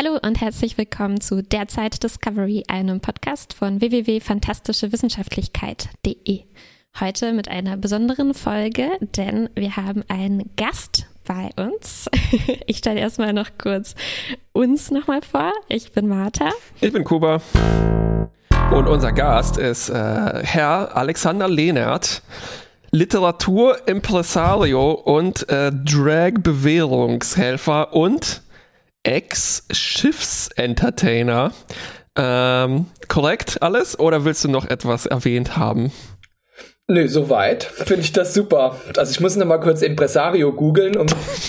Hallo 0.00 0.16
und 0.22 0.40
herzlich 0.40 0.78
willkommen 0.78 1.20
zu 1.20 1.42
Derzeit 1.42 2.04
Discovery, 2.04 2.62
einem 2.68 3.00
Podcast 3.00 3.52
von 3.52 3.80
www.fantastischewissenschaftlichkeit.de. 3.80 6.44
Heute 7.00 7.32
mit 7.32 7.48
einer 7.48 7.76
besonderen 7.76 8.32
Folge, 8.32 8.90
denn 9.00 9.50
wir 9.56 9.74
haben 9.74 10.04
einen 10.06 10.52
Gast 10.56 11.06
bei 11.26 11.50
uns. 11.56 12.08
Ich 12.66 12.76
stelle 12.76 13.00
erstmal 13.00 13.32
noch 13.32 13.48
kurz 13.60 13.96
uns 14.52 14.92
nochmal 14.92 15.22
vor. 15.22 15.50
Ich 15.68 15.90
bin 15.90 16.06
Martha. 16.06 16.50
Ich 16.80 16.92
bin 16.92 17.02
Kuba. 17.02 17.40
Und 18.70 18.86
unser 18.86 19.10
Gast 19.10 19.56
ist 19.56 19.88
äh, 19.88 20.44
Herr 20.44 20.96
Alexander 20.96 21.48
Lehnert. 21.48 22.22
Literatur, 22.92 23.88
Impresario 23.88 24.92
und 24.92 25.48
äh, 25.48 25.72
Drag-Bewährungshelfer 25.72 27.94
und 27.94 28.42
Ex-Schiffsentertainer. 29.08 31.52
Ähm, 32.14 32.84
korrekt 33.08 33.62
alles 33.62 33.98
oder 33.98 34.26
willst 34.26 34.44
du 34.44 34.48
noch 34.48 34.66
etwas 34.66 35.06
erwähnt 35.06 35.56
haben? 35.56 35.90
Nö, 36.90 37.06
soweit 37.08 37.64
finde 37.64 38.02
ich 38.02 38.12
das 38.12 38.34
super. 38.34 38.76
Also 38.96 39.10
ich 39.10 39.20
muss 39.20 39.36
noch 39.36 39.46
mal 39.46 39.58
kurz 39.58 39.82
Impresario 39.82 40.52
googeln, 40.52 40.96
um 40.96 41.06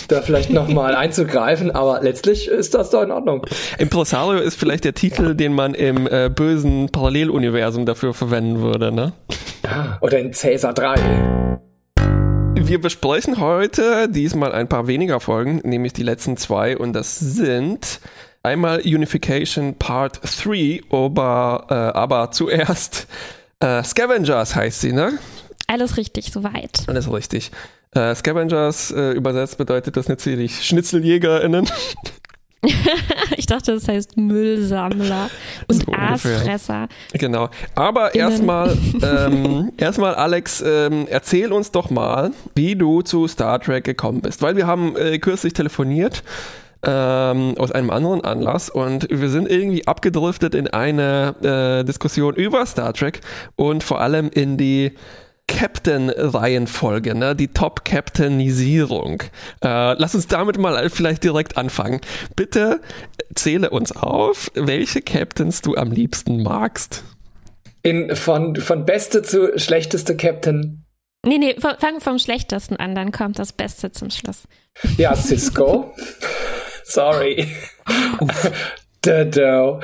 da 0.10 0.22
vielleicht 0.22 0.52
noch 0.52 0.68
mal 0.68 0.94
einzugreifen, 0.96 1.72
aber 1.72 2.02
letztlich 2.02 2.48
ist 2.48 2.76
das 2.76 2.92
doch 2.92 3.04
in 3.04 3.12
Ordnung. 3.12 3.46
Impresario 3.78 4.42
ist 4.42 4.60
vielleicht 4.60 4.84
der 4.86 4.94
Titel, 4.94 5.36
den 5.36 5.54
man 5.54 5.74
im 5.74 6.08
äh, 6.08 6.30
bösen 6.30 6.90
Paralleluniversum 6.90 7.86
dafür 7.86 8.14
verwenden 8.14 8.62
würde, 8.62 8.92
ne? 8.92 9.14
Ja, 9.64 9.98
oder 10.02 10.20
in 10.20 10.32
Caesar 10.32 10.74
3. 10.74 11.60
Wir 12.56 12.80
besprechen 12.80 13.40
heute 13.40 14.10
diesmal 14.10 14.52
ein 14.52 14.68
paar 14.70 14.88
weniger 14.88 15.20
Folgen, 15.20 15.62
nämlich 15.64 15.94
die 15.94 16.04
letzten 16.04 16.38
zwei 16.38 16.78
und 16.78 16.94
das 16.94 17.20
sind 17.20 18.00
einmal 18.44 18.82
Unification 18.82 19.76
Part 19.76 20.22
3, 20.24 20.82
aber, 20.90 21.66
äh, 21.70 21.74
aber 21.74 22.32
zuerst 22.32 23.08
äh, 23.60 23.84
Scavengers 23.84 24.56
heißt 24.56 24.82
sie, 24.82 24.94
ne? 24.94 25.18
Alles 25.68 25.98
richtig, 25.98 26.32
soweit. 26.32 26.84
Alles 26.88 27.12
richtig. 27.12 27.52
Äh, 27.92 28.14
Scavengers 28.16 28.92
äh, 28.92 29.12
übersetzt 29.12 29.58
bedeutet 29.58 29.98
das 29.98 30.08
natürlich 30.08 30.64
SchnitzeljägerInnen. 30.64 31.70
ich 33.38 33.46
dachte, 33.46 33.74
das 33.74 33.88
heißt 33.88 34.18
Müllsammler 34.18 35.30
und 35.68 35.86
so 35.86 35.94
Aasfresser. 35.94 36.88
Genau. 37.14 37.50
Aber 37.76 38.16
erstmal, 38.16 38.78
ähm, 39.02 39.72
erstmal, 39.78 40.16
Alex, 40.16 40.62
ähm, 40.66 41.08
erzähl 41.10 41.54
uns 41.54 41.72
doch 41.72 41.90
mal, 41.90 42.32
wie 42.56 42.76
du 42.76 43.02
zu 43.02 43.28
Star 43.28 43.60
Trek 43.60 43.86
gekommen 43.86 44.22
bist. 44.22 44.42
Weil 44.42 44.58
wir 44.58 44.68
haben 44.68 44.98
äh, 44.98 45.20
kürzlich 45.20 45.54
telefoniert 45.54 46.24
ähm, 46.84 47.56
aus 47.58 47.72
einem 47.72 47.90
anderen 47.90 48.22
Anlass 48.24 48.70
und 48.70 49.08
wir 49.10 49.30
sind 49.30 49.50
irgendwie 49.50 49.86
abgedriftet 49.88 50.56
in 50.56 50.68
eine 50.68 51.36
äh, 51.42 51.86
Diskussion 51.86 52.36
über 52.36 52.66
Star 52.66 52.94
Trek 52.94 53.22
und 53.56 53.84
vor 53.84 54.02
allem 54.02 54.30
in 54.30 54.58
die 54.58 54.94
Captain-Reihenfolge, 55.50 57.16
ne? 57.16 57.36
die 57.36 57.48
Top-Captainisierung. 57.48 59.24
Äh, 59.64 59.94
lass 59.94 60.16
uns 60.16 60.28
damit 60.28 60.58
mal 60.58 60.90
vielleicht 60.90 61.24
direkt 61.24 61.58
anfangen. 61.58 62.00
Bitte 62.36 62.80
zähle 63.36 63.72
uns 63.72 63.92
auf, 63.92 64.52
welche 64.54 65.02
Captains 65.02 65.62
du 65.62 65.76
am 65.76 65.92
liebsten 65.92 66.44
magst. 66.44 67.04
In, 67.82 68.16
von, 68.16 68.56
von 68.56 68.86
beste 68.86 69.22
zu 69.24 69.58
schlechteste 69.58 70.16
Captain. 70.16 70.86
Nee, 71.26 71.38
nee, 71.38 71.56
fang 71.60 72.00
vom 72.00 72.20
schlechtesten 72.20 72.78
an, 72.78 72.96
dann 72.96 73.12
kommt 73.12 73.40
das 73.40 73.52
Beste 73.52 73.92
zum 73.92 74.10
Schluss. 74.10 74.48
Ja, 74.98 75.16
Cisco. 75.16 75.94
Sorry. 76.84 77.48
Dodo. 79.02 79.82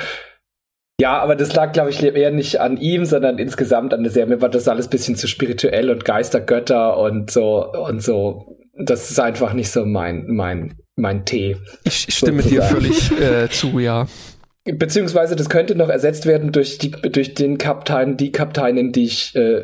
Ja, 0.99 1.19
aber 1.19 1.35
das 1.35 1.53
lag, 1.53 1.73
glaube 1.73 1.89
ich, 1.89 2.01
eher 2.01 2.31
nicht 2.31 2.61
an 2.61 2.77
ihm, 2.77 3.05
sondern 3.05 3.37
insgesamt 3.37 3.93
an 3.93 4.03
der 4.03 4.11
Serie. 4.11 4.35
Mir 4.35 4.41
war 4.41 4.49
das 4.49 4.67
alles 4.67 4.87
bisschen 4.87 5.15
zu 5.15 5.27
spirituell 5.27 5.89
und 5.89 6.05
Geistergötter 6.05 6.97
und 6.97 7.31
so 7.31 7.69
und 7.71 8.01
so. 8.01 8.57
Das 8.77 9.11
ist 9.11 9.19
einfach 9.19 9.53
nicht 9.53 9.71
so 9.71 9.85
mein 9.85 10.25
mein 10.27 10.77
mein 10.95 11.25
Tee. 11.25 11.57
Ich 11.83 12.07
stimme 12.15 12.41
sozusagen. 12.41 12.49
dir 12.49 12.61
völlig 12.61 13.11
äh, 13.19 13.49
zu, 13.49 13.79
ja. 13.79 14.07
Beziehungsweise 14.67 15.35
das 15.35 15.47
könnte 15.47 15.75
noch 15.75 15.89
ersetzt 15.89 16.25
werden 16.25 16.51
durch 16.51 16.79
die 16.79 16.89
durch 16.89 17.35
den 17.35 17.59
Kaptein, 17.59 18.17
die 18.17 18.31
Kapteinin, 18.31 18.91
die 18.91 19.05
ich 19.05 19.35
äh, 19.35 19.63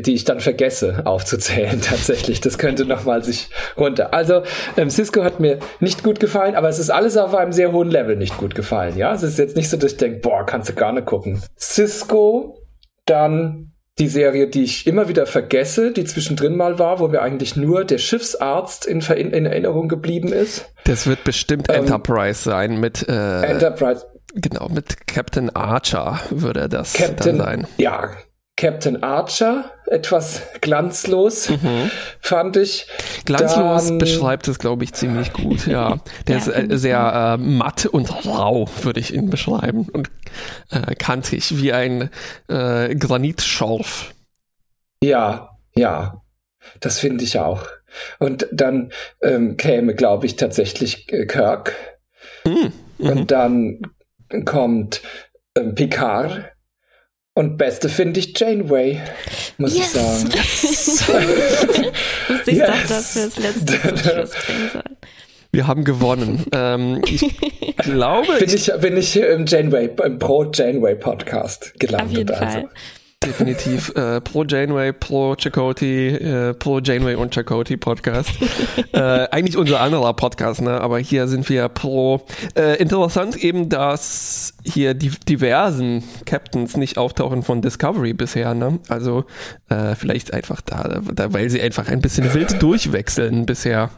die 0.00 0.14
ich 0.14 0.24
dann 0.24 0.40
vergesse 0.40 1.02
aufzuzählen. 1.04 1.80
Tatsächlich, 1.82 2.40
das 2.40 2.58
könnte 2.58 2.84
noch 2.84 3.04
mal 3.04 3.22
sich 3.22 3.50
runter. 3.76 4.12
Also 4.12 4.42
ähm, 4.76 4.90
Cisco 4.90 5.22
hat 5.22 5.38
mir 5.38 5.60
nicht 5.78 6.02
gut 6.02 6.18
gefallen, 6.18 6.56
aber 6.56 6.68
es 6.68 6.80
ist 6.80 6.90
alles 6.90 7.16
auf 7.16 7.36
einem 7.36 7.52
sehr 7.52 7.70
hohen 7.70 7.88
Level 7.88 8.16
nicht 8.16 8.36
gut 8.36 8.56
gefallen. 8.56 8.96
Ja, 8.96 9.14
es 9.14 9.22
ist 9.22 9.38
jetzt 9.38 9.54
nicht 9.54 9.70
so, 9.70 9.76
dass 9.76 9.92
ich 9.92 9.98
denke, 9.98 10.18
boah, 10.18 10.44
kannst 10.44 10.68
du 10.68 10.72
gar 10.72 10.92
nicht 10.92 11.06
gucken. 11.06 11.40
Cisco, 11.56 12.58
dann 13.06 13.72
die 13.98 14.08
Serie, 14.08 14.48
die 14.48 14.64
ich 14.64 14.88
immer 14.88 15.08
wieder 15.08 15.26
vergesse, 15.26 15.92
die 15.92 16.04
zwischendrin 16.04 16.56
mal 16.56 16.80
war, 16.80 16.98
wo 16.98 17.06
mir 17.06 17.22
eigentlich 17.22 17.56
nur 17.56 17.84
der 17.84 17.98
Schiffsarzt 17.98 18.86
in, 18.86 19.00
in, 19.00 19.30
in 19.30 19.46
Erinnerung 19.46 19.88
geblieben 19.88 20.32
ist. 20.32 20.72
Das 20.84 21.06
wird 21.06 21.22
bestimmt 21.24 21.68
ähm, 21.68 21.82
Enterprise 21.82 22.42
sein 22.42 22.80
mit 22.80 23.06
äh, 23.08 23.42
Enterprise 23.42 24.06
Genau, 24.34 24.68
mit 24.68 25.06
Captain 25.06 25.54
Archer 25.54 26.20
würde 26.30 26.68
das 26.68 26.94
Captain, 26.94 27.38
dann 27.38 27.46
sein. 27.46 27.66
Ja, 27.76 28.10
Captain 28.56 29.02
Archer, 29.02 29.72
etwas 29.86 30.42
glanzlos, 30.60 31.50
mhm. 31.50 31.90
fand 32.20 32.56
ich. 32.56 32.86
Glanzlos 33.24 33.88
dann, 33.88 33.98
beschreibt 33.98 34.46
es, 34.46 34.58
glaube 34.58 34.84
ich, 34.84 34.92
ziemlich 34.92 35.32
gut, 35.32 35.66
ja. 35.66 35.98
Der 36.28 36.36
ja, 36.36 36.42
ist 36.42 36.48
äh, 36.48 36.78
sehr 36.78 37.38
äh, 37.38 37.42
matt 37.42 37.86
und 37.86 38.24
rau, 38.26 38.68
würde 38.82 39.00
ich 39.00 39.12
ihn 39.12 39.30
beschreiben. 39.30 39.88
Und 39.92 40.10
äh, 40.70 40.94
kantig, 40.94 41.60
wie 41.60 41.72
ein 41.72 42.10
äh, 42.48 42.94
Granitschorf. 42.94 44.14
Ja, 45.02 45.58
ja. 45.74 46.22
Das 46.80 46.98
finde 46.98 47.24
ich 47.24 47.38
auch. 47.38 47.66
Und 48.18 48.46
dann 48.52 48.92
ähm, 49.22 49.56
käme, 49.56 49.94
glaube 49.94 50.26
ich, 50.26 50.36
tatsächlich 50.36 51.12
äh, 51.12 51.26
Kirk. 51.26 51.74
Mhm. 52.46 52.72
Und 52.98 53.30
dann 53.30 53.80
kommt 54.44 55.02
ähm, 55.56 55.74
Picard. 55.74 56.52
Und 57.34 57.56
beste 57.56 57.88
finde 57.88 58.20
ich 58.20 58.38
Janeway, 58.38 59.00
muss 59.56 59.74
yes. 59.74 59.86
ich 59.94 60.00
sagen. 60.00 60.30
Yes. 60.34 61.08
Wusste 62.28 62.50
ich 62.50 62.58
yes. 62.58 62.68
doch, 62.68 62.88
dass 62.88 63.16
wir 63.16 63.24
das 63.24 63.38
letzte 63.38 64.26
sollen. 64.72 64.96
Wir 65.50 65.66
haben 65.66 65.84
gewonnen. 65.84 66.44
ähm, 66.52 67.02
ich 67.06 67.26
glaube. 67.78 68.38
Bin 68.38 68.54
ich, 68.54 68.72
bin 68.80 68.96
ich 68.96 69.16
im 69.16 69.46
Janeway, 69.46 69.90
im 70.04 70.18
Pro 70.18 70.50
Janeway 70.50 70.94
Podcast 70.94 71.72
gelandet. 71.78 72.10
Auf 72.10 72.16
jeden 72.18 72.34
also. 72.34 72.60
Fall. 72.60 72.70
Definitiv 73.24 73.90
äh, 73.94 74.20
pro 74.20 74.44
Janeway, 74.44 74.92
pro 74.92 75.36
Chakoti, 75.36 76.08
äh, 76.08 76.54
pro 76.54 76.80
Janeway 76.80 77.14
und 77.14 77.34
Chakoti 77.34 77.76
Podcast. 77.76 78.30
äh, 78.92 78.98
eigentlich 78.98 79.56
unser 79.56 79.80
anderer 79.80 80.12
Podcast, 80.14 80.60
ne? 80.60 80.80
aber 80.80 80.98
hier 80.98 81.28
sind 81.28 81.48
wir 81.48 81.68
pro. 81.68 82.26
Äh, 82.56 82.76
interessant 82.80 83.36
eben, 83.36 83.68
dass 83.68 84.54
hier 84.64 84.94
die 84.94 85.10
diversen 85.10 86.02
Captains 86.26 86.76
nicht 86.76 86.98
auftauchen 86.98 87.42
von 87.42 87.62
Discovery 87.62 88.12
bisher. 88.12 88.54
Ne? 88.54 88.80
Also 88.88 89.24
äh, 89.68 89.94
vielleicht 89.94 90.34
einfach 90.34 90.60
da, 90.60 91.00
da, 91.12 91.32
weil 91.32 91.48
sie 91.50 91.60
einfach 91.60 91.88
ein 91.88 92.00
bisschen 92.00 92.32
wild 92.34 92.60
durchwechseln 92.62 93.46
bisher. 93.46 93.90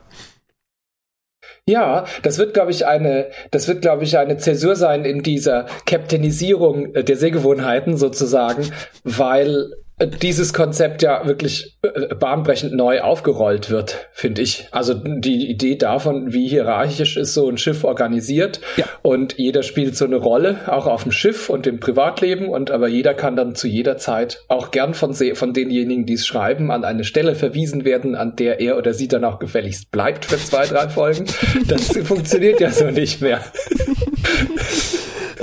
Ja, 1.66 2.04
das 2.22 2.36
wird, 2.36 2.52
glaube 2.52 2.72
ich, 2.72 2.86
eine, 2.86 3.30
das 3.50 3.68
wird, 3.68 3.80
glaube 3.80 4.04
ich, 4.04 4.18
eine 4.18 4.36
Zäsur 4.36 4.76
sein 4.76 5.06
in 5.06 5.22
dieser 5.22 5.64
Captainisierung 5.86 6.94
äh, 6.94 7.02
der 7.04 7.16
Sehgewohnheiten 7.16 7.96
sozusagen, 7.96 8.70
weil 9.02 9.72
dieses 10.00 10.52
Konzept 10.52 11.02
ja 11.02 11.24
wirklich 11.24 11.78
äh, 11.82 12.14
bahnbrechend 12.14 12.74
neu 12.74 13.00
aufgerollt 13.00 13.70
wird, 13.70 14.08
finde 14.12 14.42
ich. 14.42 14.66
Also 14.72 14.94
die 14.94 15.48
Idee 15.48 15.76
davon, 15.76 16.32
wie 16.32 16.48
hierarchisch 16.48 17.16
ist 17.16 17.32
so 17.32 17.48
ein 17.48 17.58
Schiff 17.58 17.84
organisiert 17.84 18.60
ja. 18.76 18.86
und 19.02 19.38
jeder 19.38 19.62
spielt 19.62 19.96
so 19.96 20.04
eine 20.04 20.16
Rolle, 20.16 20.58
auch 20.66 20.86
auf 20.86 21.04
dem 21.04 21.12
Schiff 21.12 21.48
und 21.48 21.68
im 21.68 21.78
Privatleben 21.78 22.48
und 22.48 22.72
aber 22.72 22.88
jeder 22.88 23.14
kann 23.14 23.36
dann 23.36 23.54
zu 23.54 23.68
jeder 23.68 23.96
Zeit 23.96 24.42
auch 24.48 24.72
gern 24.72 24.94
von, 24.94 25.14
von 25.14 25.52
denjenigen, 25.52 26.06
die 26.06 26.14
es 26.14 26.26
schreiben, 26.26 26.72
an 26.72 26.84
eine 26.84 27.04
Stelle 27.04 27.36
verwiesen 27.36 27.84
werden, 27.84 28.16
an 28.16 28.34
der 28.34 28.60
er 28.60 28.76
oder 28.76 28.94
sie 28.94 29.06
dann 29.06 29.24
auch 29.24 29.38
gefälligst 29.38 29.92
bleibt 29.92 30.24
für 30.24 30.38
zwei, 30.38 30.66
drei 30.66 30.88
Folgen. 30.88 31.26
Das 31.68 31.96
funktioniert 32.04 32.60
ja 32.60 32.70
so 32.70 32.90
nicht 32.90 33.20
mehr. 33.20 33.40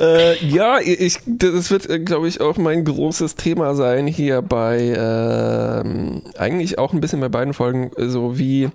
Äh, 0.01 0.45
ja, 0.45 0.80
ich, 0.80 1.19
das 1.25 1.69
wird, 1.69 1.89
äh, 1.89 2.00
glaube 2.00 2.27
ich, 2.27 2.42
auch 2.42 2.57
mein 2.57 2.83
großes 2.83 3.36
Thema 3.36 3.75
sein 3.75 4.07
hier 4.07 4.42
bei, 4.42 4.80
äh, 4.88 6.39
eigentlich 6.39 6.80
auch 6.80 6.94
ein 6.94 7.01
bisschen 7.01 7.19
bei 7.19 7.30
beiden 7.30 7.53
Folgen, 7.53 7.92
so 7.98 8.38
wie 8.38 8.69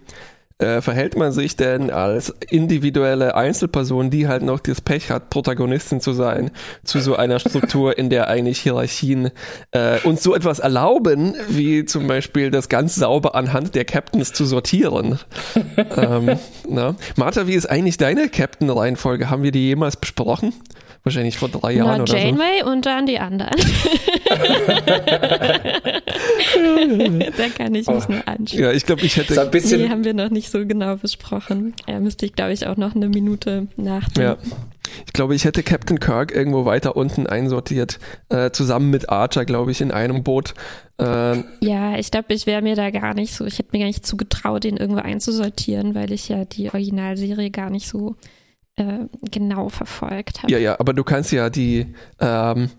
äh, 0.59 0.81
verhält 0.81 1.17
man 1.17 1.33
sich 1.33 1.57
denn 1.57 1.91
als 1.91 2.33
individuelle 2.49 3.35
Einzelperson, 3.35 4.09
die 4.09 4.27
halt 4.27 4.43
noch 4.43 4.61
das 4.61 4.81
Pech 4.81 5.11
hat, 5.11 5.29
Protagonistin 5.29 6.01
zu 6.01 6.13
sein, 6.13 6.51
zu 6.83 7.01
so 7.01 7.17
einer 7.17 7.39
Struktur, 7.39 7.99
in 7.99 8.09
der 8.09 8.29
eigentlich 8.29 8.61
Hierarchien 8.61 9.33
äh, 9.73 10.01
uns 10.01 10.23
so 10.23 10.35
etwas 10.35 10.61
erlauben, 10.61 11.35
wie 11.49 11.85
zum 11.85 12.07
Beispiel 12.07 12.51
das 12.51 12.69
ganz 12.69 12.95
sauber 12.95 13.35
anhand 13.35 13.75
der 13.75 13.85
Captains 13.85 14.33
zu 14.33 14.47
sortieren. 14.47 15.19
ähm, 15.97 16.39
na? 16.69 16.95
Martha, 17.17 17.47
wie 17.47 17.55
ist 17.55 17.69
eigentlich 17.69 17.99
deine 17.99 18.29
Captain-Reihenfolge? 18.29 19.29
Haben 19.29 19.43
wir 19.43 19.53
die 19.53 19.67
jemals 19.67 19.97
besprochen? 19.97 20.55
Wahrscheinlich 21.07 21.39
vor 21.39 21.49
drei 21.49 21.75
Jahren 21.75 21.99
Na, 21.99 22.03
oder 22.03 22.19
Janeway 22.19 22.63
so. 22.65 22.67
und 22.69 22.85
dann 22.85 23.07
die 23.07 23.21
anderen. 23.21 23.55
da 27.37 27.49
kann 27.57 27.77
ich 27.77 27.87
mich 27.87 28.05
oh. 28.09 28.13
nur 28.13 28.27
anschauen. 28.27 28.61
Ja, 28.61 28.73
ich 28.73 28.85
glaube, 28.85 29.03
ich 29.03 29.17
hätte. 29.17 29.35
So 29.35 29.43
ein 29.43 29.53
bisschen 29.53 29.83
die 29.83 29.89
haben 29.89 30.03
wir 30.03 30.15
noch 30.15 30.31
nicht 30.31 30.51
so 30.51 30.67
genau 30.67 30.97
besprochen. 30.97 31.75
Ja, 31.87 32.01
müsste 32.01 32.27
ich, 32.27 32.33
glaube 32.33 32.55
ich, 32.55 32.67
auch 32.67 32.77
noch 32.77 32.97
eine 32.97 33.09
Minute 33.09 33.69
nachdenken. 33.77 34.21
Ja. 34.21 34.37
Ich 35.07 35.13
glaube, 35.13 35.37
ich 35.37 35.45
hätte 35.45 35.63
Captain 35.63 36.01
Kirk 36.01 36.35
irgendwo 36.35 36.65
weiter 36.65 36.97
unten 36.97 37.29
einsortiert, 37.29 38.01
äh, 38.29 38.51
zusammen 38.51 38.91
mit 38.91 39.09
Archer, 39.09 39.45
glaube 39.45 39.71
ich, 39.71 39.81
in 39.81 39.93
einem 39.93 40.25
Boot. 40.25 40.55
Äh, 40.99 41.37
ja, 41.61 41.97
ich 41.99 42.11
glaube, 42.11 42.35
ich 42.35 42.47
wäre 42.47 42.63
mir 42.63 42.75
da 42.75 42.91
gar 42.91 43.15
nicht 43.15 43.33
so, 43.33 43.45
ich 43.45 43.61
hätte 43.61 43.69
mir 43.71 43.79
gar 43.79 43.87
nicht 43.87 44.05
zugetraut, 44.05 44.65
den 44.65 44.77
irgendwo 44.77 45.03
einzusortieren, 45.03 45.95
weil 45.95 46.11
ich 46.11 46.29
ja 46.29 46.45
die 46.45 46.69
Originalserie 46.69 47.53
gar 47.53 47.71
nicht 47.71 47.87
so 47.87 48.17
äh, 48.77 49.07
genau 49.31 49.69
verfolgt 49.69 50.43
habe. 50.43 50.53
Ja, 50.53 50.59
ja, 50.59 50.79
aber 50.79 50.93
du 50.93 51.05
kannst 51.05 51.33
ja 51.33 51.51
die, 51.51 51.95
ähm, 52.21 52.71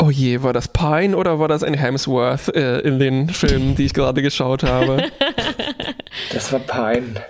oh 0.00 0.10
je, 0.10 0.42
war 0.42 0.52
das 0.52 0.68
Pine 0.68 1.16
oder 1.16 1.38
war 1.38 1.48
das 1.48 1.62
ein 1.62 1.74
Hemsworth 1.74 2.54
äh, 2.54 2.80
in 2.80 2.98
den 2.98 3.28
Filmen, 3.28 3.74
die 3.74 3.84
ich 3.84 3.94
gerade 3.94 4.22
geschaut 4.22 4.62
habe? 4.62 5.04
Das 6.32 6.52
war 6.52 6.60
Pine. 6.60 7.22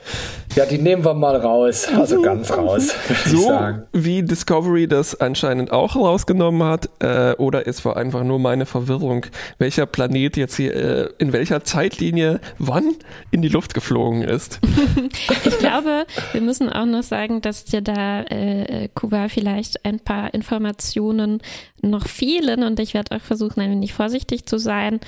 Ja, 0.58 0.66
die 0.66 0.78
nehmen 0.78 1.04
wir 1.04 1.14
mal 1.14 1.36
raus, 1.36 1.86
also 1.86 2.20
ganz 2.20 2.50
raus. 2.50 2.92
So 3.26 3.56
wie 3.92 4.24
Discovery 4.24 4.88
das 4.88 5.20
anscheinend 5.20 5.70
auch 5.70 5.94
rausgenommen 5.94 6.64
hat, 6.64 6.90
äh, 6.98 7.34
oder 7.34 7.68
es 7.68 7.84
war 7.84 7.96
einfach 7.96 8.24
nur 8.24 8.40
meine 8.40 8.66
Verwirrung, 8.66 9.24
welcher 9.58 9.86
Planet 9.86 10.36
jetzt 10.36 10.56
hier 10.56 10.74
äh, 10.74 11.10
in 11.18 11.32
welcher 11.32 11.62
Zeitlinie 11.62 12.40
wann 12.58 12.96
in 13.30 13.40
die 13.40 13.48
Luft 13.48 13.72
geflogen 13.72 14.22
ist. 14.22 14.58
ich 15.44 15.58
glaube, 15.60 16.06
wir 16.32 16.40
müssen 16.40 16.68
auch 16.72 16.86
noch 16.86 17.04
sagen, 17.04 17.40
dass 17.40 17.64
dir 17.64 17.80
da 17.80 18.22
äh, 18.22 18.88
Kuba 18.96 19.28
vielleicht 19.28 19.84
ein 19.84 20.00
paar 20.00 20.34
Informationen 20.34 21.40
noch 21.82 22.08
fehlen 22.08 22.64
und 22.64 22.80
ich 22.80 22.94
werde 22.94 23.14
auch 23.14 23.22
versuchen, 23.22 23.60
ein 23.60 23.70
wenig 23.70 23.94
vorsichtig 23.94 24.46
zu 24.46 24.58
sein, 24.58 24.98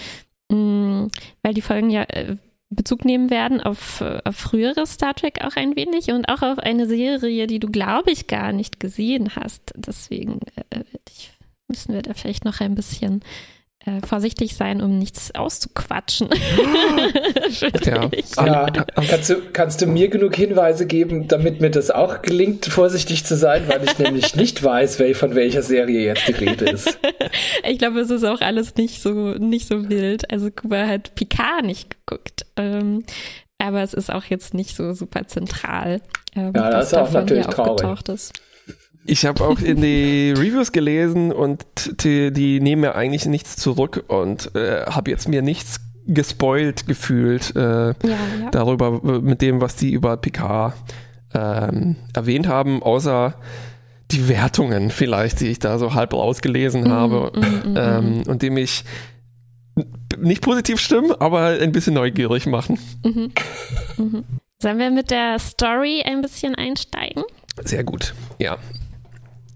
mh, 0.48 0.56
mm, 0.56 1.10
weil 1.42 1.54
die 1.54 1.62
Folgen 1.62 1.90
ja 1.90 2.02
äh, 2.02 2.36
Bezug 2.70 3.04
nehmen 3.04 3.30
werden 3.30 3.60
auf, 3.60 4.00
auf 4.00 4.36
frühere 4.36 4.86
Star 4.86 5.14
Trek 5.14 5.44
auch 5.44 5.56
ein 5.56 5.74
wenig 5.74 6.12
und 6.12 6.28
auch 6.28 6.42
auf 6.42 6.58
eine 6.58 6.86
Serie, 6.86 7.48
die 7.48 7.58
du, 7.58 7.68
glaube 7.68 8.12
ich, 8.12 8.28
gar 8.28 8.52
nicht 8.52 8.78
gesehen 8.78 9.34
hast. 9.34 9.72
Deswegen 9.74 10.40
äh, 10.70 10.84
müssen 11.66 11.94
wir 11.94 12.02
da 12.02 12.14
vielleicht 12.14 12.44
noch 12.44 12.60
ein 12.60 12.76
bisschen 12.76 13.22
äh, 13.86 14.06
vorsichtig 14.06 14.56
sein, 14.56 14.82
um 14.82 14.98
nichts 14.98 15.34
auszuquatschen. 15.34 16.28
ja. 17.84 18.10
ja. 18.44 18.66
Kannst, 19.08 19.30
du, 19.30 19.36
kannst 19.52 19.80
du 19.80 19.86
mir 19.86 20.08
genug 20.08 20.36
Hinweise 20.36 20.86
geben, 20.86 21.28
damit 21.28 21.62
mir 21.62 21.70
das 21.70 21.90
auch 21.90 22.20
gelingt, 22.20 22.66
vorsichtig 22.66 23.24
zu 23.24 23.36
sein, 23.36 23.64
weil 23.68 23.82
ich 23.84 23.98
nämlich 23.98 24.36
nicht 24.36 24.62
weiß, 24.62 24.98
wel, 24.98 25.14
von 25.14 25.34
welcher 25.34 25.62
Serie 25.62 26.04
jetzt 26.04 26.28
die 26.28 26.32
Rede 26.32 26.66
ist. 26.66 26.98
Ich 27.64 27.78
glaube, 27.78 28.00
es 28.00 28.10
ist 28.10 28.24
auch 28.24 28.40
alles 28.40 28.74
nicht 28.76 29.00
so, 29.00 29.34
nicht 29.34 29.66
so 29.66 29.88
wild. 29.88 30.30
Also 30.30 30.50
Kuba 30.50 30.86
hat 30.86 31.14
Picard 31.14 31.64
nicht 31.64 31.90
geguckt. 31.90 32.44
Ähm, 32.56 33.04
aber 33.58 33.82
es 33.82 33.94
ist 33.94 34.12
auch 34.12 34.24
jetzt 34.24 34.54
nicht 34.54 34.76
so 34.76 34.92
super 34.92 35.26
zentral. 35.26 36.00
Ähm, 36.34 36.52
ja, 36.54 36.70
das 36.70 36.88
ist 36.88 36.98
auch 36.98 37.10
natürlich 37.12 37.46
traurig. 37.46 38.08
Ist. 38.08 38.32
Ich 39.06 39.24
habe 39.24 39.44
auch 39.44 39.60
in 39.60 39.80
die 39.80 40.32
Reviews 40.36 40.72
gelesen 40.72 41.32
und 41.32 41.64
die, 42.04 42.32
die 42.32 42.60
nehmen 42.60 42.82
mir 42.82 42.94
eigentlich 42.94 43.26
nichts 43.26 43.56
zurück 43.56 44.04
und 44.08 44.54
äh, 44.54 44.84
habe 44.86 45.10
jetzt 45.10 45.28
mir 45.28 45.42
nichts 45.42 45.80
gespoilt 46.06 46.86
gefühlt 46.86 47.54
äh, 47.56 47.88
ja, 47.88 47.94
ja. 48.02 48.50
darüber, 48.50 49.00
mit 49.20 49.42
dem, 49.42 49.60
was 49.60 49.76
die 49.76 49.92
über 49.92 50.16
Picard 50.16 50.74
ähm, 51.34 51.96
erwähnt 52.14 52.48
haben, 52.48 52.82
außer 52.82 53.34
die 54.10 54.28
Wertungen 54.28 54.90
vielleicht, 54.90 55.40
die 55.40 55.48
ich 55.48 55.60
da 55.60 55.78
so 55.78 55.94
halb 55.94 56.12
rausgelesen 56.12 56.84
mm, 56.84 56.90
habe 56.90 57.32
mm, 57.34 57.72
mm, 57.72 57.76
ähm, 57.76 58.22
und 58.26 58.42
die 58.42 58.50
mich 58.50 58.84
nicht 60.18 60.42
positiv 60.42 60.80
stimmen, 60.80 61.12
aber 61.12 61.58
ein 61.60 61.72
bisschen 61.72 61.94
neugierig 61.94 62.46
machen. 62.46 62.78
Mhm. 63.04 63.32
Mhm. 63.96 64.24
Sollen 64.58 64.78
wir 64.78 64.90
mit 64.90 65.10
der 65.10 65.38
Story 65.38 66.02
ein 66.04 66.22
bisschen 66.22 66.54
einsteigen? 66.54 67.22
Sehr 67.62 67.84
gut, 67.84 68.14
ja. 68.38 68.58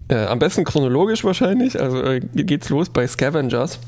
Äh, 0.07 0.25
am 0.25 0.39
besten 0.39 0.63
chronologisch 0.63 1.23
wahrscheinlich. 1.23 1.79
Also 1.79 2.03
äh, 2.03 2.19
geht's 2.19 2.69
los 2.69 2.89
bei 2.89 3.07
Scavengers. 3.07 3.79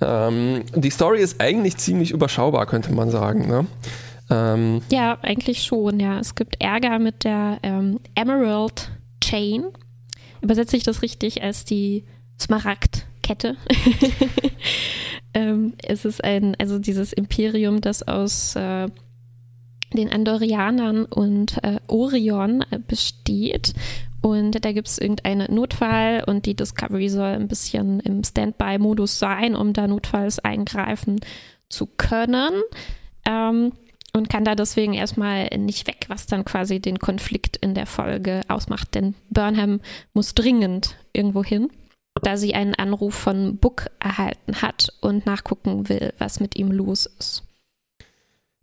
Ähm, 0.00 0.64
die 0.74 0.90
Story 0.90 1.20
ist 1.20 1.40
eigentlich 1.40 1.76
ziemlich 1.76 2.10
überschaubar, 2.10 2.66
könnte 2.66 2.92
man 2.92 3.10
sagen. 3.10 3.48
Ne? 3.48 3.66
Ähm, 4.30 4.82
ja, 4.90 5.18
eigentlich 5.22 5.62
schon. 5.62 6.00
Ja, 6.00 6.18
es 6.18 6.34
gibt 6.34 6.60
Ärger 6.60 6.98
mit 6.98 7.24
der 7.24 7.58
ähm, 7.62 8.00
Emerald 8.14 8.90
Chain. 9.22 9.64
Übersetze 10.40 10.76
ich 10.76 10.82
das 10.82 11.02
richtig 11.02 11.42
als 11.42 11.64
die 11.64 12.04
Smaragdkette? 12.40 13.56
ähm, 15.34 15.74
es 15.82 16.04
ist 16.04 16.24
ein, 16.24 16.56
also 16.58 16.78
dieses 16.78 17.12
Imperium, 17.12 17.80
das 17.80 18.02
aus 18.02 18.56
äh, 18.56 18.88
den 19.92 20.10
Andorianern 20.10 21.04
und 21.04 21.62
äh, 21.62 21.78
Orion 21.86 22.64
äh, 22.70 22.78
besteht 22.78 23.74
und 24.22 24.64
da 24.64 24.72
gibt 24.72 24.88
es 24.88 24.98
irgendeinen 24.98 25.52
Notfall 25.52 26.24
und 26.26 26.46
die 26.46 26.54
Discovery 26.54 27.08
soll 27.08 27.32
ein 27.32 27.48
bisschen 27.48 28.00
im 28.00 28.22
Standby-Modus 28.22 29.18
sein, 29.18 29.54
um 29.56 29.72
da 29.72 29.88
notfalls 29.88 30.38
eingreifen 30.38 31.20
zu 31.68 31.86
können. 31.86 32.52
Ähm, 33.26 33.72
und 34.14 34.28
kann 34.28 34.44
da 34.44 34.54
deswegen 34.54 34.94
erstmal 34.94 35.46
nicht 35.56 35.86
weg, 35.86 36.04
was 36.08 36.26
dann 36.26 36.44
quasi 36.44 36.80
den 36.80 36.98
Konflikt 36.98 37.56
in 37.56 37.74
der 37.74 37.86
Folge 37.86 38.42
ausmacht. 38.46 38.94
Denn 38.94 39.14
Burnham 39.30 39.80
muss 40.12 40.34
dringend 40.34 40.96
irgendwo 41.12 41.42
hin, 41.42 41.70
da 42.22 42.36
sie 42.36 42.54
einen 42.54 42.74
Anruf 42.74 43.14
von 43.14 43.56
Book 43.56 43.86
erhalten 44.00 44.60
hat 44.60 44.92
und 45.00 45.24
nachgucken 45.24 45.88
will, 45.88 46.12
was 46.18 46.40
mit 46.40 46.56
ihm 46.56 46.70
los 46.70 47.06
ist. 47.18 47.44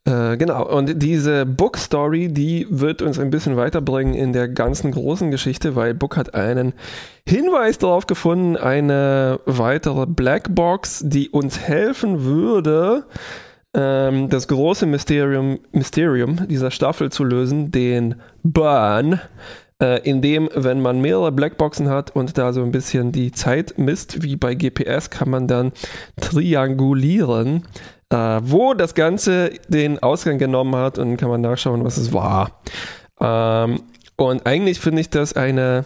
Äh, 0.06 0.38
genau, 0.38 0.66
und 0.68 1.02
diese 1.02 1.46
Book 1.46 1.78
Story, 1.78 2.30
die 2.30 2.68
wird 2.70 3.02
uns 3.02 3.20
ein 3.20 3.30
bisschen 3.30 3.58
weiterbringen 3.58 4.14
in 4.14 4.34
der 4.34 4.48
ganzen 4.48 4.92
großen 4.92 5.30
Geschichte, 5.30 5.76
weil 5.76 5.94
Book 5.94 6.16
hat 6.16 6.34
einen 6.34 6.74
Hinweis 7.28 7.78
darauf 7.78 8.08
gefunden, 8.08 8.56
eine 8.56 9.40
weitere 9.46 10.06
Blackbox, 10.08 11.04
die 11.06 11.30
uns 11.30 11.60
helfen 11.60 12.24
würde, 12.24 13.06
ähm, 13.76 14.30
das 14.30 14.48
große 14.48 14.86
Mysterium, 14.86 15.60
Mysterium 15.72 16.48
dieser 16.48 16.72
Staffel 16.72 17.12
zu 17.12 17.24
lösen, 17.24 17.72
den 17.72 18.16
Burn, 18.42 19.20
äh, 19.82 20.02
in 20.10 20.22
dem, 20.22 20.50
wenn 20.56 20.82
man 20.82 21.02
mehrere 21.02 21.32
Blackboxen 21.32 21.90
hat 21.90 22.16
und 22.16 22.38
da 22.38 22.54
so 22.54 22.64
ein 22.64 22.72
bisschen 22.72 23.12
die 23.12 23.32
Zeit 23.32 23.78
misst, 23.78 24.24
wie 24.24 24.38
bei 24.38 24.56
GPS, 24.56 25.10
kann 25.10 25.30
man 25.30 25.48
dann 25.48 25.72
triangulieren 26.20 27.64
äh, 28.10 28.40
wo 28.44 28.74
das 28.74 28.96
Ganze 28.96 29.52
den 29.68 30.00
Ausgang 30.00 30.38
genommen 30.38 30.76
hat 30.76 30.98
und 30.98 31.18
kann 31.18 31.30
man 31.30 31.42
nachschauen, 31.42 31.84
was 31.84 31.98
es 31.98 32.14
war. 32.14 32.62
Ähm, 33.20 33.82
und 34.16 34.46
eigentlich 34.46 34.80
finde 34.80 35.02
ich 35.02 35.10
das 35.10 35.34
eine 35.34 35.86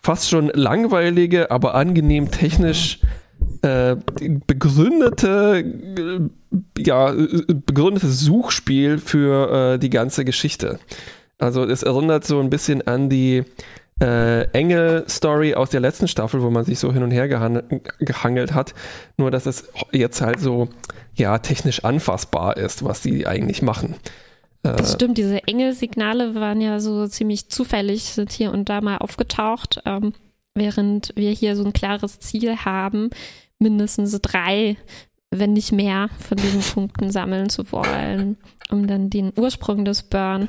fast 0.00 0.28
schon 0.28 0.48
langweilige, 0.48 1.50
aber 1.50 1.74
angenehm 1.74 2.30
technisch 2.30 3.00
äh, 3.62 3.96
begründete, 4.46 5.64
äh, 5.64 6.82
ja, 6.82 7.12
begründetes 7.12 8.20
Suchspiel 8.20 8.98
für 8.98 9.74
äh, 9.74 9.78
die 9.78 9.90
ganze 9.90 10.24
Geschichte. 10.24 10.78
Also 11.38 11.64
es 11.64 11.82
erinnert 11.82 12.24
so 12.24 12.40
ein 12.40 12.50
bisschen 12.50 12.86
an 12.86 13.08
die 13.08 13.44
äh, 14.00 14.44
Engel-Story 14.50 15.54
aus 15.54 15.70
der 15.70 15.80
letzten 15.80 16.08
Staffel, 16.08 16.42
wo 16.42 16.50
man 16.50 16.64
sich 16.64 16.78
so 16.78 16.92
hin 16.92 17.02
und 17.02 17.10
her 17.10 17.28
gehangelt 17.28 18.54
hat. 18.54 18.74
Nur, 19.16 19.30
dass 19.30 19.46
es 19.46 19.68
jetzt 19.92 20.20
halt 20.20 20.40
so 20.40 20.68
ja 21.14 21.38
technisch 21.38 21.84
anfassbar 21.84 22.56
ist, 22.56 22.84
was 22.84 23.02
die 23.02 23.26
eigentlich 23.26 23.62
machen. 23.62 23.96
Äh, 24.62 24.76
das 24.76 24.94
stimmt, 24.94 25.18
diese 25.18 25.46
Engelsignale 25.46 26.34
waren 26.34 26.60
ja 26.60 26.80
so 26.80 27.06
ziemlich 27.06 27.48
zufällig, 27.48 28.04
sind 28.04 28.32
hier 28.32 28.52
und 28.52 28.68
da 28.68 28.80
mal 28.80 28.98
aufgetaucht, 28.98 29.80
ähm, 29.84 30.12
während 30.54 31.12
wir 31.16 31.30
hier 31.30 31.56
so 31.56 31.64
ein 31.64 31.72
klares 31.72 32.20
Ziel 32.20 32.56
haben, 32.56 33.10
mindestens 33.58 34.18
drei, 34.20 34.76
wenn 35.30 35.52
nicht 35.52 35.72
mehr, 35.72 36.08
von 36.18 36.36
diesen 36.36 36.60
Punkten 36.60 37.10
sammeln 37.10 37.48
zu 37.48 37.70
wollen, 37.72 38.36
um 38.70 38.86
dann 38.86 39.10
den 39.10 39.32
Ursprung 39.36 39.84
des 39.84 40.04
Burn 40.04 40.48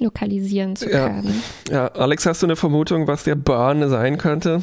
lokalisieren 0.00 0.76
zu 0.76 0.88
können. 0.88 1.42
Ja, 1.70 1.88
Alex, 1.88 2.26
hast 2.26 2.42
du 2.42 2.46
eine 2.46 2.56
Vermutung, 2.56 3.06
was 3.06 3.24
der 3.24 3.34
Burn 3.34 3.88
sein 3.88 4.18
könnte? 4.18 4.62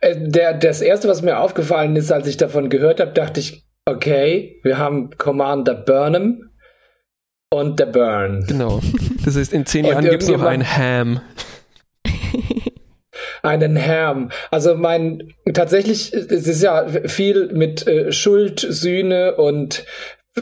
Äh, 0.00 0.16
der, 0.28 0.54
das 0.54 0.80
erste, 0.80 1.08
was 1.08 1.22
mir 1.22 1.38
aufgefallen 1.38 1.96
ist, 1.96 2.12
als 2.12 2.26
ich 2.26 2.36
davon 2.36 2.68
gehört 2.68 3.00
habe, 3.00 3.12
dachte 3.12 3.40
ich, 3.40 3.64
okay, 3.86 4.60
wir 4.62 4.78
haben 4.78 5.10
Commander 5.16 5.74
Burnham 5.74 6.50
und 7.50 7.78
der 7.78 7.86
Burn. 7.86 8.44
Genau. 8.46 8.80
Das 9.24 9.36
heißt, 9.36 9.52
in 9.52 9.66
zehn 9.66 9.84
Jahren 9.84 10.04
gibt 10.04 10.22
es 10.22 10.28
noch 10.28 10.42
ein 10.42 10.64
Ham. 10.64 11.20
einen 13.42 13.78
Ham. 13.78 14.30
Also 14.50 14.74
mein 14.74 15.34
tatsächlich 15.52 16.12
es 16.12 16.46
ist 16.46 16.62
ja 16.62 16.86
viel 17.06 17.52
mit 17.52 17.86
äh, 17.86 18.12
Schuld, 18.12 18.60
Sühne 18.60 19.36
und 19.36 19.84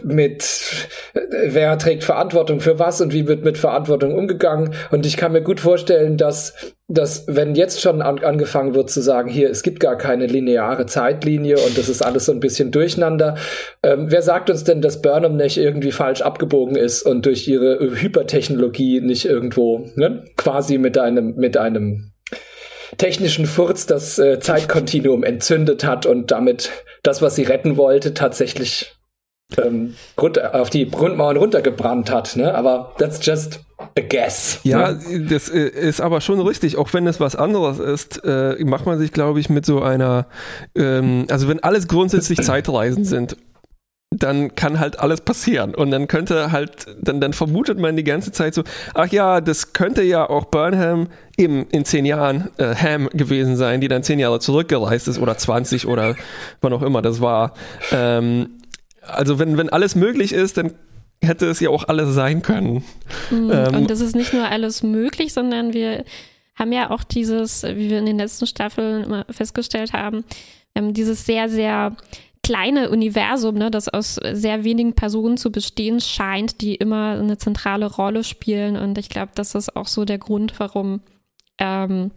mit 0.03 0.89
wer 1.13 1.77
trägt 1.77 2.05
Verantwortung 2.05 2.61
für 2.61 2.79
was 2.79 3.01
und 3.01 3.13
wie 3.13 3.29
wird 3.29 3.45
mit 3.45 3.59
Verantwortung 3.59 4.15
umgegangen. 4.15 4.75
Und 4.91 5.05
ich 5.05 5.19
kann 5.19 5.33
mir 5.33 5.43
gut 5.43 5.61
vorstellen, 5.61 6.17
dass, 6.17 6.55
dass 6.89 7.27
wenn 7.29 7.55
jetzt 7.55 7.83
schon 7.83 8.01
an, 8.01 8.25
angefangen 8.25 8.75
wird 8.75 8.91
zu 8.91 9.03
sagen, 9.03 9.29
hier, 9.29 9.51
es 9.51 9.63
gibt 9.63 9.81
gar 9.81 9.97
keine 9.97 10.27
lineare 10.27 10.87
Zeitlinie 10.87 11.59
und 11.59 11.77
das 11.77 11.91
ist 11.91 12.03
alles 12.03 12.25
so 12.25 12.33
ein 12.33 12.41
bisschen 12.41 12.71
durcheinander. 12.71 13.37
Ähm, 13.83 14.07
wer 14.09 14.23
sagt 14.23 14.49
uns 14.49 14.65
denn, 14.65 14.81
dass 14.81 15.03
Burnham 15.03 15.37
nicht 15.37 15.59
irgendwie 15.59 15.93
falsch 15.93 16.23
abgebogen 16.23 16.77
ist 16.77 17.03
und 17.03 17.27
durch 17.27 17.47
ihre 17.47 17.79
Hypertechnologie 18.01 19.03
nicht 19.03 19.27
irgendwo 19.27 19.91
ne, 19.97 20.25
quasi 20.39 20.79
mit 20.79 20.97
einem, 20.97 21.35
mit 21.37 21.59
einem 21.59 22.13
technischen 22.97 23.47
Furz 23.47 23.87
das 23.87 24.19
äh, 24.19 24.39
Zeitkontinuum 24.41 25.23
entzündet 25.23 25.85
hat 25.85 26.07
und 26.07 26.31
damit 26.31 26.71
das, 27.03 27.21
was 27.21 27.35
sie 27.35 27.43
retten 27.43 27.77
wollte, 27.77 28.15
tatsächlich 28.15 28.95
ähm, 29.59 29.95
auf 30.53 30.71
die 30.71 30.89
Grundmauern 30.91 31.37
runtergebrannt 31.37 32.11
hat. 32.11 32.37
Ne? 32.37 32.55
Aber 32.55 32.93
that's 32.99 33.25
just 33.25 33.61
a 33.79 34.01
guess. 34.01 34.61
Ja, 34.63 34.93
ne? 34.93 35.27
das 35.29 35.49
äh, 35.49 35.69
ist 35.69 36.01
aber 36.01 36.21
schon 36.21 36.41
richtig. 36.41 36.77
Auch 36.77 36.93
wenn 36.93 37.07
es 37.07 37.21
was 37.21 37.37
anderes 37.37 37.79
ist, 37.79 38.25
äh, 38.25 38.57
macht 38.65 38.87
man 38.87 38.99
sich, 38.99 39.13
glaube 39.13 39.41
ich, 39.41 39.51
mit 39.51 39.67
so 39.67 39.83
einer, 39.83 40.27
ähm, 40.75 41.27
also 41.31 41.49
wenn 41.49 41.63
alles 41.63 41.89
grundsätzlich 41.89 42.39
Zeitreisen 42.43 43.05
sind 43.05 43.37
dann 44.13 44.55
kann 44.55 44.79
halt 44.79 44.99
alles 44.99 45.21
passieren. 45.21 45.75
Und 45.75 45.91
dann 45.91 46.09
könnte 46.09 46.53
halt, 46.53 46.87
dann, 47.01 47.21
dann 47.21 47.33
vermutet 47.33 47.79
man 47.79 47.97
die 47.97 48.05
ganze 48.05 48.33
Zeit 48.33 48.55
so, 48.55 48.63
ach 48.95 49.09
ja, 49.09 49.41
das 49.41 49.73
könnte 49.73 50.03
ja 50.03 50.29
auch 50.29 50.47
Burnham 50.47 51.09
eben 51.37 51.67
in 51.71 51.85
zehn 51.85 52.05
Jahren 52.05 52.51
äh, 52.59 52.75
Ham 52.75 53.09
gewesen 53.13 53.57
sein, 53.57 53.81
die 53.81 53.89
dann 53.89 54.03
zehn 54.03 54.19
Jahre 54.19 54.39
zurückgereist 54.41 55.09
ist 55.09 55.19
oder 55.19 55.37
20 55.37 55.87
oder 55.87 56.17
wann 56.61 56.73
auch 56.73 56.83
immer 56.83 57.03
das 57.03 57.21
war. 57.21 57.55
Ähm, 57.91 58.51
also 59.07 59.39
wenn, 59.39 59.57
wenn 59.57 59.69
alles 59.69 59.95
möglich 59.95 60.33
ist, 60.33 60.57
dann 60.57 60.75
hätte 61.23 61.47
es 61.47 61.61
ja 61.61 61.71
auch 61.71 61.89
alles 61.89 62.15
sein 62.15 62.43
können. 62.43 62.85
Mhm. 63.31 63.51
Ähm, 63.53 63.75
und 63.75 63.91
das 63.91 64.01
ist 64.01 64.17
nicht 64.17 64.33
nur 64.33 64.49
alles 64.49 64.83
möglich, 64.83 65.33
sondern 65.33 65.73
wir 65.73 66.05
haben 66.55 66.73
ja 66.73 66.91
auch 66.91 67.05
dieses, 67.05 67.63
wie 67.63 67.91
wir 67.91 67.99
in 67.99 68.07
den 68.07 68.19
letzten 68.19 68.47
Staffeln 68.47 69.05
immer 69.05 69.25
festgestellt 69.31 69.93
haben, 69.93 70.25
ähm, 70.75 70.93
dieses 70.95 71.25
sehr, 71.25 71.49
sehr 71.49 71.97
kleine 72.43 72.91
Universum, 72.91 73.55
ne, 73.55 73.71
das 73.71 73.89
aus 73.89 74.17
sehr 74.33 74.65
wenigen 74.65 74.95
Personen 74.95 75.37
zu 75.37 75.53
bestehen 75.53 76.01
scheint, 76.01 76.61
die 76.61 76.75
immer 76.75 77.19
eine 77.19 77.39
zentrale 77.39 77.87
Rolle 77.87 78.25
spielen. 78.25 78.77
Und 78.77 78.99
ich 78.99 79.09
glaube, 79.09 79.33
das 79.35 79.55
ist 79.55 79.77
auch 79.77 79.87
so 79.87 80.05
der 80.05 80.19
Grund, 80.19 80.59
warum 80.59 81.01
ähm, 81.59 82.11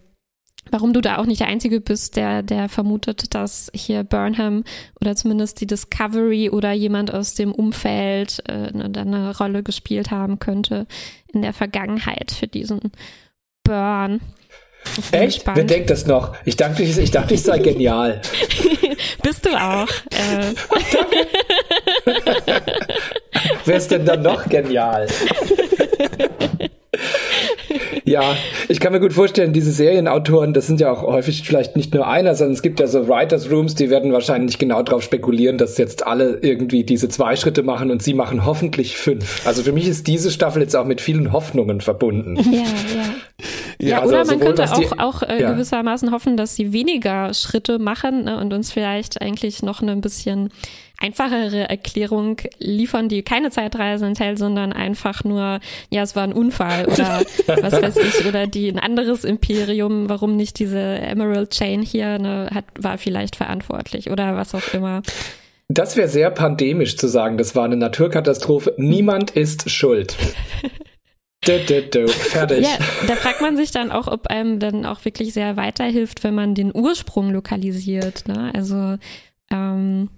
warum 0.72 0.94
du 0.94 1.02
da 1.02 1.18
auch 1.18 1.26
nicht 1.26 1.42
der 1.42 1.48
Einzige 1.48 1.82
bist, 1.82 2.16
der, 2.16 2.44
der 2.44 2.70
vermutet, 2.70 3.34
dass 3.34 3.72
hier 3.74 4.04
Burnham 4.04 4.64
oder 5.00 5.16
zumindest 5.16 5.62
die 5.62 5.68
Discovery 5.68 6.50
oder 6.50 6.72
jemand 6.72 7.14
aus 7.14 7.36
dem 7.36 7.52
Umfeld 7.52 8.44
äh, 8.48 8.70
eine, 8.74 8.86
eine 9.00 9.38
Rolle 9.38 9.64
gespielt 9.64 10.12
haben 10.12 10.40
könnte 10.40 10.88
in 11.32 11.42
der 11.42 11.54
Vergangenheit 11.54 12.32
für 12.32 12.48
diesen 12.48 12.92
Burn. 13.64 14.22
Echt? 15.12 15.46
Wer 15.46 15.64
denkt 15.64 15.90
das 15.90 16.06
noch? 16.06 16.36
Ich 16.46 16.56
dachte, 16.56 16.84
ich, 16.84 16.98
ich, 16.98 17.12
dachte, 17.12 17.34
ich 17.34 17.42
sei 17.42 17.58
genial. 17.60 18.22
Bist 19.24 19.46
du 19.46 19.50
auch. 19.50 19.90
Äh. 20.12 20.54
Wer 23.66 23.78
ist 23.78 23.92
denn 23.92 24.06
dann 24.06 24.22
noch 24.22 24.48
genial? 24.48 25.08
Ja, 28.08 28.38
ich 28.70 28.80
kann 28.80 28.94
mir 28.94 29.00
gut 29.00 29.14
vorstellen, 29.14 29.52
diese 29.52 29.72
Serienautoren, 29.72 30.54
das 30.54 30.68
sind 30.68 30.80
ja 30.80 30.92
auch 30.92 31.02
häufig 31.02 31.42
vielleicht 31.44 31.76
nicht 31.76 31.94
nur 31.96 32.08
einer, 32.08 32.36
sondern 32.36 32.54
es 32.54 32.62
gibt 32.62 32.80
ja 32.80 32.86
so 32.86 33.08
Writers 33.08 33.50
Rooms, 33.50 33.74
die 33.74 33.90
werden 33.90 34.14
wahrscheinlich 34.14 34.60
genau 34.60 34.84
darauf 34.84 35.02
spekulieren, 35.02 35.58
dass 35.58 35.80
jetzt 35.80 36.06
alle 36.06 36.38
irgendwie 36.42 36.84
diese 36.84 37.10
zwei 37.10 37.36
Schritte 37.36 37.64
machen 37.64 37.90
und 37.90 38.04
sie 38.04 38.14
machen 38.14 38.46
hoffentlich 38.46 38.98
fünf. 38.98 39.46
Also 39.48 39.64
für 39.64 39.72
mich 39.72 39.88
ist 39.88 40.06
diese 40.06 40.30
Staffel 40.30 40.62
jetzt 40.62 40.76
auch 40.76 40.86
mit 40.86 41.02
vielen 41.02 41.34
Hoffnungen 41.34 41.82
verbunden. 41.82 42.38
Ja, 42.52 42.62
ja. 42.62 42.64
Ja, 43.90 44.02
also 44.02 44.14
oder 44.14 44.26
man 44.26 44.40
könnte 44.40 44.64
auch, 44.64 44.80
die, 44.80 45.00
auch 45.00 45.22
äh, 45.24 45.42
ja. 45.42 45.52
gewissermaßen 45.52 46.12
hoffen, 46.12 46.38
dass 46.38 46.56
sie 46.56 46.74
weniger 46.74 47.34
Schritte 47.34 47.80
machen 47.80 48.26
ne, 48.26 48.40
und 48.40 48.54
uns 48.54 48.72
vielleicht 48.72 49.22
eigentlich 49.22 49.64
noch 49.64 49.82
ein 49.82 50.02
bisschen 50.02 50.50
einfachere 50.98 51.70
Erklärung 51.70 52.38
liefern, 52.60 53.10
die 53.10 53.22
keine 53.22 53.52
Zeitreise 53.52 54.06
enthält, 54.06 54.40
sondern 54.40 54.74
einfach 54.74 55.24
nur, 55.24 55.60
ja, 55.90 56.04
es 56.04 56.16
war 56.16 56.24
ein 56.24 56.34
Unfall 56.34 56.86
oder 56.94 57.22
was 57.48 57.74
weiß 57.74 57.98
ich, 57.98 58.26
oder 58.26 58.48
die 58.48 58.70
ein 58.70 58.80
anderes 58.80 59.24
Imperium, 59.24 60.10
warum 60.10 60.36
nicht 60.36 60.60
diese 60.60 60.80
Emerald 60.80 61.52
Chain 61.52 61.82
hier, 61.82 62.20
ne, 62.20 62.50
hat, 62.54 62.66
war 62.80 62.98
vielleicht 62.98 63.36
verantwortlich 63.36 64.10
oder 64.10 64.36
was 64.36 64.56
auch 64.56 64.74
immer. 64.74 65.02
Das 65.68 65.98
wäre 65.98 66.08
sehr 66.08 66.30
pandemisch 66.30 66.96
zu 66.96 67.08
sagen, 67.08 67.38
das 67.38 67.56
war 67.56 67.66
eine 67.66 67.76
Naturkatastrophe. 67.76 68.76
Niemand 68.78 69.32
ist 69.32 69.70
schuld. 69.70 70.16
Fertig. 72.08 72.64
Ja, 72.64 72.78
da 73.08 73.16
fragt 73.16 73.42
man 73.42 73.56
sich 73.56 73.72
dann 73.72 73.92
auch, 73.92 74.08
ob 74.08 74.28
einem 74.28 74.60
dann 74.60 74.86
auch 74.86 75.06
wirklich 75.06 75.34
sehr 75.34 75.58
weiterhilft, 75.58 76.24
wenn 76.24 76.36
man 76.36 76.56
den 76.56 76.76
Ursprung 76.76 77.32
lokalisiert. 77.32 78.28
Ne? 78.28 78.52
Also 78.56 78.98
ähm, 79.52 80.10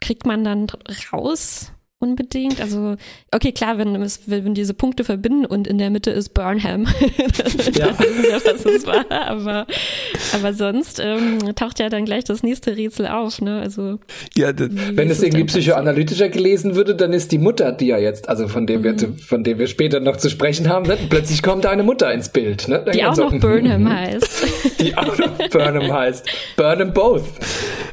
kriegt 0.00 0.26
man 0.26 0.44
dann 0.44 0.66
raus 1.12 1.72
unbedingt. 2.02 2.60
Also, 2.60 2.96
okay, 3.30 3.52
klar, 3.52 3.78
wenn, 3.78 3.94
wenn 4.26 4.54
diese 4.54 4.74
Punkte 4.74 5.04
verbinden 5.04 5.46
und 5.46 5.66
in 5.68 5.78
der 5.78 5.90
Mitte 5.90 6.10
ist 6.10 6.34
Burnham, 6.34 6.84
dann 7.38 7.74
ja. 7.74 7.98
wissen 7.98 8.24
ja, 8.28 8.40
was 8.44 8.64
es 8.64 8.86
war. 8.86 9.10
Aber, 9.10 9.66
aber 10.34 10.52
sonst 10.52 11.00
ähm, 11.00 11.38
taucht 11.54 11.78
ja 11.78 11.88
dann 11.88 12.04
gleich 12.04 12.24
das 12.24 12.42
nächste 12.42 12.76
Rätsel 12.76 13.06
auf. 13.06 13.40
Ne? 13.40 13.60
Also, 13.60 13.98
ja, 14.36 14.52
wenn 14.56 15.10
es 15.10 15.22
irgendwie 15.22 15.44
psychoanalytischer 15.44 16.28
gelesen 16.28 16.74
würde, 16.74 16.94
dann 16.94 17.12
ist 17.12 17.32
die 17.32 17.38
Mutter, 17.38 17.72
die 17.72 17.86
ja 17.86 17.98
jetzt, 17.98 18.28
also 18.28 18.48
von 18.48 18.66
dem, 18.66 18.80
mhm. 18.80 18.84
wir, 18.84 19.12
von 19.18 19.44
dem 19.44 19.58
wir 19.58 19.68
später 19.68 20.00
noch 20.00 20.16
zu 20.16 20.28
sprechen 20.28 20.68
haben, 20.68 20.86
ne? 20.86 20.98
plötzlich 21.08 21.42
kommt 21.42 21.66
eine 21.66 21.84
Mutter 21.84 22.12
ins 22.12 22.28
Bild. 22.28 22.66
Ne? 22.68 22.84
die 22.92 23.04
auch 23.04 23.14
so, 23.14 23.28
noch 23.28 23.32
Burnham 23.40 23.88
heißt. 23.88 24.80
Die 24.80 24.96
auch 24.96 25.16
noch 25.16 25.48
Burnham 25.50 25.92
heißt. 25.92 26.26
Burnham 26.56 26.92
both. 26.92 27.24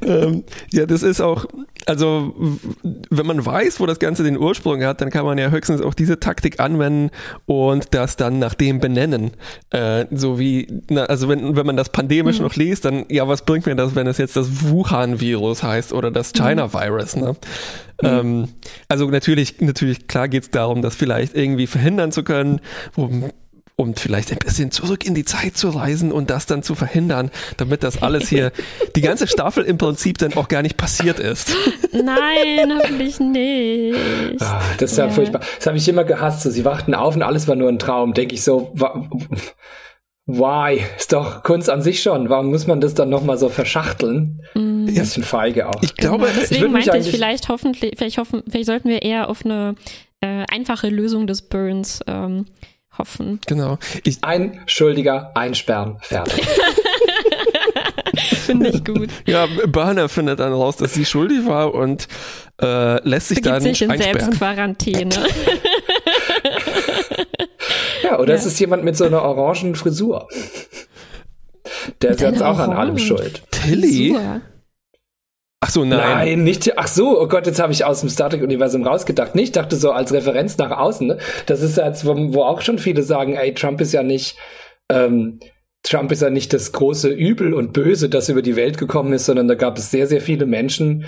Ähm, 0.02 0.44
ja, 0.72 0.86
das 0.86 1.04
ist 1.04 1.22
auch, 1.22 1.46
also 1.90 2.36
wenn 3.10 3.26
man 3.26 3.44
weiß, 3.44 3.80
wo 3.80 3.88
das 3.88 3.98
Ganze 3.98 4.24
den 4.24 4.38
Ursprung 4.38 4.84
hat, 4.84 5.02
dann 5.02 5.10
kann 5.10 5.26
man 5.26 5.40
ja 5.40 5.50
höchstens 5.50 5.82
auch 5.82 5.96
diese 5.96 6.20
Taktik 6.20 6.60
anwenden 6.60 7.10
und 7.48 7.96
das 7.96 8.16
dann 8.16 8.38
nach 8.38 8.54
dem 8.54 8.80
benennen. 8.80 9.32
Äh, 9.72 10.06
so 10.12 10.38
wie, 10.38 10.84
na, 10.90 11.06
also 11.06 11.28
wenn, 11.30 11.56
wenn 11.56 11.66
man 11.66 11.78
das 11.78 11.90
pandemisch 11.90 12.38
mhm. 12.38 12.46
noch 12.46 12.56
liest, 12.56 12.86
dann, 12.86 13.06
ja, 13.10 13.28
was 13.28 13.44
bringt 13.44 13.66
mir 13.66 13.76
das, 13.76 13.96
wenn 13.96 14.06
es 14.06 14.20
jetzt 14.20 14.36
das 14.36 14.70
Wuhan-Virus 14.70 15.64
heißt 15.64 15.92
oder 15.92 16.12
das 16.12 16.32
mhm. 16.34 16.38
China-Virus, 16.38 17.16
ne? 17.16 17.36
Mhm. 18.02 18.08
Ähm, 18.08 18.48
also 18.88 19.10
natürlich, 19.10 19.60
natürlich, 19.60 20.08
klar 20.08 20.28
geht 20.28 20.44
es 20.44 20.52
darum, 20.52 20.84
das 20.84 20.96
vielleicht 20.96 21.36
irgendwie 21.36 21.66
verhindern 21.66 22.12
zu 22.12 22.24
können, 22.24 22.62
wo 22.94 23.10
und 23.80 23.98
vielleicht 23.98 24.34
ein 24.34 24.40
bisschen 24.40 24.72
zurück 24.72 25.06
in 25.06 25.16
die 25.16 25.24
Zeit 25.24 25.56
zu 25.56 25.70
reisen 25.70 26.12
und 26.12 26.30
das 26.30 26.46
dann 26.46 26.64
zu 26.64 26.76
verhindern, 26.76 27.32
damit 27.56 27.82
das 27.82 28.02
alles 28.02 28.28
hier, 28.28 28.52
die 28.96 29.00
ganze 29.00 29.26
Staffel 29.26 29.64
im 29.64 29.78
Prinzip 29.78 30.18
dann 30.18 30.34
auch 30.34 30.50
gar 30.50 30.62
nicht 30.62 30.76
passiert 30.76 31.18
ist. 31.18 31.56
Nein, 31.94 32.74
hoffentlich 32.78 33.22
nicht. 33.22 34.42
Ah, 34.42 34.62
das 34.80 34.92
ist 34.92 34.98
ja, 34.98 35.06
ja 35.06 35.12
furchtbar. 35.12 35.42
Das 35.58 35.66
habe 35.66 35.78
ich 35.78 35.88
immer 35.88 36.04
gehasst. 36.04 36.42
So, 36.42 36.52
sie 36.52 36.66
wachten 36.66 36.94
auf 36.94 37.16
und 37.16 37.24
alles 37.24 37.48
war 37.48 37.56
nur 37.56 37.70
ein 37.70 37.80
Traum. 37.80 38.14
Denke 38.14 38.36
ich 38.36 38.44
so, 38.44 38.74
why? 40.26 40.82
Ist 40.98 41.14
doch 41.14 41.42
Kunst 41.44 41.70
an 41.70 41.82
sich 41.82 42.02
schon. 42.02 42.30
Warum 42.30 42.48
muss 42.48 42.68
man 42.68 42.82
das 42.82 42.96
dann 42.96 43.08
nochmal 43.08 43.38
so 43.38 43.48
verschachteln? 43.48 44.42
Mm. 44.56 44.88
Ein 44.88 44.94
bisschen 44.94 45.24
feige 45.24 45.70
auch. 45.70 45.82
Ich 45.82 45.96
glaube, 45.96 46.26
genau, 46.26 46.38
deswegen 46.38 46.66
ich 46.66 46.72
meinte 46.72 46.98
ich 46.98 47.12
vielleicht 47.12 47.48
hoffentlich, 47.48 47.94
vielleicht 47.98 48.18
hoffen, 48.18 48.44
vielleicht 48.50 48.66
sollten 48.66 48.90
wir 48.90 49.04
eher 49.04 49.30
auf 49.30 49.46
eine 49.46 49.76
äh, 50.20 50.44
einfache 50.52 50.90
Lösung 50.90 51.28
des 51.28 51.44
Burns 51.44 52.02
ähm, 52.08 52.46
hoffen. 53.00 53.40
Genau. 53.48 53.80
Ich 54.04 54.20
ein 54.22 54.62
Schuldiger 54.68 55.32
einsperren, 55.36 55.98
fertig. 56.02 56.46
Finde 58.46 58.70
ich 58.70 58.84
gut. 58.84 59.10
Ja, 59.26 59.48
Burner 59.68 60.10
findet 60.10 60.40
dann 60.40 60.54
raus, 60.54 60.78
dass 60.78 60.94
sie 60.94 61.06
schuldig 61.06 61.46
war 61.46 61.74
und 61.74 62.08
äh, 62.62 63.08
lässt 63.08 63.30
sich 63.30 63.38
Begibt 63.38 63.56
dann 63.56 63.62
sich 63.62 63.82
in 63.82 63.92
einsperren. 63.92 64.20
Selbstquarantäne. 64.20 65.10
ja, 68.04 68.20
oder 68.20 68.34
ja. 68.34 68.40
es 68.40 68.46
ist 68.46 68.60
jemand 68.60 68.84
mit 68.84 68.98
so 68.98 69.06
einer 69.06 69.22
orangen 69.22 69.76
Frisur. 69.76 70.28
Der 72.02 72.12
ist 72.12 72.22
jetzt 72.22 72.42
auch 72.42 72.58
an 72.60 72.74
allem 72.74 72.98
schuld. 72.98 73.44
Tilly? 73.52 74.14
Frisur. 74.14 74.42
Ach 75.62 75.70
so, 75.70 75.84
nein. 75.84 76.00
Nein, 76.00 76.44
nicht. 76.44 76.78
Ach 76.78 76.88
so, 76.88 77.20
oh 77.20 77.28
Gott, 77.28 77.46
jetzt 77.46 77.60
habe 77.60 77.74
ich 77.74 77.84
aus 77.84 78.00
dem 78.00 78.10
Star 78.10 78.30
Trek-Universum 78.30 78.86
rausgedacht. 78.86 79.36
Nicht, 79.36 79.56
dachte 79.56 79.76
so 79.76 79.92
als 79.92 80.14
Referenz 80.14 80.58
nach 80.58 80.72
außen. 80.72 81.08
Ne? 81.08 81.18
Das 81.48 81.62
ist 81.62 81.78
jetzt, 81.78 82.06
wo, 82.06 82.16
wo 82.34 82.44
auch 82.44 82.62
schon 82.62 82.80
viele 82.80 83.04
sagen, 83.04 83.36
ey, 83.36 83.54
Trump 83.54 83.82
ist 83.82 83.92
ja 83.92 84.02
nicht. 84.02 84.38
Ähm, 84.90 85.40
Trump 85.84 86.12
ist 86.12 86.22
ja 86.22 86.30
nicht 86.30 86.54
das 86.54 86.72
große 86.72 87.10
Übel 87.10 87.54
und 87.54 87.74
Böse, 87.74 88.10
das 88.10 88.30
über 88.30 88.42
die 88.42 88.56
Welt 88.56 88.78
gekommen 88.78 89.14
ist, 89.14 89.26
sondern 89.26 89.48
da 89.48 89.56
gab 89.56 89.78
es 89.78 89.92
sehr, 89.92 90.08
sehr 90.08 90.22
viele 90.22 90.46
Menschen, 90.46 91.06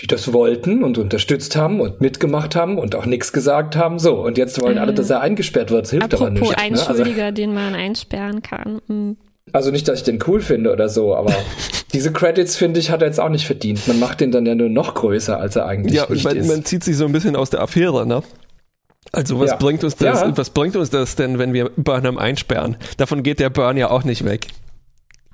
die 0.00 0.06
das 0.06 0.32
wollten 0.32 0.82
und 0.82 0.98
unterstützt 0.98 1.56
haben 1.56 1.80
und 1.80 2.00
mitgemacht 2.00 2.56
haben 2.56 2.78
und 2.78 2.96
auch 2.96 3.06
nichts 3.06 3.32
gesagt 3.32 3.76
haben. 3.76 3.98
So, 3.98 4.16
und 4.16 4.36
jetzt 4.36 4.60
wollen 4.60 4.78
alle, 4.78 4.92
dass 4.92 5.08
er 5.08 5.20
eingesperrt 5.20 5.70
wird. 5.70 5.84
Das 5.84 5.90
hilft 5.90 6.14
aber 6.14 6.30
nicht. 6.30 6.58
Ein 6.58 6.72
ne? 6.72 6.86
also, 6.86 7.04
den 7.04 7.54
man 7.54 7.74
einsperren 7.74 8.42
kann. 8.42 8.80
Mhm. 8.86 9.16
Also 9.52 9.70
nicht, 9.70 9.86
dass 9.88 10.00
ich 10.00 10.04
den 10.04 10.18
cool 10.26 10.40
finde 10.40 10.72
oder 10.72 10.88
so, 10.88 11.14
aber 11.14 11.34
diese 11.92 12.12
Credits, 12.12 12.56
finde 12.56 12.80
ich, 12.80 12.90
hat 12.90 13.02
er 13.02 13.08
jetzt 13.08 13.20
auch 13.20 13.28
nicht 13.28 13.46
verdient. 13.46 13.86
Man 13.86 14.00
macht 14.00 14.20
den 14.20 14.32
dann 14.32 14.46
ja 14.46 14.54
nur 14.54 14.68
noch 14.68 14.94
größer, 14.94 15.38
als 15.38 15.56
er 15.56 15.66
eigentlich 15.66 15.94
ja, 15.94 16.06
nicht 16.08 16.24
man, 16.24 16.36
ist. 16.36 16.48
man 16.48 16.64
zieht 16.64 16.82
sich 16.82 16.96
so 16.96 17.04
ein 17.04 17.12
bisschen 17.12 17.36
aus 17.36 17.50
der 17.50 17.60
Affäre, 17.60 18.06
ne? 18.06 18.22
Also 19.12 19.38
was 19.38 19.50
ja. 19.50 19.56
bringt 19.56 19.84
uns 19.84 19.96
das, 19.96 20.20
ja. 20.22 20.36
was 20.36 20.50
bringt 20.50 20.76
uns 20.76 20.90
das 20.90 21.14
denn, 21.14 21.38
wenn 21.38 21.52
wir 21.52 21.70
Burnham 21.76 22.18
einsperren? 22.18 22.76
Davon 22.96 23.22
geht 23.22 23.38
der 23.38 23.50
Burn 23.50 23.76
ja 23.76 23.90
auch 23.90 24.02
nicht 24.02 24.24
weg. 24.24 24.48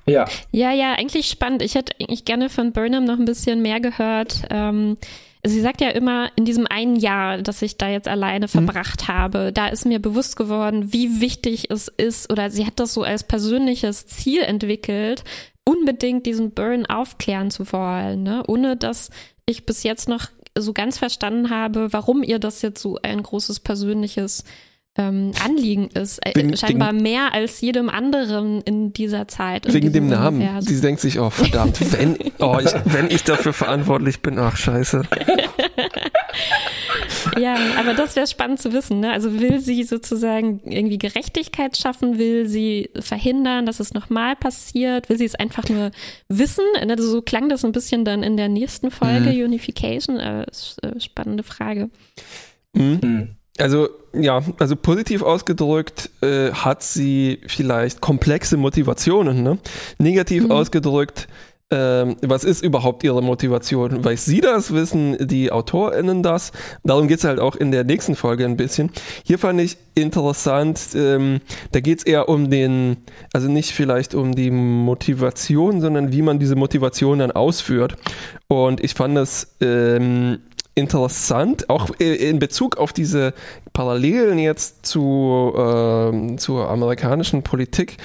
Ja. 0.05 0.25
Ja, 0.51 0.71
ja, 0.71 0.93
eigentlich 0.93 1.27
spannend. 1.27 1.61
Ich 1.61 1.75
hätte 1.75 1.93
eigentlich 1.99 2.25
gerne 2.25 2.49
von 2.49 2.73
Burnham 2.73 3.05
noch 3.05 3.17
ein 3.17 3.25
bisschen 3.25 3.61
mehr 3.61 3.79
gehört. 3.79 4.43
Ähm, 4.49 4.97
sie 5.43 5.61
sagt 5.61 5.81
ja 5.81 5.89
immer, 5.89 6.29
in 6.35 6.45
diesem 6.45 6.67
einen 6.67 6.95
Jahr, 6.95 7.41
das 7.41 7.61
ich 7.61 7.77
da 7.77 7.89
jetzt 7.89 8.07
alleine 8.07 8.45
mhm. 8.45 8.49
verbracht 8.49 9.07
mhm. 9.07 9.13
habe, 9.13 9.51
da 9.53 9.67
ist 9.67 9.85
mir 9.85 9.99
bewusst 9.99 10.35
geworden, 10.35 10.93
wie 10.93 11.21
wichtig 11.21 11.71
es 11.71 11.87
ist, 11.87 12.31
oder 12.31 12.49
sie 12.49 12.65
hat 12.65 12.79
das 12.79 12.93
so 12.93 13.03
als 13.03 13.23
persönliches 13.23 14.05
Ziel 14.05 14.41
entwickelt, 14.41 15.23
unbedingt 15.65 16.25
diesen 16.25 16.51
Burn 16.51 16.85
aufklären 16.85 17.51
zu 17.51 17.71
wollen, 17.71 18.23
ne? 18.23 18.43
ohne 18.47 18.77
dass 18.77 19.09
ich 19.45 19.65
bis 19.65 19.83
jetzt 19.83 20.09
noch 20.09 20.27
so 20.57 20.73
ganz 20.73 20.97
verstanden 20.97 21.49
habe, 21.49 21.93
warum 21.93 22.23
ihr 22.23 22.39
das 22.39 22.61
jetzt 22.61 22.81
so 22.81 22.97
ein 23.01 23.23
großes 23.23 23.61
persönliches 23.61 24.43
ähm, 24.97 25.31
Anliegen 25.43 25.87
ist. 25.87 26.19
Äh, 26.25 26.33
wegen, 26.35 26.57
scheinbar 26.57 26.93
wegen, 26.93 27.03
mehr 27.03 27.33
als 27.33 27.61
jedem 27.61 27.89
anderen 27.89 28.61
in 28.61 28.91
dieser 28.91 29.27
Zeit. 29.27 29.71
Wegen 29.71 29.93
dem 29.93 30.07
Namen. 30.07 30.41
Universum. 30.41 30.75
Sie 30.75 30.81
denkt 30.81 31.01
sich, 31.01 31.19
oh 31.19 31.29
verdammt, 31.29 31.79
wenn, 31.97 32.17
oh, 32.39 32.57
ich, 32.59 32.71
wenn 32.85 33.09
ich 33.09 33.23
dafür 33.23 33.53
verantwortlich 33.53 34.21
bin, 34.21 34.37
ach 34.37 34.57
scheiße. 34.57 35.03
ja, 37.39 37.55
aber 37.79 37.93
das 37.93 38.17
wäre 38.17 38.27
spannend 38.27 38.59
zu 38.59 38.73
wissen. 38.73 38.99
Ne? 38.99 39.13
Also 39.13 39.39
will 39.39 39.61
sie 39.61 39.83
sozusagen 39.83 40.59
irgendwie 40.65 40.97
Gerechtigkeit 40.97 41.77
schaffen? 41.77 42.17
Will 42.17 42.49
sie 42.49 42.89
verhindern, 42.99 43.65
dass 43.65 43.79
es 43.79 43.93
nochmal 43.93 44.35
passiert? 44.35 45.07
Will 45.07 45.17
sie 45.17 45.25
es 45.25 45.35
einfach 45.35 45.69
nur 45.69 45.91
wissen? 46.27 46.65
Also 46.81 47.09
so 47.09 47.21
klang 47.21 47.47
das 47.47 47.63
ein 47.63 47.71
bisschen 47.71 48.03
dann 48.03 48.23
in 48.23 48.35
der 48.35 48.49
nächsten 48.49 48.91
Folge, 48.91 49.31
mhm. 49.31 49.45
Unification. 49.45 50.19
Äh, 50.19 50.41
äh 50.41 50.99
spannende 50.99 51.43
Frage. 51.43 51.89
Mhm. 52.73 52.99
mhm. 53.01 53.27
Also 53.57 53.89
ja, 54.13 54.41
also 54.59 54.75
positiv 54.75 55.21
ausgedrückt 55.23 56.09
äh, 56.21 56.51
hat 56.51 56.83
sie 56.83 57.39
vielleicht 57.47 58.01
komplexe 58.01 58.57
Motivationen. 58.57 59.43
Ne? 59.43 59.57
Negativ 59.97 60.45
mhm. 60.45 60.51
ausgedrückt, 60.51 61.27
ähm, 61.71 62.17
was 62.21 62.43
ist 62.43 62.63
überhaupt 62.63 63.03
ihre 63.03 63.23
Motivation? 63.23 64.03
Weiß 64.03 64.25
sie 64.25 64.41
das? 64.41 64.73
Wissen 64.73 65.15
die 65.25 65.53
AutorInnen 65.53 66.21
das? 66.21 66.51
Darum 66.83 67.07
geht 67.07 67.19
es 67.19 67.23
halt 67.23 67.39
auch 67.39 67.55
in 67.55 67.71
der 67.71 67.85
nächsten 67.85 68.15
Folge 68.15 68.43
ein 68.43 68.57
bisschen. 68.57 68.91
Hier 69.23 69.39
fand 69.39 69.61
ich 69.61 69.77
interessant, 69.95 70.79
ähm, 70.95 71.39
da 71.71 71.79
geht 71.79 71.99
es 71.99 72.03
eher 72.03 72.27
um 72.27 72.49
den, 72.49 72.97
also 73.31 73.49
nicht 73.49 73.71
vielleicht 73.71 74.13
um 74.15 74.35
die 74.35 74.51
Motivation, 74.51 75.79
sondern 75.79 76.11
wie 76.11 76.21
man 76.21 76.39
diese 76.39 76.55
Motivation 76.55 77.19
dann 77.19 77.31
ausführt. 77.31 77.95
Und 78.49 78.83
ich 78.83 78.93
fand 78.93 79.15
das 79.15 79.55
ähm, 79.61 80.39
interessant, 80.75 81.69
auch 81.69 81.89
in 81.99 82.39
Bezug 82.39 82.77
auf 82.77 82.93
diese 82.93 83.33
Parallelen 83.73 84.39
jetzt 84.39 84.85
zu, 84.85 85.53
äh, 85.55 86.35
zur 86.37 86.69
amerikanischen 86.69 87.43
Politik, 87.43 87.97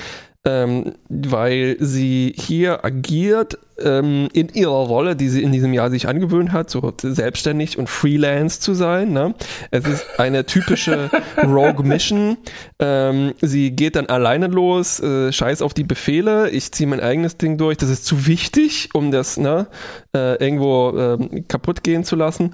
ähm, 0.46 0.94
weil 1.08 1.76
sie 1.80 2.32
hier 2.38 2.84
agiert 2.84 3.58
ähm, 3.78 4.28
in 4.32 4.48
ihrer 4.50 4.70
Rolle, 4.70 5.16
die 5.16 5.28
sie 5.28 5.42
in 5.42 5.52
diesem 5.52 5.72
Jahr 5.72 5.90
sich 5.90 6.08
angewöhnt 6.08 6.52
hat, 6.52 6.70
so 6.70 6.92
selbstständig 7.02 7.78
und 7.78 7.88
freelance 7.88 8.60
zu 8.60 8.72
sein. 8.72 9.12
Ne? 9.12 9.34
Es 9.70 9.84
ist 9.86 10.06
eine 10.18 10.46
typische 10.46 11.10
Rogue 11.42 11.84
Mission. 11.84 12.38
Ähm, 12.78 13.34
sie 13.40 13.72
geht 13.72 13.96
dann 13.96 14.06
alleine 14.06 14.46
los, 14.46 15.00
äh, 15.00 15.32
scheiß 15.32 15.62
auf 15.62 15.74
die 15.74 15.84
Befehle, 15.84 16.48
ich 16.50 16.72
ziehe 16.72 16.88
mein 16.88 17.00
eigenes 17.00 17.36
Ding 17.36 17.58
durch. 17.58 17.76
Das 17.76 17.90
ist 17.90 18.06
zu 18.06 18.26
wichtig, 18.26 18.90
um 18.94 19.10
das 19.10 19.36
ne, 19.36 19.66
äh, 20.14 20.36
irgendwo 20.42 20.96
äh, 20.96 21.42
kaputt 21.48 21.82
gehen 21.82 22.04
zu 22.04 22.16
lassen. 22.16 22.52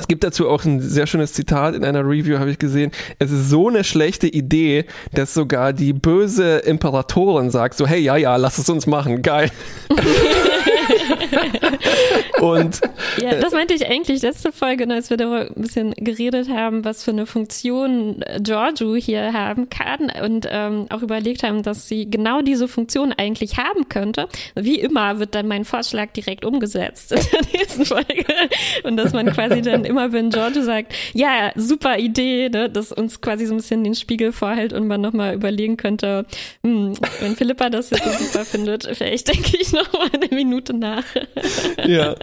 Es 0.00 0.08
gibt 0.08 0.24
dazu 0.24 0.48
auch 0.48 0.64
ein 0.64 0.80
sehr 0.80 1.06
schönes 1.06 1.34
Zitat 1.34 1.74
in 1.74 1.84
einer 1.84 2.00
Review, 2.00 2.38
habe 2.38 2.50
ich 2.50 2.58
gesehen. 2.58 2.90
Es 3.18 3.30
ist 3.30 3.50
so 3.50 3.68
eine 3.68 3.84
schlechte 3.84 4.26
Idee, 4.26 4.86
dass 5.12 5.34
sogar 5.34 5.74
die 5.74 5.92
böse 5.92 6.56
Imperatorin 6.58 7.50
sagt 7.50 7.76
so, 7.76 7.86
hey, 7.86 8.00
ja, 8.00 8.16
ja, 8.16 8.36
lass 8.36 8.56
es 8.56 8.68
uns 8.70 8.86
machen, 8.86 9.20
geil. 9.20 9.50
und 12.40 12.80
ja, 13.20 13.34
das 13.36 13.52
meinte 13.52 13.74
ich 13.74 13.86
eigentlich 13.86 14.22
letzte 14.22 14.52
Folge, 14.52 14.86
ne, 14.86 14.94
als 14.94 15.10
wir 15.10 15.16
darüber 15.16 15.42
ein 15.42 15.62
bisschen 15.62 15.92
geredet 15.96 16.48
haben, 16.48 16.84
was 16.84 17.04
für 17.04 17.10
eine 17.10 17.26
Funktion 17.26 18.24
Giorgio 18.40 18.94
hier 18.94 19.32
haben 19.32 19.68
kann 19.70 20.12
und 20.22 20.46
ähm, 20.50 20.86
auch 20.90 21.02
überlegt 21.02 21.42
haben, 21.42 21.62
dass 21.62 21.88
sie 21.88 22.10
genau 22.10 22.42
diese 22.42 22.68
Funktion 22.68 23.12
eigentlich 23.12 23.56
haben 23.58 23.88
könnte. 23.88 24.28
Wie 24.54 24.78
immer 24.80 25.18
wird 25.18 25.34
dann 25.34 25.48
mein 25.48 25.64
Vorschlag 25.64 26.12
direkt 26.12 26.44
umgesetzt 26.44 27.12
in 27.12 27.20
der 27.32 27.60
nächsten 27.60 27.84
Folge 27.84 28.24
und 28.84 28.96
dass 28.96 29.12
man 29.12 29.32
quasi 29.32 29.62
dann 29.62 29.84
immer, 29.84 30.12
wenn 30.12 30.30
Giorgio 30.30 30.62
sagt, 30.62 30.94
ja, 31.12 31.52
super 31.54 31.98
Idee, 31.98 32.48
ne, 32.48 32.70
dass 32.70 32.92
uns 32.92 33.20
quasi 33.20 33.46
so 33.46 33.54
ein 33.54 33.58
bisschen 33.58 33.84
den 33.84 33.94
Spiegel 33.94 34.32
vorhält 34.32 34.72
und 34.72 34.86
man 34.86 35.00
nochmal 35.00 35.34
überlegen 35.34 35.76
könnte, 35.76 36.26
hm, 36.62 36.94
wenn 37.20 37.36
Philippa 37.36 37.70
das 37.70 37.90
jetzt 37.90 38.04
so 38.04 38.10
super 38.10 38.44
findet, 38.44 38.88
vielleicht 38.96 39.28
denke 39.28 39.56
ich 39.58 39.72
nochmal 39.72 40.08
eine 40.12 40.28
Minute 40.34 40.74
nach. 40.74 41.04
Ja. 41.86 42.14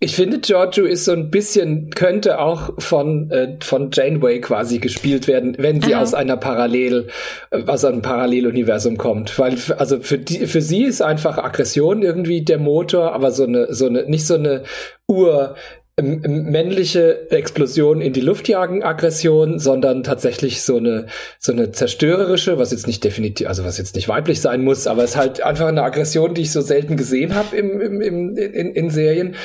Ich 0.00 0.16
finde, 0.16 0.38
Giorgio 0.38 0.84
ist 0.84 1.06
so 1.06 1.12
ein 1.12 1.30
bisschen, 1.30 1.88
könnte 1.90 2.38
auch 2.38 2.72
von, 2.78 3.30
äh, 3.30 3.56
von 3.62 3.90
Janeway 3.90 4.38
quasi 4.40 4.78
gespielt 4.78 5.28
werden, 5.28 5.56
wenn 5.58 5.80
sie 5.80 5.94
Aha. 5.94 6.02
aus 6.02 6.12
einer 6.12 6.36
Parallel, 6.36 7.08
äh, 7.50 7.62
aus 7.66 7.86
einem 7.86 8.02
Paralleluniversum 8.02 8.98
kommt. 8.98 9.38
Weil, 9.38 9.56
also 9.78 10.00
für 10.00 10.18
die, 10.18 10.46
für 10.46 10.60
sie 10.60 10.84
ist 10.84 11.00
einfach 11.00 11.38
Aggression 11.38 12.02
irgendwie 12.02 12.42
der 12.42 12.58
Motor, 12.58 13.14
aber 13.14 13.30
so 13.30 13.44
eine, 13.44 13.72
so 13.72 13.86
eine, 13.86 14.02
nicht 14.04 14.26
so 14.26 14.34
eine 14.34 14.64
Ur, 15.08 15.54
männliche 16.02 17.30
Explosion 17.30 18.00
in 18.00 18.12
die 18.12 18.20
Luft 18.20 18.48
jagen 18.48 18.82
Aggression, 18.82 19.60
sondern 19.60 20.02
tatsächlich 20.02 20.62
so 20.62 20.78
eine 20.78 21.06
so 21.38 21.52
eine 21.52 21.70
zerstörerische, 21.70 22.58
was 22.58 22.72
jetzt 22.72 22.88
nicht 22.88 23.04
definitiv, 23.04 23.46
also 23.46 23.64
was 23.64 23.78
jetzt 23.78 23.94
nicht 23.94 24.08
weiblich 24.08 24.40
sein 24.40 24.64
muss, 24.64 24.88
aber 24.88 25.04
es 25.04 25.10
ist 25.10 25.16
halt 25.16 25.42
einfach 25.42 25.68
eine 25.68 25.82
Aggression, 25.82 26.34
die 26.34 26.42
ich 26.42 26.52
so 26.52 26.62
selten 26.62 26.96
gesehen 26.96 27.36
habe 27.36 27.56
im, 27.56 27.80
im, 27.80 28.00
im, 28.00 28.36
in, 28.36 28.72
in 28.72 28.90
Serien 28.90 29.36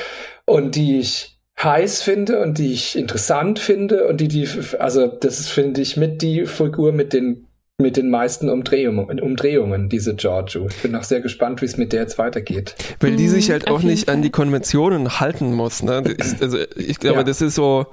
und 0.46 0.76
die 0.76 1.00
ich 1.00 1.38
heiß 1.62 2.02
finde 2.02 2.42
und 2.42 2.58
die 2.58 2.74
ich 2.74 2.98
interessant 2.98 3.60
finde 3.60 4.08
und 4.08 4.20
die 4.20 4.28
die 4.28 4.48
also 4.80 5.08
das 5.08 5.48
finde 5.50 5.82
ich 5.82 5.98
mit 5.98 6.22
die 6.22 6.46
Figur 6.46 6.94
mit 6.94 7.14
den 7.14 7.49
mit 7.80 7.96
den 7.96 8.10
meisten 8.10 8.50
Umdrehungen, 8.50 9.20
Umdrehungen 9.22 9.88
diese 9.88 10.14
Giorgio. 10.14 10.68
Ich 10.70 10.82
bin 10.82 10.96
auch 10.96 11.04
sehr 11.04 11.22
gespannt, 11.22 11.62
wie 11.62 11.66
es 11.66 11.78
mit 11.78 11.94
der 11.94 12.02
jetzt 12.02 12.18
weitergeht. 12.18 12.76
Weil 13.00 13.16
die 13.16 13.30
sich 13.30 13.48
mhm, 13.48 13.54
halt 13.54 13.70
auch 13.70 13.82
nicht 13.82 14.06
Fall. 14.06 14.16
an 14.16 14.22
die 14.22 14.30
Konventionen 14.30 15.20
halten 15.22 15.54
muss. 15.54 15.82
Ne? 15.82 16.04
Ich, 16.18 16.42
also 16.42 16.58
ich 16.76 17.00
glaube, 17.00 17.20
ja. 17.20 17.24
das 17.24 17.42
ist 17.42 17.56
so, 17.56 17.88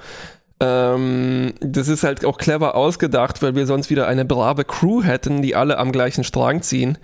ähm, 0.59 1.55
das 1.61 1.87
ist 1.87 2.03
halt 2.03 2.25
auch 2.25 2.37
clever 2.37 2.75
ausgedacht, 2.75 3.43
weil 3.43 3.55
wir 3.55 3.67
sonst 3.67 3.89
wieder 3.89 4.09
eine 4.09 4.25
brave 4.25 4.65
Crew 4.65 5.05
hätten, 5.05 5.41
die 5.41 5.55
alle 5.55 5.79
am 5.79 5.93
gleichen 5.93 6.25
Strang 6.25 6.63
ziehen. 6.63 6.99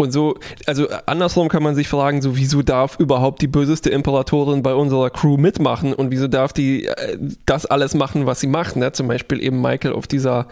Und 0.00 0.12
so, 0.12 0.38
also 0.66 0.88
andersrum 1.04 1.48
kann 1.48 1.62
man 1.62 1.74
sich 1.74 1.88
fragen, 1.88 2.22
so 2.22 2.34
wieso 2.34 2.62
darf 2.62 2.98
überhaupt 2.98 3.42
die 3.42 3.48
böseste 3.48 3.90
Imperatorin 3.90 4.62
bei 4.62 4.72
unserer 4.72 5.10
Crew 5.10 5.36
mitmachen 5.36 5.92
und 5.92 6.10
wieso 6.10 6.26
darf 6.26 6.54
die 6.54 6.86
äh, 6.86 7.18
das 7.44 7.66
alles 7.66 7.92
machen, 7.94 8.24
was 8.24 8.40
sie 8.40 8.46
macht, 8.46 8.76
ne? 8.76 8.92
Zum 8.92 9.08
Beispiel 9.08 9.42
eben 9.42 9.60
Michael 9.60 9.92
auf 9.92 10.06
dieser 10.06 10.46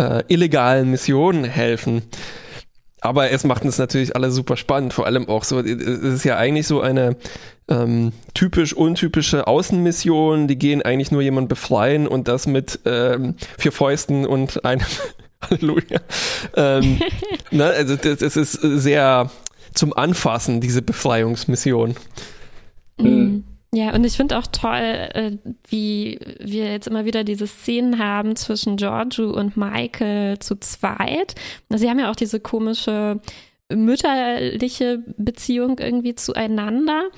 äh, 0.00 0.24
illegalen 0.28 0.90
Mission 0.90 1.44
helfen. 1.44 2.02
Aber 3.02 3.30
es 3.30 3.44
macht 3.44 3.64
uns 3.64 3.78
natürlich 3.78 4.14
alle 4.14 4.30
super 4.30 4.56
spannend, 4.56 4.92
vor 4.92 5.06
allem 5.06 5.28
auch 5.28 5.44
so, 5.44 5.60
es 5.60 5.66
ist 5.66 6.24
ja 6.24 6.36
eigentlich 6.36 6.66
so 6.66 6.80
eine 6.80 7.16
ähm, 7.68 8.12
typisch 8.34 8.74
untypische 8.74 9.46
Außenmission, 9.46 10.48
die 10.48 10.58
gehen 10.58 10.82
eigentlich 10.82 11.10
nur 11.10 11.22
jemand 11.22 11.48
befreien 11.48 12.06
und 12.06 12.28
das 12.28 12.46
mit 12.46 12.80
ähm, 12.84 13.36
vier 13.58 13.72
Fäusten 13.72 14.26
und 14.26 14.64
einem 14.66 14.84
Halleluja. 15.42 16.00
Ähm, 16.56 17.00
ne, 17.50 17.64
also 17.64 17.96
das, 17.96 18.18
das, 18.18 18.36
ist 18.36 18.52
sehr 18.52 19.30
zum 19.72 19.94
Anfassen, 19.94 20.60
diese 20.60 20.82
Befreiungsmission. 20.82 21.94
Mhm. 22.98 23.44
Ja, 23.72 23.94
und 23.94 24.04
ich 24.04 24.16
finde 24.16 24.36
auch 24.36 24.48
toll, 24.48 25.08
äh, 25.14 25.36
wie 25.68 26.18
wir 26.40 26.72
jetzt 26.72 26.88
immer 26.88 27.04
wieder 27.04 27.22
diese 27.22 27.46
Szenen 27.46 27.98
haben 28.00 28.34
zwischen 28.34 28.76
Giorgio 28.76 29.30
und 29.30 29.56
Michael 29.56 30.40
zu 30.40 30.58
zweit. 30.58 31.36
Sie 31.68 31.88
haben 31.88 32.00
ja 32.00 32.10
auch 32.10 32.16
diese 32.16 32.40
komische 32.40 33.20
mütterliche 33.72 35.04
Beziehung 35.16 35.78
irgendwie 35.78 36.16
zueinander. 36.16 37.10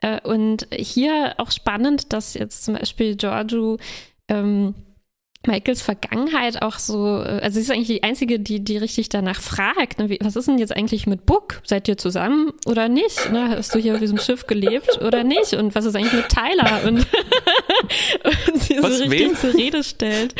Äh, 0.00 0.20
und 0.26 0.66
hier 0.72 1.34
auch 1.36 1.50
spannend, 1.50 2.12
dass 2.14 2.32
jetzt 2.32 2.64
zum 2.64 2.74
Beispiel 2.74 3.16
Giorgio 3.16 3.76
ähm, 4.28 4.74
Michaels 5.48 5.82
Vergangenheit 5.82 6.62
auch 6.62 6.78
so, 6.78 7.22
äh, 7.22 7.40
also 7.42 7.54
sie 7.54 7.62
ist 7.62 7.70
eigentlich 7.70 7.88
die 7.88 8.02
Einzige, 8.02 8.38
die, 8.38 8.62
die 8.62 8.76
richtig 8.76 9.08
danach 9.08 9.40
fragt, 9.40 9.98
ne, 9.98 10.08
wie, 10.10 10.18
was 10.22 10.36
ist 10.36 10.46
denn 10.46 10.58
jetzt 10.58 10.76
eigentlich 10.76 11.06
mit 11.06 11.26
Book? 11.26 11.60
Seid 11.64 11.88
ihr 11.88 11.96
zusammen 11.96 12.52
oder 12.66 12.88
nicht? 12.88 13.32
Ne, 13.32 13.48
hast 13.48 13.74
du 13.74 13.78
hier 13.78 13.94
auf 13.94 14.00
diesem 14.00 14.18
Schiff 14.18 14.46
gelebt 14.46 15.00
oder 15.02 15.24
nicht? 15.24 15.54
Und 15.54 15.74
was 15.74 15.86
ist 15.86 15.96
eigentlich 15.96 16.12
mit 16.12 16.28
Tyler? 16.28 16.86
Und, 16.86 16.98
und 18.48 18.62
sie 18.62 18.76
was, 18.80 18.98
so 18.98 19.04
richtig 19.04 19.10
wen? 19.10 19.36
zur 19.36 19.54
Rede 19.54 19.82
stellt. 19.82 20.34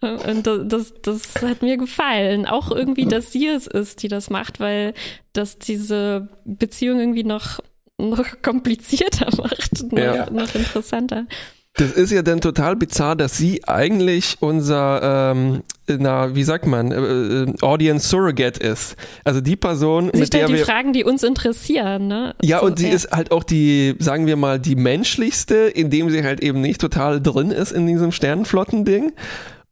Und 0.00 0.48
das, 0.48 0.60
das, 0.66 0.94
das 1.02 1.42
hat 1.42 1.62
mir 1.62 1.76
gefallen. 1.76 2.46
Auch 2.46 2.72
irgendwie, 2.72 3.06
dass 3.06 3.30
sie 3.30 3.46
es 3.46 3.68
ist, 3.68 4.02
die 4.02 4.08
das 4.08 4.30
macht, 4.30 4.58
weil 4.58 4.94
das 5.32 5.58
diese 5.58 6.28
Beziehung 6.44 6.98
irgendwie 6.98 7.22
noch, 7.22 7.60
noch 7.98 8.42
komplizierter 8.42 9.28
macht, 9.36 9.92
noch, 9.92 9.98
ja. 9.98 10.28
noch 10.28 10.52
interessanter. 10.56 11.26
Das 11.74 11.92
ist 11.92 12.12
ja 12.12 12.20
dann 12.20 12.42
total 12.42 12.76
bizarr, 12.76 13.16
dass 13.16 13.38
sie 13.38 13.66
eigentlich 13.66 14.36
unser, 14.40 15.32
ähm, 15.32 15.62
na, 15.88 16.34
wie 16.34 16.42
sagt 16.42 16.66
man, 16.66 16.92
äh, 16.92 16.96
äh 16.96 17.54
Audience 17.62 18.08
Surrogate 18.08 18.60
ist. 18.60 18.94
Also 19.24 19.40
die 19.40 19.56
Person, 19.56 20.10
sie 20.12 20.20
mit 20.20 20.34
der 20.34 20.48
die 20.48 20.54
wir... 20.54 20.64
Fragen, 20.66 20.92
die 20.92 21.02
uns 21.02 21.22
interessieren, 21.22 22.08
ne? 22.08 22.34
Ja, 22.42 22.60
so, 22.60 22.66
und 22.66 22.78
sie 22.78 22.88
ja. 22.88 22.94
ist 22.94 23.10
halt 23.10 23.32
auch 23.32 23.42
die, 23.42 23.94
sagen 23.98 24.26
wir 24.26 24.36
mal, 24.36 24.58
die 24.58 24.76
menschlichste, 24.76 25.54
indem 25.54 26.10
sie 26.10 26.22
halt 26.22 26.40
eben 26.42 26.60
nicht 26.60 26.78
total 26.78 27.22
drin 27.22 27.50
ist 27.50 27.72
in 27.72 27.86
diesem 27.86 28.12
Sternenflotten-Ding. 28.12 29.12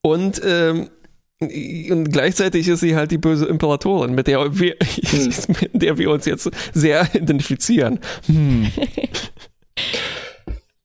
Und, 0.00 0.40
ähm, 0.42 0.88
und 1.40 2.12
gleichzeitig 2.12 2.66
ist 2.68 2.80
sie 2.80 2.96
halt 2.96 3.10
die 3.10 3.18
böse 3.18 3.44
Imperatorin, 3.44 4.14
mit 4.14 4.26
der 4.26 4.58
wir, 4.58 4.76
hm. 5.02 5.32
mit 5.72 5.82
der 5.82 5.98
wir 5.98 6.10
uns 6.10 6.24
jetzt 6.24 6.50
sehr 6.72 7.06
identifizieren. 7.14 8.00
Hm. 8.24 8.72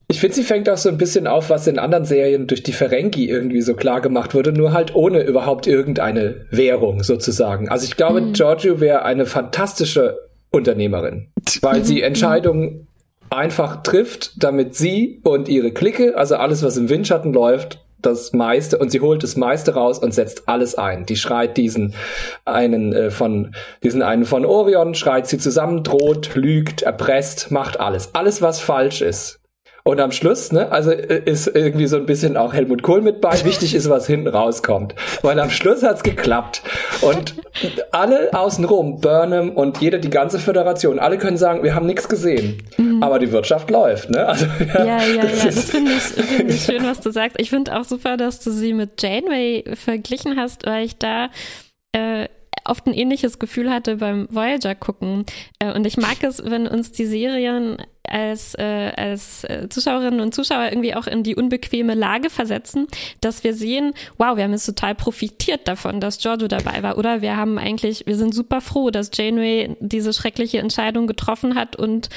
Ich 0.08 0.20
finde, 0.20 0.36
sie 0.36 0.44
fängt 0.44 0.70
auch 0.70 0.78
so 0.78 0.89
ein 0.89 0.98
bisschen 0.98 1.26
auf, 1.26 1.50
was 1.50 1.65
in 1.65 1.80
anderen 1.80 2.06
Serien 2.06 2.46
durch 2.46 2.62
die 2.62 2.74
Ferengi 2.74 3.28
irgendwie 3.28 3.62
so 3.62 3.74
klar 3.74 4.02
gemacht 4.02 4.36
wurde, 4.36 4.52
nur 4.52 4.72
halt 4.72 4.94
ohne 4.94 5.24
überhaupt 5.24 5.65
irgendeine 5.65 6.46
Währung 6.52 7.02
sozusagen. 7.02 7.70
Also 7.70 7.86
ich 7.86 7.98
glaube, 7.98 8.22
mhm. 8.22 8.34
Giorgio 8.34 8.80
wäre 8.80 9.04
eine 9.04 9.26
fantastische 9.26 10.20
Unternehmerin, 10.52 11.30
weil 11.62 11.84
sie 11.84 12.02
Entscheidungen 12.04 12.88
einfach 13.32 13.82
trifft, 13.82 14.44
damit 14.44 14.76
sie 14.76 15.22
und 15.24 15.50
ihre 15.50 15.72
Clique, 15.72 16.15
also 16.15 16.36
alles, 16.36 16.62
was 16.62 16.78
im 16.78 16.89
Windschatten 16.89 17.34
läuft, 17.34 17.84
das 18.06 18.34
meiste 18.34 18.78
und 18.78 18.91
sie 18.91 19.02
holt 19.02 19.24
das 19.24 19.36
meiste 19.36 19.74
raus 19.74 20.00
und 20.00 20.13
setzt 20.13 20.48
alles 20.48 20.76
ein. 20.76 21.08
Die 21.08 21.15
schreit 21.15 21.58
diesen 21.58 21.96
einen 22.46 22.94
äh, 22.94 23.10
von 23.10 23.56
diesen 23.84 24.04
einen 24.04 24.26
von 24.26 24.46
Orion, 24.46 24.94
schreit 24.94 25.28
sie 25.28 25.39
zusammen, 25.39 25.84
droht, 25.84 26.36
lügt, 26.36 26.84
erpresst, 26.84 27.50
macht 27.50 27.80
alles. 27.80 28.13
Alles 28.13 28.44
was 28.44 28.60
falsch 28.60 29.02
ist, 29.02 29.39
und 29.88 30.02
am 30.02 30.12
Schluss, 30.12 30.52
ne, 30.52 30.71
also 30.71 30.89
äh, 30.89 31.21
ist 31.26 31.45
irgendwie 31.45 31.86
so 31.86 31.98
ein 31.98 32.08
bisschen 32.08 32.38
auch 32.38 32.54
Helmut 32.54 32.82
Kohl 32.82 33.02
mit 33.02 33.21
bei. 33.21 33.36
Wichtig 33.45 33.76
ist, 33.76 33.88
was 33.88 34.08
hinten 34.08 34.28
rauskommt. 34.28 34.95
Weil 35.21 35.39
am 35.39 35.52
Schluss 35.52 35.84
hat's 35.84 36.02
geklappt. 36.02 36.63
Und 37.02 37.36
alle 37.91 38.34
außenrum, 38.34 39.00
Burnham 39.00 39.52
und 39.52 39.82
jeder, 39.82 40.00
die 40.00 40.10
ganze 40.10 40.39
Föderation, 40.39 40.98
alle 40.98 41.19
können 41.19 41.38
sagen, 41.38 41.62
wir 41.62 41.76
haben 41.76 41.86
nichts 41.86 42.10
gesehen. 42.10 42.63
Mhm. 42.78 43.04
Aber 43.04 43.19
die 43.19 43.32
Wirtschaft 43.32 43.69
läuft, 43.69 44.10
ne? 44.10 44.26
Also, 44.26 44.48
ja, 44.74 44.86
ja, 44.86 45.04
ja, 45.04 45.21
das, 45.21 45.38
ja, 45.38 45.45
das 45.52 45.63
finde 45.65 45.91
ich, 45.91 46.02
find 46.02 46.50
ich 46.50 46.63
schön, 46.63 46.84
was 46.84 47.00
du 47.02 47.12
sagst. 47.12 47.39
Ich 47.39 47.52
finde 47.52 47.78
auch 47.78 47.84
super, 47.84 48.17
dass 48.17 48.39
du 48.39 48.50
sie 48.50 48.74
mit 48.74 49.00
Janeway 49.00 49.65
verglichen 49.76 50.36
hast, 50.36 50.65
weil 50.65 50.86
ich 50.86 50.98
da 50.98 51.30
äh, 51.91 52.28
oft 52.63 52.88
ein 52.88 52.94
ähnliches 52.94 53.39
Gefühl 53.39 53.72
hatte 53.72 53.98
beim 53.98 54.28
Voyager 54.30 54.76
gucken. 54.76 55.26
Äh, 55.60 55.74
und 55.74 55.86
ich 55.86 55.98
mag 55.98 56.24
es, 56.24 56.44
wenn 56.44 56.68
uns 56.68 56.91
die 56.91 57.06
Serien 57.06 57.78
als, 58.08 58.56
äh, 58.56 58.91
als 58.96 59.44
äh, 59.46 59.68
Zuschauerinnen 59.70 60.20
und 60.20 60.34
Zuschauer 60.34 60.70
irgendwie 60.70 60.96
auch 60.96 61.08
in 61.08 61.24
die 61.24 61.36
unbequeme 61.36 61.96
Lage 61.96 62.30
versetzen, 62.30 62.88
dass 63.22 63.44
wir 63.44 63.54
sehen, 63.54 63.94
wow, 64.18 64.38
wir 64.38 64.44
haben 64.44 64.52
jetzt 64.52 64.65
total 64.65 64.96
profitiert 64.96 65.68
davon, 65.68 66.00
dass 66.00 66.20
Giorgio 66.20 66.48
dabei 66.48 66.84
war. 66.84 66.98
Oder 66.98 67.22
wir 67.22 67.36
haben 67.36 67.58
eigentlich, 67.58 68.06
wir 68.06 68.15
sind 68.15 68.34
super 68.34 68.62
froh, 68.62 68.91
dass 68.91 69.12
Janeway 69.13 69.76
diese 69.80 70.13
schreckliche 70.13 70.60
Entscheidung 70.60 71.08
getroffen 71.08 71.56
hat 71.56 71.76
und 71.76 72.10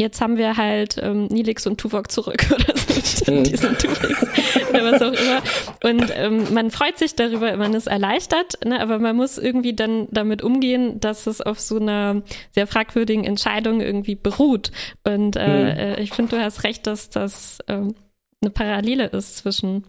jetzt 0.00 0.20
haben 0.20 0.38
wir 0.38 0.56
halt 0.56 0.96
ähm, 1.00 1.26
Nilix 1.26 1.66
und 1.66 1.78
Tuvok 1.78 2.10
zurück 2.10 2.46
oder 2.54 2.76
so, 2.76 3.32
mhm. 3.32 3.44
diesen 3.44 3.76
Tuvix 3.76 4.22
oder 4.70 4.92
was 4.92 5.02
auch 5.02 5.12
immer. 5.12 5.42
Und 5.84 6.10
ähm, 6.14 6.54
man 6.54 6.70
freut 6.70 6.98
sich 6.98 7.14
darüber, 7.14 7.56
man 7.56 7.74
ist 7.74 7.86
erleichtert, 7.86 8.64
ne? 8.64 8.80
aber 8.80 8.98
man 8.98 9.14
muss 9.16 9.38
irgendwie 9.38 9.74
dann 9.74 10.08
damit 10.10 10.42
umgehen, 10.42 11.00
dass 11.00 11.26
es 11.26 11.40
auf 11.40 11.60
so 11.60 11.78
einer 11.78 12.22
sehr 12.50 12.66
fragwürdigen 12.66 13.24
Entscheidung 13.24 13.80
irgendwie 13.80 14.14
beruht. 14.14 14.72
Und 15.04 15.36
äh, 15.36 15.46
mhm. 15.46 15.78
Äh, 15.80 16.00
ich 16.00 16.12
finde, 16.12 16.36
du 16.36 16.42
hast 16.42 16.64
recht, 16.64 16.86
dass 16.86 17.10
das 17.10 17.58
ähm, 17.68 17.94
eine 18.42 18.50
Parallele 18.50 19.06
ist 19.06 19.36
zwischen 19.36 19.84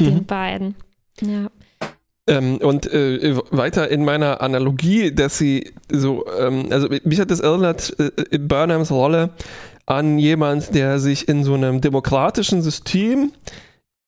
mhm. 0.00 0.04
den 0.04 0.26
beiden. 0.26 0.74
Ja. 1.20 1.50
Ähm, 2.28 2.58
und 2.58 2.86
äh, 2.92 3.36
weiter 3.50 3.88
in 3.88 4.04
meiner 4.04 4.40
Analogie, 4.40 5.12
dass 5.12 5.38
sie 5.38 5.72
so, 5.90 6.24
ähm, 6.38 6.66
also 6.70 6.88
mich 7.02 7.18
hat 7.18 7.32
das 7.32 7.40
erinnert, 7.40 7.96
äh, 7.98 8.38
Burnhams 8.38 8.92
Rolle 8.92 9.30
an 9.86 10.18
jemand, 10.18 10.74
der 10.74 11.00
sich 11.00 11.28
in 11.28 11.42
so 11.42 11.54
einem 11.54 11.80
demokratischen 11.80 12.62
System, 12.62 13.32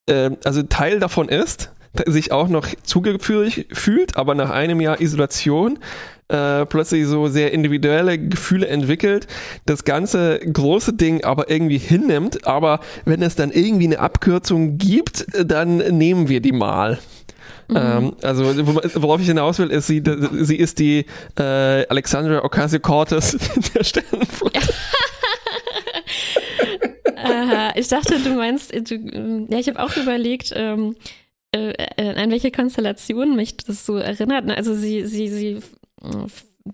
äh, 0.08 0.30
also 0.44 0.62
Teil 0.62 1.00
davon 1.00 1.28
ist, 1.28 1.72
sich 2.06 2.30
auch 2.30 2.48
noch 2.48 2.68
zugeführt 2.82 3.66
fühlt, 3.72 4.16
aber 4.16 4.34
nach 4.34 4.50
einem 4.50 4.80
Jahr 4.80 5.00
Isolation 5.00 5.78
äh, 6.28 6.66
plötzlich 6.66 7.06
so 7.06 7.28
sehr 7.28 7.52
individuelle 7.52 8.18
Gefühle 8.18 8.66
entwickelt, 8.66 9.26
das 9.66 9.84
ganze 9.84 10.38
große 10.38 10.94
Ding 10.94 11.22
aber 11.24 11.50
irgendwie 11.50 11.78
hinnimmt, 11.78 12.46
aber 12.46 12.80
wenn 13.04 13.22
es 13.22 13.36
dann 13.36 13.50
irgendwie 13.50 13.86
eine 13.86 13.98
Abkürzung 13.98 14.78
gibt, 14.78 15.26
dann 15.44 15.78
nehmen 15.78 16.28
wir 16.28 16.40
die 16.40 16.52
mal. 16.52 16.98
Mhm. 17.68 17.76
Ähm, 17.76 18.16
also 18.22 18.44
worauf 19.02 19.20
ich 19.20 19.26
hinaus 19.26 19.58
will, 19.58 19.70
ist, 19.70 19.86
sie, 19.86 20.02
sie 20.32 20.56
ist 20.56 20.78
die 20.78 21.06
äh, 21.38 21.86
Alexandra 21.88 22.44
Ocasio-Cortez 22.44 23.38
der 23.74 23.84
Sternenflotte. 23.84 24.60
Aha, 27.16 27.72
ich 27.74 27.88
dachte, 27.88 28.18
du 28.18 28.34
meinst, 28.34 28.72
du, 28.74 29.46
ja, 29.48 29.58
ich 29.58 29.68
habe 29.68 29.82
auch 29.82 29.96
überlegt, 29.96 30.52
ähm, 30.54 30.94
äh, 31.52 31.72
äh, 31.96 32.14
an 32.16 32.30
welche 32.30 32.50
Konstellation 32.50 33.36
mich 33.36 33.56
das 33.56 33.86
so 33.86 33.96
erinnert. 33.96 34.50
Also 34.50 34.74
sie, 34.74 35.06
sie, 35.06 35.28
sie, 35.28 35.60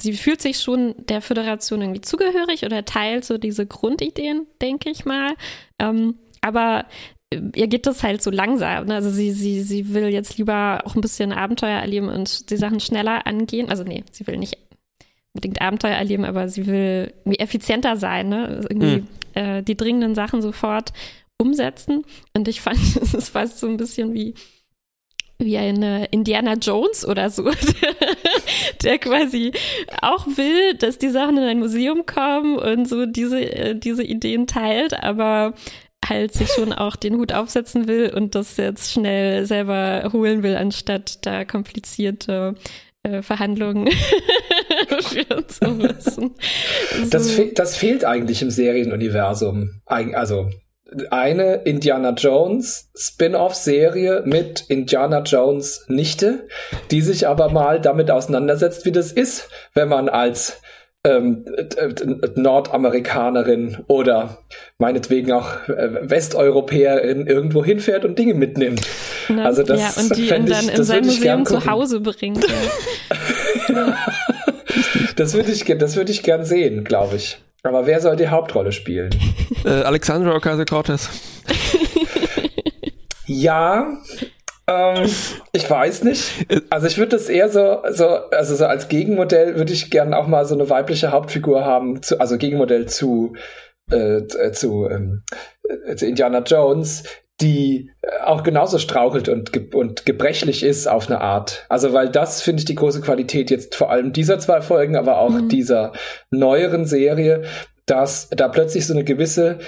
sie 0.00 0.12
fühlt 0.14 0.40
sich 0.40 0.58
schon 0.58 0.94
der 0.98 1.20
Föderation 1.20 1.82
irgendwie 1.82 2.00
zugehörig 2.00 2.64
oder 2.64 2.84
teilt 2.84 3.24
so 3.24 3.38
diese 3.38 3.66
Grundideen, 3.66 4.46
denke 4.60 4.90
ich 4.90 5.04
mal. 5.04 5.34
Ähm, 5.78 6.14
aber 6.40 6.86
ihr 7.32 7.68
geht 7.68 7.86
das 7.86 8.02
halt 8.02 8.22
so 8.22 8.30
langsam. 8.30 8.86
Ne? 8.86 8.94
Also 8.94 9.10
sie, 9.10 9.32
sie, 9.32 9.62
sie 9.62 9.94
will 9.94 10.08
jetzt 10.08 10.36
lieber 10.38 10.82
auch 10.84 10.94
ein 10.94 11.00
bisschen 11.00 11.32
Abenteuer 11.32 11.78
erleben 11.78 12.08
und 12.08 12.50
die 12.50 12.56
Sachen 12.56 12.80
schneller 12.80 13.26
angehen. 13.26 13.68
Also 13.70 13.84
nee, 13.84 14.04
sie 14.10 14.26
will 14.26 14.36
nicht 14.36 14.58
unbedingt 15.32 15.60
Abenteuer 15.60 15.94
erleben, 15.94 16.24
aber 16.24 16.48
sie 16.48 16.66
will 16.66 17.14
wie 17.24 17.38
effizienter 17.38 17.96
sein, 17.96 18.28
ne? 18.28 18.46
Also 18.48 18.68
irgendwie 18.68 18.96
mhm. 18.96 19.06
äh, 19.34 19.62
die 19.62 19.76
dringenden 19.76 20.14
Sachen 20.14 20.42
sofort 20.42 20.92
umsetzen. 21.38 22.04
Und 22.34 22.48
ich 22.48 22.60
fand, 22.60 22.78
es 23.00 23.14
ist 23.14 23.28
fast 23.30 23.58
so 23.58 23.68
ein 23.68 23.76
bisschen 23.76 24.12
wie 24.14 24.34
wie 25.42 25.56
eine 25.56 26.04
Indiana 26.10 26.52
Jones 26.52 27.06
oder 27.06 27.30
so, 27.30 27.44
der, 27.44 27.96
der, 28.82 28.98
quasi 28.98 29.52
auch 30.02 30.26
will, 30.26 30.74
dass 30.74 30.98
die 30.98 31.08
Sachen 31.08 31.38
in 31.38 31.44
ein 31.44 31.58
Museum 31.58 32.04
kommen 32.04 32.58
und 32.58 32.86
so 32.86 33.06
diese, 33.06 33.40
äh, 33.40 33.74
diese 33.74 34.04
Ideen 34.04 34.46
teilt, 34.46 34.92
aber 35.02 35.54
halt 36.06 36.32
sich 36.32 36.48
schon 36.48 36.72
auch 36.72 36.96
den 36.96 37.16
Hut 37.16 37.32
aufsetzen 37.32 37.86
will 37.86 38.12
und 38.14 38.34
das 38.34 38.56
jetzt 38.56 38.92
schnell 38.92 39.46
selber 39.46 40.10
holen 40.12 40.42
will, 40.42 40.56
anstatt 40.56 41.24
da 41.26 41.44
komplizierte 41.44 42.54
äh, 43.02 43.22
Verhandlungen 43.22 43.88
führen 45.00 45.48
zu 45.48 45.70
müssen. 45.70 46.34
So. 47.02 47.10
Das, 47.10 47.30
fe 47.30 47.52
das 47.54 47.76
fehlt 47.76 48.04
eigentlich 48.04 48.42
im 48.42 48.50
Serienuniversum. 48.50 49.80
Also 49.86 50.50
eine 51.10 51.62
Indiana 51.64 52.10
Jones 52.10 52.90
Spin-off-Serie 52.96 54.22
mit 54.24 54.64
Indiana 54.68 55.20
Jones 55.20 55.84
Nichte, 55.88 56.48
die 56.90 57.00
sich 57.00 57.28
aber 57.28 57.50
mal 57.50 57.80
damit 57.80 58.10
auseinandersetzt, 58.10 58.84
wie 58.84 58.92
das 58.92 59.12
ist, 59.12 59.48
wenn 59.74 59.88
man 59.88 60.08
als 60.08 60.60
ähm, 61.04 61.46
Nordamerikanerin 62.34 63.78
oder 63.86 64.38
meinetwegen 64.78 65.32
auch 65.32 65.68
äh, 65.68 66.10
Westeuropäerin 66.10 67.26
irgendwo 67.26 67.64
hinfährt 67.64 68.04
und 68.04 68.18
Dinge 68.18 68.34
mitnimmt. 68.34 68.82
Na, 69.28 69.46
also 69.46 69.62
das 69.62 69.80
ja, 69.80 70.02
und 70.02 70.16
die 70.16 70.28
ihn 70.28 70.46
dann 70.46 70.68
ich, 70.68 70.74
in 70.74 70.84
sein 70.84 71.04
Museum 71.04 71.46
zu 71.46 71.64
Hause 71.64 72.00
bringt. 72.00 72.44
Ja. 73.68 73.96
das 75.16 75.34
würde 75.34 75.52
ich, 75.52 75.64
das 75.64 75.96
würde 75.96 76.12
ich 76.12 76.22
gern 76.22 76.44
sehen, 76.44 76.84
glaube 76.84 77.16
ich. 77.16 77.38
Aber 77.62 77.86
wer 77.86 78.00
soll 78.00 78.16
die 78.16 78.28
Hauptrolle 78.28 78.72
spielen? 78.72 79.10
Äh, 79.64 79.68
Alexandra 79.68 80.34
Ocasio-Cortez. 80.34 81.08
ja, 83.26 83.86
ähm, 84.70 85.10
ich 85.52 85.68
weiß 85.68 86.04
nicht. 86.04 86.46
Also 86.70 86.86
ich 86.86 86.98
würde 86.98 87.16
das 87.16 87.28
eher 87.28 87.48
so, 87.48 87.78
so, 87.90 88.06
also 88.06 88.54
so 88.54 88.66
als 88.66 88.88
Gegenmodell 88.88 89.56
würde 89.56 89.72
ich 89.72 89.90
gerne 89.90 90.16
auch 90.16 90.26
mal 90.26 90.46
so 90.46 90.54
eine 90.54 90.70
weibliche 90.70 91.10
Hauptfigur 91.10 91.64
haben, 91.64 92.02
zu, 92.02 92.20
also 92.20 92.38
Gegenmodell 92.38 92.86
zu, 92.86 93.34
äh, 93.90 94.22
zu, 94.52 94.88
ähm, 94.88 95.24
zu 95.96 96.06
Indiana 96.06 96.40
Jones, 96.40 97.02
die 97.40 97.90
äh, 98.02 98.22
auch 98.24 98.42
genauso 98.42 98.78
strauchelt 98.78 99.28
und, 99.28 99.52
ge 99.52 99.74
und 99.74 100.06
gebrechlich 100.06 100.62
ist 100.62 100.86
auf 100.86 101.08
eine 101.08 101.20
Art. 101.20 101.66
Also 101.68 101.92
weil 101.92 102.08
das 102.08 102.42
finde 102.42 102.60
ich 102.60 102.66
die 102.66 102.74
große 102.74 103.00
Qualität 103.00 103.50
jetzt 103.50 103.74
vor 103.74 103.90
allem 103.90 104.12
dieser 104.12 104.38
zwei 104.38 104.60
Folgen, 104.60 104.96
aber 104.96 105.18
auch 105.18 105.30
mhm. 105.30 105.48
dieser 105.48 105.92
neueren 106.30 106.84
Serie, 106.84 107.42
dass 107.86 108.28
da 108.30 108.48
plötzlich 108.48 108.86
so 108.86 108.94
eine 108.94 109.04
gewisse, 109.04 109.58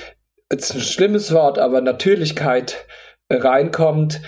jetzt 0.50 0.74
ein 0.74 0.80
schlimmes 0.80 1.32
Wort, 1.32 1.58
aber 1.58 1.80
Natürlichkeit 1.80 2.86
reinkommt 3.30 4.20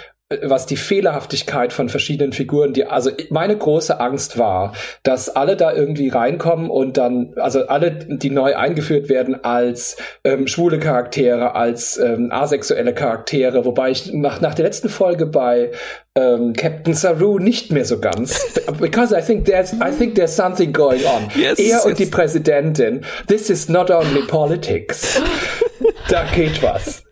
was 0.42 0.66
die 0.66 0.76
Fehlerhaftigkeit 0.76 1.72
von 1.72 1.88
verschiedenen 1.88 2.32
Figuren, 2.32 2.72
die, 2.72 2.86
also 2.86 3.10
meine 3.30 3.56
große 3.56 4.00
Angst 4.00 4.38
war, 4.38 4.74
dass 5.02 5.28
alle 5.28 5.56
da 5.56 5.72
irgendwie 5.72 6.08
reinkommen 6.08 6.70
und 6.70 6.96
dann, 6.96 7.34
also 7.36 7.66
alle, 7.66 7.92
die 7.92 8.30
neu 8.30 8.56
eingeführt 8.56 9.08
werden 9.08 9.44
als 9.44 9.96
ähm, 10.24 10.46
schwule 10.46 10.78
Charaktere, 10.78 11.54
als 11.54 11.98
ähm, 11.98 12.30
asexuelle 12.30 12.94
Charaktere, 12.94 13.64
wobei 13.64 13.90
ich 13.90 14.12
nach, 14.12 14.40
nach 14.40 14.54
der 14.54 14.64
letzten 14.64 14.88
Folge 14.88 15.26
bei 15.26 15.70
ähm, 16.16 16.52
Captain 16.52 16.94
Saru 16.94 17.38
nicht 17.38 17.72
mehr 17.72 17.84
so 17.84 17.98
ganz, 17.98 18.40
because 18.78 19.16
I 19.16 19.22
think 19.22 19.44
there's, 19.46 19.72
I 19.74 19.90
think 19.96 20.14
there's 20.14 20.34
something 20.34 20.72
going 20.72 21.04
on. 21.04 21.28
Yes, 21.34 21.58
er 21.58 21.64
yes. 21.64 21.86
und 21.86 21.98
die 21.98 22.06
Präsidentin, 22.06 23.04
this 23.26 23.50
is 23.50 23.68
not 23.68 23.90
only 23.90 24.22
politics. 24.22 25.20
da 26.08 26.24
geht 26.34 26.62
was. 26.62 27.02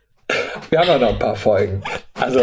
Wir 0.71 0.79
haben 0.81 0.89
ja 0.89 0.99
noch 0.99 1.11
ein 1.11 1.19
paar 1.19 1.37
Folgen. 1.37 1.83
Also, 2.23 2.41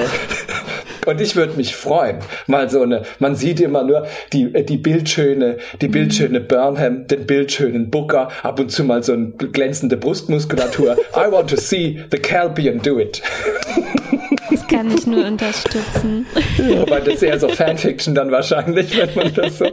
und 1.05 1.21
ich 1.21 1.35
würde 1.35 1.53
mich 1.53 1.75
freuen, 1.75 2.17
mal 2.47 2.69
so 2.69 2.81
eine, 2.81 3.03
man 3.19 3.35
sieht 3.35 3.59
immer 3.59 3.83
nur 3.83 4.05
die, 4.33 4.51
die 4.65 4.77
bildschöne, 4.77 5.57
die 5.81 5.87
mhm. 5.87 5.91
bildschöne 5.91 6.39
Burnham, 6.41 7.07
den 7.07 7.25
bildschönen 7.25 7.89
Booker, 7.89 8.29
ab 8.43 8.59
und 8.59 8.71
zu 8.71 8.83
mal 8.83 9.03
so 9.03 9.13
eine 9.13 9.29
glänzende 9.29 9.97
Brustmuskulatur. 9.97 10.97
I 11.15 11.31
want 11.31 11.49
to 11.49 11.55
see 11.55 12.03
the 12.11 12.17
Calbian 12.19 12.81
do 12.81 12.99
it. 12.99 13.21
Das 14.51 14.67
kann 14.67 14.95
ich 14.95 15.05
nur 15.07 15.25
unterstützen. 15.25 16.25
Ja, 16.57 16.81
aber 16.81 16.99
das 16.99 17.15
ist 17.15 17.23
eher 17.23 17.39
so 17.39 17.49
Fanfiction 17.49 18.15
dann 18.15 18.31
wahrscheinlich, 18.31 18.97
wenn 18.97 19.13
man 19.15 19.33
das 19.33 19.59
so. 19.59 19.65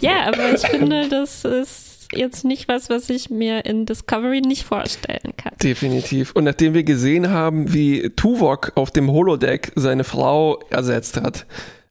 Ja, 0.00 0.26
aber 0.26 0.52
ich 0.54 0.66
finde, 0.66 1.08
das 1.08 1.44
ist 1.44 1.85
jetzt 2.12 2.44
nicht 2.44 2.68
was, 2.68 2.90
was 2.90 3.08
ich 3.10 3.30
mir 3.30 3.64
in 3.64 3.86
Discovery 3.86 4.40
nicht 4.40 4.64
vorstellen 4.64 5.32
kann. 5.36 5.52
Definitiv. 5.62 6.32
Und 6.32 6.44
nachdem 6.44 6.74
wir 6.74 6.84
gesehen 6.84 7.30
haben, 7.30 7.72
wie 7.72 8.10
Tuvok 8.10 8.72
auf 8.74 8.90
dem 8.90 9.10
Holodeck 9.10 9.72
seine 9.76 10.04
Frau 10.04 10.60
ersetzt 10.70 11.16
hat, 11.20 11.46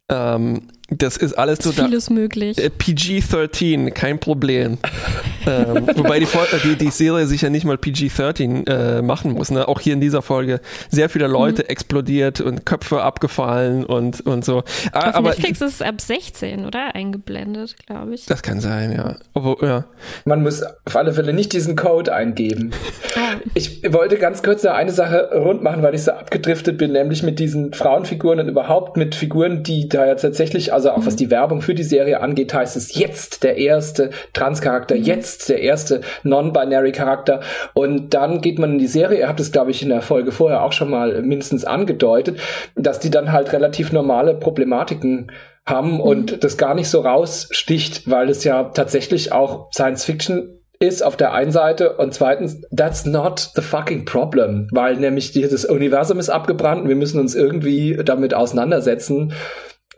ähm, 0.09 0.67
das 0.89 1.17
ist 1.17 1.33
alles 1.33 1.59
so 1.59 1.71
Vieles 1.71 2.11
möglich. 2.11 2.59
Äh, 2.59 2.69
PG-13, 2.69 3.89
kein 3.89 4.19
Problem. 4.19 4.77
ähm, 5.47 5.87
wobei 5.95 6.19
die, 6.19 6.27
die, 6.63 6.75
die, 6.75 6.91
Serie 6.91 7.25
sich 7.25 7.41
ja 7.41 7.49
nicht 7.49 7.65
mal 7.65 7.77
PG-13 7.77 8.69
äh, 8.69 9.01
machen 9.01 9.33
muss. 9.33 9.49
Ne? 9.49 9.67
Auch 9.67 9.79
hier 9.79 9.93
in 9.93 10.01
dieser 10.01 10.21
Folge 10.21 10.61
sehr 10.91 11.09
viele 11.09 11.25
Leute 11.25 11.63
mhm. 11.63 11.69
explodiert 11.69 12.39
und 12.39 12.67
Köpfe 12.67 13.01
abgefallen 13.01 13.83
und, 13.83 14.21
und 14.27 14.45
so. 14.45 14.63
Ah, 14.91 15.09
Auf 15.09 15.15
aber, 15.15 15.29
Netflix 15.29 15.61
ist 15.61 15.73
es 15.75 15.81
ab 15.81 15.99
16, 15.99 16.65
oder? 16.65 16.93
Eingeblendet, 16.93 17.75
glaube 17.87 18.13
ich. 18.13 18.27
Das 18.27 18.43
kann 18.43 18.59
sein, 18.61 18.91
ja. 18.91 19.15
Aber, 19.33 19.57
ja. 19.65 19.85
Man 20.25 20.43
muss 20.43 20.61
auf 20.61 20.95
alle 20.95 21.13
Fälle 21.13 21.33
nicht 21.33 21.53
diesen 21.53 21.75
Code 21.75 22.13
eingeben. 22.13 22.71
Ah. 23.15 23.37
Ich 23.55 23.81
wollte 23.91 24.17
ganz 24.17 24.43
kurz 24.43 24.61
noch 24.61 24.73
eine 24.73 24.91
Sache 24.91 25.31
rund 25.33 25.63
machen, 25.63 25.81
weil 25.81 25.95
ich 25.95 26.03
so 26.03 26.11
abgedriftet 26.11 26.77
bin, 26.77 26.91
nämlich 26.91 27.23
mit 27.23 27.39
diesen 27.39 27.73
Frauenfiguren 27.73 28.39
und 28.39 28.49
überhaupt 28.49 28.97
mit 28.97 29.15
Figuren, 29.15 29.63
die 29.63 29.89
da 29.89 30.05
ja 30.05 30.13
tatsächlich 30.13 30.74
also 30.75 30.91
auch 30.91 31.05
was 31.05 31.13
mhm. 31.13 31.17
die 31.17 31.31
Werbung 31.31 31.61
für 31.61 31.73
die 31.73 31.83
Serie 31.83 32.21
angeht, 32.21 32.53
heißt 32.53 32.75
es 32.75 32.95
jetzt 32.95 33.43
der 33.43 33.57
erste 33.57 34.11
Transcharakter, 34.33 34.95
mhm. 34.95 35.03
jetzt 35.03 35.49
der 35.49 35.61
erste 35.61 36.01
Non-Binary 36.23 36.91
Charakter. 36.91 37.39
Und 37.73 38.13
dann 38.13 38.41
geht 38.41 38.59
man 38.59 38.73
in 38.73 38.79
die 38.79 38.87
Serie, 38.87 39.19
ihr 39.19 39.27
habt 39.27 39.39
es, 39.39 39.51
glaube 39.51 39.71
ich, 39.71 39.81
in 39.81 39.89
der 39.89 40.01
Folge 40.01 40.31
vorher 40.31 40.61
auch 40.61 40.73
schon 40.73 40.89
mal 40.89 41.21
mindestens 41.23 41.65
angedeutet, 41.65 42.39
dass 42.75 42.99
die 42.99 43.09
dann 43.09 43.31
halt 43.31 43.53
relativ 43.53 43.91
normale 43.91 44.35
Problematiken 44.35 45.31
haben 45.65 45.95
mhm. 45.95 46.01
und 46.01 46.43
das 46.43 46.57
gar 46.57 46.75
nicht 46.75 46.89
so 46.89 47.01
raussticht, 47.01 48.09
weil 48.09 48.29
es 48.29 48.43
ja 48.43 48.65
tatsächlich 48.65 49.31
auch 49.31 49.71
Science 49.71 50.05
Fiction 50.05 50.59
ist 50.79 51.03
auf 51.03 51.15
der 51.15 51.33
einen 51.33 51.51
Seite 51.51 51.93
und 51.93 52.13
zweitens, 52.13 52.61
that's 52.75 53.05
not 53.05 53.51
the 53.55 53.61
fucking 53.61 54.05
problem, 54.05 54.67
weil 54.71 54.97
nämlich 54.97 55.31
dieses 55.31 55.65
Universum 55.65 56.19
ist 56.19 56.29
abgebrannt 56.29 56.83
und 56.83 56.89
wir 56.89 56.95
müssen 56.95 57.19
uns 57.19 57.33
irgendwie 57.33 57.97
damit 58.03 58.33
auseinandersetzen 58.33 59.33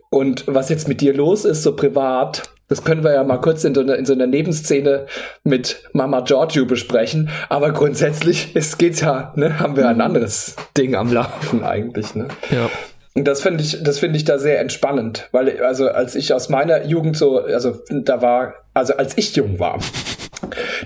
und 0.09 0.45
was 0.47 0.69
jetzt 0.69 0.87
mit 0.87 1.01
dir 1.01 1.13
los 1.13 1.45
ist, 1.45 1.63
so 1.63 1.75
privat, 1.75 2.43
das 2.69 2.83
können 2.83 3.03
wir 3.03 3.13
ja 3.13 3.23
mal 3.23 3.37
kurz 3.37 3.63
in 3.63 3.73
so, 3.73 3.81
einer, 3.81 3.95
in 3.95 4.05
so 4.05 4.13
einer 4.13 4.27
Nebenszene 4.27 5.05
mit 5.43 5.83
Mama 5.93 6.21
Giorgio 6.21 6.65
besprechen. 6.65 7.29
Aber 7.49 7.71
grundsätzlich 7.71 8.55
ist, 8.55 8.77
geht's 8.77 9.01
ja, 9.01 9.33
ne, 9.35 9.59
haben 9.59 9.77
wir 9.77 9.87
ein 9.87 10.01
anderes 10.01 10.55
Ding 10.77 10.95
am 10.95 11.11
Laufen 11.13 11.63
eigentlich, 11.63 12.15
ne? 12.15 12.27
Ja. 12.49 12.69
Und 13.13 13.25
das 13.25 13.41
finde 13.41 13.63
ich, 13.63 13.81
das 13.81 13.97
finde 13.97 14.17
ich 14.17 14.25
da 14.25 14.37
sehr 14.37 14.59
entspannend, 14.59 15.27
weil, 15.31 15.59
also, 15.63 15.87
als 15.87 16.13
ich 16.13 16.33
aus 16.33 16.49
meiner 16.49 16.85
Jugend 16.85 17.17
so, 17.17 17.39
also, 17.39 17.81
da 17.89 18.21
war, 18.21 18.53
also, 18.75 18.95
als 18.95 19.17
ich 19.17 19.35
jung 19.35 19.57
war, 19.57 19.79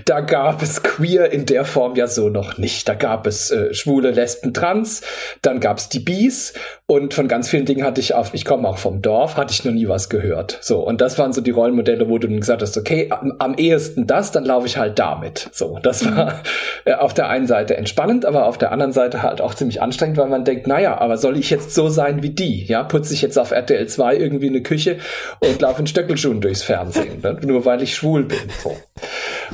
da 0.04 0.20
gab 0.20 0.62
es 0.62 0.82
queer 0.82 1.32
in 1.32 1.46
der 1.46 1.64
Form 1.64 1.96
ja 1.96 2.06
so 2.06 2.28
noch 2.28 2.58
nicht. 2.58 2.88
Da 2.88 2.94
gab 2.94 3.26
es 3.26 3.50
äh, 3.50 3.72
schwule, 3.74 4.10
Lesben, 4.10 4.54
Trans, 4.54 5.02
dann 5.42 5.60
gab 5.60 5.78
es 5.78 5.88
die 5.88 6.00
Bis 6.00 6.54
und 6.86 7.14
von 7.14 7.26
ganz 7.26 7.48
vielen 7.48 7.64
Dingen 7.64 7.84
hatte 7.84 8.02
ich 8.02 8.14
auf, 8.14 8.34
ich 8.34 8.44
komme 8.44 8.68
auch 8.68 8.76
vom 8.76 9.00
Dorf, 9.00 9.38
hatte 9.38 9.52
ich 9.52 9.64
noch 9.64 9.72
nie 9.72 9.88
was 9.88 10.10
gehört. 10.10 10.58
So, 10.60 10.80
und 10.80 11.00
das 11.00 11.18
waren 11.18 11.32
so 11.32 11.40
die 11.40 11.50
Rollenmodelle, 11.50 12.08
wo 12.10 12.18
du 12.18 12.28
dann 12.28 12.40
gesagt 12.40 12.60
hast, 12.60 12.76
okay, 12.76 13.08
am, 13.10 13.32
am 13.38 13.54
ehesten 13.54 14.06
das, 14.06 14.30
dann 14.30 14.44
laufe 14.44 14.66
ich 14.66 14.76
halt 14.76 14.98
damit. 14.98 15.48
So, 15.52 15.78
das 15.82 16.04
war 16.04 16.42
äh, 16.84 16.92
auf 16.92 17.14
der 17.14 17.30
einen 17.30 17.46
Seite 17.46 17.78
entspannend, 17.78 18.26
aber 18.26 18.46
auf 18.46 18.58
der 18.58 18.72
anderen 18.72 18.92
Seite 18.92 19.22
halt 19.22 19.40
auch 19.40 19.54
ziemlich 19.54 19.80
anstrengend, 19.80 20.18
weil 20.18 20.28
man 20.28 20.44
denkt, 20.44 20.66
naja, 20.66 20.98
aber 20.98 21.16
soll 21.16 21.38
ich 21.38 21.48
jetzt 21.48 21.74
so 21.74 21.88
sein 21.88 22.22
wie 22.22 22.30
die? 22.30 22.66
Ja, 22.66 22.82
putze 22.82 23.14
ich 23.14 23.22
jetzt 23.22 23.38
auf 23.38 23.52
RTL 23.52 23.86
2 23.86 24.16
irgendwie 24.16 24.48
eine 24.48 24.62
Küche 24.62 24.98
und 25.40 25.62
laufe 25.62 25.80
in 25.80 25.86
Stöckelschuhen 25.86 26.42
durchs 26.42 26.62
Fernsehen, 26.62 27.22
ne? 27.22 27.38
nur 27.42 27.64
weil 27.64 27.82
ich 27.82 27.94
schwul 27.94 28.24
bin. 28.24 28.50
So. 28.62 28.76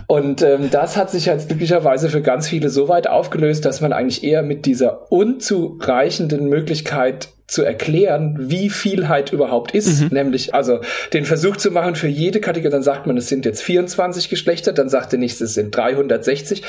Und 0.06 0.42
ähm, 0.42 0.70
das 0.70 0.96
hat 0.96 1.10
sich 1.10 1.26
jetzt 1.26 1.48
glücklicherweise 1.48 2.08
für 2.08 2.22
ganz 2.22 2.48
viele 2.48 2.70
so 2.70 2.88
weit 2.88 3.08
aufgelöst, 3.08 3.64
dass 3.64 3.80
man 3.80 3.92
eigentlich 3.92 4.24
eher 4.24 4.42
mit 4.42 4.66
dieser 4.66 5.10
unzureichenden 5.10 6.48
Möglichkeit 6.48 7.28
zu 7.46 7.62
erklären, 7.62 8.36
wie 8.38 8.68
Vielheit 8.68 9.32
überhaupt 9.32 9.74
ist. 9.74 10.02
Mhm. 10.02 10.08
Nämlich, 10.10 10.54
also 10.54 10.80
den 11.12 11.24
Versuch 11.24 11.56
zu 11.56 11.70
machen 11.70 11.96
für 11.96 12.08
jede 12.08 12.40
Kategorie, 12.40 12.70
dann 12.70 12.82
sagt 12.82 13.06
man, 13.06 13.16
es 13.16 13.28
sind 13.28 13.46
jetzt 13.46 13.62
24 13.62 14.28
Geschlechter, 14.28 14.72
dann 14.72 14.90
sagt 14.90 15.12
der 15.12 15.18
nächste, 15.18 15.44
es 15.44 15.54
sind 15.54 15.74
360. 15.74 16.62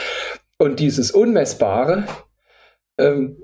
Und 0.58 0.80
dieses 0.80 1.12
Unmessbare, 1.12 2.06
ähm, 2.98 3.38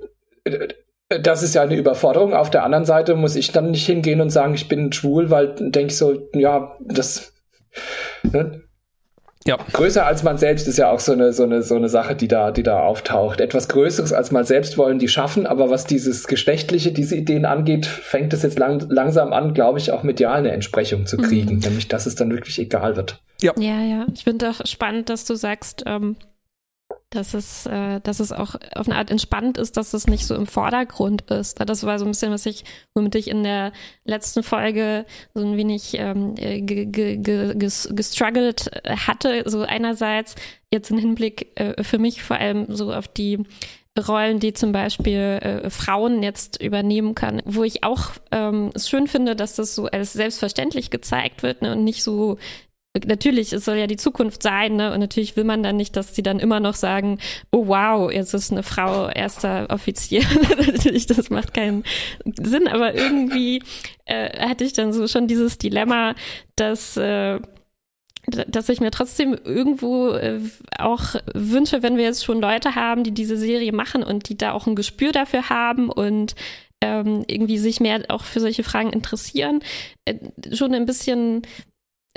das 1.10 1.43
ist 1.43 1.56
ja 1.56 1.62
eine 1.62 1.76
Überforderung. 1.76 2.34
Auf 2.34 2.50
der 2.50 2.63
anderen 2.63 2.86
Seite 2.86 3.15
muss 3.15 3.36
ich 3.36 3.52
dann 3.52 3.71
nicht 3.71 3.86
hingehen 3.86 4.21
und 4.21 4.30
sagen, 4.30 4.54
ich 4.54 4.67
bin 4.67 4.91
schwul, 4.91 5.30
weil 5.30 5.56
denke 5.56 5.88
ich 5.88 5.98
so, 5.98 6.30
ja, 6.34 6.78
das, 6.80 7.34
ne, 8.24 8.62
ja. 9.47 9.58
Größer 9.73 10.05
als 10.05 10.23
man 10.23 10.38
selbst 10.38 10.67
ist 10.67 10.77
ja 10.77 10.89
auch 10.89 10.99
so 10.99 11.12
eine, 11.12 11.34
so 11.34 11.43
eine, 11.43 11.62
so 11.62 11.75
eine 11.75 11.89
Sache, 11.89 12.15
die 12.15 12.27
da, 12.27 12.51
die 12.51 12.63
da 12.63 12.79
auftaucht. 12.79 13.39
Etwas 13.39 13.67
Größeres 13.69 14.12
als 14.13 14.31
man 14.31 14.45
selbst 14.45 14.77
wollen 14.77 14.99
die 14.99 15.08
schaffen, 15.08 15.45
aber 15.45 15.69
was 15.69 15.86
dieses 15.86 16.27
Geschlechtliche, 16.27 16.91
diese 16.91 17.15
Ideen 17.15 17.45
angeht, 17.45 17.86
fängt 17.86 18.34
es 18.34 18.43
jetzt 18.43 18.58
lang, 18.58 18.86
langsam 18.89 19.34
an, 19.34 19.53
glaube 19.53 19.79
ich, 19.79 19.91
auch 19.91 20.03
medial 20.03 20.38
eine 20.38 20.51
Entsprechung 20.51 21.05
zu 21.05 21.17
kriegen, 21.17 21.55
mhm. 21.55 21.60
nämlich 21.60 21.88
dass 21.88 22.05
es 22.05 22.15
dann 22.15 22.31
wirklich 22.31 22.60
egal 22.60 22.95
wird. 22.95 23.21
Ja, 23.41 23.53
ja, 23.58 23.81
ja. 23.81 24.05
Ich 24.13 24.23
finde 24.23 24.49
auch 24.49 24.65
spannend, 24.65 25.10
dass 25.10 25.25
du 25.25 25.36
sagst, 25.36 25.84
ähm, 25.86 26.15
dass 27.15 27.34
es, 27.34 27.65
äh, 27.65 27.99
dass 28.01 28.19
es 28.19 28.32
auch 28.32 28.56
auf 28.75 28.88
eine 28.88 28.97
Art 28.97 29.10
entspannt 29.10 29.58
ist, 29.58 29.78
dass 29.78 29.93
es 29.93 30.08
nicht 30.08 30.25
so 30.25 30.36
im 30.36 30.47
Vordergrund 30.47 31.30
ist. 31.32 31.60
Das 31.60 31.86
war 31.86 31.99
so 31.99 32.06
ein 32.06 32.12
bisschen, 32.12 32.32
was 32.32 32.45
ich, 32.45 32.63
womit 32.93 33.15
ich 33.15 33.30
in 33.30 33.43
der 33.43 33.71
letzten 34.04 34.43
Folge 34.43 35.06
so 35.34 35.43
ein 35.43 35.58
wenig 35.58 35.95
ähm, 35.97 36.36
äh, 36.38 36.62
gestruggelt 36.62 38.71
hatte. 38.88 39.43
So 39.45 39.62
einerseits 39.62 40.36
jetzt 40.71 40.91
im 40.91 40.97
Hinblick 40.97 41.60
äh, 41.60 41.84
für 41.84 41.97
mich 41.97 42.23
vor 42.23 42.38
allem 42.38 42.65
so 42.69 42.93
auf 42.93 43.08
die 43.08 43.43
Rollen, 43.97 44.39
die 44.39 44.54
zum 44.54 44.73
Beispiel 44.73 45.39
äh, 45.41 45.69
Frauen 45.69 46.21
jetzt 46.21 46.62
übernehmen 46.62 47.15
können, 47.15 47.41
wo 47.45 47.63
ich 47.63 47.84
auch 47.84 48.12
ähm, 48.32 48.71
es 48.73 48.89
schön 48.89 49.08
finde, 49.08 49.38
dass 49.38 49.56
das 49.56 49.73
so 49.73 49.86
als 49.86 50.13
selbstverständlich 50.13 50.89
gezeigt 50.89 51.43
wird 51.43 51.62
ne, 51.62 51.71
und 51.71 51.86
nicht 51.86 52.04
so 52.04 52.38
natürlich, 53.05 53.51
es 53.53 53.65
soll 53.65 53.77
ja 53.77 53.88
die 53.88 53.97
Zukunft 53.97 54.41
sein, 54.41 54.75
ne? 54.75 54.93
Und 54.93 54.99
natürlich 54.99 55.36
will 55.36 55.43
man 55.43 55.63
dann 55.63 55.77
nicht, 55.77 55.95
dass 55.95 56.15
sie 56.15 56.23
dann 56.23 56.39
immer 56.39 56.60
noch 56.60 56.75
sagen, 56.75 57.19
oh 57.51 57.67
wow, 57.67 58.12
jetzt 58.12 58.34
ist 58.34 58.51
eine 58.51 58.63
Frau 58.63 59.10
erster 59.10 59.67
Offizier. 59.69 60.21
natürlich, 60.65 61.05
das 61.05 61.29
macht 61.29 61.53
keinen 61.53 61.84
Sinn, 62.41 62.67
aber 62.67 62.95
irgendwie 62.95 63.62
äh, 64.05 64.47
hatte 64.47 64.63
ich 64.63 64.73
dann 64.73 64.93
so 64.93 65.08
schon 65.08 65.27
dieses 65.27 65.58
Dilemma, 65.58 66.15
dass 66.55 66.97
äh, 66.97 67.39
dass 68.27 68.69
ich 68.69 68.79
mir 68.79 68.91
trotzdem 68.91 69.38
irgendwo 69.43 70.10
äh, 70.10 70.39
auch 70.79 71.15
wünsche, 71.34 71.84
wenn 71.84 71.97
wir 71.97 72.05
jetzt 72.05 72.25
schon 72.25 72.41
Leute 72.41 72.73
haben, 72.75 73.03
die 73.03 73.12
diese 73.12 73.38
Serie 73.38 73.71
machen 73.71 74.03
und 74.03 74.29
die 74.29 74.38
da 74.38 74.53
auch 74.53 74.65
ein 74.65 74.75
Gespür 74.75 75.12
dafür 75.12 75.49
haben 75.49 75.89
und 75.89 76.36
ähm, 76.81 77.23
irgendwie 77.27 77.58
sich 77.58 77.79
mehr 77.79 78.01
auch 78.10 78.23
für 78.23 78.39
solche 78.39 78.63
Fragen 78.63 78.91
interessieren, 78.91 79.62
äh, 80.05 80.15
schon 80.53 80.73
ein 80.73 80.86
bisschen 80.86 81.43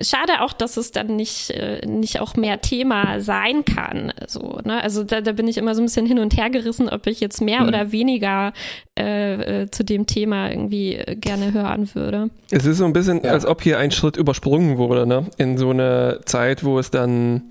schade 0.00 0.40
auch, 0.40 0.52
dass 0.52 0.76
es 0.76 0.92
dann 0.92 1.16
nicht, 1.16 1.50
äh, 1.50 1.84
nicht 1.86 2.20
auch 2.20 2.36
mehr 2.36 2.60
Thema 2.60 3.20
sein 3.20 3.64
kann. 3.64 4.12
So, 4.26 4.60
ne? 4.64 4.82
Also 4.82 5.04
da, 5.04 5.20
da 5.20 5.32
bin 5.32 5.48
ich 5.48 5.58
immer 5.58 5.74
so 5.74 5.82
ein 5.82 5.86
bisschen 5.86 6.06
hin 6.06 6.18
und 6.18 6.36
her 6.36 6.50
gerissen, 6.50 6.88
ob 6.88 7.06
ich 7.06 7.20
jetzt 7.20 7.40
mehr 7.40 7.62
mhm. 7.62 7.68
oder 7.68 7.92
weniger 7.92 8.52
äh, 8.98 9.62
äh, 9.62 9.70
zu 9.70 9.84
dem 9.84 10.06
Thema 10.06 10.50
irgendwie 10.50 10.94
äh, 10.94 11.16
gerne 11.16 11.52
hören 11.52 11.88
würde. 11.94 12.30
Es 12.50 12.66
ist 12.66 12.78
so 12.78 12.84
ein 12.84 12.92
bisschen, 12.92 13.22
ja. 13.22 13.32
als 13.32 13.46
ob 13.46 13.62
hier 13.62 13.78
ein 13.78 13.90
Schritt 13.90 14.16
übersprungen 14.16 14.78
wurde, 14.78 15.06
ne? 15.06 15.26
In 15.36 15.58
so 15.58 15.70
eine 15.70 16.20
Zeit, 16.24 16.64
wo 16.64 16.78
es 16.78 16.90
dann 16.90 17.50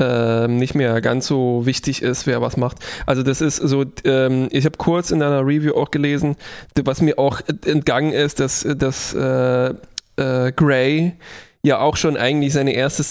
ähm, 0.00 0.58
nicht 0.58 0.74
mehr 0.74 1.00
ganz 1.00 1.26
so 1.26 1.66
wichtig 1.66 2.02
ist, 2.02 2.26
wer 2.26 2.40
was 2.40 2.56
macht. 2.56 2.78
Also 3.06 3.22
das 3.22 3.40
ist 3.40 3.56
so, 3.56 3.84
ähm, 4.04 4.48
ich 4.52 4.64
habe 4.64 4.76
kurz 4.78 5.10
in 5.10 5.22
einer 5.22 5.44
Review 5.44 5.74
auch 5.74 5.90
gelesen, 5.90 6.36
was 6.76 7.00
mir 7.00 7.18
auch 7.18 7.40
entgangen 7.66 8.12
ist, 8.12 8.38
dass, 8.38 8.66
dass 8.76 9.12
äh, 9.14 9.74
äh, 10.16 10.52
Gray 10.52 11.14
ja 11.62 11.80
auch 11.80 11.96
schon 11.96 12.16
eigentlich 12.16 12.52
seine 12.52 12.72
erste 12.72 13.04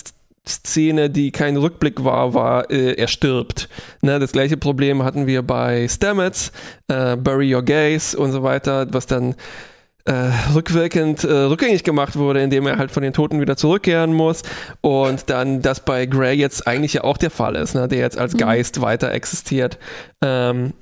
Szene, 0.47 1.10
die 1.10 1.31
kein 1.31 1.57
Rückblick 1.57 2.03
war, 2.03 2.33
war, 2.33 2.71
äh, 2.71 2.93
er 2.93 3.07
stirbt. 3.07 3.69
Ne, 4.01 4.19
das 4.19 4.31
gleiche 4.31 4.57
Problem 4.57 5.03
hatten 5.03 5.27
wir 5.27 5.41
bei 5.41 5.88
Stamets, 5.88 6.51
äh, 6.88 7.15
Bury 7.17 7.53
Your 7.53 7.63
Gaze 7.63 8.17
und 8.17 8.31
so 8.31 8.43
weiter, 8.43 8.88
was 8.91 9.05
dann 9.05 9.36
äh, 10.05 10.31
rückwirkend 10.53 11.25
äh, 11.25 11.31
rückgängig 11.31 11.83
gemacht 11.83 12.15
wurde, 12.15 12.41
indem 12.41 12.65
er 12.65 12.77
halt 12.77 12.91
von 12.91 13.03
den 13.03 13.12
Toten 13.12 13.41
wieder 13.41 13.57
zurückkehren 13.57 14.13
muss. 14.13 14.43
Und 14.81 15.29
dann 15.29 15.62
das 15.62 15.81
bei 15.81 16.05
Gray 16.05 16.38
jetzt 16.38 16.65
eigentlich 16.65 16.93
ja 16.93 17.03
auch 17.03 17.17
der 17.17 17.31
Fall 17.31 17.55
ist, 17.55 17.75
ne, 17.75 17.88
der 17.88 17.99
jetzt 17.99 18.17
als 18.17 18.33
mhm. 18.33 18.38
Geist 18.38 18.81
weiter 18.81 19.12
existiert. 19.12 19.77
Ähm, 20.23 20.73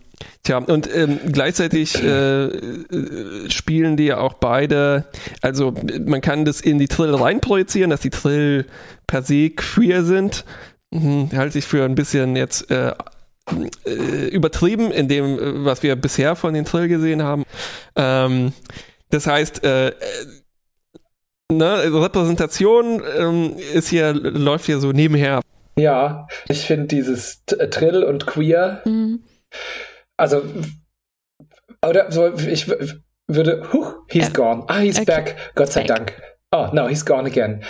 Tja, 0.43 0.59
und 0.59 0.93
ähm, 0.93 1.19
gleichzeitig 1.31 2.01
äh, 2.01 2.45
äh, 2.45 3.49
spielen 3.49 3.97
die 3.97 4.05
ja 4.05 4.19
auch 4.19 4.33
beide, 4.33 5.05
also 5.41 5.73
man 6.05 6.21
kann 6.21 6.45
das 6.45 6.61
in 6.61 6.79
die 6.79 6.87
Trill 6.87 7.13
reinprojizieren, 7.13 7.89
dass 7.89 8.01
die 8.01 8.09
Trill 8.09 8.65
per 9.07 9.23
se 9.23 9.49
queer 9.49 10.03
sind. 10.03 10.45
Hm, 10.93 11.29
halte 11.33 11.57
ich 11.57 11.65
für 11.65 11.83
ein 11.83 11.95
bisschen 11.95 12.35
jetzt 12.35 12.69
äh, 12.71 12.93
äh, 13.85 14.27
übertrieben 14.29 14.91
in 14.91 15.07
dem, 15.07 15.39
äh, 15.39 15.65
was 15.65 15.83
wir 15.83 15.95
bisher 15.95 16.35
von 16.35 16.53
den 16.53 16.65
Trill 16.65 16.87
gesehen 16.87 17.23
haben. 17.23 17.43
Ähm, 17.95 18.53
das 19.09 19.27
heißt, 19.27 19.63
äh, 19.63 19.91
ne, 21.51 21.83
Repräsentation 21.91 23.01
ähm, 23.17 23.55
ist 23.73 23.89
hier, 23.89 24.13
läuft 24.13 24.65
hier 24.65 24.79
so 24.79 24.91
nebenher. 24.91 25.41
Ja, 25.77 26.27
ich 26.47 26.61
finde 26.61 26.87
dieses 26.87 27.43
Trill 27.45 28.03
und 28.03 28.25
Queer. 28.25 28.81
Mhm 28.85 29.23
also, 30.17 30.43
oder 31.85 32.11
so, 32.11 32.33
ich 32.35 32.67
würde, 33.27 33.67
huch, 33.73 33.95
he's 34.09 34.27
ja. 34.27 34.33
gone. 34.33 34.63
Ah, 34.67 34.79
he's 34.79 34.99
okay. 34.99 35.05
back. 35.05 35.35
Gott 35.55 35.71
sei 35.71 35.83
Dank. 35.83 36.13
Oh, 36.51 36.69
no, 36.73 36.87
he's 36.87 37.05
gone 37.05 37.27
again. 37.27 37.63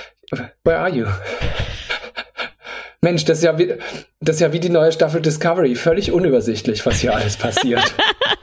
Where 0.64 0.80
are 0.80 0.90
you? 0.90 1.08
Mensch, 3.02 3.26
das 3.26 3.38
ist, 3.40 3.44
ja 3.44 3.58
wie, 3.58 3.76
das 4.20 4.38
ist 4.38 4.40
ja 4.42 4.52
wie 4.52 4.60
die 4.60 4.70
neue 4.70 4.92
Staffel 4.92 5.22
Discovery. 5.22 5.76
Völlig 5.76 6.12
unübersichtlich, 6.12 6.86
was 6.86 7.00
hier 7.00 7.16
alles 7.16 7.38
passiert. 7.38 7.94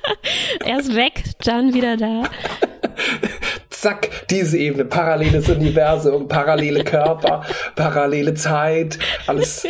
er 0.64 0.78
ist 0.78 0.94
weg, 0.94 1.24
dann 1.44 1.74
wieder 1.74 1.96
da 1.96 2.24
zack, 3.82 4.26
diese 4.30 4.56
Ebene, 4.58 4.84
paralleles 4.84 5.48
Universum, 5.48 6.28
parallele 6.28 6.84
Körper, 6.84 7.44
parallele 7.74 8.34
Zeit, 8.34 8.96
alles, 9.26 9.66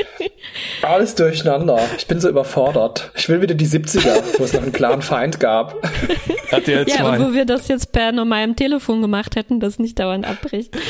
alles 0.83 1.15
durcheinander. 1.15 1.81
Ich 1.97 2.07
bin 2.07 2.21
so 2.21 2.29
überfordert. 2.29 3.11
Ich 3.17 3.31
will 3.31 3.41
wieder 3.41 3.55
die 3.55 3.67
70er, 3.67 4.23
wo 4.39 4.45
es 4.45 4.53
noch 4.53 4.63
einen 4.63 4.73
klaren 4.73 5.01
Feind 5.01 5.41
gab. 5.41 5.83
RTL 6.51 6.87
2. 6.87 6.95
Ja, 6.95 7.19
wo 7.19 7.33
wir 7.33 7.47
das 7.47 7.69
jetzt 7.69 7.93
per 7.93 8.13
normalem 8.13 8.55
Telefon 8.55 9.01
gemacht 9.01 9.35
hätten, 9.35 9.61
das 9.61 9.79
nicht 9.79 9.99
dauernd 9.99 10.27
abbricht. 10.27 10.77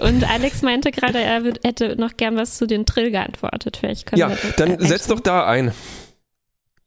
Und 0.00 0.30
Alex 0.30 0.62
meinte 0.62 0.92
gerade, 0.92 1.18
er 1.18 1.42
hätte 1.64 1.96
noch 1.96 2.16
gern 2.16 2.36
was 2.36 2.56
zu 2.56 2.66
den 2.66 2.86
Trill 2.86 3.10
geantwortet. 3.10 3.76
Vielleicht 3.76 4.06
können 4.06 4.20
ja, 4.20 4.30
dann 4.56 4.78
setz 4.78 5.08
doch 5.08 5.20
da 5.20 5.46
ein. 5.46 5.72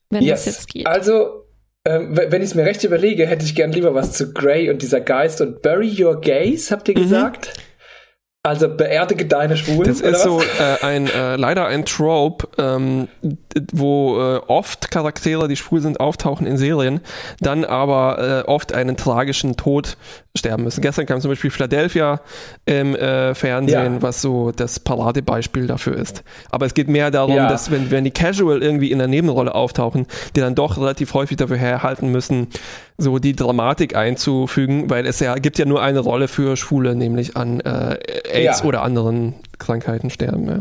Wenn 0.09 0.23
yes. 0.23 0.45
das 0.45 0.55
jetzt 0.55 0.69
geht. 0.69 0.87
Also, 0.87 1.45
ähm, 1.87 2.15
wenn 2.15 2.41
ich 2.41 2.49
es 2.49 2.55
mir 2.55 2.65
recht 2.65 2.83
überlege, 2.83 3.25
hätte 3.25 3.45
ich 3.45 3.55
gern 3.55 3.71
lieber 3.71 3.95
was 3.95 4.13
zu 4.13 4.33
Grey 4.33 4.69
und 4.69 4.81
dieser 4.81 5.01
Geist 5.01 5.41
und 5.41 5.61
Bury 5.61 6.03
Your 6.03 6.21
Gaze, 6.21 6.71
habt 6.71 6.87
ihr 6.87 6.97
mhm. 6.97 7.03
gesagt? 7.03 7.53
Also 8.43 8.75
beerdige 8.75 9.27
deine 9.27 9.55
Schwulen. 9.55 9.87
Das 9.87 10.01
ist 10.01 10.23
so 10.23 10.41
äh, 10.41 10.83
ein 10.83 11.05
äh, 11.07 11.35
leider 11.35 11.67
ein 11.67 11.85
Trope, 11.85 12.47
ähm, 12.57 13.07
wo 13.71 14.19
äh, 14.19 14.37
oft 14.47 14.89
Charaktere, 14.89 15.47
die 15.47 15.55
schwul 15.55 15.79
sind, 15.79 15.99
auftauchen 15.99 16.47
in 16.47 16.57
Serien, 16.57 17.01
dann 17.39 17.65
aber 17.65 18.43
äh, 18.47 18.49
oft 18.49 18.73
einen 18.73 18.97
tragischen 18.97 19.57
Tod 19.57 19.95
sterben 20.35 20.63
müssen. 20.63 20.81
Gestern 20.81 21.05
kam 21.05 21.19
zum 21.19 21.29
Beispiel 21.29 21.51
Philadelphia 21.51 22.21
im 22.65 22.95
äh, 22.95 23.35
Fernsehen, 23.35 23.95
ja. 23.95 24.01
was 24.01 24.21
so 24.21 24.51
das 24.51 24.79
Paradebeispiel 24.79 25.67
dafür 25.67 25.97
ist. 25.97 26.23
Aber 26.49 26.65
es 26.65 26.73
geht 26.73 26.87
mehr 26.87 27.11
darum, 27.11 27.35
ja. 27.35 27.49
dass 27.49 27.69
wenn, 27.69 27.91
wenn 27.91 28.03
die 28.03 28.11
Casual 28.11 28.63
irgendwie 28.63 28.91
in 28.91 28.99
der 28.99 29.07
Nebenrolle 29.07 29.53
auftauchen, 29.53 30.07
die 30.35 30.39
dann 30.39 30.55
doch 30.55 30.77
relativ 30.77 31.13
häufig 31.13 31.37
dafür 31.37 31.57
herhalten 31.57 32.09
müssen, 32.11 32.47
so 32.97 33.19
die 33.19 33.35
Dramatik 33.35 33.95
einzufügen, 33.95 34.89
weil 34.89 35.05
es 35.05 35.19
ja 35.19 35.35
gibt 35.35 35.57
ja 35.57 35.65
nur 35.65 35.81
eine 35.81 35.99
Rolle 35.99 36.27
für 36.27 36.55
Schwule, 36.55 36.95
nämlich 36.95 37.35
an 37.35 37.59
äh, 37.59 37.97
AIDS 38.31 38.59
ja. 38.59 38.65
oder 38.65 38.83
anderen 38.83 39.35
Krankheiten 39.59 40.09
sterben. 40.09 40.47
Ja. 40.47 40.59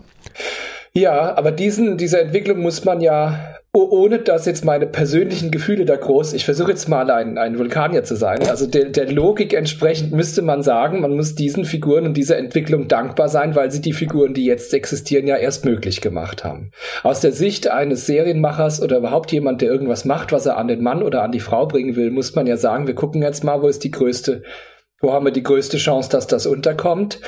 Ja, 0.93 1.37
aber 1.37 1.53
diesen, 1.53 1.99
diese 1.99 2.21
Entwicklung 2.21 2.61
muss 2.61 2.85
man 2.85 3.01
ja, 3.01 3.39
ohne 3.73 4.19
dass 4.19 4.47
jetzt 4.47 4.65
meine 4.65 4.87
persönlichen 4.87 5.53
Gefühle 5.53 5.85
da 5.85 5.95
groß, 5.95 6.33
ich 6.33 6.45
versuche 6.45 6.73
jetzt 6.73 6.89
mal 6.89 7.09
ein, 7.11 7.39
ein 7.39 7.57
Vulkanier 7.57 8.03
zu 8.03 8.17
sein, 8.17 8.49
also 8.49 8.67
der, 8.67 8.87
der 8.87 9.11
Logik 9.13 9.55
entsprechend 9.55 10.13
müsste 10.13 10.43
man 10.43 10.63
sagen, 10.63 11.01
man 11.01 11.15
muss 11.15 11.37
diesen 11.37 11.65
Figuren 11.65 12.07
und 12.07 12.17
dieser 12.17 12.37
Entwicklung 12.37 12.89
dankbar 12.89 13.29
sein, 13.29 13.55
weil 13.55 13.71
sie 13.71 13.81
die 13.81 13.93
Figuren, 13.93 14.35
die 14.35 14.45
jetzt 14.45 14.75
existieren, 14.75 15.29
ja 15.29 15.37
erst 15.37 15.65
möglich 15.65 16.01
gemacht 16.01 16.43
haben. 16.43 16.73
Aus 17.05 17.21
der 17.21 17.31
Sicht 17.31 17.69
eines 17.69 18.07
Serienmachers 18.07 18.83
oder 18.83 18.99
überhaupt 18.99 19.31
jemand, 19.31 19.63
der 19.63 19.71
irgendwas 19.71 20.05
macht, 20.05 20.33
was 20.33 20.47
er 20.47 20.57
an 20.57 20.67
den 20.67 20.83
Mann 20.83 21.05
oder 21.05 21.23
an 21.23 21.33
die 21.33 21.41
Frau 21.41 21.67
bringen 21.67 21.95
will, 21.95 22.11
muss 22.11 22.35
man 22.35 22.49
ja 22.49 22.57
sagen, 22.57 22.89
wir 22.89 22.95
gucken 22.95 23.23
jetzt 23.23 23.45
mal, 23.45 23.63
wo 23.63 23.69
ist 23.69 23.85
die 23.85 23.93
größte 23.93 24.43
wo 25.01 25.13
haben 25.13 25.25
wir 25.25 25.33
die 25.33 25.43
größte 25.43 25.79
Chance, 25.79 26.11
dass 26.11 26.27
das 26.27 26.47
unterkommt? 26.47 27.21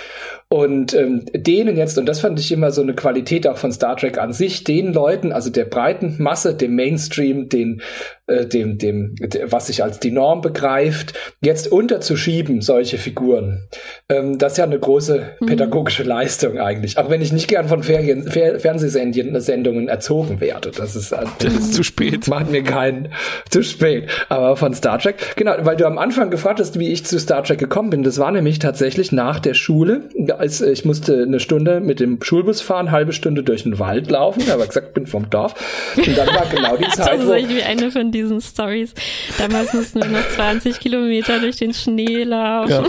Und 0.49 0.93
ähm, 0.93 1.25
denen 1.33 1.79
jetzt, 1.79 1.97
und 1.97 2.07
das 2.07 2.21
fand 2.21 2.39
ich 2.39 2.53
immer 2.53 2.71
so 2.71 2.83
eine 2.83 2.95
Qualität 2.95 3.47
auch 3.47 3.57
von 3.57 3.73
Star 3.73 3.97
Trek 3.97 4.19
an 4.19 4.35
sich, 4.35 4.65
den 4.65 4.93
Leuten, 4.93 5.33
also 5.33 5.49
der 5.49 5.65
breiten 5.65 6.17
Masse, 6.19 6.55
dem 6.55 6.75
Mainstream, 6.77 7.49
den, 7.49 7.81
äh, 8.27 8.47
dem, 8.47 8.79
dem, 8.79 9.15
was 9.45 9.67
sich 9.67 9.83
als 9.83 10.01
die 10.01 10.11
Norm 10.11 10.41
begreift, 10.41 11.15
jetzt 11.41 11.71
unterzuschieben, 11.71 12.61
solche 12.61 12.99
Figuren, 12.99 13.69
ähm, 14.09 14.39
das 14.39 14.53
ist 14.53 14.59
ja 14.59 14.65
eine 14.65 14.79
große 14.79 15.37
mhm. 15.41 15.47
pädagogische 15.47 16.03
mhm. 16.03 16.09
Leistung 16.09 16.59
eigentlich. 16.59 16.99
Auch 16.99 17.11
wenn 17.11 17.23
ich 17.23 17.33
nicht 17.33 17.49
gern 17.49 17.69
von 17.69 17.83
Ferien, 17.83 18.29
Fer 18.29 18.61
Fernsehsendungen 18.61 19.89
erzogen 19.89 20.41
werde. 20.41 20.71
Das 20.71 20.97
ist, 20.97 21.13
äh, 21.13 21.25
das 21.39 21.55
ist 21.55 21.75
zu 21.75 21.83
spät. 21.83 22.29
Macht 22.29 22.51
mir 22.51 22.63
keinen 22.63 23.09
zu 23.51 23.63
spät. 23.63 24.09
Aber 24.29 24.57
von 24.57 24.75
Star 24.75 24.99
Trek, 24.99 25.17
genau, 25.37 25.55
weil 25.61 25.77
du 25.77 25.87
am 25.87 25.99
Anfang 25.99 26.31
gefragt 26.31 26.61
hast, 26.61 26.79
wie 26.79 26.93
ich 26.93 27.05
zu 27.05 27.19
Star 27.19 27.43
Trek 27.43 27.59
gekommen 27.59 27.91
bin. 27.91 28.03
Das 28.03 28.19
war 28.19 28.31
nämlich 28.31 28.59
tatsächlich 28.59 29.13
nach 29.13 29.41
der 29.41 29.55
Schule 29.55 30.09
als 30.31 30.61
äh, 30.61 30.71
ich 30.71 30.85
musste 30.85 31.23
eine 31.23 31.41
Stunde 31.41 31.81
mit 31.81 32.01
dem 32.01 32.23
Schulbus 32.23 32.61
fahren, 32.61 32.91
halbe 32.91 33.13
Stunde 33.13 33.43
durch 33.43 33.65
den 33.65 33.79
Wald 33.79 34.11
laufen, 34.11 34.43
aber 34.51 34.67
gesagt, 34.67 34.95
bin 34.95 35.07
vom 35.07 35.31
Dorf. 35.31 35.55
Und 35.97 36.17
dann 36.17 36.29
war 36.29 36.47
genau 36.47 36.77
die 36.77 36.85
Zeit. 36.97 37.15
das 37.15 37.25
ist 37.25 37.31
echt 37.31 37.49
wie 37.49 37.63
eine 37.63 37.91
diesen 38.13 38.41
Stories. 38.41 38.95
Damals 39.39 39.73
mussten 39.73 40.03
wir 40.03 40.09
noch 40.09 40.29
20 40.29 40.79
Kilometer 40.81 41.41
durch 41.41 41.57
den 41.57 41.75
Schnee 41.75 42.25
laufen. 42.25 42.71
Ja. 42.71 42.85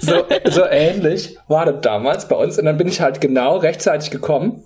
So, 0.00 0.24
so 0.50 0.64
ähnlich 0.64 1.38
war 1.48 1.64
das 1.64 1.80
damals 1.80 2.28
bei 2.28 2.36
uns. 2.36 2.58
Und 2.58 2.66
dann 2.66 2.76
bin 2.76 2.88
ich 2.88 3.00
halt 3.00 3.20
genau 3.20 3.56
rechtzeitig 3.56 4.10
gekommen. 4.10 4.62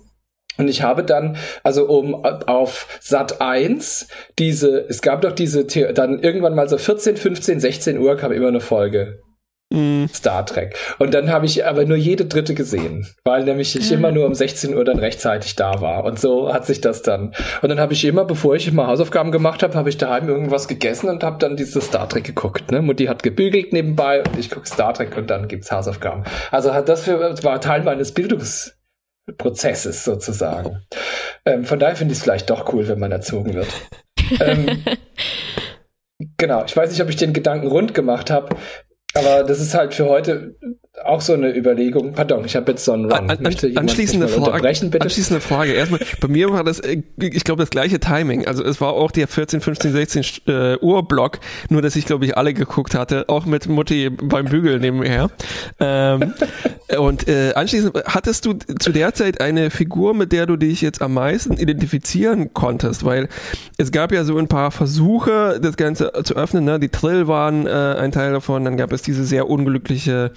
Und 0.57 0.67
ich 0.67 0.81
habe 0.83 1.03
dann, 1.03 1.37
also 1.63 1.87
um 1.87 2.25
auf 2.25 2.99
Sat 2.99 3.39
1, 3.41 4.07
diese, 4.37 4.85
es 4.89 5.01
gab 5.01 5.21
doch 5.21 5.31
diese, 5.31 5.65
dann 5.93 6.19
irgendwann 6.19 6.55
mal 6.55 6.67
so 6.67 6.77
14, 6.77 7.15
15, 7.17 7.59
16 7.59 7.97
Uhr 7.97 8.17
kam 8.17 8.31
immer 8.31 8.49
eine 8.49 8.59
Folge 8.59 9.21
Mm. 9.71 10.05
Star 10.13 10.45
Trek. 10.45 10.75
Und 10.99 11.13
dann 11.13 11.31
habe 11.31 11.45
ich 11.45 11.65
aber 11.65 11.85
nur 11.85 11.95
jede 11.97 12.25
dritte 12.25 12.53
gesehen, 12.53 13.07
weil 13.23 13.45
nämlich 13.45 13.75
ich 13.75 13.91
immer 13.91 14.11
nur 14.11 14.25
um 14.25 14.35
16 14.35 14.75
Uhr 14.75 14.83
dann 14.83 14.99
rechtzeitig 14.99 15.55
da 15.55 15.79
war. 15.81 16.03
Und 16.03 16.19
so 16.19 16.53
hat 16.53 16.65
sich 16.65 16.81
das 16.81 17.01
dann. 17.01 17.33
Und 17.61 17.69
dann 17.69 17.79
habe 17.79 17.93
ich 17.93 18.03
immer, 18.03 18.25
bevor 18.25 18.55
ich 18.55 18.67
immer 18.67 18.87
Hausaufgaben 18.87 19.31
gemacht 19.31 19.63
habe, 19.63 19.75
habe 19.75 19.89
ich 19.89 19.97
daheim 19.97 20.27
irgendwas 20.27 20.67
gegessen 20.67 21.09
und 21.09 21.23
habe 21.23 21.37
dann 21.39 21.55
dieses 21.55 21.85
Star 21.85 22.09
Trek 22.09 22.25
geguckt. 22.25 22.69
Ne? 22.71 22.81
Mutti 22.81 23.05
hat 23.05 23.23
gebügelt 23.23 23.71
nebenbei 23.71 24.21
und 24.23 24.37
ich 24.37 24.49
gucke 24.49 24.67
Star 24.67 24.93
Trek 24.93 25.15
und 25.15 25.29
dann 25.29 25.47
gibt's 25.47 25.71
Hausaufgaben. 25.71 26.25
Also 26.51 26.73
hat 26.73 26.89
das 26.89 27.03
für, 27.03 27.41
war 27.43 27.61
Teil 27.61 27.83
meines 27.83 28.13
Bildungsprozesses 28.13 30.03
sozusagen. 30.03 30.81
Ähm, 31.45 31.63
von 31.63 31.79
daher 31.79 31.95
finde 31.95 32.11
ich 32.11 32.17
es 32.17 32.23
vielleicht 32.23 32.49
doch 32.49 32.73
cool, 32.73 32.89
wenn 32.89 32.99
man 32.99 33.13
erzogen 33.13 33.53
wird. 33.53 33.69
ähm, 34.41 34.83
Genau, 36.37 36.63
ich 36.65 36.75
weiß 36.75 36.91
nicht, 36.91 37.01
ob 37.01 37.09
ich 37.09 37.15
den 37.15 37.33
Gedanken 37.33 37.67
rund 37.67 37.93
gemacht 37.93 38.29
habe. 38.29 38.55
Aber 39.13 39.43
das 39.43 39.59
ist 39.59 39.73
halt 39.73 39.93
für 39.93 40.05
heute 40.05 40.55
auch 41.05 41.21
so 41.21 41.33
eine 41.33 41.55
Überlegung. 41.55 42.13
Pardon, 42.13 42.45
ich 42.45 42.55
habe 42.55 42.71
jetzt 42.71 42.85
so 42.85 42.93
einen 42.93 43.05
Run. 43.05 43.13
An, 43.13 43.29
an, 43.29 43.45
anschließende, 43.45 44.27
Frage, 44.27 44.79
bitte? 44.89 45.01
anschließende 45.01 45.41
Frage. 45.41 45.73
Erstmal, 45.73 45.99
bei 46.19 46.27
mir 46.27 46.51
war 46.51 46.63
das, 46.63 46.79
äh, 46.79 47.01
ich 47.17 47.43
glaube, 47.43 47.61
das 47.61 47.69
gleiche 47.69 47.99
Timing. 47.99 48.47
Also 48.47 48.63
es 48.63 48.81
war 48.81 48.93
auch 48.93 49.11
der 49.11 49.27
14, 49.27 49.61
15, 49.61 49.91
16 49.91 50.23
äh, 50.47 50.77
Uhr 50.77 51.07
Block, 51.07 51.39
nur 51.69 51.81
dass 51.81 51.95
ich, 51.95 52.05
glaube 52.05 52.25
ich, 52.25 52.37
alle 52.37 52.53
geguckt 52.53 52.95
hatte, 52.95 53.25
auch 53.27 53.45
mit 53.45 53.67
Mutti 53.67 54.09
beim 54.09 54.45
Bügel 54.45 54.79
nebenher. 54.79 55.29
Ähm, 55.79 56.33
und 56.97 57.27
äh, 57.27 57.53
anschließend, 57.53 57.95
hattest 58.05 58.45
du 58.45 58.53
zu 58.53 58.91
der 58.91 59.13
Zeit 59.13 59.41
eine 59.41 59.69
Figur, 59.69 60.13
mit 60.13 60.31
der 60.31 60.45
du 60.45 60.57
dich 60.57 60.81
jetzt 60.81 61.01
am 61.01 61.13
meisten 61.13 61.53
identifizieren 61.53 62.53
konntest? 62.53 63.05
Weil 63.05 63.29
es 63.77 63.91
gab 63.91 64.11
ja 64.11 64.23
so 64.23 64.37
ein 64.37 64.47
paar 64.47 64.71
Versuche, 64.71 65.59
das 65.61 65.77
Ganze 65.77 66.11
zu 66.23 66.35
öffnen. 66.35 66.65
Ne? 66.65 66.79
Die 66.79 66.89
Trill 66.89 67.27
waren 67.27 67.65
äh, 67.65 67.69
ein 67.69 68.11
Teil 68.11 68.31
davon, 68.31 68.65
dann 68.65 68.77
gab 68.77 68.91
es 68.93 69.01
diese 69.01 69.23
sehr 69.23 69.49
unglückliche 69.49 70.31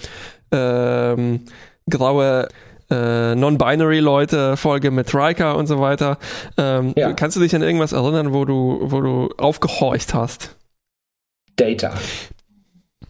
ähm, 0.55 1.45
graue 1.91 2.49
äh, 2.91 3.35
Non-Binary-Leute, 3.35 4.57
Folge 4.57 4.91
mit 4.91 5.15
Riker 5.15 5.57
und 5.57 5.67
so 5.67 5.81
weiter. 5.81 6.19
Ähm, 6.57 6.93
ja. 6.97 7.13
Kannst 7.13 7.37
du 7.37 7.41
dich 7.41 7.55
an 7.55 7.63
irgendwas 7.63 7.93
erinnern, 7.93 8.33
wo 8.33 8.45
du, 8.45 8.79
wo 8.83 9.01
du 9.01 9.31
aufgehorcht 9.39 10.15
hast? 10.15 10.57
Data. 11.57 11.95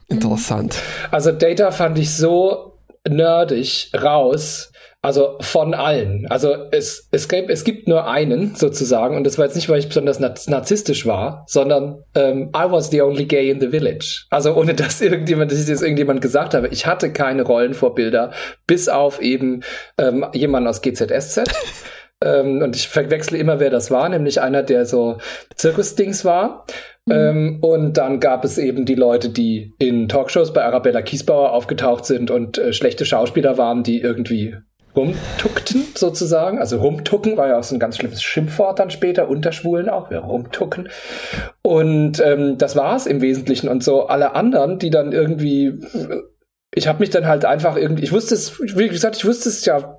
Interessant. 0.08 0.80
Also 1.10 1.32
Data 1.32 1.70
fand 1.70 1.98
ich 1.98 2.14
so 2.14 2.78
nerdig 3.08 3.90
raus, 3.94 4.72
also 5.04 5.36
von 5.42 5.74
allen. 5.74 6.26
Also 6.30 6.56
es, 6.70 7.08
es, 7.10 7.28
gibt, 7.28 7.50
es 7.50 7.64
gibt 7.64 7.88
nur 7.88 8.08
einen 8.08 8.54
sozusagen 8.54 9.18
und 9.18 9.24
das 9.24 9.36
war 9.36 9.44
jetzt 9.44 9.54
nicht, 9.54 9.68
weil 9.68 9.78
ich 9.78 9.88
besonders 9.88 10.18
narzisstisch 10.18 11.04
war, 11.04 11.44
sondern 11.46 12.02
ähm, 12.14 12.50
I 12.56 12.70
was 12.70 12.88
the 12.88 13.02
only 13.02 13.26
gay 13.26 13.50
in 13.50 13.60
the 13.60 13.68
village. 13.68 14.24
Also 14.30 14.54
ohne 14.54 14.72
dass 14.74 15.02
irgendjemand, 15.02 15.52
dass 15.52 15.60
ich 15.60 15.68
jetzt 15.68 15.82
irgendjemand 15.82 16.22
gesagt 16.22 16.54
habe, 16.54 16.68
ich 16.68 16.86
hatte 16.86 17.12
keine 17.12 17.42
Rollenvorbilder, 17.42 18.32
bis 18.66 18.88
auf 18.88 19.20
eben 19.20 19.60
ähm, 19.98 20.24
jemand 20.32 20.66
aus 20.66 20.80
GZSZ. 20.80 21.42
ähm, 22.24 22.62
und 22.62 22.74
ich 22.74 22.88
verwechsle 22.88 23.36
immer, 23.36 23.60
wer 23.60 23.68
das 23.68 23.90
war, 23.90 24.08
nämlich 24.08 24.40
einer, 24.40 24.62
der 24.62 24.86
so 24.86 25.18
Zirkusdings 25.54 26.24
war. 26.24 26.64
Mhm. 27.04 27.12
Ähm, 27.12 27.58
und 27.60 27.98
dann 27.98 28.20
gab 28.20 28.42
es 28.46 28.56
eben 28.56 28.86
die 28.86 28.94
Leute, 28.94 29.28
die 29.28 29.74
in 29.78 30.08
Talkshows 30.08 30.54
bei 30.54 30.64
Arabella 30.64 31.02
Kiesbauer 31.02 31.52
aufgetaucht 31.52 32.06
sind 32.06 32.30
und 32.30 32.56
äh, 32.56 32.72
schlechte 32.72 33.04
Schauspieler 33.04 33.58
waren, 33.58 33.82
die 33.82 34.00
irgendwie 34.00 34.54
rumtuckten 34.96 35.86
sozusagen. 35.94 36.58
Also 36.58 36.78
rumtucken 36.78 37.36
war 37.36 37.48
ja 37.48 37.58
auch 37.58 37.64
so 37.64 37.74
ein 37.74 37.80
ganz 37.80 37.96
schlimmes 37.96 38.22
Schimpfwort 38.22 38.78
dann 38.78 38.90
später, 38.90 39.28
unter 39.28 39.52
Schwulen 39.52 39.88
auch, 39.88 40.10
wir 40.10 40.18
rumtucken. 40.18 40.88
Und 41.62 42.20
ähm, 42.20 42.58
das 42.58 42.76
war's 42.76 43.06
im 43.06 43.20
Wesentlichen. 43.20 43.68
Und 43.68 43.82
so 43.82 44.06
alle 44.06 44.34
anderen, 44.34 44.78
die 44.78 44.90
dann 44.90 45.12
irgendwie, 45.12 45.80
ich 46.74 46.86
habe 46.86 47.00
mich 47.00 47.10
dann 47.10 47.26
halt 47.26 47.44
einfach 47.44 47.76
irgendwie, 47.76 48.04
ich 48.04 48.12
wusste 48.12 48.34
es, 48.34 48.60
wie 48.60 48.88
gesagt, 48.88 49.16
ich 49.16 49.24
wusste 49.24 49.48
es 49.48 49.64
ja 49.64 49.98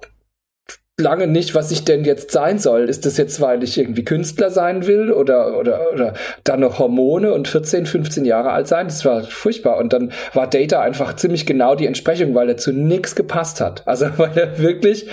lange 0.99 1.27
nicht, 1.27 1.55
was 1.55 1.71
ich 1.71 1.83
denn 1.83 2.05
jetzt 2.05 2.31
sein 2.31 2.57
soll. 2.57 2.89
Ist 2.89 3.05
das 3.05 3.17
jetzt, 3.17 3.41
weil 3.41 3.63
ich 3.63 3.77
irgendwie 3.77 4.05
Künstler 4.05 4.49
sein 4.49 4.87
will 4.87 5.11
oder, 5.11 5.57
oder, 5.57 5.91
oder 5.93 6.13
dann 6.43 6.61
noch 6.61 6.79
Hormone 6.79 7.33
und 7.33 7.47
14, 7.47 7.85
15 7.85 8.25
Jahre 8.25 8.51
alt 8.51 8.67
sein? 8.67 8.87
Das 8.87 9.03
war 9.03 9.23
furchtbar. 9.23 9.77
Und 9.77 9.91
dann 9.91 10.13
war 10.33 10.49
Data 10.49 10.81
einfach 10.81 11.15
ziemlich 11.15 11.45
genau 11.45 11.75
die 11.75 11.85
Entsprechung, 11.85 12.33
weil 12.33 12.49
er 12.49 12.57
zu 12.57 12.71
nichts 12.71 13.15
gepasst 13.15 13.59
hat. 13.59 13.83
Also, 13.85 14.07
weil 14.17 14.37
er 14.37 14.59
wirklich 14.59 15.07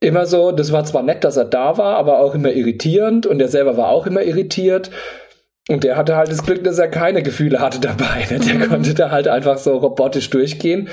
immer 0.00 0.26
so, 0.26 0.52
das 0.52 0.70
war 0.70 0.84
zwar 0.84 1.02
nett, 1.02 1.24
dass 1.24 1.36
er 1.36 1.44
da 1.44 1.76
war, 1.76 1.96
aber 1.96 2.20
auch 2.20 2.34
immer 2.34 2.52
irritierend 2.52 3.26
und 3.26 3.40
er 3.40 3.48
selber 3.48 3.76
war 3.76 3.88
auch 3.88 4.06
immer 4.06 4.22
irritiert. 4.22 4.90
Und 5.68 5.84
der 5.84 5.96
hatte 5.96 6.16
halt 6.16 6.30
das 6.30 6.44
Glück, 6.44 6.64
dass 6.64 6.78
er 6.78 6.88
keine 6.88 7.22
Gefühle 7.22 7.60
hatte 7.60 7.80
dabei. 7.80 8.26
Ne? 8.30 8.38
Der 8.46 8.54
mhm. 8.54 8.68
konnte 8.68 8.94
da 8.94 9.10
halt 9.10 9.28
einfach 9.28 9.58
so 9.58 9.76
robotisch 9.76 10.30
durchgehen. 10.30 10.88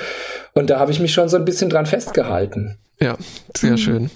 Und 0.52 0.68
da 0.68 0.78
habe 0.78 0.92
ich 0.92 1.00
mich 1.00 1.14
schon 1.14 1.30
so 1.30 1.38
ein 1.38 1.46
bisschen 1.46 1.70
dran 1.70 1.86
festgehalten. 1.86 2.76
Ja, 3.00 3.16
sehr 3.56 3.72
mhm. 3.72 3.78
schön. 3.78 4.10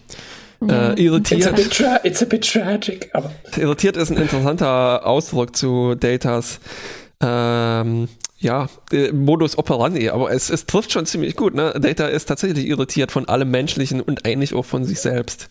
Ja. 0.67 0.93
Äh, 0.93 1.03
irritiert. 1.03 1.41
It's 1.41 1.49
a, 1.49 1.53
bit 1.53 1.73
tra 1.73 2.01
it's 2.03 2.23
a 2.23 2.27
bit 2.27 2.51
tragic. 2.51 3.11
Aber. 3.13 3.33
Irritiert 3.57 3.97
ist 3.97 4.11
ein 4.11 4.19
interessanter 4.19 5.07
Ausdruck 5.07 5.57
zu 5.57 5.95
Datas 5.95 6.61
ähm, 7.23 8.09
ja, 8.39 8.69
äh, 8.93 9.13
Modus 9.13 9.59
operandi, 9.59 10.09
aber 10.09 10.33
es, 10.33 10.51
es 10.51 10.67
trifft 10.67 10.93
schon 10.93 11.07
ziemlich 11.07 11.37
gut. 11.37 11.55
Ne? 11.55 11.75
Data 11.79 12.07
ist 12.07 12.27
tatsächlich 12.27 12.67
irritiert 12.67 13.13
von 13.13 13.29
allem 13.29 13.51
Menschlichen 13.51 14.01
und 14.01 14.25
eigentlich 14.25 14.55
auch 14.55 14.65
von 14.65 14.85
sich 14.85 15.01
selbst. 15.01 15.51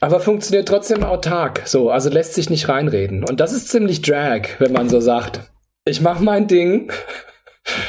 Aber 0.00 0.20
funktioniert 0.20 0.66
trotzdem 0.66 1.04
autark, 1.04 1.62
so, 1.64 1.90
also 1.90 2.08
lässt 2.08 2.34
sich 2.34 2.50
nicht 2.50 2.68
reinreden. 2.68 3.24
Und 3.24 3.40
das 3.40 3.52
ist 3.52 3.68
ziemlich 3.68 4.02
Drag, 4.02 4.42
wenn 4.58 4.72
man 4.72 4.88
so 4.88 5.00
sagt. 5.00 5.40
Ich 5.84 6.00
mach 6.00 6.20
mein 6.20 6.46
Ding 6.48 6.92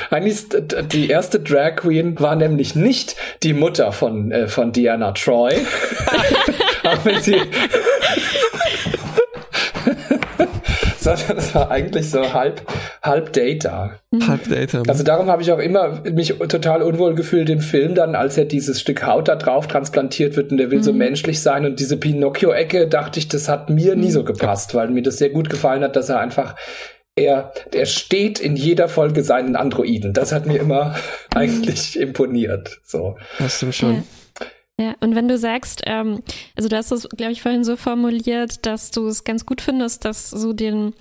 eigentlich 0.10 0.46
die 0.92 1.10
erste 1.10 1.40
Drag 1.40 1.78
Queen 1.78 2.20
war 2.20 2.36
nämlich 2.36 2.76
nicht 2.76 3.16
die 3.42 3.54
Mutter 3.54 3.92
von, 3.92 4.32
äh, 4.32 4.48
von 4.48 4.72
Diana 4.72 5.12
Troy. 5.14 5.54
auch 6.84 7.04
wenn 7.06 7.22
sie 7.22 7.36
sondern 11.04 11.38
es 11.38 11.54
war 11.54 11.70
eigentlich 11.70 12.10
so 12.10 12.34
halb, 12.34 12.62
halb 13.02 13.34
Data. 13.34 14.00
Halb 14.28 14.48
Data. 14.50 14.84
Also 14.88 15.04
darum 15.04 15.28
habe 15.28 15.42
ich 15.42 15.52
auch 15.52 15.60
immer 15.60 16.02
mich 16.10 16.36
total 16.48 16.82
unwohl 16.82 17.14
gefühlt 17.16 17.50
im 17.50 17.60
Film 17.60 17.96
dann, 17.96 18.16
als 18.16 18.38
er 18.38 18.46
dieses 18.46 18.80
Stück 18.80 19.06
Haut 19.06 19.28
da 19.28 19.36
drauf 19.36 19.68
transplantiert 19.68 20.38
wird 20.38 20.52
und 20.52 20.58
der 20.58 20.72
will 20.72 20.80
mhm. 20.80 20.84
so 20.84 20.94
menschlich 20.94 21.42
sein 21.42 21.66
und 21.66 21.80
diese 21.80 21.98
Pinocchio-Ecke 21.98 22.88
dachte 22.88 23.20
ich, 23.20 23.28
das 23.28 23.50
hat 23.50 23.70
mir 23.70 23.96
nie 23.96 24.12
so 24.12 24.22
mhm. 24.22 24.28
gepasst, 24.28 24.76
weil 24.76 24.90
mir 24.90 25.04
das 25.04 25.18
sehr 25.18 25.30
gut 25.30 25.50
gefallen 25.50 25.84
hat, 25.84 25.96
dass 25.96 26.10
er 26.10 26.20
einfach 26.20 26.56
er, 27.16 27.54
er 27.72 27.86
steht 27.86 28.40
in 28.40 28.56
jeder 28.56 28.90
Folge 28.90 29.24
seinen 29.24 29.56
Androiden. 29.56 30.14
Das 30.14 30.32
hat 30.32 30.46
mir 30.46 30.58
immer 30.58 30.96
eigentlich 31.36 32.00
imponiert. 32.00 32.80
So. 32.84 33.18
Das 33.40 33.58
stimmt 33.58 33.76
schon. 33.76 33.96
Ja. 33.96 34.04
Ja, 34.80 34.96
und 35.02 35.14
wenn 35.14 35.28
du 35.28 35.38
sagst, 35.38 35.84
ähm, 35.86 36.22
also 36.56 36.68
du 36.68 36.76
hast 36.76 36.92
es, 36.92 37.08
glaube 37.10 37.32
ich, 37.32 37.44
vorhin 37.44 37.64
so 37.64 37.76
formuliert, 37.76 38.66
dass 38.66 38.90
du 38.90 39.06
es 39.06 39.24
ganz 39.24 39.46
gut 39.46 39.62
findest, 39.62 40.04
dass 40.04 40.32
so 40.32 40.52
den 40.52 40.94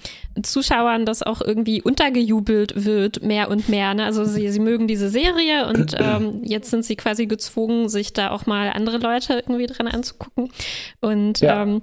Zuschauern 0.43 1.07
das 1.07 1.23
auch 1.23 1.41
irgendwie 1.41 1.81
untergejubelt 1.81 2.85
wird, 2.85 3.23
mehr 3.23 3.49
und 3.49 3.71
mehr. 3.71 3.95
Ne? 3.95 4.05
Also 4.05 4.27
sie, 4.27 4.51
sie 4.51 4.61
mögen 4.61 4.89
diese 4.89 5.09
Serie 5.09 5.67
und 5.69 5.97
ähm, 5.99 6.43
jetzt 6.45 6.69
sind 6.71 6.85
sie 6.85 6.97
quasi 6.97 7.25
gezwungen, 7.25 7.89
sich 7.89 8.13
da 8.13 8.31
auch 8.31 8.45
mal 8.45 8.69
andere 8.69 8.99
Leute 8.99 9.39
irgendwie 9.39 9.67
dran 9.67 9.89
anzugucken. 9.89 10.53
Und 11.01 11.41
ja. 11.41 11.63
ähm, 11.63 11.81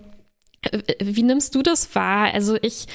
wie 1.02 1.24
nimmst 1.24 1.56
du 1.56 1.64
das 1.64 1.96
wahr? 1.96 2.32
Also 2.32 2.56
ich 2.62 2.86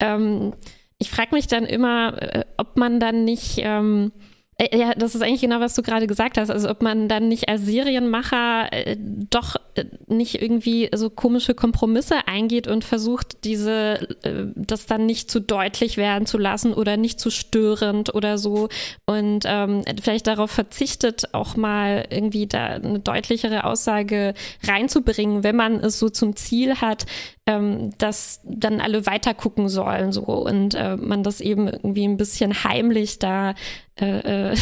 ähm, 0.00 0.54
ich 1.00 1.10
frage 1.10 1.34
mich 1.34 1.48
dann 1.48 1.64
immer, 1.64 2.22
äh, 2.22 2.44
ob 2.56 2.76
man 2.76 3.00
dann 3.00 3.24
nicht 3.24 3.58
ähm, 3.58 4.12
äh, 4.60 4.76
ja, 4.76 4.94
das 4.94 5.14
ist 5.14 5.22
eigentlich 5.22 5.40
genau, 5.40 5.60
was 5.60 5.74
du 5.74 5.82
gerade 5.82 6.06
gesagt 6.06 6.36
hast. 6.36 6.50
Also 6.50 6.68
ob 6.68 6.82
man 6.82 7.08
dann 7.08 7.28
nicht 7.28 7.48
als 7.48 7.62
Serienmacher 7.62 8.68
äh, 8.72 8.96
doch 8.98 9.56
äh, 9.74 9.86
nicht 10.06 10.42
irgendwie 10.42 10.90
so 10.94 11.08
komische 11.08 11.54
Kompromisse 11.54 12.28
eingeht 12.28 12.68
und 12.68 12.84
versucht, 12.84 13.44
diese 13.44 14.06
äh, 14.22 14.46
das 14.54 14.84
dann 14.84 15.06
nicht 15.06 15.30
zu 15.30 15.40
deutlich 15.40 15.96
werden 15.96 16.26
zu 16.26 16.36
lassen 16.36 16.74
oder 16.74 16.98
nicht 16.98 17.18
zu 17.20 17.30
störend 17.30 18.14
oder 18.14 18.36
so 18.36 18.68
und 19.06 19.44
ähm, 19.46 19.82
vielleicht 20.02 20.26
darauf 20.26 20.50
verzichtet, 20.50 21.32
auch 21.32 21.56
mal 21.56 22.06
irgendwie 22.10 22.46
da 22.46 22.66
eine 22.66 23.00
deutlichere 23.00 23.64
Aussage 23.64 24.34
reinzubringen, 24.64 25.42
wenn 25.42 25.56
man 25.56 25.76
es 25.76 25.98
so 25.98 26.10
zum 26.10 26.36
Ziel 26.36 26.76
hat, 26.76 27.06
ähm, 27.50 27.92
dass 27.98 28.40
dann 28.44 28.80
alle 28.80 29.06
weiter 29.06 29.34
gucken 29.34 29.68
sollen 29.68 30.12
so 30.12 30.22
und 30.22 30.74
äh, 30.74 30.96
man 30.96 31.22
das 31.22 31.40
eben 31.40 31.68
irgendwie 31.68 32.04
ein 32.04 32.16
bisschen 32.16 32.64
heimlich 32.64 33.18
da 33.18 33.54
äh, 34.00 34.52
äh 34.52 34.56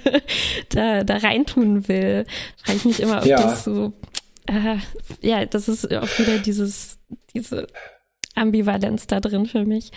da, 0.70 1.04
da 1.04 1.16
reintun 1.16 1.88
will. 1.88 2.24
Frage 2.62 2.78
ich 2.78 2.84
mich 2.84 3.00
immer, 3.00 3.18
ob 3.18 3.26
ja. 3.26 3.36
das 3.36 3.64
so 3.64 3.92
äh, 4.46 4.76
ja, 5.20 5.44
das 5.44 5.68
ist 5.68 5.92
auch 5.92 6.18
wieder 6.18 6.38
dieses 6.38 6.98
diese 7.34 7.66
Ambivalenz 8.34 9.06
da 9.06 9.20
drin 9.20 9.46
für 9.46 9.64
mich. 9.64 9.92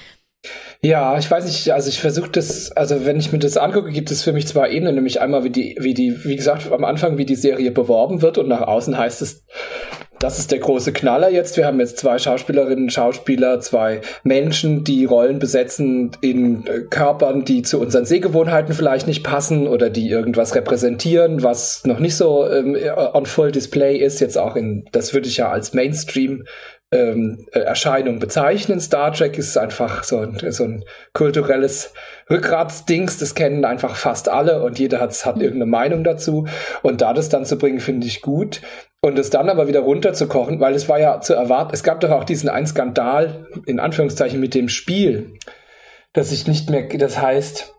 Ja, 0.81 1.17
ich 1.17 1.29
weiß 1.29 1.45
nicht, 1.45 1.73
also 1.73 1.89
ich 1.89 1.99
versuche 1.99 2.29
das, 2.29 2.71
also 2.71 3.05
wenn 3.05 3.19
ich 3.19 3.33
mir 3.33 3.39
das 3.39 3.57
angucke, 3.57 3.91
gibt 3.91 4.09
es 4.09 4.23
für 4.23 4.31
mich 4.31 4.47
zwei 4.47 4.71
Ebenen, 4.71 4.95
nämlich 4.95 5.19
einmal 5.19 5.43
wie 5.43 5.49
die, 5.49 5.75
wie 5.81 5.93
die, 5.93 6.23
wie 6.23 6.37
gesagt, 6.37 6.71
am 6.71 6.85
Anfang, 6.85 7.17
wie 7.17 7.25
die 7.25 7.35
Serie 7.35 7.71
beworben 7.71 8.21
wird 8.21 8.37
und 8.37 8.47
nach 8.47 8.61
außen 8.61 8.97
heißt 8.97 9.21
es, 9.21 9.45
das 10.19 10.37
ist 10.37 10.51
der 10.51 10.59
große 10.59 10.91
Knaller 10.93 11.29
jetzt. 11.29 11.57
Wir 11.57 11.65
haben 11.65 11.79
jetzt 11.79 11.97
zwei 11.97 12.19
Schauspielerinnen, 12.19 12.89
Schauspieler, 12.89 13.59
zwei 13.61 14.01
Menschen, 14.23 14.83
die 14.83 15.05
Rollen 15.05 15.39
besetzen 15.39 16.11
in 16.21 16.65
äh, 16.67 16.81
Körpern, 16.81 17.45
die 17.45 17.61
zu 17.61 17.79
unseren 17.79 18.05
Sehgewohnheiten 18.05 18.73
vielleicht 18.73 19.07
nicht 19.07 19.23
passen 19.23 19.67
oder 19.67 19.89
die 19.89 20.09
irgendwas 20.09 20.55
repräsentieren, 20.55 21.41
was 21.41 21.83
noch 21.85 21.99
nicht 21.99 22.15
so 22.15 22.47
ähm, 22.49 22.77
on 23.13 23.25
full 23.25 23.51
display 23.51 23.97
ist. 23.97 24.19
Jetzt 24.19 24.37
auch 24.37 24.55
in, 24.55 24.85
das 24.91 25.13
würde 25.13 25.27
ich 25.27 25.37
ja 25.37 25.49
als 25.49 25.73
Mainstream 25.73 26.45
ähm, 26.91 27.45
äh, 27.51 27.59
Erscheinung 27.59 28.19
bezeichnen. 28.19 28.79
Star 28.79 29.13
Trek 29.13 29.37
ist 29.37 29.57
einfach 29.57 30.03
so 30.03 30.19
ein, 30.19 30.39
so 30.51 30.63
ein 30.63 30.83
kulturelles 31.13 31.93
Rückgratsdings, 32.29 33.17
das 33.17 33.35
kennen 33.35 33.65
einfach 33.65 33.95
fast 33.95 34.29
alle 34.29 34.63
und 34.63 34.79
jeder 34.79 34.99
hat, 34.99 35.13
hat 35.25 35.37
irgendeine 35.37 35.69
Meinung 35.69 36.03
dazu. 36.03 36.47
Und 36.81 37.01
da 37.01 37.13
das 37.13 37.29
dann 37.29 37.45
zu 37.45 37.57
bringen, 37.57 37.79
finde 37.79 38.07
ich 38.07 38.21
gut. 38.21 38.61
Und 39.01 39.17
es 39.17 39.29
dann 39.29 39.49
aber 39.49 39.67
wieder 39.67 39.79
runterzukochen, 39.81 40.59
weil 40.59 40.75
es 40.75 40.89
war 40.89 40.99
ja 40.99 41.21
zu 41.21 41.33
erwarten, 41.33 41.73
es 41.73 41.83
gab 41.83 42.01
doch 42.01 42.11
auch 42.11 42.25
diesen 42.25 42.49
einen 42.49 42.67
Skandal, 42.67 43.47
in 43.65 43.79
Anführungszeichen, 43.79 44.39
mit 44.39 44.53
dem 44.53 44.67
Spiel, 44.67 45.37
dass 46.11 46.33
ich 46.33 46.47
nicht 46.47 46.69
mehr, 46.69 46.85
das 46.85 47.21
heißt, 47.21 47.75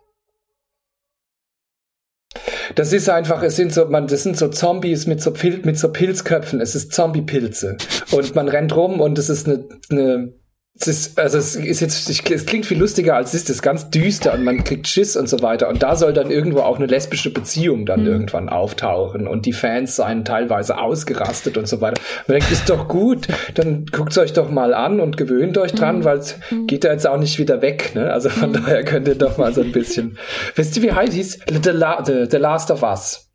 das 2.75 2.93
ist 2.93 3.09
einfach, 3.09 3.43
es 3.43 3.55
sind 3.55 3.73
so, 3.73 3.85
man, 3.85 4.07
das 4.07 4.23
sind 4.23 4.37
so 4.37 4.47
Zombies 4.47 5.07
mit 5.07 5.21
so, 5.21 5.31
Pil 5.31 5.61
mit 5.63 5.77
so 5.77 5.91
Pilzköpfen. 5.91 6.61
Es 6.61 6.75
ist 6.75 6.93
Zombie-Pilze. 6.93 7.77
Und 8.11 8.35
man 8.35 8.47
rennt 8.47 8.75
rum 8.75 8.99
und 8.99 9.17
es 9.17 9.29
ist 9.29 9.47
eine, 9.47 9.65
eine 9.89 10.33
es 10.79 10.87
ist, 10.87 11.19
also 11.19 11.37
es 11.37 11.55
ist 11.55 11.79
jetzt, 11.81 12.09
es 12.09 12.45
klingt 12.45 12.65
viel 12.65 12.79
lustiger 12.79 13.15
als 13.15 13.33
es 13.33 13.41
ist, 13.41 13.49
es 13.49 13.55
ist 13.57 13.61
ganz 13.61 13.89
düster 13.89 14.33
und 14.33 14.43
man 14.43 14.63
kriegt 14.63 14.87
Schiss 14.87 15.15
und 15.15 15.27
so 15.27 15.41
weiter. 15.41 15.67
Und 15.67 15.83
da 15.83 15.95
soll 15.95 16.13
dann 16.13 16.31
irgendwo 16.31 16.61
auch 16.61 16.77
eine 16.77 16.85
lesbische 16.85 17.31
Beziehung 17.31 17.85
dann 17.85 18.01
mhm. 18.01 18.07
irgendwann 18.07 18.49
auftauchen 18.49 19.27
und 19.27 19.45
die 19.45 19.53
Fans 19.53 19.97
seien 19.97 20.25
teilweise 20.25 20.77
ausgerastet 20.77 21.57
und 21.57 21.67
so 21.67 21.81
weiter. 21.81 22.01
Man 22.27 22.39
denkt, 22.39 22.51
ist 22.51 22.69
doch 22.69 22.87
gut, 22.87 23.27
dann 23.53 23.85
guckt's 23.85 24.17
euch 24.17 24.33
doch 24.33 24.49
mal 24.49 24.73
an 24.73 24.99
und 24.99 25.17
gewöhnt 25.17 25.57
euch 25.57 25.73
dran, 25.73 25.99
mhm. 25.99 26.03
weil 26.05 26.17
es 26.19 26.37
mhm. 26.49 26.67
geht 26.67 26.83
ja 26.83 26.91
jetzt 26.91 27.05
auch 27.05 27.17
nicht 27.17 27.37
wieder 27.37 27.61
weg, 27.61 27.91
ne? 27.93 28.11
Also 28.11 28.29
von 28.29 28.49
mhm. 28.49 28.53
daher 28.53 28.83
könnt 28.83 29.07
ihr 29.07 29.15
doch 29.15 29.37
mal 29.37 29.53
so 29.53 29.61
ein 29.61 29.71
bisschen, 29.71 30.17
wisst 30.55 30.77
ihr, 30.77 30.83
wie 30.83 30.93
heißt 30.93 31.13
hieß? 31.13 31.39
The, 31.63 31.69
La 31.69 32.03
The, 32.03 32.27
The 32.29 32.37
Last 32.37 32.71
of 32.71 32.81
Us. 32.81 33.29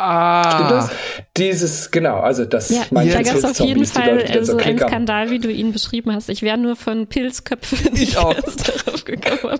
Ah. 0.00 0.50
Stimmt 0.54 0.70
das? 0.70 0.90
Dieses, 1.36 1.90
genau, 1.90 2.20
also 2.20 2.44
das 2.44 2.70
ja, 2.70 2.82
da 2.90 3.22
gab 3.22 3.34
es 3.34 3.44
auf 3.44 3.60
jeden 3.60 3.84
Fall 3.84 4.26
so, 4.44 4.52
so 4.52 4.56
einen 4.56 4.78
Skandal, 4.78 5.30
wie 5.30 5.38
du 5.38 5.50
ihn 5.50 5.72
beschrieben 5.72 6.12
hast. 6.12 6.28
Ich 6.28 6.42
wäre 6.42 6.58
nur 6.58 6.76
von 6.76 7.06
Pilzköpfen 7.06 7.94
ich 7.94 8.16
auch. 8.16 8.34
darauf 8.84 9.04
gekommen. 9.04 9.58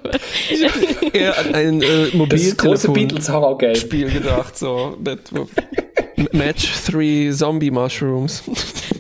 ich 0.51 0.65
habe 0.65 1.17
eher 1.17 1.39
an 1.39 1.55
ein 1.55 1.83
äh, 1.83 2.09
Mobiltelefon-Spiel 2.13 4.11
gedacht, 4.11 4.59
so 4.59 4.97
Match 6.33 6.85
3 6.87 7.31
Zombie 7.33 7.71
Mushrooms. 7.71 8.43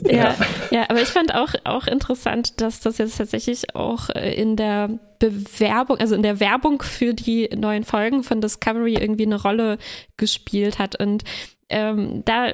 Ja, 0.05 0.12
ja, 0.12 0.37
ja, 0.71 0.85
aber 0.89 1.03
ich 1.03 1.09
fand 1.09 1.35
auch, 1.35 1.55
auch 1.64 1.87
interessant, 1.87 2.61
dass 2.61 2.81
das 2.81 2.99
jetzt 2.99 3.18
tatsächlich 3.18 3.75
auch 3.75 4.09
äh, 4.11 4.35
in 4.35 4.57
der 4.57 4.99
Bewerbung, 5.18 5.99
also 5.99 6.14
in 6.14 6.23
der 6.23 6.41
Werbung 6.41 6.83
für 6.83 7.14
die 7.14 7.49
neuen 7.55 7.85
Folgen 7.85 8.23
von 8.23 8.41
Discovery 8.41 8.95
irgendwie 8.95 9.27
eine 9.27 9.41
Rolle 9.41 9.79
gespielt 10.16 10.79
hat. 10.79 10.99
Und 10.99 11.25
ähm, 11.68 12.23
da, 12.25 12.53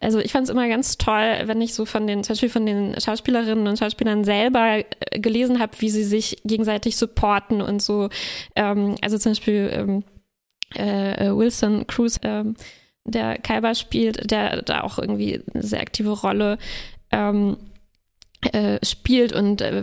also 0.00 0.18
ich 0.18 0.32
fand 0.32 0.44
es 0.44 0.50
immer 0.50 0.68
ganz 0.68 0.98
toll, 0.98 1.42
wenn 1.44 1.60
ich 1.60 1.74
so 1.74 1.84
von 1.84 2.06
den, 2.06 2.24
zum 2.24 2.32
Beispiel 2.32 2.48
von 2.48 2.66
den 2.66 3.00
Schauspielerinnen 3.00 3.68
und 3.68 3.78
Schauspielern 3.78 4.24
selber 4.24 4.78
äh, 4.78 5.20
gelesen 5.20 5.60
habe, 5.60 5.72
wie 5.78 5.90
sie 5.90 6.04
sich 6.04 6.38
gegenseitig 6.44 6.96
supporten 6.96 7.62
und 7.62 7.80
so. 7.80 8.08
Ähm, 8.56 8.96
also 9.02 9.18
zum 9.18 9.32
Beispiel 9.32 9.70
ähm, 9.72 10.04
äh, 10.74 11.30
Wilson 11.30 11.86
Cruz, 11.86 12.18
ähm, 12.22 12.56
der 13.06 13.38
Kaiba 13.38 13.74
spielt, 13.74 14.30
der 14.30 14.62
da 14.62 14.82
auch 14.82 14.98
irgendwie 14.98 15.42
eine 15.52 15.62
sehr 15.62 15.80
aktive 15.80 16.10
Rolle 16.10 16.58
ähm, 17.10 17.56
äh, 18.52 18.84
spielt 18.84 19.32
und 19.32 19.60
äh, 19.60 19.82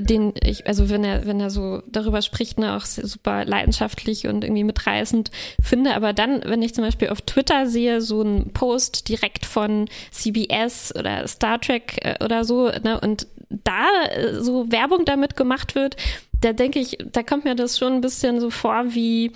den 0.00 0.32
ich, 0.42 0.66
also 0.66 0.88
wenn 0.88 1.04
er, 1.04 1.26
wenn 1.26 1.40
er 1.40 1.50
so 1.50 1.82
darüber 1.88 2.22
spricht, 2.22 2.58
ne, 2.58 2.76
auch 2.76 2.84
super 2.84 3.44
leidenschaftlich 3.44 4.26
und 4.28 4.44
irgendwie 4.44 4.64
mitreißend 4.64 5.30
finde. 5.60 5.94
Aber 5.94 6.12
dann, 6.12 6.42
wenn 6.44 6.62
ich 6.62 6.74
zum 6.74 6.84
Beispiel 6.84 7.08
auf 7.08 7.22
Twitter 7.22 7.66
sehe, 7.66 8.00
so 8.00 8.20
einen 8.20 8.52
Post 8.52 9.08
direkt 9.08 9.44
von 9.44 9.88
CBS 10.10 10.94
oder 10.96 11.26
Star 11.26 11.60
Trek 11.60 11.98
äh, 12.02 12.24
oder 12.24 12.44
so, 12.44 12.68
ne, 12.68 13.00
und 13.00 13.26
da 13.50 13.86
äh, 14.10 14.40
so 14.40 14.70
Werbung 14.70 15.04
damit 15.04 15.36
gemacht 15.36 15.74
wird, 15.74 15.96
da 16.40 16.52
denke 16.52 16.78
ich, 16.78 16.98
da 17.12 17.22
kommt 17.22 17.44
mir 17.44 17.56
das 17.56 17.78
schon 17.78 17.94
ein 17.94 18.00
bisschen 18.00 18.40
so 18.40 18.50
vor 18.50 18.94
wie 18.94 19.32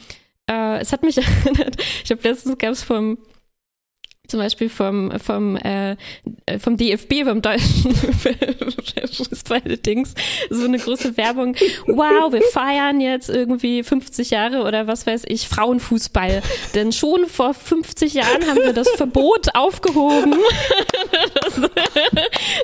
äh, 0.53 0.81
es 0.81 0.93
hat 0.93 1.03
mich 1.03 1.19
erinnert, 1.45 1.77
ich 2.05 2.11
habe 2.11 2.29
letztens 2.29 2.59
gab 2.59 2.71
es 2.71 2.83
vom 2.83 3.19
zum 4.33 4.41
Beispiel 4.41 4.71
vom, 4.71 5.13
vom, 5.21 5.57
äh, 5.57 5.97
vom 6.59 6.79
DFB, 6.79 7.25
vom 7.25 7.43
deutschen 7.43 7.95
Fußball-Dings, 9.13 10.15
so 10.49 10.65
eine 10.65 10.79
große 10.79 11.19
Werbung. 11.19 11.55
Wow, 11.87 12.33
wir 12.33 12.41
feiern 12.51 13.03
jetzt 13.03 13.29
irgendwie 13.29 13.83
50 13.83 14.31
Jahre 14.31 14.63
oder 14.63 14.87
was 14.87 15.07
weiß 15.07 15.25
ich, 15.29 15.49
Frauenfußball. 15.49 16.41
Denn 16.75 16.93
schon 16.93 17.27
vor 17.27 17.53
50 17.53 18.15
Jahren 18.15 18.47
haben 18.47 18.61
wir 18.65 18.73
das 18.73 18.89
Verbot 18.97 19.55
aufgehoben, 19.55 20.35
dass, 21.35 21.61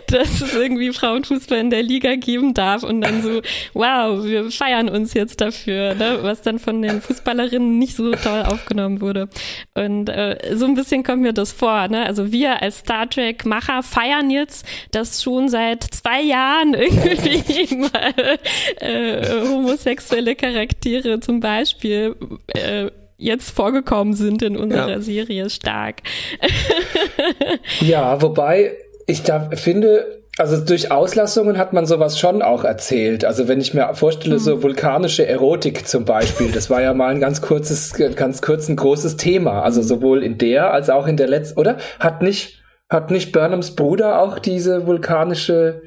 dass 0.07 0.41
es 0.41 0.55
irgendwie 0.55 0.95
Frauenfußball 0.95 1.59
in 1.59 1.69
der 1.69 1.83
Liga 1.83 2.15
geben 2.15 2.55
darf. 2.55 2.83
Und 2.83 3.03
dann 3.03 3.23
so, 3.23 3.43
wow, 3.75 4.25
wir 4.25 4.51
feiern 4.51 4.89
uns 4.89 5.13
jetzt 5.13 5.43
dafür, 5.43 5.95
ne? 5.95 6.21
was 6.23 6.41
dann 6.41 6.59
von 6.59 6.81
den 6.81 7.03
Fußballerinnen 7.03 7.79
nicht 7.79 7.95
so 7.95 8.13
toll 8.13 8.45
aufgenommen 8.47 9.03
wurde. 9.03 9.29
Und 9.75 10.09
äh, 10.09 10.55
so 10.55 10.65
ein 10.65 10.75
bisschen 10.75 11.03
kommt 11.05 11.21
mir 11.21 11.35
das 11.35 11.58
vor. 11.59 11.89
Ne? 11.89 12.07
Also 12.07 12.33
wir 12.33 12.63
als 12.63 12.79
Star 12.79 13.09
Trek-Macher 13.09 13.83
feiern 13.83 14.31
jetzt, 14.31 14.65
dass 14.93 15.23
schon 15.23 15.49
seit 15.49 15.83
zwei 15.83 16.23
Jahren 16.23 16.75
irgendwie 16.75 17.77
mal 17.93 18.39
äh, 18.81 19.49
homosexuelle 19.49 20.35
Charaktere 20.35 21.21
zum 21.21 21.41
Beispiel 21.41 22.17
äh, 22.49 22.91
jetzt 23.17 23.51
vorgekommen 23.51 24.15
sind 24.15 24.43
in 24.43 24.57
unserer 24.57 24.91
ja. 24.91 25.01
Serie 25.01 25.51
stark. 25.51 26.03
ja, 27.81 28.23
wobei 28.23 28.77
ich 29.07 29.23
da 29.23 29.51
finde, 29.51 30.23
also 30.39 30.65
durch 30.65 30.93
Auslassungen 30.93 31.59
hat 31.59 31.73
man 31.73 31.85
sowas 31.85 32.19
schon 32.19 32.43
auch 32.43 32.63
erzählt. 32.65 33.25
Also 33.25 33.49
wenn 33.49 33.61
ich 33.61 33.75
mir 33.75 33.93
vorstelle, 33.95 34.37
mhm. 34.37 34.41
so 34.41 34.63
vulkanische 34.63 35.27
Erotik 35.27 35.87
zum 35.87 36.05
Beispiel, 36.05 36.53
das 36.53 36.71
war 36.71 36.81
ja 36.81 36.95
mal 36.95 37.11
ein 37.11 37.21
ganz 37.21 37.43
kurzes, 37.43 37.93
ganz 38.15 38.41
kurz 38.41 38.69
ein 38.69 38.77
großes 38.77 39.17
Thema. 39.17 39.63
Also 39.63 39.83
sowohl 39.83 40.23
in 40.23 40.39
der 40.39 40.73
als 40.73 40.91
auch 40.91 41.09
in 41.09 41.17
der 41.17 41.27
letzten, 41.27 41.59
oder? 41.59 41.79
Hat 41.99 42.23
nicht, 42.23 42.63
hat 42.89 43.11
nicht 43.11 43.33
Burnhams 43.33 43.75
Bruder 43.75 44.23
auch 44.23 44.39
diese 44.39 44.87
vulkanische 44.87 45.83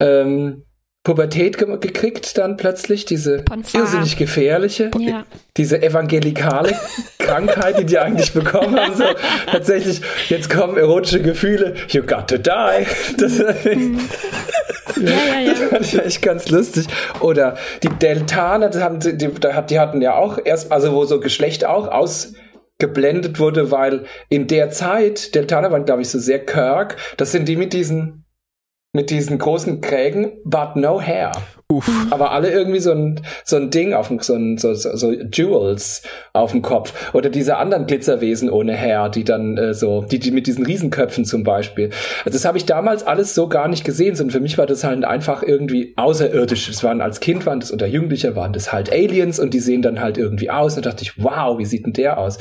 ähm, 0.00 0.64
Pubertät 1.04 1.56
ge 1.56 1.78
gekriegt 1.78 2.36
dann 2.36 2.56
plötzlich, 2.56 3.06
diese 3.06 3.44
irrsinnig 3.72 4.16
gefährliche, 4.16 4.90
ja. 4.98 5.24
diese 5.56 5.82
evangelikale 5.82 6.72
Krankheit, 7.18 7.78
die 7.78 7.86
die 7.86 7.98
eigentlich 7.98 8.32
bekommen 8.32 8.78
haben. 8.78 8.94
So, 8.94 9.04
tatsächlich, 9.50 10.02
jetzt 10.28 10.50
kommen 10.50 10.76
erotische 10.76 11.22
Gefühle, 11.22 11.74
you 11.88 12.02
got 12.02 12.28
to 12.28 12.36
die. 12.36 12.86
Das, 13.16 13.38
mhm. 13.64 14.00
ja, 14.96 15.40
ja, 15.40 15.50
das 15.50 15.60
fand 15.60 15.80
ich 15.86 15.98
echt 15.98 16.22
ganz 16.22 16.50
lustig. 16.50 16.86
Oder 17.20 17.56
die 17.82 17.88
Deltaner, 17.88 18.68
die, 18.68 18.78
haben, 18.78 19.00
die, 19.00 19.16
die 19.16 19.78
hatten 19.78 20.02
ja 20.02 20.14
auch 20.14 20.38
erst, 20.44 20.72
also 20.72 20.92
wo 20.92 21.04
so 21.04 21.20
Geschlecht 21.20 21.64
auch 21.64 21.88
ausgeblendet 21.88 23.38
wurde, 23.38 23.70
weil 23.70 24.04
in 24.28 24.46
der 24.46 24.70
Zeit, 24.70 25.34
Deltaner 25.34 25.70
waren, 25.70 25.86
glaube 25.86 26.02
ich, 26.02 26.10
so 26.10 26.18
sehr 26.18 26.44
Kirk, 26.44 26.96
das 27.16 27.32
sind 27.32 27.48
die 27.48 27.56
mit 27.56 27.72
diesen 27.72 28.24
mit 28.98 29.10
diesen 29.10 29.38
großen 29.38 29.80
Krägen, 29.80 30.32
but 30.42 30.74
no 30.74 31.00
hair. 31.00 31.30
Uff. 31.70 31.88
Aber 32.10 32.32
alle 32.32 32.50
irgendwie 32.50 32.80
so 32.80 32.90
ein, 32.90 33.20
so 33.44 33.54
ein 33.54 33.70
Ding 33.70 33.92
auf 33.92 34.08
dem, 34.08 34.18
so, 34.18 34.34
ein, 34.34 34.58
so, 34.58 34.74
so, 34.74 34.96
so 34.96 35.12
Jewels 35.12 36.02
auf 36.32 36.50
dem 36.50 36.62
Kopf. 36.62 37.12
Oder 37.14 37.30
diese 37.30 37.58
anderen 37.58 37.86
Glitzerwesen 37.86 38.50
ohne 38.50 38.76
Hair, 38.76 39.08
die 39.10 39.22
dann 39.22 39.56
äh, 39.56 39.72
so, 39.72 40.02
die, 40.02 40.18
die 40.18 40.32
mit 40.32 40.48
diesen 40.48 40.66
Riesenköpfen 40.66 41.24
zum 41.24 41.44
Beispiel. 41.44 41.90
Also 42.24 42.36
das 42.36 42.44
habe 42.44 42.58
ich 42.58 42.64
damals 42.64 43.06
alles 43.06 43.36
so 43.36 43.48
gar 43.48 43.68
nicht 43.68 43.84
gesehen, 43.84 44.16
sondern 44.16 44.32
für 44.32 44.40
mich 44.40 44.58
war 44.58 44.66
das 44.66 44.82
halt 44.82 45.04
einfach 45.04 45.44
irgendwie 45.44 45.92
außerirdisch. 45.96 46.68
Es 46.68 46.82
waren 46.82 47.00
als 47.00 47.20
Kind 47.20 47.46
waren 47.46 47.60
das 47.60 47.72
oder 47.72 47.86
Jugendlicher 47.86 48.34
waren 48.34 48.52
das 48.52 48.72
halt 48.72 48.90
Aliens 48.90 49.38
und 49.38 49.54
die 49.54 49.60
sehen 49.60 49.82
dann 49.82 50.00
halt 50.00 50.18
irgendwie 50.18 50.50
aus. 50.50 50.76
Und 50.76 50.86
da 50.86 50.90
dachte 50.90 51.04
ich, 51.04 51.22
wow, 51.22 51.56
wie 51.58 51.66
sieht 51.66 51.86
denn 51.86 51.92
der 51.92 52.18
aus? 52.18 52.38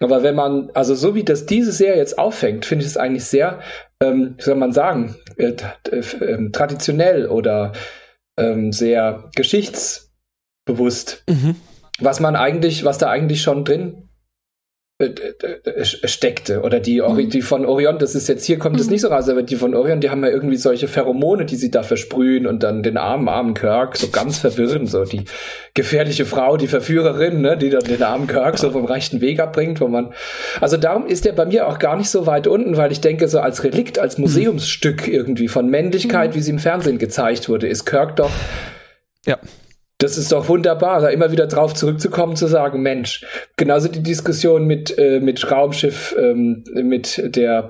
Aber 0.00 0.22
wenn 0.22 0.36
man, 0.36 0.70
also 0.72 0.94
so 0.94 1.14
wie 1.14 1.24
das 1.24 1.44
diese 1.44 1.72
Serie 1.72 1.98
jetzt 1.98 2.18
auffängt, 2.18 2.64
finde 2.64 2.84
ich 2.84 2.90
es 2.92 2.96
eigentlich 2.96 3.24
sehr, 3.24 3.58
ähm, 4.02 4.34
wie 4.36 4.42
soll 4.42 4.54
man 4.54 4.72
sagen, 4.72 5.16
äh, 5.36 5.54
äh, 5.90 6.50
traditionell 6.50 7.26
oder 7.26 7.72
ähm, 8.38 8.72
sehr 8.72 9.30
geschichtsbewusst. 9.34 11.24
Mhm. 11.28 11.56
Was 11.98 12.20
man 12.20 12.36
eigentlich, 12.36 12.84
was 12.84 12.98
da 12.98 13.10
eigentlich 13.10 13.42
schon 13.42 13.64
drin 13.64 14.07
steckte 15.84 16.62
oder 16.62 16.80
die, 16.80 17.00
mhm. 17.00 17.30
die 17.30 17.40
von 17.40 17.64
Orion, 17.64 17.98
das 18.00 18.16
ist 18.16 18.28
jetzt 18.28 18.44
hier 18.44 18.58
kommt 18.58 18.80
es 18.80 18.86
mhm. 18.86 18.92
nicht 18.94 19.02
so 19.02 19.08
raus, 19.08 19.28
aber 19.28 19.44
die 19.44 19.54
von 19.54 19.76
Orion, 19.76 20.00
die 20.00 20.10
haben 20.10 20.24
ja 20.24 20.30
irgendwie 20.30 20.56
solche 20.56 20.88
Pheromone, 20.88 21.44
die 21.44 21.54
sie 21.54 21.70
da 21.70 21.84
versprühen 21.84 22.48
und 22.48 22.64
dann 22.64 22.82
den 22.82 22.96
armen, 22.96 23.28
armen 23.28 23.54
Kirk 23.54 23.96
so 23.96 24.08
ganz 24.08 24.38
verwirren, 24.38 24.88
so 24.88 25.04
die 25.04 25.24
gefährliche 25.74 26.24
Frau, 26.24 26.56
die 26.56 26.66
Verführerin, 26.66 27.40
ne, 27.40 27.56
die 27.56 27.70
dann 27.70 27.84
den 27.84 28.02
armen 28.02 28.26
Kirk 28.26 28.58
so 28.58 28.72
vom 28.72 28.86
rechten 28.86 29.20
Weg 29.20 29.38
abbringt, 29.38 29.80
wo 29.80 29.86
man, 29.86 30.12
also 30.60 30.76
darum 30.76 31.06
ist 31.06 31.24
der 31.24 31.32
bei 31.32 31.46
mir 31.46 31.68
auch 31.68 31.78
gar 31.78 31.96
nicht 31.96 32.10
so 32.10 32.26
weit 32.26 32.48
unten, 32.48 32.76
weil 32.76 32.90
ich 32.90 33.00
denke, 33.00 33.28
so 33.28 33.38
als 33.38 33.62
Relikt, 33.62 34.00
als 34.00 34.18
mhm. 34.18 34.24
Museumsstück 34.24 35.06
irgendwie 35.06 35.46
von 35.46 35.70
Männlichkeit, 35.70 36.34
wie 36.34 36.40
sie 36.40 36.50
im 36.50 36.58
Fernsehen 36.58 36.98
gezeigt 36.98 37.48
wurde, 37.48 37.68
ist 37.68 37.84
Kirk 37.84 38.16
doch 38.16 38.32
ja 39.24 39.38
das 39.98 40.16
ist 40.16 40.30
doch 40.30 40.48
wunderbar, 40.48 41.00
da 41.00 41.08
immer 41.08 41.32
wieder 41.32 41.48
drauf 41.48 41.74
zurückzukommen, 41.74 42.36
zu 42.36 42.46
sagen, 42.46 42.82
Mensch, 42.82 43.26
genauso 43.56 43.88
die 43.88 44.02
Diskussion 44.02 44.64
mit, 44.64 44.96
äh, 44.96 45.18
mit 45.20 45.50
Raumschiff, 45.50 46.14
ähm, 46.18 46.64
mit 46.72 47.36
der 47.36 47.62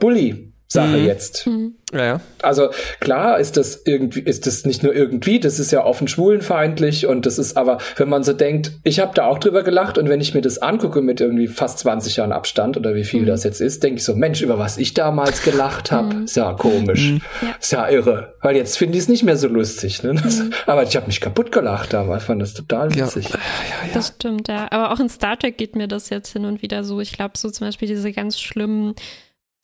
Bully-Sache 0.73 0.99
mhm. 0.99 1.07
jetzt. 1.07 1.47
Mhm. 1.47 1.75
Ja, 1.93 2.05
ja. 2.05 2.21
Also 2.43 2.69
klar 3.01 3.39
ist 3.39 3.57
das 3.57 3.83
irgendwie, 3.87 4.21
ist 4.21 4.47
das 4.47 4.67
nicht 4.67 4.83
nur 4.83 4.95
irgendwie, 4.95 5.41
das 5.41 5.59
ist 5.59 5.73
ja 5.73 5.85
offen 5.85 6.07
schwulenfeindlich 6.07 7.07
und 7.07 7.25
das 7.25 7.39
ist 7.39 7.57
aber, 7.57 7.79
wenn 7.97 8.09
man 8.11 8.25
so 8.25 8.35
denkt, 8.35 8.73
ich 8.85 9.01
habe 9.01 9.15
da 9.15 9.27
auch 9.27 9.39
drüber 9.39 9.63
gelacht 9.63 9.97
und 9.97 10.09
wenn 10.09 10.21
ich 10.21 10.35
mir 10.35 10.43
das 10.43 10.59
angucke 10.59 11.01
mit 11.01 11.21
irgendwie 11.21 11.49
fast 11.49 11.79
20 11.81 12.17
Jahren 12.17 12.33
Abstand 12.33 12.77
oder 12.77 12.95
wie 12.95 13.05
viel 13.05 13.23
mhm. 13.23 13.27
das 13.27 13.45
jetzt 13.45 13.61
ist, 13.61 13.83
denke 13.83 13.99
ich 13.99 14.05
so, 14.05 14.15
Mensch, 14.15 14.43
über 14.43 14.59
was 14.59 14.77
ich 14.77 14.93
damals 14.93 15.43
gelacht 15.43 15.91
habe, 15.91 16.15
mhm. 16.15 16.25
ist 16.25 16.37
ja 16.37 16.53
komisch, 16.53 17.13
mhm. 17.13 17.21
ist 17.59 17.73
ja 17.73 17.89
irre, 17.89 18.35
weil 18.43 18.57
jetzt 18.57 18.77
finde 18.77 18.99
ich 18.99 19.05
es 19.05 19.09
nicht 19.09 19.23
mehr 19.23 19.39
so 19.39 19.49
lustig. 19.49 20.03
Ne? 20.03 20.15
Das, 20.15 20.41
mhm. 20.41 20.53
aber 20.67 20.83
ich 20.83 20.95
habe 20.95 21.07
mich 21.07 21.21
kaputt 21.23 21.53
gelacht 21.53 21.95
damals, 21.95 22.25
fand 22.25 22.43
das 22.43 22.53
total 22.53 22.95
witzig. 22.95 23.31
Ja. 23.31 23.37
Ja, 23.37 23.87
ja. 23.87 23.95
Das 23.95 24.09
stimmt, 24.09 24.49
ja. 24.49 24.69
Aber 24.71 24.93
auch 24.93 25.01
in 25.01 25.09
Star 25.09 25.39
Trek 25.39 25.57
geht 25.57 25.75
mir 25.75 25.89
das 25.89 26.11
jetzt 26.11 26.35
hin 26.35 26.45
und 26.45 26.61
wieder 26.61 26.85
so. 26.85 27.01
Ich 27.01 27.13
glaube, 27.13 27.39
so 27.39 27.49
zum 27.51 27.67
Beispiel 27.67 27.89
diese 27.89 28.13
ganz 28.13 28.39
schlimmen 28.39 28.95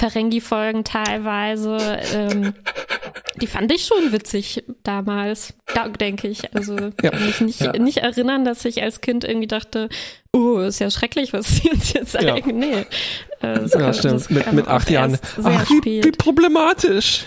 Ferengi-Folgen 0.00 0.84
teilweise. 0.84 1.76
Ähm, 2.12 2.54
die 3.40 3.46
fand 3.46 3.72
ich 3.72 3.84
schon 3.84 4.12
witzig 4.12 4.64
damals, 4.82 5.54
da, 5.74 5.88
denke 5.88 6.28
ich. 6.28 6.54
Also 6.54 6.76
ja. 6.76 6.90
kann 6.90 7.24
mich 7.26 7.40
nicht, 7.40 7.60
ja. 7.60 7.72
nicht 7.72 7.98
erinnern, 7.98 8.44
dass 8.44 8.64
ich 8.64 8.82
als 8.82 9.00
Kind 9.00 9.24
irgendwie 9.24 9.46
dachte, 9.46 9.88
oh, 10.32 10.58
ist 10.58 10.78
ja 10.78 10.90
schrecklich, 10.90 11.32
was 11.32 11.56
sie 11.56 11.70
uns 11.70 11.92
jetzt 11.92 12.12
sagen. 12.12 12.26
Ja. 12.26 12.52
Nee. 12.52 12.86
Äh, 13.42 13.66
ja, 13.66 13.92
stimmt. 13.92 14.30
Mit, 14.30 14.52
mit 14.52 14.68
acht 14.68 14.90
Jahren. 14.90 15.18
Ach, 15.42 15.68
wie, 15.70 16.04
wie 16.04 16.10
problematisch. 16.12 17.24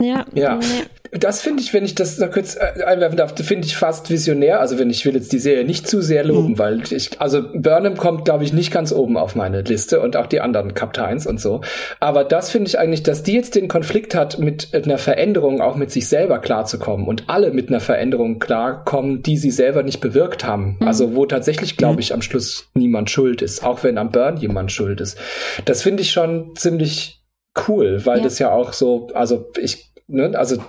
Ja, 0.00 0.24
ja. 0.34 0.56
Nee 0.56 0.84
das 1.12 1.40
finde 1.40 1.62
ich, 1.62 1.72
wenn 1.72 1.84
ich 1.84 1.94
das 1.94 2.18
noch 2.18 2.30
kurz 2.30 2.56
äh, 2.56 2.84
einwerfen 2.84 3.16
darf, 3.16 3.34
finde 3.36 3.66
ich 3.66 3.76
fast 3.76 4.10
visionär. 4.10 4.60
Also 4.60 4.78
wenn 4.78 4.90
ich 4.90 5.04
will 5.06 5.14
jetzt 5.14 5.32
die 5.32 5.38
Serie 5.38 5.64
nicht 5.64 5.88
zu 5.88 6.02
sehr 6.02 6.24
loben, 6.24 6.52
mhm. 6.52 6.58
weil 6.58 6.82
ich, 6.90 7.20
also 7.20 7.42
Burnham 7.54 7.96
kommt, 7.96 8.24
glaube 8.24 8.44
ich, 8.44 8.52
nicht 8.52 8.72
ganz 8.72 8.92
oben 8.92 9.16
auf 9.16 9.34
meine 9.34 9.62
Liste 9.62 10.00
und 10.00 10.16
auch 10.16 10.26
die 10.26 10.40
anderen 10.40 10.74
Kapteins 10.74 11.26
und 11.26 11.40
so. 11.40 11.62
Aber 12.00 12.24
das 12.24 12.50
finde 12.50 12.68
ich 12.68 12.78
eigentlich, 12.78 13.02
dass 13.02 13.22
die 13.22 13.32
jetzt 13.32 13.54
den 13.54 13.68
Konflikt 13.68 14.14
hat, 14.14 14.38
mit 14.38 14.74
einer 14.74 14.98
Veränderung 14.98 15.60
auch 15.60 15.76
mit 15.76 15.90
sich 15.90 16.08
selber 16.08 16.38
klarzukommen 16.38 17.06
und 17.06 17.24
alle 17.28 17.52
mit 17.52 17.68
einer 17.68 17.80
Veränderung 17.80 18.38
klarkommen, 18.38 19.22
die 19.22 19.36
sie 19.36 19.50
selber 19.50 19.82
nicht 19.82 20.00
bewirkt 20.00 20.44
haben. 20.44 20.76
Mhm. 20.80 20.88
Also 20.88 21.14
wo 21.14 21.26
tatsächlich, 21.26 21.76
glaube 21.76 21.94
mhm. 21.94 22.00
ich, 22.00 22.14
am 22.14 22.22
Schluss 22.22 22.68
niemand 22.74 23.10
schuld 23.10 23.42
ist, 23.42 23.64
auch 23.64 23.82
wenn 23.82 23.98
am 23.98 24.10
Burn 24.10 24.36
jemand 24.36 24.72
schuld 24.72 25.00
ist. 25.00 25.18
Das 25.64 25.82
finde 25.82 26.02
ich 26.02 26.10
schon 26.10 26.54
ziemlich 26.54 27.18
cool, 27.66 28.04
weil 28.04 28.18
ja. 28.18 28.24
das 28.24 28.38
ja 28.38 28.50
auch 28.50 28.72
so, 28.72 29.08
also 29.14 29.50
ich, 29.58 29.92
ne, 30.06 30.36
also 30.38 30.62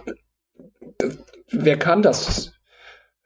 wer 1.52 1.78
kann 1.78 2.02
das 2.02 2.54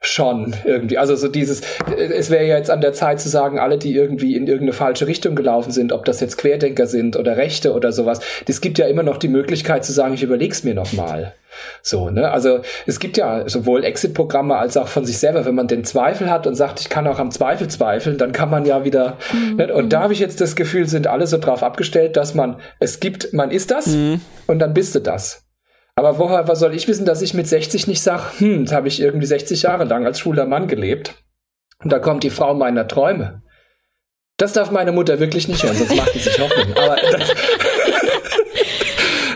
schon 0.06 0.54
irgendwie. 0.66 0.98
Also 0.98 1.16
so 1.16 1.30
dieses, 1.30 1.62
es 1.98 2.30
wäre 2.30 2.46
ja 2.46 2.58
jetzt 2.58 2.70
an 2.70 2.82
der 2.82 2.94
Zeit 2.94 3.22
zu 3.22 3.30
sagen, 3.30 3.58
alle, 3.58 3.78
die 3.78 3.96
irgendwie 3.96 4.36
in 4.36 4.48
irgendeine 4.48 4.74
falsche 4.74 5.08
Richtung 5.08 5.36
gelaufen 5.36 5.72
sind, 5.72 5.94
ob 5.94 6.04
das 6.06 6.20
jetzt 6.20 6.38
Querdenker 6.38 6.88
sind 6.88 7.16
oder 7.16 7.38
Rechte 7.38 7.74
oder 7.74 7.92
sowas, 7.92 8.20
es 8.46 8.62
gibt 8.62 8.78
ja 8.78 8.86
immer 8.88 9.04
noch 9.04 9.18
die 9.18 9.30
Möglichkeit 9.30 9.86
zu 9.86 9.94
sagen, 9.94 10.14
ich 10.14 10.24
überleg's 10.24 10.64
mir 10.64 10.74
nochmal. 10.74 11.34
So, 11.82 12.10
ne? 12.10 12.32
Also 12.32 12.62
es 12.86 13.00
gibt 13.00 13.16
ja 13.16 13.48
sowohl 13.48 13.84
Exit-Programme 13.84 14.58
als 14.58 14.76
auch 14.76 14.88
von 14.88 15.06
sich 15.06 15.20
selber, 15.20 15.46
wenn 15.46 15.56
man 15.56 15.68
den 15.68 15.86
Zweifel 15.86 16.30
hat 16.30 16.48
und 16.48 16.56
sagt, 16.56 16.82
ich 16.82 16.90
kann 16.90 17.08
auch 17.08 17.20
am 17.20 17.32
Zweifel 17.32 17.68
zweifeln, 17.68 18.18
dann 18.18 18.32
kann 18.32 18.50
man 18.50 18.66
ja 18.66 18.84
wieder. 18.84 19.18
Mhm. 19.32 19.56
Ne? 19.56 19.74
Und 19.74 19.94
da 19.94 20.02
habe 20.02 20.14
ich 20.14 20.20
jetzt 20.20 20.42
das 20.42 20.56
Gefühl, 20.56 20.88
sind 20.88 21.08
alle 21.08 21.28
so 21.28 21.38
drauf 21.38 21.64
abgestellt, 21.64 22.18
dass 22.18 22.34
man, 22.34 22.58
es 22.80 23.00
gibt, 23.00 23.34
man 23.34 23.52
ist 23.52 23.72
das 23.72 23.88
mhm. 23.88 24.20
und 24.48 24.60
dann 24.60 24.74
bist 24.74 24.96
du 24.96 25.00
das. 25.00 25.43
Aber 25.96 26.18
woher 26.18 26.48
was 26.48 26.60
soll 26.60 26.74
ich 26.74 26.88
wissen, 26.88 27.06
dass 27.06 27.22
ich 27.22 27.34
mit 27.34 27.48
60 27.48 27.88
nicht 27.88 28.02
sage, 28.02 28.24
hm, 28.40 28.62
jetzt 28.62 28.74
habe 28.74 28.88
ich 28.88 29.00
irgendwie 29.00 29.28
60 29.28 29.64
Jahre 29.64 29.84
lang 29.84 30.06
als 30.06 30.20
schwuler 30.20 30.46
Mann 30.46 30.68
gelebt 30.68 31.16
und 31.84 31.92
da 31.92 32.00
kommt 32.00 32.24
die 32.24 32.30
Frau 32.30 32.54
meiner 32.54 32.88
Träume. 32.88 33.44
Das 34.38 34.54
darf 34.54 34.72
meine 34.72 34.92
Mutter 34.92 35.20
wirklich 35.20 35.48
nicht 35.48 35.64
hören, 35.64 35.76
sonst 35.78 35.96
macht 35.96 36.14
sie 36.14 36.20
sich 36.20 36.40
Hoffnung. 36.40 36.74
Aber 36.76 36.96
das, 36.96 37.30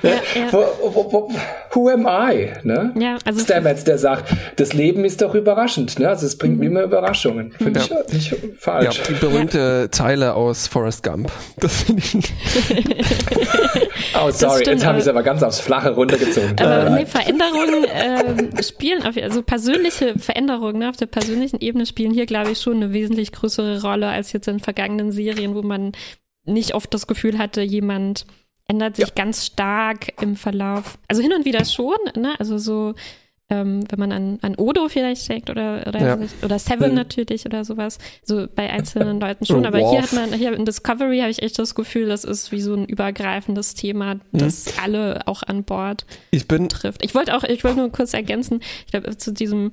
ja, 0.01 0.09
ja. 0.09 0.51
Wo, 0.51 0.65
wo, 0.81 1.11
wo, 1.11 1.31
who 1.71 1.89
am 1.89 2.07
I? 2.07 2.51
Ne? 2.63 2.93
Ja, 2.97 3.17
also 3.25 3.39
Stamets, 3.39 3.83
der 3.83 3.97
sagt, 3.97 4.33
das 4.55 4.73
Leben 4.73 5.05
ist 5.05 5.21
doch 5.21 5.35
überraschend. 5.35 5.99
Ne? 5.99 6.09
Also 6.09 6.25
es 6.25 6.37
bringt 6.37 6.55
mhm. 6.55 6.59
mir 6.59 6.65
immer 6.67 6.81
Überraschungen. 6.83 7.51
Finde 7.51 7.79
ja. 7.79 7.97
ich 8.07 8.13
nicht 8.13 8.35
falsch. 8.59 8.97
Ja, 8.97 9.03
die 9.09 9.13
berühmte 9.13 9.89
Zeile 9.91 10.33
aus 10.33 10.67
Forrest 10.67 11.03
Gump. 11.03 11.31
Das 11.57 11.83
finde 11.83 12.01
ich. 12.01 12.17
oh, 14.15 14.31
sorry, 14.31 14.61
stimmt, 14.61 14.77
jetzt 14.77 14.85
habe 14.85 14.97
ich 14.97 15.03
es 15.03 15.07
aber 15.07 15.23
ganz 15.23 15.43
aufs 15.43 15.59
Flache 15.59 15.91
runtergezogen. 15.91 16.55
Aber 16.59 16.89
nee, 16.89 17.05
Veränderungen 17.05 17.83
äh, 18.57 18.63
spielen, 18.63 19.03
auf, 19.03 19.17
also 19.17 19.41
persönliche 19.41 20.17
Veränderungen 20.19 20.79
ne, 20.79 20.89
auf 20.89 20.97
der 20.97 21.05
persönlichen 21.07 21.59
Ebene 21.61 21.85
spielen 21.85 22.13
hier, 22.13 22.25
glaube 22.25 22.51
ich, 22.51 22.61
schon 22.61 22.77
eine 22.77 22.93
wesentlich 22.93 23.31
größere 23.31 23.81
Rolle 23.81 24.07
als 24.07 24.33
jetzt 24.33 24.47
in 24.47 24.59
vergangenen 24.59 25.11
Serien, 25.11 25.55
wo 25.55 25.61
man 25.61 25.91
nicht 26.45 26.73
oft 26.73 26.93
das 26.93 27.07
Gefühl 27.07 27.37
hatte, 27.37 27.61
jemand 27.61 28.25
ändert 28.67 28.95
sich 28.97 29.07
ja. 29.07 29.13
ganz 29.15 29.45
stark 29.45 30.21
im 30.21 30.35
Verlauf. 30.35 30.97
Also 31.07 31.21
hin 31.21 31.33
und 31.33 31.45
wieder 31.45 31.65
schon, 31.65 31.97
ne? 32.15 32.33
Also 32.39 32.57
so, 32.57 32.95
ähm, 33.49 33.83
wenn 33.89 33.99
man 33.99 34.11
an, 34.11 34.39
an 34.41 34.55
Odo 34.55 34.89
vielleicht 34.89 35.29
denkt 35.29 35.49
oder 35.49 35.85
oder, 35.87 35.99
ja. 35.99 36.17
oder 36.41 36.59
Seven 36.59 36.89
mhm. 36.89 36.95
natürlich 36.95 37.45
oder 37.45 37.63
sowas. 37.63 37.97
So 38.23 38.47
bei 38.53 38.69
einzelnen 38.69 39.19
Leuten 39.21 39.45
schon. 39.45 39.65
Aber 39.65 39.77
hier 39.77 40.01
hat 40.01 40.11
man, 40.13 40.33
hier 40.33 40.53
in 40.53 40.65
Discovery 40.65 41.19
habe 41.19 41.31
ich 41.31 41.41
echt 41.41 41.57
das 41.57 41.73
Gefühl, 41.73 42.07
das 42.07 42.23
ist 42.23 42.51
wie 42.51 42.61
so 42.61 42.73
ein 42.73 42.85
übergreifendes 42.85 43.73
Thema, 43.73 44.15
mhm. 44.15 44.21
das 44.33 44.65
mhm. 44.65 44.71
alle 44.83 45.27
auch 45.27 45.43
an 45.43 45.63
Bord 45.63 46.05
ich 46.31 46.47
bin 46.47 46.67
trifft. 46.67 47.03
Ich 47.03 47.15
wollte 47.15 47.35
auch, 47.35 47.43
ich 47.43 47.63
wollte 47.63 47.79
nur 47.79 47.91
kurz 47.91 48.13
ergänzen, 48.13 48.61
ich 48.85 48.91
glaube, 48.91 49.15
zu 49.15 49.31
diesem 49.31 49.71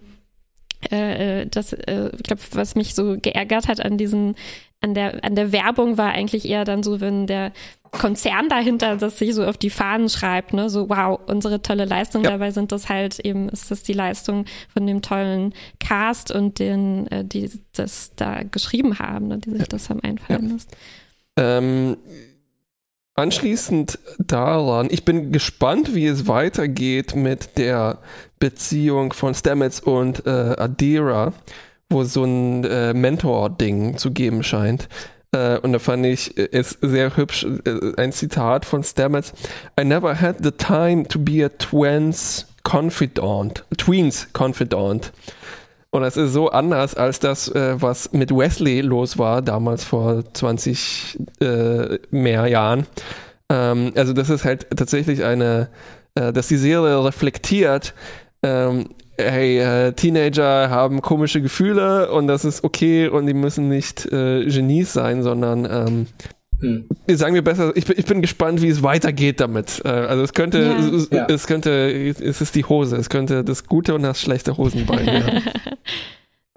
äh, 0.91 1.43
äh 1.43 1.47
das, 1.47 1.73
äh, 1.73 2.11
ich 2.17 2.23
glaube, 2.23 2.43
was 2.53 2.77
mich 2.77 2.95
so 2.95 3.17
geärgert 3.21 3.67
hat 3.67 3.85
an 3.85 3.99
diesen, 3.99 4.37
an 4.85 4.95
der, 4.95 5.25
an 5.25 5.35
der 5.35 5.51
Werbung 5.51 5.97
war 5.97 6.13
eigentlich 6.13 6.47
eher 6.47 6.65
dann 6.65 6.83
so, 6.83 7.01
wenn 7.01 7.27
der 7.27 7.53
Konzern 7.91 8.49
dahinter 8.49 8.97
das 8.97 9.19
sich 9.19 9.35
so 9.35 9.45
auf 9.45 9.57
die 9.57 9.71
Fahnen 9.71 10.09
schreibt, 10.09 10.53
ne, 10.53 10.69
so 10.69 10.91
wow, 10.91 11.19
unsere 11.27 11.63
tolle 11.63 11.87
Leistung. 11.87 12.23
Ja. 12.23 12.31
Dabei 12.31 12.51
sind 12.51 12.71
das 12.71 12.89
halt 12.89 13.19
eben, 13.21 13.49
ist 13.49 13.71
das 13.71 13.83
die 13.83 13.93
Leistung 13.93 14.45
von 14.73 14.87
dem 14.87 15.01
tollen 15.01 15.55
Cast 15.81 16.31
und 16.31 16.59
den, 16.59 17.07
äh, 17.07 17.25
die 17.25 17.51
das 17.73 18.13
da 18.17 18.43
geschrieben 18.43 18.99
haben, 18.99 19.29
ne, 19.29 19.39
die 19.39 19.51
sich 19.51 19.61
ja. 19.61 19.67
das 19.67 19.89
haben 19.89 20.01
einfallen 20.01 20.49
ja. 20.49 20.53
lassen. 20.53 20.69
Ähm, 21.37 21.97
anschließend 23.15 23.99
daran, 24.19 24.89
ich 24.91 25.05
bin 25.05 25.33
gespannt, 25.33 25.95
wie 25.95 26.07
es 26.07 26.27
weitergeht 26.29 27.17
mit 27.17 27.57
der 27.57 27.99
Beziehung 28.39 29.15
von 29.15 29.35
Stamets 29.35 29.81
und 29.81 30.27
äh, 30.27 30.31
Adira, 30.31 31.33
wo 31.91 32.05
so 32.05 32.25
ein 32.25 32.65
äh, 32.65 32.95
Mentor-Ding 32.95 33.97
zu 33.97 34.11
geben 34.11 34.43
scheint. 34.43 34.89
Äh, 35.33 35.59
und 35.59 35.73
da 35.73 35.79
fand 35.79 36.07
ich 36.07 36.37
äh, 36.39 36.49
es 36.53 36.79
sehr 36.81 37.17
hübsch, 37.17 37.45
äh, 37.45 37.93
ein 37.97 38.13
Zitat 38.13 38.65
von 38.65 38.83
Stamets. 38.83 39.33
I 39.79 39.85
never 39.85 40.21
had 40.21 40.37
the 40.43 40.51
time 40.51 41.07
to 41.09 41.19
be 41.19 41.45
a 41.45 41.49
twins 41.49 42.47
confidant, 42.63 43.65
tweens 43.77 44.29
confidant. 44.33 45.13
Und 45.91 46.03
das 46.03 46.17
ist 46.17 46.33
so 46.33 46.51
anders 46.51 46.97
als 46.97 47.21
das, 47.21 47.53
was 47.55 48.13
mit 48.13 48.33
Wesley 48.33 48.81
los 48.81 49.17
war, 49.17 49.43
damals 49.43 49.85
vor 49.85 50.25
20 50.33 51.21
äh, 51.41 51.99
mehr 52.11 52.49
Jahren. 52.49 52.89
Ähm, 53.49 53.93
also 53.95 54.13
das 54.13 54.29
ist 54.29 54.45
halt 54.45 54.67
tatsächlich 54.77 55.23
eine, 55.23 55.69
äh, 56.17 56.33
dass 56.33 56.49
die 56.49 56.57
Serie 56.57 57.05
reflektiert, 57.05 57.95
ähm, 58.43 58.89
hey, 59.17 59.59
äh, 59.59 59.93
Teenager 59.93 60.71
haben 60.71 61.03
komische 61.03 61.41
Gefühle 61.41 62.11
und 62.11 62.27
das 62.27 62.45
ist 62.45 62.65
okay 62.65 63.09
und 63.09 63.27
die 63.27 63.35
müssen 63.35 63.69
nicht 63.69 64.07
äh, 64.07 64.45
Genies 64.47 64.93
sein, 64.93 65.23
sondern 65.23 65.65
ähm, 65.71 66.07
hm. 66.61 66.89
sagen 67.17 67.35
wir 67.35 67.43
besser, 67.43 67.77
ich 67.77 67.85
bin, 67.85 67.99
ich 67.99 68.07
bin 68.07 68.23
gespannt, 68.23 68.63
wie 68.63 68.69
es 68.69 68.83
weitergeht 68.83 69.41
damit. 69.41 69.83
Äh, 69.85 69.89
also 69.89 70.23
es 70.23 70.33
könnte, 70.33 70.63
ja. 70.63 70.97
es, 70.97 71.09
ja. 71.11 71.27
es, 71.29 71.47
könnte, 71.47 71.71
es 71.71 72.41
ist 72.41 72.55
die 72.55 72.65
Hose, 72.65 72.97
es 72.97 73.09
könnte 73.09 73.45
das 73.45 73.67
gute 73.67 73.95
und 73.95 74.03
das 74.03 74.21
schlechte 74.21 74.57
Hosenbein 74.57 75.07
werden. 75.07 75.43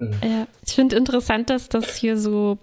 ja, 0.00 0.46
ich 0.66 0.74
finde 0.74 0.96
interessant, 0.96 1.50
dass 1.50 1.68
das 1.68 1.96
hier 1.96 2.16
so 2.16 2.58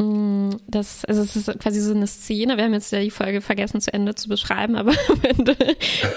mm, 0.00 0.50
das, 0.66 1.04
also 1.04 1.22
es 1.22 1.36
ist 1.36 1.58
quasi 1.60 1.80
so 1.80 1.94
eine 1.94 2.06
Szene, 2.06 2.56
wir 2.56 2.64
haben 2.64 2.74
jetzt 2.74 2.92
ja 2.92 3.00
die 3.00 3.10
Folge 3.10 3.40
vergessen 3.40 3.80
zu 3.80 3.92
Ende 3.92 4.14
zu 4.14 4.28
beschreiben, 4.28 4.76
aber 4.76 4.92
am 5.08 5.20
Ende 5.22 5.56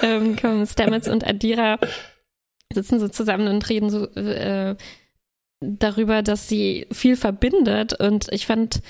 ähm, 0.02 0.36
kommen 0.36 0.66
Stamets 0.66 1.08
und 1.08 1.26
Adira 1.26 1.78
sitzen 2.74 3.00
so 3.00 3.08
zusammen 3.08 3.48
und 3.48 3.68
reden 3.70 3.90
so 3.90 4.06
äh, 4.16 4.76
darüber, 5.60 6.22
dass 6.22 6.48
sie 6.48 6.88
viel 6.92 7.16
verbindet. 7.16 8.00
Und 8.00 8.28
ich 8.32 8.46
fand 8.46 8.82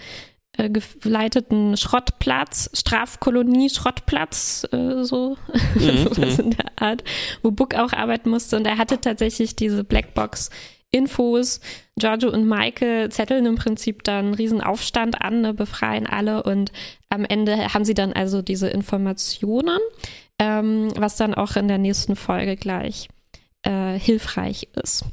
äh, 0.58 0.70
geleiteten 0.70 1.78
Schrottplatz, 1.78 2.70
Strafkolonie, 2.74 3.70
Schrottplatz, 3.72 4.68
äh, 4.72 5.04
so 5.04 5.38
mhm. 5.76 6.14
sowas 6.14 6.38
in 6.38 6.52
der 6.52 6.72
Art, 6.76 7.04
wo 7.42 7.52
Book 7.52 7.74
auch 7.74 7.92
arbeiten 7.92 8.30
musste. 8.30 8.56
Und 8.56 8.68
er 8.68 8.78
hatte 8.78 9.02
tatsächlich 9.02 9.56
diese 9.56 9.84
Blackbox 9.84 10.52
Infos. 10.96 11.60
Giorgio 11.98 12.30
und 12.30 12.48
Maike 12.48 13.10
zetteln 13.10 13.46
im 13.46 13.56
Prinzip 13.56 14.04
dann 14.04 14.26
einen 14.26 14.34
riesen 14.34 14.62
Aufstand 14.62 15.22
an, 15.22 15.42
ne, 15.42 15.54
befreien 15.54 16.08
alle 16.08 16.44
und 16.44 16.72
am 17.10 17.26
Ende 17.26 17.74
haben 17.74 17.86
sie 17.86 17.94
dann 17.94 18.14
also 18.14 18.42
diese 18.42 18.68
Informationen, 18.68 19.80
ähm, 20.40 20.92
was 20.98 21.16
dann 21.16 21.34
auch 21.34 21.56
in 21.56 21.68
der 21.68 21.78
nächsten 21.78 22.16
Folge 22.16 22.56
gleich 22.56 23.08
äh, 23.64 23.98
hilfreich 23.98 24.70
ist. 24.82 25.06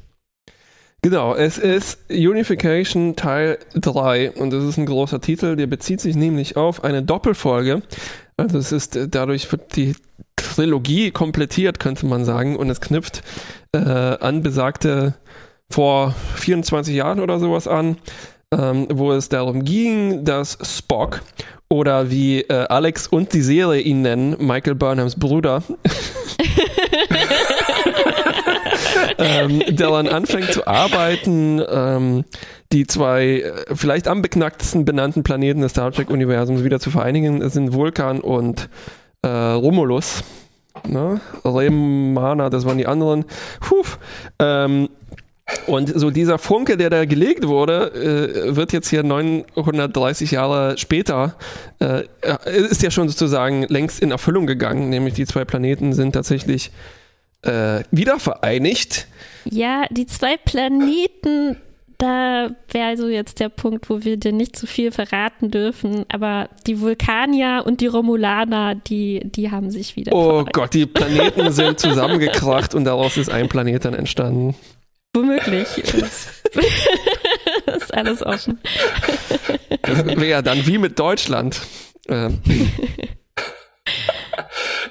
Genau, 1.03 1.35
es 1.35 1.59
ist 1.59 1.99
Unification 2.11 3.17
Teil 3.17 3.59
3 3.75 4.33
und 4.33 4.53
das 4.53 4.63
ist 4.63 4.77
ein 4.77 4.87
großer 4.87 5.21
Titel, 5.21 5.57
der 5.57 5.67
bezieht 5.67 6.01
sich 6.01 6.15
nämlich 6.15 6.57
auf 6.57 6.85
eine 6.85 7.03
Doppelfolge. 7.03 7.83
Also 8.37 8.59
es 8.59 8.71
ist 8.71 8.97
dadurch 9.11 9.51
wird 9.51 9.75
die 9.75 9.95
Trilogie 10.37 11.11
komplettiert, 11.11 11.81
könnte 11.81 12.07
man 12.07 12.25
sagen, 12.25 12.57
und 12.57 12.71
es 12.71 12.81
knüpft 12.81 13.23
äh, 13.73 13.79
an 13.79 14.43
besagte 14.43 15.15
vor 15.73 16.15
24 16.37 16.95
Jahren 16.95 17.21
oder 17.21 17.39
sowas 17.39 17.67
an, 17.67 17.97
ähm, 18.53 18.87
wo 18.91 19.13
es 19.13 19.29
darum 19.29 19.65
ging, 19.65 20.25
dass 20.25 20.59
Spock 20.63 21.23
oder 21.69 22.11
wie 22.11 22.43
äh, 22.43 22.67
Alex 22.69 23.07
und 23.07 23.33
die 23.33 23.41
Serie 23.41 23.81
ihn 23.81 24.03
nennen, 24.03 24.37
Michael 24.39 24.75
Burnhams 24.75 25.19
Bruder, 25.19 25.63
ähm, 29.19 29.63
daran 29.75 30.07
anfängt 30.07 30.53
zu 30.53 30.67
arbeiten, 30.67 31.63
ähm, 31.67 32.25
die 32.73 32.87
zwei 32.87 33.41
äh, 33.41 33.75
vielleicht 33.75 34.07
am 34.07 34.21
beknacktesten 34.21 34.85
benannten 34.85 35.23
Planeten 35.23 35.63
des 35.63 35.73
Star 35.73 35.91
Trek-Universums 35.93 36.63
wieder 36.63 36.79
zu 36.81 36.91
vereinigen. 36.91 37.41
Es 37.41 37.55
sind 37.55 37.73
Vulkan 37.73 38.21
und 38.21 38.69
äh, 39.23 39.29
Romulus. 39.29 40.25
Ne? 40.87 41.21
Remana, 41.45 42.51
das 42.51 42.67
waren 42.67 42.79
die 42.79 42.87
anderen. 42.87 43.25
Puh. 43.61 43.83
Ähm, 44.39 44.89
und 45.67 45.99
so 45.99 46.11
dieser 46.11 46.39
Funke, 46.39 46.77
der 46.77 46.91
da 46.91 47.05
gelegt 47.05 47.47
wurde, 47.47 47.93
äh, 48.47 48.57
wird 48.57 48.73
jetzt 48.73 48.89
hier 48.89 49.03
930 49.03 50.33
Jahre 50.33 50.77
später, 50.79 51.37
äh, 51.79 52.03
ist 52.47 52.83
ja 52.83 52.91
schon 52.91 53.09
sozusagen 53.09 53.65
längst 53.69 54.01
in 54.01 54.11
Erfüllung 54.11 54.47
gegangen, 54.47 54.89
nämlich 54.91 55.15
die 55.15 55.27
zwei 55.27 55.45
Planeten 55.45 55.93
sind 55.93 56.13
tatsächlich 56.13 56.71
äh, 57.43 57.83
wieder 57.91 58.19
vereinigt. 58.19 59.07
Ja, 59.45 59.85
die 59.91 60.07
zwei 60.07 60.37
Planeten, 60.37 61.57
da 61.99 62.51
wäre 62.71 62.87
also 62.87 63.09
jetzt 63.09 63.41
der 63.41 63.49
Punkt, 63.49 63.91
wo 63.91 64.05
wir 64.05 64.17
dir 64.17 64.33
nicht 64.33 64.57
zu 64.57 64.67
viel 64.67 64.93
verraten 64.93 65.51
dürfen, 65.51 66.05
aber 66.09 66.49
die 66.67 66.81
Vulkanier 66.81 67.63
und 67.67 67.81
die 67.81 67.87
Romulaner, 67.87 68.75
die, 68.75 69.23
die 69.25 69.51
haben 69.51 69.71
sich 69.71 69.97
wieder. 69.97 70.13
Oh 70.13 70.29
vereinigt. 70.29 70.53
Gott, 70.53 70.75
die 70.75 70.87
Planeten 70.87 71.53
sind 71.53 71.81
zusammengekracht 71.81 72.75
und 72.75 72.85
daraus 72.85 73.17
ist 73.17 73.31
ein 73.31 73.49
Planet 73.49 73.85
dann 73.85 73.95
entstanden. 73.95 74.55
Womöglich. 75.15 75.69
das 75.85 76.29
ist 77.83 77.95
alles 77.95 78.23
offen. 78.23 78.61
Das 79.83 80.07
wäre 80.07 80.27
ja 80.27 80.43
dann 80.43 80.67
wie 80.67 80.79
mit 80.79 80.99
Deutschland. 80.99 81.61
Ähm. 82.09 82.39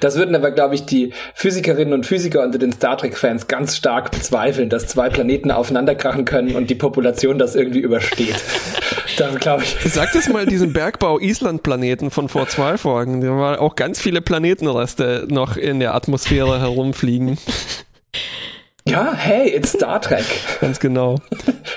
Das 0.00 0.16
würden 0.16 0.34
aber, 0.34 0.50
glaube 0.50 0.74
ich, 0.74 0.84
die 0.84 1.12
Physikerinnen 1.34 1.94
und 1.94 2.06
Physiker 2.06 2.42
unter 2.42 2.58
den 2.58 2.72
Star 2.72 2.98
Trek-Fans 2.98 3.46
ganz 3.46 3.76
stark 3.76 4.10
bezweifeln, 4.10 4.68
dass 4.68 4.88
zwei 4.88 5.08
Planeten 5.08 5.50
aufeinanderkrachen 5.50 6.24
können 6.24 6.56
und 6.56 6.70
die 6.70 6.74
Population 6.74 7.38
das 7.38 7.54
irgendwie 7.54 7.80
übersteht. 7.80 8.34
da 9.16 9.30
glaube 9.30 9.62
ich. 9.64 9.76
Sag 9.92 10.12
das 10.12 10.28
mal 10.28 10.46
diesen 10.46 10.72
Bergbau-Island-Planeten 10.72 12.10
von 12.10 12.28
vor 12.28 12.48
zwei 12.48 12.78
Folgen. 12.78 13.20
Da 13.20 13.28
waren 13.28 13.58
auch 13.58 13.76
ganz 13.76 14.00
viele 14.00 14.20
Planetenreste 14.20 15.26
noch 15.28 15.56
in 15.56 15.80
der 15.80 15.94
Atmosphäre 15.94 16.60
herumfliegen. 16.60 17.38
Ja, 18.88 19.14
hey, 19.14 19.48
it's 19.48 19.72
Star 19.72 20.00
Trek. 20.00 20.24
Ganz 20.60 20.80
genau. 20.80 21.20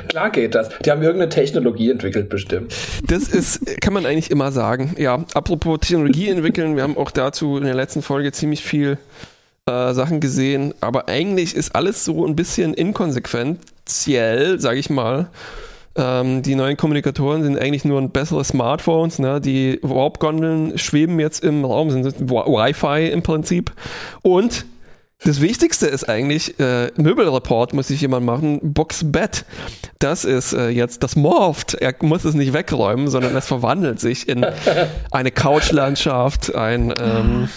Klar 0.08 0.32
geht 0.32 0.56
das. 0.56 0.70
Die 0.84 0.90
haben 0.90 1.04
irgendeine 1.04 1.30
Technologie 1.30 1.92
entwickelt, 1.92 2.30
bestimmt. 2.30 2.74
Das 3.08 3.28
ist, 3.28 3.80
kann 3.80 3.94
man 3.94 4.08
eigentlich 4.08 4.32
immer 4.32 4.52
sagen. 4.52 4.96
Ja, 4.98 5.24
apropos 5.36 5.80
Technologie 5.82 6.30
entwickeln, 6.30 6.76
wir 6.76 6.84
haben 6.84 6.98
auch 6.98 7.12
dazu 7.12 7.58
in 7.58 7.66
der 7.66 7.76
letzten 7.76 8.02
Folge 8.02 8.32
ziemlich 8.32 8.64
viel 8.64 8.98
äh, 9.68 9.94
Sachen 9.94 10.20
gesehen, 10.20 10.74
aber 10.82 11.08
eigentlich 11.08 11.56
ist 11.56 11.76
alles 11.76 12.04
so 12.06 12.26
ein 12.26 12.36
bisschen 12.36 12.74
inkonsequenziell, 12.74 14.60
sag 14.60 14.78
ich 14.78 14.90
mal. 14.90 15.30
Ähm, 15.96 16.42
die 16.42 16.56
neuen 16.56 16.76
Kommunikatoren 16.76 17.44
sind 17.44 17.58
eigentlich 17.60 17.86
nur 17.86 18.02
ein 18.02 18.10
bessere 18.10 18.44
Smartphones. 18.44 19.20
Ne? 19.20 19.40
Die 19.40 19.80
Warp-Gondeln 19.84 20.78
schweben 20.80 21.20
jetzt 21.20 21.44
im 21.44 21.64
Raum, 21.64 21.92
sind 21.92 22.06
Wi-Fi 22.20 23.10
im 23.12 23.22
Prinzip. 23.22 23.72
Und 24.24 24.66
das 25.24 25.42
Wichtigste 25.42 25.88
ist 25.88 26.08
eigentlich, 26.08 26.60
äh, 26.60 26.92
Möbelreport 26.98 27.74
muss 27.74 27.88
sich 27.88 28.02
jemand 28.02 28.26
machen, 28.26 28.60
Boxbett. 28.62 29.46
Das 30.00 30.26
ist 30.26 30.54
äh, 30.54 30.70
jetzt, 30.70 31.04
das 31.04 31.16
morpht. 31.16 31.74
Er 31.74 31.96
muss 32.02 32.26
es 32.26 32.36
nicht 32.36 32.54
wegräumen, 32.54 33.08
sondern 33.08 33.36
es 33.36 33.48
verwandelt 33.48 34.00
sich 34.00 34.28
in 34.28 34.46
eine 35.12 35.32
Couchlandschaft, 35.32 36.54
ein, 36.54 36.94
ähm, 37.00 37.50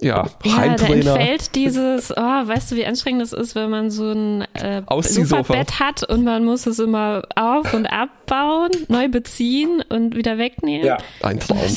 ja, 0.00 0.28
ja 0.44 0.56
Heimtrainer. 0.56 1.04
Da 1.04 1.16
entfällt 1.16 1.54
dieses, 1.54 2.10
oh, 2.12 2.20
weißt 2.20 2.70
du, 2.72 2.76
wie 2.76 2.84
anstrengend 2.84 3.22
es 3.22 3.32
ist, 3.32 3.54
wenn 3.54 3.70
man 3.70 3.90
so 3.90 4.12
ein 4.12 4.42
äh, 4.54 4.82
Sofabett 5.00 5.80
hat 5.80 6.08
und 6.08 6.22
man 6.22 6.44
muss 6.44 6.66
es 6.66 6.78
immer 6.78 7.22
auf- 7.34 7.72
und 7.72 7.86
abbauen, 7.86 8.70
neu 8.88 9.08
beziehen 9.08 9.82
und 9.88 10.14
wieder 10.16 10.38
wegnehmen. 10.38 10.86
Ja. 10.86 10.98
Ein 11.22 11.40
Traum. 11.40 11.76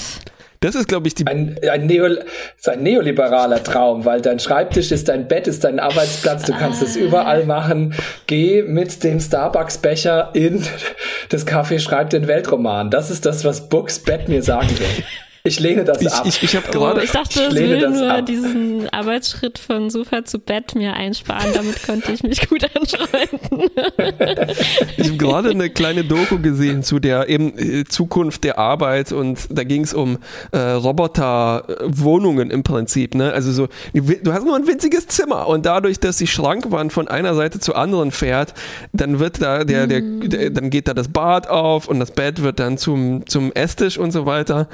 Das 0.66 0.74
ist, 0.74 0.88
glaube 0.88 1.08
ich, 1.08 1.14
die. 1.14 1.28
Ein, 1.28 1.60
ein, 1.72 1.86
Neo, 1.86 2.08
ist 2.08 2.68
ein 2.68 2.82
neoliberaler 2.82 3.64
Traum, 3.64 4.04
weil 4.04 4.22
dein 4.22 4.40
Schreibtisch 4.40 4.92
ist 4.92 5.08
dein 5.10 5.28
Bett, 5.28 5.46
ist 5.46 5.64
dein 5.64 5.80
Arbeitsplatz, 5.80 6.46
du 6.46 6.54
kannst 6.54 6.82
es 6.82 6.96
überall 6.96 7.46
machen. 7.46 7.94
Geh 8.26 8.64
mit 8.64 9.04
dem 9.04 9.20
Starbucks-Becher 9.20 10.32
in 10.34 10.64
das 11.30 11.46
Café, 11.46 11.78
schreib 11.78 12.10
den 12.10 12.28
Weltroman. 12.28 12.90
Das 12.90 13.12
ist 13.12 13.28
das, 13.28 13.46
was 13.46 13.70
Books 13.70 14.00
Bett 14.00 14.28
mir 14.28 14.42
sagen 14.42 14.70
will. 14.80 15.04
Ich 15.46 15.60
lehne 15.60 15.84
das 15.84 16.02
ich, 16.02 16.12
ab. 16.12 16.26
Ich, 16.26 16.42
ich, 16.42 16.56
habe 16.56 16.72
gerade. 16.72 17.00
Oh, 17.00 17.04
ich 17.04 17.12
dachte, 17.12 17.40
es 17.40 17.54
will 17.54 17.88
nur 17.88 18.12
ab. 18.12 18.26
diesen 18.26 18.90
Arbeitsschritt 18.90 19.60
von 19.60 19.92
Sofa 19.92 20.26
zu 20.26 20.40
Bett 20.40 20.74
mir 20.74 20.94
einsparen. 20.96 21.54
Damit 21.54 21.86
konnte 21.86 22.12
ich 22.12 22.24
mich 22.24 22.50
gut 22.50 22.66
anschreiben. 22.76 23.40
ich 24.98 25.08
habe 25.08 25.18
gerade 25.18 25.50
eine 25.52 25.70
kleine 25.70 26.04
Doku 26.04 26.40
gesehen 26.40 26.82
zu 26.82 26.98
der 27.00 27.30
eben 27.30 27.58
äh, 27.60 27.84
Zukunft 27.86 28.44
der 28.44 28.58
Arbeit 28.58 29.12
und 29.12 29.38
da 29.52 29.64
ging 29.64 29.84
es 29.84 29.94
um 29.94 30.18
äh, 30.52 30.58
Roboterwohnungen 30.58 32.50
im 32.50 32.64
Prinzip. 32.64 33.14
Ne? 33.14 33.32
Also 33.32 33.52
so, 33.52 33.68
du 33.94 34.34
hast 34.34 34.46
nur 34.46 34.56
ein 34.56 34.66
winziges 34.66 35.08
Zimmer 35.08 35.48
und 35.48 35.68
dadurch, 35.68 36.00
dass 36.00 36.18
die 36.18 36.28
Schrankwand 36.28 36.92
von 36.92 37.08
einer 37.08 37.36
Seite 37.36 37.60
zur 37.60 37.78
anderen 37.78 38.10
fährt, 38.10 38.56
dann 38.94 39.20
wird 39.20 39.44
da 39.44 39.64
der, 39.64 39.86
der, 39.86 40.02
der 40.02 40.50
dann 40.50 40.72
geht 40.72 40.88
da 40.88 40.96
das 40.96 41.10
Bad 41.10 41.48
auf 41.48 41.88
und 41.88 42.00
das 42.00 42.10
Bett 42.10 42.42
wird 42.42 42.60
dann 42.60 42.80
zum, 42.80 43.28
zum 43.28 43.52
Esstisch 43.52 44.00
und 44.00 44.10
so 44.10 44.26
weiter. 44.26 44.68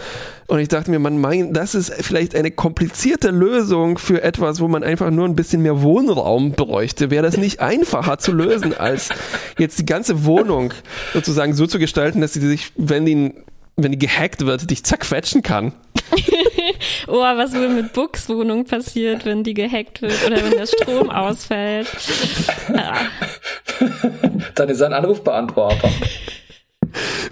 Und 0.47 0.60
ich 0.61 0.67
dachte 0.67 0.91
mir, 0.91 0.99
man 0.99 1.17
meint, 1.17 1.55
das 1.55 1.75
ist 1.75 1.93
vielleicht 1.93 2.35
eine 2.35 2.51
komplizierte 2.51 3.31
Lösung 3.31 3.97
für 3.97 4.21
etwas, 4.23 4.59
wo 4.59 4.67
man 4.67 4.83
einfach 4.83 5.09
nur 5.09 5.25
ein 5.25 5.35
bisschen 5.35 5.61
mehr 5.61 5.81
Wohnraum 5.81 6.53
bräuchte. 6.53 7.09
Wäre 7.09 7.23
das 7.23 7.37
nicht 7.37 7.59
einfacher 7.59 8.17
zu 8.17 8.31
lösen, 8.31 8.73
als 8.77 9.09
jetzt 9.57 9.79
die 9.79 9.85
ganze 9.85 10.25
Wohnung 10.25 10.73
sozusagen 11.13 11.53
so 11.53 11.67
zu 11.67 11.79
gestalten, 11.79 12.21
dass 12.21 12.33
sie 12.33 12.41
sich, 12.41 12.71
wenn 12.75 13.05
die, 13.05 13.33
wenn 13.75 13.91
die 13.91 13.99
gehackt 13.99 14.45
wird, 14.45 14.69
dich 14.69 14.83
zerquetschen 14.83 15.41
kann? 15.41 15.73
oh, 17.07 17.21
was 17.21 17.53
wohl 17.53 17.69
mit 17.69 17.93
Books 17.93 18.29
Wohnung 18.29 18.65
passiert, 18.65 19.25
wenn 19.25 19.43
die 19.43 19.53
gehackt 19.53 20.01
wird 20.01 20.25
oder 20.25 20.43
wenn 20.43 20.51
der 20.51 20.65
Strom 20.65 21.09
ausfällt. 21.09 21.87
Ah. 22.73 22.99
Dann 24.55 24.69
ist 24.69 24.81
er 24.81 24.87
ein 24.87 24.93
Anrufbeantworter 24.93 25.89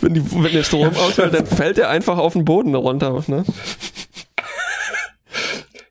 wenn, 0.01 0.13
die, 0.13 0.23
wenn 0.31 0.51
der 0.51 0.63
Strom 0.63 0.87
ausfällt, 0.95 1.33
dann 1.33 1.45
fällt 1.45 1.77
er 1.77 1.89
einfach 1.89 2.17
auf 2.17 2.33
den 2.33 2.45
Boden 2.45 2.75
runter. 2.75 3.23
Ne? 3.27 3.43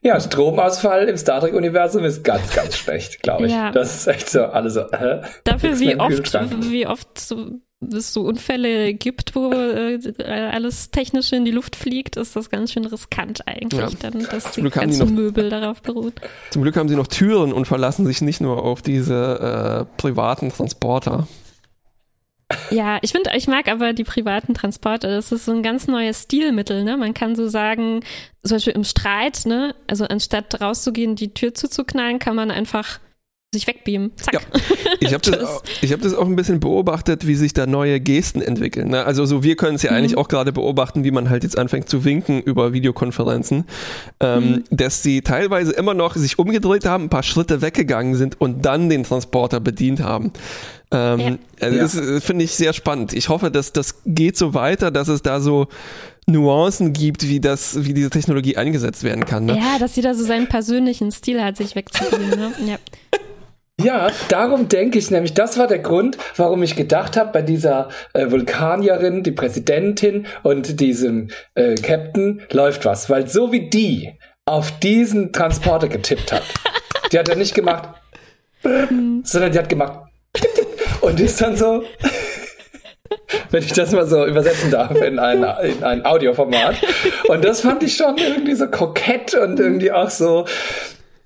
Ja, 0.01 0.19
Stromausfall 0.19 1.09
im 1.09 1.17
Star 1.17 1.41
Trek-Universum 1.41 2.05
ist 2.05 2.23
ganz, 2.23 2.53
ganz 2.53 2.77
schlecht, 2.77 3.21
glaube 3.21 3.47
ich. 3.47 3.51
Ja. 3.51 3.71
Das 3.71 3.95
ist 3.95 4.07
echt 4.07 4.29
so, 4.29 4.43
alle 4.45 4.69
so. 4.69 4.81
Äh, 4.81 5.21
Dafür, 5.43 5.77
wie 5.79 5.99
oft, 5.99 6.33
wie 6.71 6.87
oft 6.87 7.19
so, 7.19 7.59
es 7.81 8.13
so 8.13 8.21
Unfälle 8.21 8.93
gibt, 8.93 9.35
wo 9.35 9.51
äh, 9.51 9.99
alles 10.23 10.91
Technische 10.91 11.35
in 11.35 11.43
die 11.43 11.51
Luft 11.51 11.75
fliegt, 11.75 12.15
ist 12.15 12.35
das 12.37 12.49
ganz 12.49 12.71
schön 12.71 12.85
riskant 12.85 13.45
eigentlich, 13.45 13.79
ja. 14.01 14.09
dann, 14.09 14.25
dass 14.31 14.53
die 14.53 14.61
ganzen 14.69 14.99
noch, 14.99 15.13
Möbel 15.13 15.49
darauf 15.49 15.81
beruht. 15.81 16.13
Zum 16.51 16.61
Glück 16.61 16.77
haben 16.77 16.87
sie 16.87 16.95
noch 16.95 17.07
Türen 17.07 17.51
und 17.51 17.65
verlassen 17.65 18.05
sich 18.05 18.21
nicht 18.21 18.39
nur 18.39 18.63
auf 18.63 18.81
diese 18.81 19.85
äh, 19.85 20.01
privaten 20.01 20.49
Transporter. 20.49 21.27
Ja, 22.71 22.97
ich 23.01 23.11
finde, 23.11 23.31
ich 23.35 23.47
mag 23.47 23.67
aber 23.67 23.93
die 23.93 24.03
privaten 24.03 24.53
Transporte. 24.53 25.07
Das 25.07 25.31
ist 25.31 25.45
so 25.45 25.51
ein 25.51 25.63
ganz 25.63 25.87
neues 25.87 26.23
Stilmittel, 26.23 26.83
ne? 26.83 26.97
Man 26.97 27.13
kann 27.13 27.35
so 27.35 27.47
sagen, 27.47 28.01
zum 28.43 28.55
Beispiel 28.55 28.73
im 28.73 28.83
Streit, 28.83 29.45
ne? 29.45 29.75
Also 29.87 30.05
anstatt 30.05 30.59
rauszugehen, 30.59 31.15
die 31.15 31.33
Tür 31.33 31.53
zuzuknallen, 31.53 32.19
kann 32.19 32.35
man 32.35 32.49
einfach 32.49 32.99
sich 33.51 33.65
wegbeamen. 33.65 34.11
Zack. 34.15 34.33
Ja. 34.35 34.39
Ich 34.99 35.11
habe 35.13 35.21
das, 35.31 35.43
auch, 35.43 35.63
hab 35.63 36.01
das 36.01 36.13
auch 36.13 36.27
ein 36.27 36.35
bisschen 36.35 36.59
beobachtet, 36.59 37.25
wie 37.25 37.33
sich 37.33 37.53
da 37.53 37.65
neue 37.65 37.99
Gesten 37.99 38.43
entwickeln. 38.43 38.89
Ne? 38.89 39.03
Also 39.03 39.25
so 39.25 39.41
wir 39.41 39.55
können 39.55 39.75
es 39.75 39.81
ja 39.81 39.89
mhm. 39.91 39.97
eigentlich 39.97 40.17
auch 40.17 40.27
gerade 40.27 40.51
beobachten, 40.51 41.03
wie 41.03 41.09
man 41.09 41.31
halt 41.31 41.43
jetzt 41.43 41.57
anfängt 41.57 41.89
zu 41.89 42.05
winken 42.05 42.41
über 42.41 42.73
Videokonferenzen, 42.73 43.65
ähm, 44.19 44.43
mhm. 44.43 44.63
dass 44.69 45.01
sie 45.01 45.21
teilweise 45.21 45.71
immer 45.71 45.95
noch 45.95 46.15
sich 46.15 46.37
umgedreht 46.37 46.85
haben, 46.85 47.05
ein 47.05 47.09
paar 47.09 47.23
Schritte 47.23 47.63
weggegangen 47.63 48.13
sind 48.13 48.39
und 48.39 48.65
dann 48.65 48.87
den 48.87 49.03
Transporter 49.03 49.59
bedient 49.59 50.01
haben. 50.01 50.31
Ähm, 50.91 51.19
ja. 51.19 51.37
Also 51.59 51.75
ja. 51.75 51.83
das 51.83 52.23
finde 52.23 52.45
ich 52.45 52.51
sehr 52.51 52.73
spannend. 52.73 53.13
Ich 53.13 53.29
hoffe, 53.29 53.49
dass 53.49 53.73
das 53.73 53.95
geht 54.05 54.37
so 54.37 54.53
weiter, 54.53 54.91
dass 54.91 55.07
es 55.07 55.23
da 55.23 55.41
so 55.41 55.67
Nuancen 56.27 56.93
gibt, 56.93 57.27
wie 57.27 57.39
das, 57.39 57.83
wie 57.83 57.95
diese 57.95 58.11
Technologie 58.11 58.57
eingesetzt 58.57 59.03
werden 59.03 59.25
kann. 59.25 59.45
Ne? 59.45 59.57
Ja, 59.57 59.79
dass 59.79 59.95
jeder 59.95 60.13
so 60.13 60.23
seinen 60.23 60.47
persönlichen 60.47 61.11
Stil 61.11 61.43
hat, 61.43 61.57
sich 61.57 61.75
wegzugehen. 61.75 62.29
Ne? 62.29 62.53
Ja. 62.67 62.77
Ja, 63.81 64.11
darum 64.27 64.67
denke 64.67 64.99
ich 64.99 65.09
nämlich, 65.09 65.33
das 65.33 65.57
war 65.57 65.67
der 65.67 65.79
Grund, 65.79 66.17
warum 66.35 66.63
ich 66.63 66.75
gedacht 66.75 67.15
habe, 67.15 67.31
bei 67.31 67.41
dieser 67.41 67.89
äh, 68.13 68.29
Vulkanierin, 68.29 69.23
die 69.23 69.31
Präsidentin 69.31 70.27
und 70.43 70.81
diesem 70.81 71.29
äh, 71.55 71.75
Captain 71.75 72.41
läuft 72.51 72.83
was. 72.85 73.09
Weil 73.09 73.27
so 73.27 73.53
wie 73.53 73.69
die 73.69 74.17
auf 74.45 74.77
diesen 74.79 75.31
Transporter 75.31 75.87
getippt 75.87 76.33
hat, 76.33 76.43
die 77.11 77.19
hat 77.19 77.29
er 77.29 77.37
nicht 77.37 77.55
gemacht, 77.55 77.89
sondern 79.23 79.51
die 79.51 79.59
hat 79.59 79.69
gemacht 79.69 79.99
und 81.01 81.19
ist 81.21 81.39
dann 81.39 81.55
so, 81.55 81.83
wenn 83.51 83.63
ich 83.63 83.71
das 83.71 83.93
mal 83.93 84.07
so 84.07 84.25
übersetzen 84.25 84.71
darf 84.71 84.99
in 85.01 85.19
ein, 85.19 85.43
in 85.63 85.83
ein 85.83 86.05
Audioformat. 86.05 86.75
Und 87.29 87.45
das 87.45 87.61
fand 87.61 87.81
ich 87.83 87.95
schon 87.95 88.17
irgendwie 88.17 88.55
so 88.55 88.67
kokett 88.67 89.35
und 89.35 89.57
irgendwie 89.59 89.91
auch 89.91 90.09
so, 90.09 90.45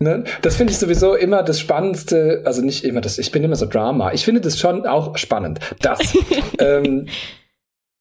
Ne? 0.03 0.25
Das 0.41 0.55
finde 0.55 0.71
ich 0.71 0.79
sowieso 0.79 1.15
immer 1.15 1.43
das 1.43 1.59
Spannendste, 1.59 2.41
also 2.45 2.61
nicht 2.61 2.83
immer 2.83 3.01
das, 3.01 3.17
ich 3.17 3.31
bin 3.31 3.43
immer 3.43 3.55
so 3.55 3.65
Drama. 3.65 4.11
Ich 4.13 4.25
finde 4.25 4.41
das 4.41 4.59
schon 4.59 4.85
auch 4.85 5.17
spannend, 5.17 5.59
dass, 5.81 6.15
ähm, 6.59 7.07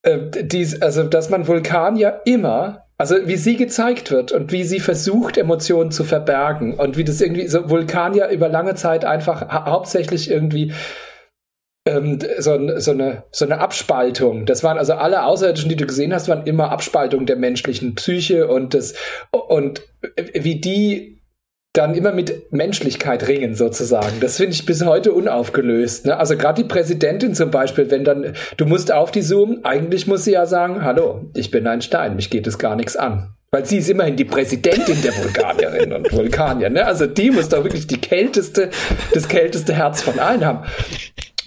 äh, 0.02 0.18
dies, 0.42 0.82
also 0.82 1.04
dass 1.04 1.30
man 1.30 1.46
Vulkan 1.46 1.96
ja 1.96 2.10
immer, 2.24 2.86
also 2.98 3.16
wie 3.26 3.36
sie 3.36 3.56
gezeigt 3.56 4.10
wird 4.10 4.32
und 4.32 4.52
wie 4.52 4.64
sie 4.64 4.80
versucht, 4.80 5.38
Emotionen 5.38 5.90
zu 5.90 6.04
verbergen 6.04 6.74
und 6.74 6.96
wie 6.96 7.04
das 7.04 7.20
irgendwie 7.20 7.48
so 7.48 7.70
Vulkan 7.70 8.14
ja 8.14 8.30
über 8.30 8.48
lange 8.48 8.74
Zeit 8.74 9.04
einfach 9.04 9.42
ha 9.42 9.66
hauptsächlich 9.66 10.30
irgendwie 10.30 10.72
ähm, 11.86 12.18
so, 12.38 12.78
so, 12.78 12.92
eine, 12.92 13.24
so 13.32 13.44
eine 13.44 13.58
Abspaltung. 13.58 14.46
Das 14.46 14.62
waren 14.62 14.78
also 14.78 14.94
alle 14.94 15.24
Außerirdischen, 15.24 15.68
die 15.68 15.76
du 15.76 15.86
gesehen 15.86 16.12
hast, 16.12 16.28
waren 16.28 16.46
immer 16.46 16.70
Abspaltung 16.70 17.26
der 17.26 17.36
menschlichen 17.36 17.94
Psyche 17.94 18.46
und 18.46 18.74
das 18.74 18.94
und 19.30 19.82
wie 20.40 20.60
die 20.60 21.21
dann 21.72 21.94
immer 21.94 22.12
mit 22.12 22.52
Menschlichkeit 22.52 23.26
ringen 23.28 23.54
sozusagen. 23.54 24.20
Das 24.20 24.36
finde 24.36 24.52
ich 24.52 24.66
bis 24.66 24.84
heute 24.84 25.12
unaufgelöst. 25.12 26.06
Ne? 26.06 26.16
Also 26.16 26.36
gerade 26.36 26.62
die 26.62 26.68
Präsidentin 26.68 27.34
zum 27.34 27.50
Beispiel, 27.50 27.90
wenn 27.90 28.04
dann, 28.04 28.34
du 28.58 28.66
musst 28.66 28.92
auf 28.92 29.10
die 29.10 29.22
zoomen, 29.22 29.64
eigentlich 29.64 30.06
muss 30.06 30.24
sie 30.24 30.32
ja 30.32 30.44
sagen, 30.44 30.84
hallo, 30.84 31.30
ich 31.34 31.50
bin 31.50 31.66
ein 31.66 31.80
Stein, 31.80 32.16
mich 32.16 32.28
geht 32.28 32.46
es 32.46 32.58
gar 32.58 32.76
nichts 32.76 32.96
an. 32.96 33.34
Weil 33.50 33.64
sie 33.66 33.78
ist 33.78 33.88
immerhin 33.88 34.16
die 34.16 34.24
Präsidentin 34.24 35.00
der 35.02 35.16
Vulkanierinnen 35.16 35.92
und 35.92 36.12
Vulkanier. 36.12 36.70
Ne? 36.70 36.86
Also 36.86 37.06
die 37.06 37.30
muss 37.30 37.48
doch 37.48 37.64
wirklich 37.64 37.86
die 37.86 38.00
kälteste, 38.00 38.70
das 39.12 39.28
kälteste 39.28 39.74
Herz 39.74 40.02
von 40.02 40.18
allen 40.18 40.44
haben. 40.44 40.64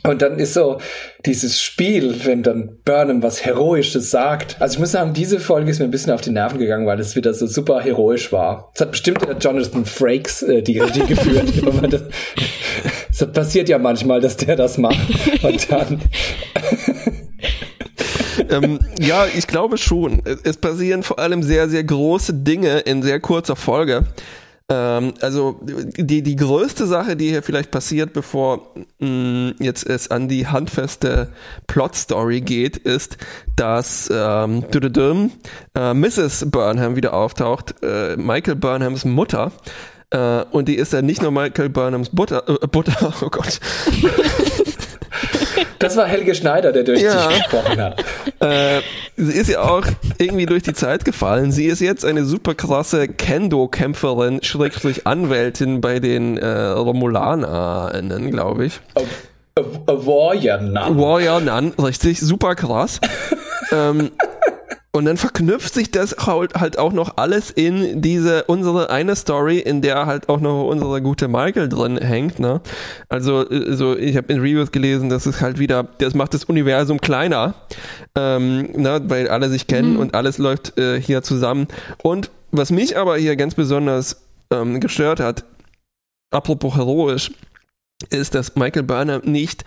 Und 0.07 0.21
dann 0.21 0.39
ist 0.39 0.53
so 0.53 0.79
dieses 1.25 1.61
Spiel, 1.61 2.25
wenn 2.25 2.43
dann 2.43 2.77
Burnham 2.85 3.23
was 3.23 3.45
Heroisches 3.45 4.11
sagt. 4.11 4.57
Also 4.59 4.75
ich 4.75 4.79
muss 4.79 4.91
sagen, 4.91 5.13
diese 5.13 5.39
Folge 5.39 5.71
ist 5.71 5.79
mir 5.79 5.85
ein 5.85 5.91
bisschen 5.91 6.13
auf 6.13 6.21
die 6.21 6.31
Nerven 6.31 6.59
gegangen, 6.59 6.85
weil 6.85 6.99
es 6.99 7.15
wieder 7.15 7.33
so 7.33 7.47
super 7.47 7.81
heroisch 7.81 8.31
war. 8.31 8.71
Es 8.75 8.81
hat 8.81 8.91
bestimmt 8.91 9.21
der 9.21 9.37
Jonathan 9.37 9.85
Frakes 9.85 10.43
äh, 10.43 10.61
die 10.61 10.79
Regie 10.79 10.99
geführt. 11.07 11.51
das, 11.89 12.03
das 13.19 13.31
passiert 13.31 13.69
ja 13.69 13.77
manchmal, 13.77 14.21
dass 14.21 14.37
der 14.37 14.55
das 14.55 14.77
macht. 14.77 14.99
Und 15.43 15.71
dann 15.71 16.01
ähm, 18.49 18.79
ja, 18.99 19.25
ich 19.35 19.47
glaube 19.47 19.77
schon. 19.77 20.21
Es 20.43 20.57
passieren 20.57 21.03
vor 21.03 21.19
allem 21.19 21.43
sehr, 21.43 21.69
sehr 21.69 21.83
große 21.83 22.33
Dinge 22.33 22.79
in 22.79 23.01
sehr 23.01 23.19
kurzer 23.19 23.55
Folge. 23.55 24.03
Ähm, 24.67 25.13
also 25.21 25.59
die, 25.61 26.23
die 26.23 26.35
größte 26.35 26.87
Sache, 26.87 27.15
die 27.15 27.29
hier 27.29 27.43
vielleicht 27.43 27.69
passiert, 27.69 28.13
bevor 28.13 28.73
mh, 28.99 29.07
mm, 29.07 29.55
jetzt 29.59 29.87
es 29.87 30.09
an 30.09 30.27
die 30.27 30.47
handfeste 30.47 31.29
Plot-Story 31.67 32.41
geht, 32.41 32.77
ist, 32.77 33.17
dass 33.55 34.09
ähm, 34.11 34.65
äh, 34.73 35.93
Mrs. 35.93 36.49
Burnham 36.49 36.95
wieder 36.95 37.13
auftaucht, 37.13 37.75
äh, 37.83 38.17
Michael 38.17 38.55
Burnhams 38.55 39.05
Mutter. 39.05 39.51
Äh, 40.09 40.43
und 40.51 40.67
die 40.67 40.75
ist 40.75 40.93
ja 40.93 41.03
nicht 41.03 41.21
nur 41.21 41.31
Michael 41.31 41.69
Burnhams 41.69 42.09
Butter, 42.09 42.43
äh, 42.47 42.67
Butter, 42.67 43.13
oh 43.21 43.29
Gott. 43.29 43.59
Das 45.79 45.95
war 45.97 46.05
Helge 46.07 46.35
Schneider, 46.35 46.71
der 46.71 46.83
durch 46.83 47.01
ja. 47.01 47.27
dich 47.27 47.37
gesprochen 47.37 47.81
hat. 47.81 48.03
Äh, 48.39 48.81
sie 49.17 49.37
ist 49.37 49.49
ja 49.49 49.61
auch 49.61 49.85
irgendwie 50.17 50.45
durch 50.45 50.63
die 50.63 50.73
Zeit 50.73 51.05
gefallen. 51.05 51.51
Sie 51.51 51.65
ist 51.65 51.79
jetzt 51.79 52.05
eine 52.05 52.25
super 52.25 52.55
krasse 52.55 53.07
Kendo-Kämpferin, 53.07 54.43
Schrägstrich 54.43 55.07
Anwältin 55.07 55.81
bei 55.81 55.99
den 55.99 56.37
äh, 56.37 56.47
Romulanern, 56.47 58.31
glaube 58.31 58.65
ich. 58.65 58.79
A, 58.95 59.01
a, 59.59 59.63
a 59.87 60.05
Warrior 60.05 60.57
Nun. 60.57 60.97
Warrior 60.97 61.39
Nun, 61.41 61.73
richtig, 61.79 62.19
super 62.19 62.55
krass. 62.55 62.99
ähm, 63.71 64.11
und 64.95 65.03
dann 65.03 65.17
verknüpft 65.17 65.73
sich 65.73 65.91
das 65.91 66.15
halt 66.25 66.79
auch 66.79 66.93
noch 66.93 67.17
alles 67.17 67.51
in 67.51 68.01
diese, 68.01 68.45
unsere 68.45 68.89
eine 68.89 69.17
Story, 69.17 69.59
in 69.59 69.81
der 69.81 70.05
halt 70.05 70.29
auch 70.29 70.39
noch 70.39 70.63
unsere 70.63 71.01
gute 71.01 71.27
Michael 71.27 71.67
drin 71.67 71.97
hängt, 71.97 72.39
ne? 72.39 72.61
Also, 73.09 73.45
so, 73.75 73.97
ich 73.97 74.15
habe 74.15 74.31
in 74.31 74.39
Reviews 74.39 74.71
gelesen, 74.71 75.09
dass 75.09 75.25
es 75.25 75.41
halt 75.41 75.59
wieder, 75.59 75.85
das 75.97 76.13
macht 76.13 76.33
das 76.33 76.45
Universum 76.45 77.01
kleiner, 77.01 77.55
ähm, 78.15 78.71
ne? 78.71 79.01
weil 79.09 79.27
alle 79.27 79.49
sich 79.49 79.67
kennen 79.67 79.95
mhm. 79.95 79.99
und 79.99 80.15
alles 80.15 80.37
läuft 80.37 80.79
äh, 80.79 81.01
hier 81.01 81.23
zusammen. 81.23 81.67
Und 82.01 82.31
was 82.51 82.71
mich 82.71 82.97
aber 82.97 83.17
hier 83.17 83.35
ganz 83.35 83.53
besonders 83.53 84.21
ähm, 84.49 84.79
gestört 84.79 85.19
hat, 85.19 85.43
apropos 86.31 86.77
heroisch, 86.77 87.31
ist, 88.11 88.33
dass 88.33 88.55
Michael 88.55 88.83
Burnham 88.83 89.23
nicht 89.25 89.65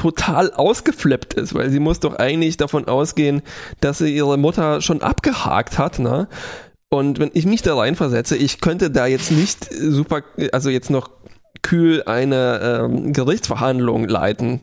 total 0.00 0.50
ausgeflippt 0.50 1.34
ist, 1.34 1.54
weil 1.54 1.68
sie 1.68 1.78
muss 1.78 2.00
doch 2.00 2.16
eigentlich 2.16 2.56
davon 2.56 2.88
ausgehen, 2.88 3.42
dass 3.82 3.98
sie 3.98 4.16
ihre 4.16 4.38
Mutter 4.38 4.80
schon 4.80 5.02
abgehakt 5.02 5.76
hat, 5.76 5.98
ne? 5.98 6.26
Und 6.88 7.18
wenn 7.18 7.30
ich 7.34 7.44
mich 7.44 7.60
da 7.60 7.76
reinversetze, 7.76 8.34
ich 8.34 8.62
könnte 8.62 8.90
da 8.90 9.06
jetzt 9.06 9.30
nicht 9.30 9.68
super, 9.70 10.22
also 10.52 10.70
jetzt 10.70 10.88
noch 10.88 11.10
kühl 11.60 12.02
eine 12.04 12.80
ähm, 12.82 13.12
Gerichtsverhandlung 13.12 14.08
leiten. 14.08 14.62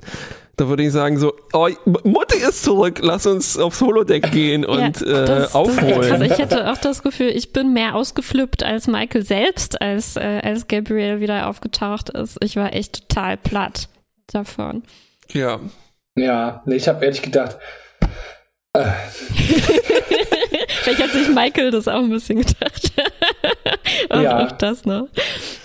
Da 0.57 0.67
würde 0.69 0.81
ich 0.81 0.91
sagen 0.91 1.19
so, 1.19 1.33
oh, 1.53 1.69
Mutti 2.03 2.37
ist 2.37 2.63
zurück, 2.63 2.99
lass 3.03 3.27
uns 3.27 3.59
aufs 3.59 3.79
Holodeck 3.79 4.31
gehen 4.31 4.65
und 4.65 5.01
ja, 5.01 5.23
das, 5.23 5.53
äh, 5.53 5.55
aufholen. 5.55 6.01
Das, 6.01 6.11
also 6.13 6.23
ich 6.25 6.37
hätte 6.39 6.71
auch 6.71 6.79
das 6.79 7.03
Gefühl, 7.03 7.27
ich 7.27 7.53
bin 7.53 7.73
mehr 7.73 7.93
ausgeflippt 7.93 8.63
als 8.63 8.87
Michael 8.87 9.23
selbst, 9.23 9.79
als, 9.79 10.15
äh, 10.15 10.41
als 10.43 10.67
Gabriel 10.67 11.19
wieder 11.19 11.47
aufgetaucht 11.47 12.09
ist. 12.09 12.37
Ich 12.43 12.55
war 12.55 12.73
echt 12.73 13.07
total 13.07 13.37
platt 13.37 13.87
davon. 14.25 14.81
Ja. 15.31 15.59
Ja, 16.17 16.63
nee, 16.65 16.75
ich 16.75 16.87
habe 16.87 17.03
ehrlich 17.05 17.21
gedacht, 17.21 17.57
äh. 18.73 18.85
Vielleicht 20.81 21.03
hat 21.03 21.11
sich 21.11 21.29
Michael 21.29 21.71
das 21.71 21.87
auch 21.87 21.99
ein 21.99 22.09
bisschen 22.09 22.39
gedacht. 22.43 22.91
Ja. 24.11 24.45
auch 24.45 24.51
das 24.53 24.85
noch. 24.85 25.07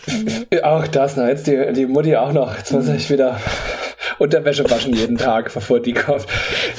Auch 0.62 0.86
das 0.86 1.16
noch. 1.16 1.26
Jetzt 1.26 1.46
die, 1.46 1.72
die 1.72 1.86
Mutti 1.86 2.16
auch 2.16 2.32
noch. 2.32 2.56
Jetzt 2.56 2.72
muss 2.72 2.88
ich 2.88 3.10
wieder 3.10 3.38
Unterwäsche 4.18 4.68
waschen 4.70 4.94
jeden 4.94 5.18
Tag, 5.18 5.52
bevor 5.52 5.80
die 5.80 5.94
kommt. 5.94 6.26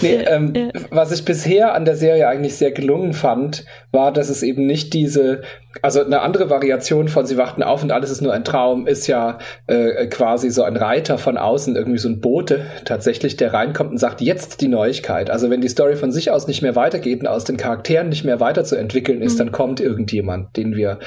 Nee, 0.01 0.19
ähm, 0.25 0.53
ja. 0.55 0.69
was 0.91 1.11
ich 1.11 1.25
bisher 1.25 1.73
an 1.73 1.85
der 1.85 1.95
Serie 1.95 2.27
eigentlich 2.27 2.55
sehr 2.55 2.71
gelungen 2.71 3.13
fand, 3.13 3.65
war, 3.91 4.11
dass 4.11 4.29
es 4.29 4.43
eben 4.43 4.65
nicht 4.65 4.93
diese, 4.93 5.41
also 5.81 6.03
eine 6.03 6.21
andere 6.21 6.49
Variation 6.49 7.07
von 7.07 7.25
Sie 7.25 7.37
wachten 7.37 7.63
auf 7.63 7.83
und 7.83 7.91
alles 7.91 8.11
ist 8.11 8.21
nur 8.21 8.33
ein 8.33 8.43
Traum, 8.43 8.87
ist 8.87 9.07
ja 9.07 9.37
äh, 9.67 10.07
quasi 10.07 10.49
so 10.49 10.63
ein 10.63 10.77
Reiter 10.77 11.17
von 11.17 11.37
außen, 11.37 11.75
irgendwie 11.75 11.99
so 11.99 12.09
ein 12.09 12.21
Bote 12.21 12.65
tatsächlich, 12.85 13.37
der 13.37 13.53
reinkommt 13.53 13.91
und 13.91 13.97
sagt, 13.97 14.21
jetzt 14.21 14.61
die 14.61 14.67
Neuigkeit. 14.67 15.29
Also 15.29 15.49
wenn 15.49 15.61
die 15.61 15.69
Story 15.69 15.95
von 15.95 16.11
sich 16.11 16.31
aus 16.31 16.47
nicht 16.47 16.61
mehr 16.61 16.75
weitergeht 16.75 17.21
und 17.21 17.27
aus 17.27 17.43
den 17.43 17.57
Charakteren 17.57 18.09
nicht 18.09 18.23
mehr 18.23 18.39
weiterzuentwickeln 18.39 19.21
ist, 19.21 19.35
mhm. 19.35 19.37
dann 19.39 19.51
kommt 19.51 19.79
irgendjemand, 19.79 20.55
den 20.57 20.75
wir 20.75 20.99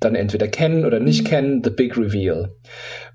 dann 0.00 0.14
entweder 0.14 0.48
kennen 0.48 0.84
oder 0.84 1.00
nicht 1.00 1.26
kennen, 1.26 1.62
the 1.64 1.70
big 1.70 1.96
reveal. 1.96 2.54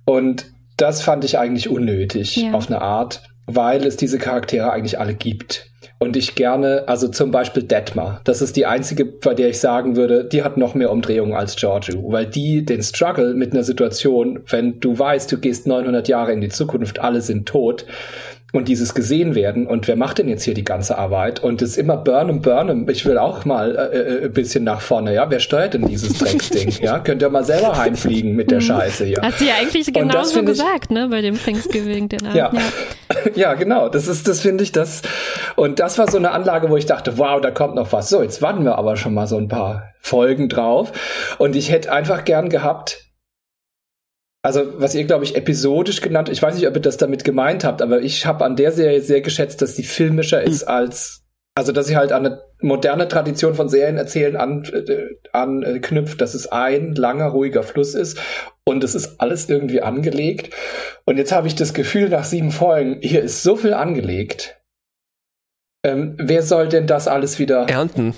Und 0.05 0.45
das 0.77 1.01
fand 1.01 1.23
ich 1.23 1.37
eigentlich 1.37 1.69
unnötig 1.69 2.37
ja. 2.37 2.53
auf 2.53 2.67
eine 2.67 2.81
Art, 2.81 3.23
weil 3.45 3.85
es 3.85 3.97
diese 3.97 4.17
Charaktere 4.17 4.71
eigentlich 4.71 4.99
alle 4.99 5.13
gibt. 5.13 5.69
Und 6.01 6.15
ich 6.15 6.35
gerne, 6.35 6.85
also 6.87 7.09
zum 7.09 7.31
Beispiel 7.31 7.63
Detmar, 7.63 8.21
das 8.23 8.41
ist 8.41 8.55
die 8.55 8.65
einzige, 8.65 9.03
bei 9.03 9.33
der 9.33 9.49
ich 9.49 9.59
sagen 9.59 9.97
würde, 9.97 10.23
die 10.23 10.43
hat 10.43 10.55
noch 10.55 10.73
mehr 10.73 10.91
Umdrehungen 10.91 11.33
als 11.33 11.57
Giorgio, 11.57 12.09
weil 12.09 12.25
die 12.25 12.63
den 12.63 12.81
Struggle 12.81 13.33
mit 13.33 13.51
einer 13.51 13.63
Situation, 13.63 14.39
wenn 14.47 14.79
du 14.79 14.97
weißt, 14.97 15.29
du 15.29 15.37
gehst 15.37 15.67
900 15.67 16.07
Jahre 16.07 16.31
in 16.31 16.39
die 16.39 16.47
Zukunft, 16.47 16.99
alle 16.99 17.19
sind 17.19 17.49
tot, 17.49 17.85
und 18.51 18.67
dieses 18.67 18.93
gesehen 18.95 19.35
werden 19.35 19.67
und 19.67 19.87
wer 19.87 19.95
macht 19.95 20.17
denn 20.17 20.27
jetzt 20.27 20.43
hier 20.43 20.53
die 20.53 20.63
ganze 20.63 20.97
Arbeit? 20.97 21.39
Und 21.39 21.61
es 21.61 21.71
ist 21.71 21.77
immer 21.77 21.97
Burnham 21.97 22.41
Burnham 22.41 22.89
ich 22.89 23.05
will 23.05 23.17
auch 23.17 23.45
mal 23.45 23.75
äh, 23.75 23.97
äh, 23.97 24.25
ein 24.25 24.33
bisschen 24.33 24.63
nach 24.63 24.81
vorne 24.81 25.13
ja? 25.13 25.29
Wer 25.29 25.39
steuert 25.39 25.75
denn 25.75 25.87
dieses 25.87 26.17
Drecksding 26.17 26.71
ja? 26.81 26.99
Könnt 27.03 27.21
ihr 27.21 27.29
mal 27.29 27.43
selber 27.43 27.77
heimfliegen 27.77 28.35
mit 28.35 28.49
der 28.49 28.59
mhm. 28.59 28.63
Scheiße 28.63 29.05
hier. 29.05 29.19
Hast 29.21 29.39
du 29.39 29.45
ja 29.45 29.53
eigentlich 29.59 29.93
genauso 29.93 30.43
gesagt 30.43 30.85
ich, 30.85 30.89
ne 30.89 31.07
bei 31.09 31.21
dem 31.21 31.37
Thanksgiving 31.37 32.09
den 32.09 32.25
ja. 32.25 32.51
ja. 32.51 32.51
Ja 33.35 33.53
genau. 33.53 33.89
Das 33.89 34.07
ist 34.07 34.27
das 34.27 34.41
finde 34.41 34.63
ich 34.63 34.71
das. 34.71 35.01
Und 35.55 35.79
das 35.79 35.97
war 35.97 36.09
so 36.09 36.17
eine 36.17 36.31
Anlage 36.31 36.69
wo 36.69 36.77
ich 36.77 36.85
dachte 36.85 37.17
wow 37.17 37.39
da 37.41 37.51
kommt 37.51 37.75
noch 37.75 37.91
was. 37.91 38.09
So 38.09 38.23
jetzt 38.23 38.41
warten 38.41 38.63
wir 38.63 38.77
aber 38.77 38.97
schon 38.97 39.13
mal 39.13 39.27
so 39.27 39.37
ein 39.37 39.47
paar 39.47 39.93
Folgen 39.99 40.49
drauf. 40.49 40.91
Und 41.37 41.55
ich 41.55 41.71
hätte 41.71 41.91
einfach 41.91 42.25
gern 42.25 42.49
gehabt 42.49 43.08
also, 44.49 44.81
was 44.81 44.95
ihr, 44.95 45.03
glaube 45.03 45.25
ich, 45.25 45.35
episodisch 45.35 46.01
genannt, 46.01 46.27
ich 46.27 46.41
weiß 46.41 46.55
nicht, 46.55 46.67
ob 46.67 46.75
ihr 46.75 46.81
das 46.81 46.97
damit 46.97 47.23
gemeint 47.23 47.63
habt, 47.63 47.83
aber 47.83 48.01
ich 48.01 48.25
habe 48.25 48.45
an 48.45 48.55
der 48.55 48.71
Serie 48.71 48.99
sehr 48.99 49.21
geschätzt, 49.21 49.61
dass 49.61 49.75
sie 49.75 49.83
filmischer 49.83 50.41
ist 50.41 50.63
hm. 50.63 50.69
als, 50.69 51.21
also 51.53 51.71
dass 51.71 51.85
sie 51.85 51.95
halt 51.95 52.11
an 52.11 52.25
eine 52.25 52.41
moderne 52.59 53.07
Tradition 53.07 53.53
von 53.53 53.69
Serien 53.69 53.97
erzählen 53.97 54.35
an, 54.35 54.63
äh, 54.63 55.05
anknüpft, 55.33 56.19
dass 56.19 56.33
es 56.33 56.47
ein 56.47 56.95
langer, 56.95 57.27
ruhiger 57.27 57.61
Fluss 57.61 57.93
ist 57.93 58.19
und 58.65 58.83
es 58.83 58.95
ist 58.95 59.21
alles 59.21 59.49
irgendwie 59.49 59.83
angelegt. 59.83 60.51
Und 61.05 61.17
jetzt 61.17 61.31
habe 61.31 61.45
ich 61.45 61.53
das 61.53 61.75
Gefühl, 61.75 62.09
nach 62.09 62.23
sieben 62.23 62.51
Folgen, 62.51 62.97
hier 63.01 63.21
ist 63.21 63.43
so 63.43 63.55
viel 63.55 63.75
angelegt. 63.75 64.59
Ähm, 65.85 66.15
wer 66.17 66.41
soll 66.41 66.69
denn 66.69 66.87
das 66.87 67.07
alles 67.07 67.37
wieder 67.37 67.69
ernten? 67.69 68.15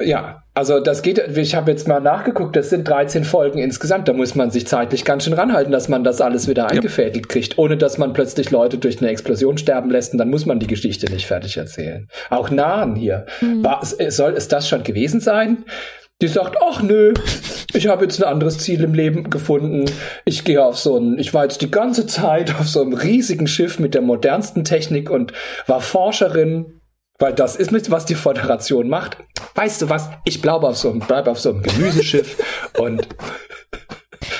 Ja, 0.00 0.44
also 0.54 0.80
das 0.80 1.02
geht, 1.02 1.18
ich 1.36 1.54
habe 1.54 1.70
jetzt 1.70 1.86
mal 1.86 2.00
nachgeguckt, 2.00 2.56
das 2.56 2.70
sind 2.70 2.88
13 2.88 3.24
Folgen 3.24 3.58
insgesamt, 3.58 4.08
da 4.08 4.12
muss 4.14 4.34
man 4.34 4.50
sich 4.50 4.66
zeitlich 4.66 5.04
ganz 5.04 5.24
schön 5.24 5.34
ranhalten, 5.34 5.72
dass 5.72 5.88
man 5.88 6.04
das 6.04 6.20
alles 6.20 6.48
wieder 6.48 6.70
eingefädelt 6.70 7.28
kriegt, 7.28 7.58
ohne 7.58 7.76
dass 7.76 7.98
man 7.98 8.14
plötzlich 8.14 8.50
Leute 8.50 8.78
durch 8.78 9.00
eine 9.00 9.10
Explosion 9.10 9.58
sterben 9.58 9.90
lässt 9.90 10.12
und 10.12 10.18
dann 10.18 10.30
muss 10.30 10.46
man 10.46 10.58
die 10.58 10.66
Geschichte 10.66 11.10
nicht 11.12 11.26
fertig 11.26 11.56
erzählen. 11.58 12.08
Auch 12.30 12.50
Nahen 12.50 12.96
hier. 12.96 13.26
Mhm. 13.40 13.62
War, 13.62 13.80
soll 13.84 14.32
es 14.36 14.48
das 14.48 14.68
schon 14.68 14.82
gewesen 14.82 15.20
sein? 15.20 15.64
Die 16.22 16.28
sagt, 16.28 16.56
ach 16.62 16.82
nö, 16.82 17.14
ich 17.72 17.86
habe 17.86 18.04
jetzt 18.04 18.22
ein 18.22 18.28
anderes 18.28 18.58
Ziel 18.58 18.82
im 18.82 18.94
Leben 18.94 19.30
gefunden. 19.30 19.84
Ich 20.24 20.44
gehe 20.44 20.62
auf 20.62 20.78
so 20.78 20.98
ein, 20.98 21.18
ich 21.18 21.32
war 21.32 21.44
jetzt 21.44 21.62
die 21.62 21.70
ganze 21.70 22.06
Zeit 22.06 22.54
auf 22.58 22.68
so 22.68 22.82
einem 22.82 22.94
riesigen 22.94 23.46
Schiff 23.46 23.78
mit 23.78 23.94
der 23.94 24.02
modernsten 24.02 24.64
Technik 24.64 25.10
und 25.10 25.32
war 25.66 25.80
Forscherin 25.80 26.79
weil 27.20 27.34
das 27.34 27.54
ist 27.54 27.70
mit, 27.70 27.90
was 27.90 28.06
die 28.06 28.16
Föderation 28.16 28.88
macht. 28.88 29.18
Weißt 29.54 29.82
du 29.82 29.88
was? 29.88 30.08
Ich 30.24 30.42
bleibe 30.42 30.66
auf 30.66 30.76
so 30.76 30.90
einem, 30.90 31.00
bleib 31.00 31.28
auf 31.28 31.38
so 31.38 31.50
einem 31.50 31.62
Gemüseschiff 31.62 32.36
und 32.78 33.06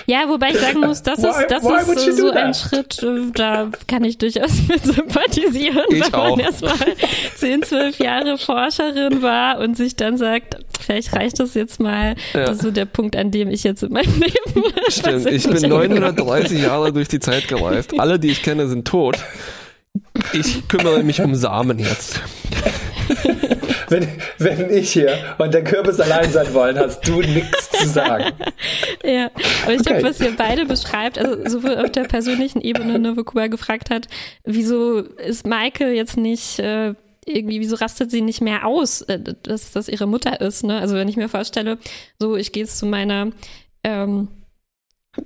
ja, 0.06 0.28
wobei 0.28 0.50
ich 0.50 0.58
sagen 0.58 0.80
muss, 0.80 1.02
das 1.02 1.18
ist, 1.20 1.46
das 1.48 1.62
why 1.62 1.92
ist 1.92 2.16
so 2.16 2.30
ein 2.30 2.52
Schritt, 2.52 3.06
da 3.34 3.70
kann 3.86 4.02
ich 4.02 4.18
durchaus 4.18 4.50
mit 4.68 4.84
sympathisieren, 4.84 5.84
ich 5.88 6.04
wenn 6.04 6.14
auch. 6.14 6.36
man 6.36 6.40
erstmal 6.40 6.74
10, 7.36 7.62
12 7.62 7.98
Jahre 7.98 8.36
Forscherin 8.36 9.22
war 9.22 9.58
und 9.60 9.76
sich 9.76 9.94
dann 9.94 10.16
sagt, 10.16 10.56
vielleicht 10.80 11.14
reicht 11.14 11.38
das 11.38 11.54
jetzt 11.54 11.80
mal. 11.80 12.16
Ja. 12.34 12.44
Das 12.44 12.56
ist 12.56 12.62
so 12.62 12.70
der 12.70 12.86
Punkt, 12.86 13.14
an 13.14 13.30
dem 13.30 13.50
ich 13.50 13.62
jetzt 13.62 13.82
in 13.82 13.92
meinem 13.92 14.12
Leben. 14.20 14.64
Stimmt, 14.88 15.26
ich 15.26 15.48
bin 15.48 15.68
930 15.68 16.60
Jahre 16.60 16.92
durch 16.92 17.08
die 17.08 17.20
Zeit 17.20 17.46
gereist. 17.46 17.98
Alle, 17.98 18.18
die 18.18 18.30
ich 18.30 18.42
kenne, 18.42 18.68
sind 18.68 18.86
tot. 18.86 19.16
Ich 20.32 20.68
kümmere 20.68 21.03
mich 21.03 21.20
um 21.20 21.34
Samen 21.34 21.78
jetzt. 21.78 22.20
wenn, 23.88 24.07
wenn 24.38 24.70
ich 24.70 24.93
hier 24.93 25.16
und 25.38 25.53
der 25.53 25.64
Kürbis 25.64 25.99
allein 26.01 26.30
sein 26.30 26.53
wollen, 26.55 26.78
hast 26.78 27.07
du 27.07 27.20
nichts 27.20 27.70
zu 27.70 27.88
sagen. 27.88 28.32
Ja, 29.03 29.30
aber 29.62 29.72
ich 29.72 29.80
okay. 29.80 29.95
glaube, 29.95 30.03
was 30.05 30.20
ihr 30.20 30.36
beide 30.36 30.66
beschreibt, 30.66 31.18
also 31.18 31.49
sowohl 31.49 31.78
auf 31.78 31.91
der 31.91 32.05
persönlichen 32.05 32.61
Ebene, 32.61 32.99
ne, 32.99 33.16
wo 33.16 33.24
Kuba 33.24 33.47
gefragt 33.47 33.88
hat, 33.88 34.09
wieso 34.45 34.99
ist 34.99 35.47
Michael 35.47 35.95
jetzt 35.95 36.18
nicht 36.18 36.59
äh, 36.59 36.95
irgendwie, 37.24 37.61
wieso 37.61 37.76
rastet 37.76 38.11
sie 38.11 38.20
nicht 38.20 38.43
mehr 38.43 38.66
aus, 38.66 39.01
äh, 39.03 39.18
dass 39.43 39.72
das 39.72 39.88
ihre 39.88 40.07
Mutter 40.07 40.41
ist, 40.43 40.64
ne? 40.64 40.78
Also 40.78 40.97
wenn 40.97 41.09
ich 41.09 41.16
mir 41.16 41.30
vorstelle, 41.30 41.78
so 42.18 42.36
ich 42.36 42.53
gehe 42.53 42.64
jetzt 42.64 42.78
zu 42.78 42.84
meiner 42.84 43.32
ähm, 43.84 44.28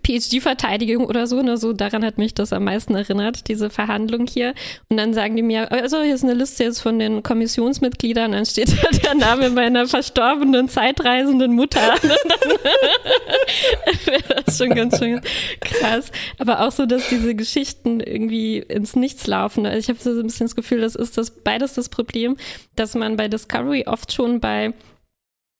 PhD-Verteidigung 0.03 1.07
oder 1.07 1.27
so, 1.27 1.43
ne, 1.43 1.59
so 1.59 1.75
daran 1.75 2.05
hat 2.05 2.17
mich 2.17 2.33
das 2.33 2.55
am 2.55 2.65
meisten 2.65 2.95
erinnert, 2.95 3.49
diese 3.49 3.69
Verhandlung 3.69 4.27
hier. 4.27 4.55
Und 4.89 4.97
dann 4.97 5.13
sagen 5.13 5.37
die 5.37 5.43
mir, 5.43 5.71
also 5.71 6.01
hier 6.01 6.15
ist 6.15 6.25
eine 6.25 6.33
Liste 6.33 6.65
jetzt 6.65 6.81
von 6.81 6.99
den 6.99 7.23
Kommissionsmitgliedern, 7.23 8.33
dann 8.33 8.47
steht 8.47 8.71
da 8.83 8.89
der 8.89 9.15
Name 9.15 9.51
meiner 9.51 9.87
verstorbenen, 9.87 10.71
zeitreisenden 10.71 11.53
Mutter. 11.53 11.95
Und 12.03 12.11
dann 12.11 14.07
wäre 14.07 14.43
das 14.45 14.57
schon 14.59 14.71
ganz 14.71 14.99
schön 14.99 15.21
krass. 15.61 16.11
Aber 16.39 16.61
auch 16.61 16.73
so, 16.73 16.87
dass 16.87 17.09
diese 17.11 17.35
Geschichten 17.35 18.01
irgendwie 18.01 18.59
ins 18.59 18.97
Nichts 18.97 19.27
laufen. 19.27 19.67
Also 19.67 19.79
ich 19.79 19.89
habe 19.89 19.99
so 19.99 20.19
ein 20.19 20.27
bisschen 20.27 20.47
das 20.47 20.57
Gefühl, 20.57 20.81
das 20.81 20.95
ist 20.95 21.19
das 21.19 21.31
beides 21.31 21.75
das 21.75 21.91
Problem, 21.91 22.37
dass 22.75 22.95
man 22.95 23.17
bei 23.17 23.29
Discovery 23.29 23.85
oft 23.87 24.13
schon 24.15 24.41
bei 24.41 24.73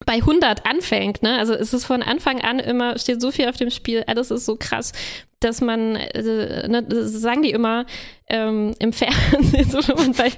bei 0.07 0.15
100 0.15 0.67
anfängt, 0.67 1.23
ne? 1.23 1.39
Also 1.39 1.55
es 1.55 1.73
ist 1.73 1.85
von 1.85 2.03
Anfang 2.03 2.41
an 2.41 2.59
immer, 2.59 2.99
steht 2.99 3.21
so 3.21 3.31
viel 3.31 3.49
auf 3.49 3.57
dem 3.57 3.71
Spiel, 3.71 4.05
alles 4.07 4.31
ist 4.31 4.45
so 4.45 4.57
krass, 4.57 4.93
dass 5.41 5.61
man, 5.61 5.97
äh, 5.97 6.69
ne, 6.69 6.85
sagen 6.89 7.43
die 7.43 7.51
immer 7.51 7.87
ähm, 8.29 8.75
im 8.79 8.93
Fernsehen, 8.93 9.65
so 9.71 9.81
bei, 10.13 10.33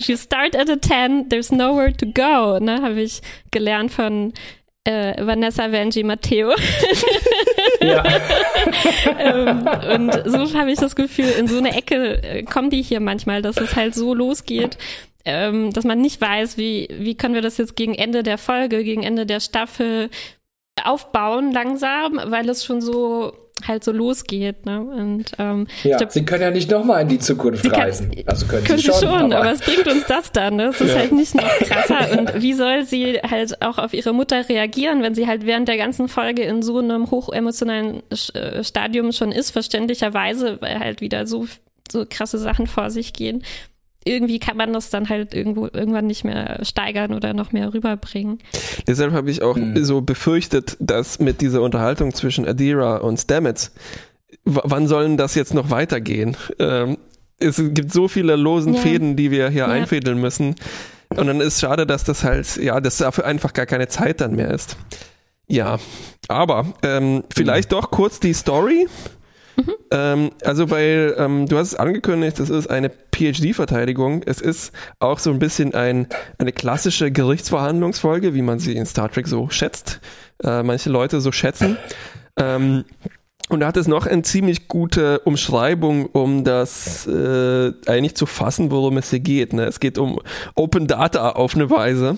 if 0.00 0.08
you 0.08 0.16
start 0.16 0.56
at 0.56 0.70
a 0.70 0.80
10, 0.80 1.28
there's 1.28 1.52
nowhere 1.52 1.92
to 1.92 2.06
go, 2.06 2.58
ne? 2.58 2.82
Habe 2.82 3.00
ich 3.02 3.22
gelernt 3.50 3.92
von 3.92 4.32
äh, 4.84 5.24
Vanessa 5.24 5.70
Vanji 5.70 6.02
Matteo. 6.02 6.50
ähm, 9.18 9.68
und 9.94 10.22
so 10.26 10.58
habe 10.58 10.70
ich 10.70 10.78
das 10.78 10.96
Gefühl, 10.96 11.28
in 11.38 11.48
so 11.48 11.58
eine 11.58 11.76
Ecke 11.76 12.22
äh, 12.22 12.42
kommen 12.42 12.70
die 12.70 12.82
hier 12.82 13.00
manchmal, 13.00 13.42
dass 13.42 13.56
es 13.56 13.76
halt 13.76 13.94
so 13.94 14.14
losgeht 14.14 14.78
ähm, 15.24 15.72
dass 15.72 15.84
man 15.84 16.00
nicht 16.00 16.20
weiß, 16.20 16.56
wie, 16.56 16.88
wie 16.90 17.16
können 17.16 17.34
wir 17.34 17.42
das 17.42 17.58
jetzt 17.58 17.76
gegen 17.76 17.94
Ende 17.94 18.22
der 18.22 18.38
Folge, 18.38 18.84
gegen 18.84 19.02
Ende 19.02 19.26
der 19.26 19.40
Staffel 19.40 20.10
aufbauen 20.82 21.52
langsam, 21.52 22.20
weil 22.26 22.48
es 22.48 22.64
schon 22.64 22.80
so 22.80 23.32
halt 23.66 23.84
so 23.84 23.92
losgeht. 23.92 24.66
Ne? 24.66 24.80
Und, 24.80 25.32
ähm, 25.38 25.66
ja, 25.84 25.98
glaub, 25.98 26.12
sie 26.12 26.24
können 26.24 26.42
ja 26.42 26.50
nicht 26.50 26.70
nochmal 26.70 27.02
in 27.02 27.08
die 27.08 27.18
Zukunft 27.18 27.70
reisen. 27.70 28.10
also 28.26 28.46
können, 28.46 28.64
können 28.64 28.78
sie 28.78 28.84
schon, 28.84 29.00
schon 29.00 29.32
aber, 29.32 29.36
aber 29.36 29.50
was 29.50 29.60
bringt 29.60 29.86
uns 29.86 30.04
das 30.06 30.32
dann? 30.32 30.56
Ne? 30.56 30.66
Das 30.66 30.80
ist 30.80 30.88
ja. 30.88 30.98
halt 30.98 31.12
nicht 31.12 31.34
noch 31.34 31.48
krasser. 31.60 32.18
Und 32.18 32.42
wie 32.42 32.54
soll 32.54 32.84
sie 32.84 33.18
halt 33.18 33.62
auch 33.62 33.78
auf 33.78 33.94
ihre 33.94 34.12
Mutter 34.12 34.48
reagieren, 34.48 35.02
wenn 35.02 35.14
sie 35.14 35.26
halt 35.26 35.46
während 35.46 35.68
der 35.68 35.76
ganzen 35.76 36.08
Folge 36.08 36.42
in 36.42 36.62
so 36.62 36.78
einem 36.78 37.10
hochemotionalen 37.10 38.02
äh, 38.34 38.64
Stadium 38.64 39.12
schon 39.12 39.32
ist, 39.32 39.50
verständlicherweise, 39.50 40.60
weil 40.60 40.78
halt 40.78 41.00
wieder 41.00 41.26
so 41.26 41.46
so 41.90 42.06
krasse 42.08 42.38
Sachen 42.38 42.66
vor 42.66 42.90
sich 42.90 43.12
gehen. 43.12 43.44
Irgendwie 44.04 44.38
kann 44.38 44.56
man 44.56 44.72
das 44.72 44.90
dann 44.90 45.08
halt 45.08 45.32
irgendwo 45.34 45.66
irgendwann 45.72 46.06
nicht 46.06 46.24
mehr 46.24 46.58
steigern 46.64 47.14
oder 47.14 47.34
noch 47.34 47.52
mehr 47.52 47.72
rüberbringen. 47.72 48.38
Deshalb 48.86 49.12
habe 49.12 49.30
ich 49.30 49.42
auch 49.42 49.56
Mhm. 49.56 49.84
so 49.84 50.00
befürchtet, 50.00 50.76
dass 50.80 51.18
mit 51.20 51.40
dieser 51.40 51.62
Unterhaltung 51.62 52.12
zwischen 52.14 52.46
Adira 52.46 52.96
und 52.98 53.18
Stamets, 53.18 53.72
wann 54.44 54.88
sollen 54.88 55.16
das 55.16 55.34
jetzt 55.34 55.54
noch 55.54 55.70
weitergehen? 55.70 56.36
Ähm, 56.58 56.98
es 57.38 57.56
gibt 57.58 57.92
so 57.92 58.08
viele 58.08 58.36
losen 58.36 58.74
Ja. 58.74 58.80
Fäden, 58.80 59.16
die 59.16 59.30
wir 59.30 59.48
hier 59.50 59.62
Ja. 59.62 59.68
einfädeln 59.68 60.20
müssen. 60.20 60.54
Und 61.10 61.26
dann 61.26 61.40
ist 61.40 61.60
schade, 61.60 61.86
dass 61.86 62.04
das 62.04 62.24
halt, 62.24 62.56
ja, 62.56 62.80
dass 62.80 62.98
dafür 62.98 63.24
einfach 63.26 63.52
gar 63.52 63.66
keine 63.66 63.86
Zeit 63.88 64.20
dann 64.20 64.34
mehr 64.34 64.50
ist. 64.50 64.76
Ja, 65.46 65.78
aber 66.28 66.72
ähm, 66.82 67.24
vielleicht 67.34 67.72
doch 67.72 67.90
kurz 67.90 68.18
die 68.20 68.32
Story. 68.32 68.86
Ähm, 69.90 70.30
also 70.42 70.70
weil 70.70 71.14
ähm, 71.18 71.46
du 71.46 71.58
hast 71.58 71.68
es 71.68 71.74
angekündigt, 71.74 72.40
das 72.40 72.48
ist 72.48 72.68
eine 72.68 72.90
PhD-Verteidigung. 73.14 74.22
Es 74.24 74.40
ist 74.40 74.72
auch 75.00 75.18
so 75.18 75.30
ein 75.30 75.38
bisschen 75.38 75.74
ein, 75.74 76.06
eine 76.38 76.52
klassische 76.52 77.12
Gerichtsverhandlungsfolge, 77.12 78.32
wie 78.32 78.40
man 78.40 78.58
sie 78.58 78.74
in 78.74 78.86
Star 78.86 79.10
Trek 79.10 79.28
so 79.28 79.50
schätzt. 79.50 80.00
Äh, 80.42 80.62
manche 80.62 80.88
Leute 80.88 81.20
so 81.20 81.30
schätzen. 81.30 81.76
Ähm, 82.36 82.84
und 83.48 83.60
da 83.60 83.66
hat 83.66 83.76
es 83.76 83.86
noch 83.86 84.06
eine 84.06 84.22
ziemlich 84.22 84.66
gute 84.68 85.18
Umschreibung, 85.20 86.06
um 86.06 86.42
das 86.42 87.06
äh, 87.06 87.72
eigentlich 87.86 88.14
zu 88.14 88.24
fassen, 88.24 88.70
worum 88.70 88.96
es 88.96 89.10
hier 89.10 89.20
geht. 89.20 89.52
Ne? 89.52 89.64
Es 89.64 89.78
geht 89.78 89.98
um 89.98 90.20
Open 90.54 90.86
Data 90.86 91.30
auf 91.30 91.54
eine 91.54 91.68
Weise. 91.68 92.16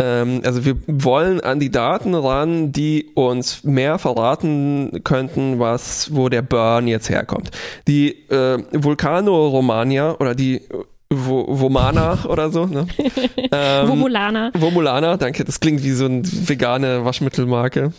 Ähm, 0.00 0.42
also 0.44 0.64
wir 0.64 0.76
wollen 0.86 1.40
an 1.40 1.58
die 1.58 1.70
Daten 1.70 2.14
ran, 2.14 2.70
die 2.70 3.10
uns 3.14 3.64
mehr 3.64 3.98
verraten 3.98 5.00
könnten, 5.02 5.58
was, 5.58 6.14
wo 6.14 6.28
der 6.28 6.42
Burn 6.42 6.86
jetzt 6.86 7.10
herkommt. 7.10 7.50
Die 7.88 8.10
äh, 8.30 8.62
Vulcano 8.72 9.48
Romania 9.48 10.14
oder 10.18 10.34
die 10.34 10.62
Vo 11.10 11.46
Vomana 11.48 12.18
oder 12.28 12.50
so, 12.50 12.66
ne? 12.66 12.86
Ähm, 13.50 13.88
Womulana. 13.88 14.52
Vomulana, 14.54 15.16
danke, 15.16 15.42
das 15.42 15.58
klingt 15.58 15.82
wie 15.82 15.92
so 15.92 16.04
eine 16.04 16.22
vegane 16.22 17.04
Waschmittelmarke. 17.04 17.92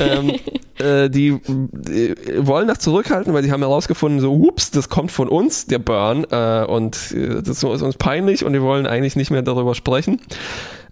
ähm, 0.00 0.34
äh, 0.78 1.08
die 1.08 1.28
äh, 1.28 2.14
wollen 2.38 2.66
das 2.66 2.80
zurückhalten, 2.80 3.32
weil 3.32 3.44
sie 3.44 3.52
haben 3.52 3.62
herausgefunden, 3.62 4.20
so, 4.20 4.32
ups, 4.32 4.72
das 4.72 4.88
kommt 4.88 5.12
von 5.12 5.28
uns, 5.28 5.66
der 5.66 5.78
Burn, 5.78 6.26
äh, 6.30 6.64
und 6.66 7.12
äh, 7.12 7.42
das 7.42 7.62
ist 7.62 7.64
uns 7.64 7.96
peinlich 7.96 8.44
und 8.44 8.52
wir 8.52 8.62
wollen 8.62 8.88
eigentlich 8.88 9.14
nicht 9.14 9.30
mehr 9.30 9.42
darüber 9.42 9.76
sprechen. 9.76 10.20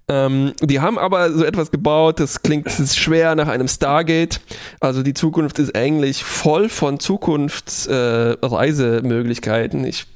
Ähm, 0.09 0.53
die 0.61 0.79
haben 0.79 1.01
aber 1.01 1.33
so 1.33 1.45
etwas 1.45 1.73
gebaut, 1.73 2.21
das 2.21 2.43
klingt 2.43 2.67
das 2.67 2.97
schwer 2.97 3.35
nach 3.35 3.49
einem 3.49 3.67
Stargate. 3.67 4.41
Also 4.79 5.03
die 5.03 5.15
Zukunft 5.15 5.59
ist 5.59 5.75
eigentlich 5.75 6.23
voll 6.23 6.69
von 6.69 7.01
Zukunftsreisemöglichkeiten. 7.01 9.85
Äh, 9.85 9.89
ich 9.89 10.07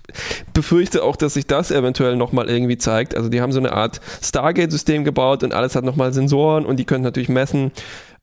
befürchte 0.53 1.03
auch, 1.03 1.17
dass 1.17 1.35
sich 1.35 1.49
das 1.49 1.73
eventuell 1.73 2.15
nochmal 2.17 2.49
irgendwie 2.49 2.79
zeigt. 2.79 3.17
Also 3.17 3.29
die 3.29 3.41
haben 3.41 3.51
so 3.53 3.59
eine 3.59 3.73
Art 3.73 4.01
Stargate-System 4.23 5.03
gebaut 5.05 5.43
und 5.43 5.53
alles 5.53 5.75
hat 5.75 5.83
nochmal 5.85 6.13
Sensoren 6.13 6.65
und 6.67 6.77
die 6.77 6.85
können 6.85 7.03
natürlich 7.03 7.29
messen, 7.29 7.73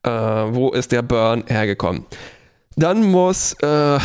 äh, 0.04 0.10
wo 0.10 0.70
ist 0.70 0.90
der 0.92 1.02
Burn 1.02 1.44
hergekommen. 1.48 2.06
Dann 2.76 3.02
muss 3.02 3.52
äh, 3.54 3.98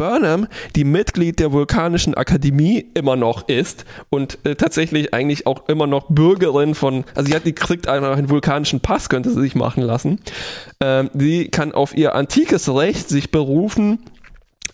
Burnham, 0.00 0.46
die 0.76 0.84
Mitglied 0.84 1.40
der 1.40 1.52
Vulkanischen 1.52 2.14
Akademie 2.14 2.86
immer 2.94 3.16
noch 3.16 3.46
ist 3.48 3.84
und 4.08 4.38
äh, 4.44 4.54
tatsächlich 4.54 5.12
eigentlich 5.12 5.46
auch 5.46 5.68
immer 5.68 5.86
noch 5.86 6.06
Bürgerin 6.08 6.74
von, 6.74 7.04
also 7.14 7.28
sie 7.28 7.36
hat, 7.36 7.44
die 7.44 7.52
kriegt 7.52 7.86
einfach 7.86 8.16
einen 8.16 8.30
vulkanischen 8.30 8.80
Pass, 8.80 9.10
könnte 9.10 9.28
sie 9.28 9.42
sich 9.42 9.54
machen 9.54 9.82
lassen. 9.82 10.18
Ähm, 10.80 11.10
sie 11.12 11.48
kann 11.48 11.72
auf 11.72 11.94
ihr 11.94 12.14
antikes 12.14 12.74
Recht 12.74 13.10
sich 13.10 13.30
berufen, 13.30 13.98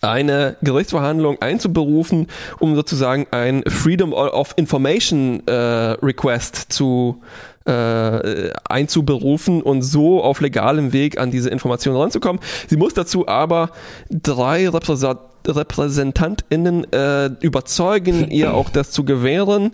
eine 0.01 0.55
Gerichtsverhandlung 0.61 1.41
einzuberufen, 1.41 2.27
um 2.59 2.75
sozusagen 2.75 3.27
ein 3.31 3.63
Freedom 3.67 4.13
of 4.13 4.53
Information 4.55 5.45
äh, 5.45 5.51
Request 5.51 6.71
zu 6.71 7.21
äh, 7.21 7.56
einzuberufen 7.67 9.61
und 9.61 9.81
so 9.81 10.23
auf 10.23 10.39
legalem 10.39 10.93
Weg 10.93 11.19
an 11.19 11.31
diese 11.31 11.49
Informationen 11.49 11.97
ranzukommen. 11.97 12.41
Sie 12.67 12.77
muss 12.77 12.93
dazu 12.93 13.27
aber 13.27 13.71
drei 14.09 14.69
Repräsent 14.69 15.19
RepräsentantInnen 15.47 16.91
äh, 16.91 17.27
überzeugen, 17.41 18.29
ihr 18.31 18.53
auch 18.53 18.69
das 18.69 18.91
zu 18.91 19.03
gewähren 19.03 19.71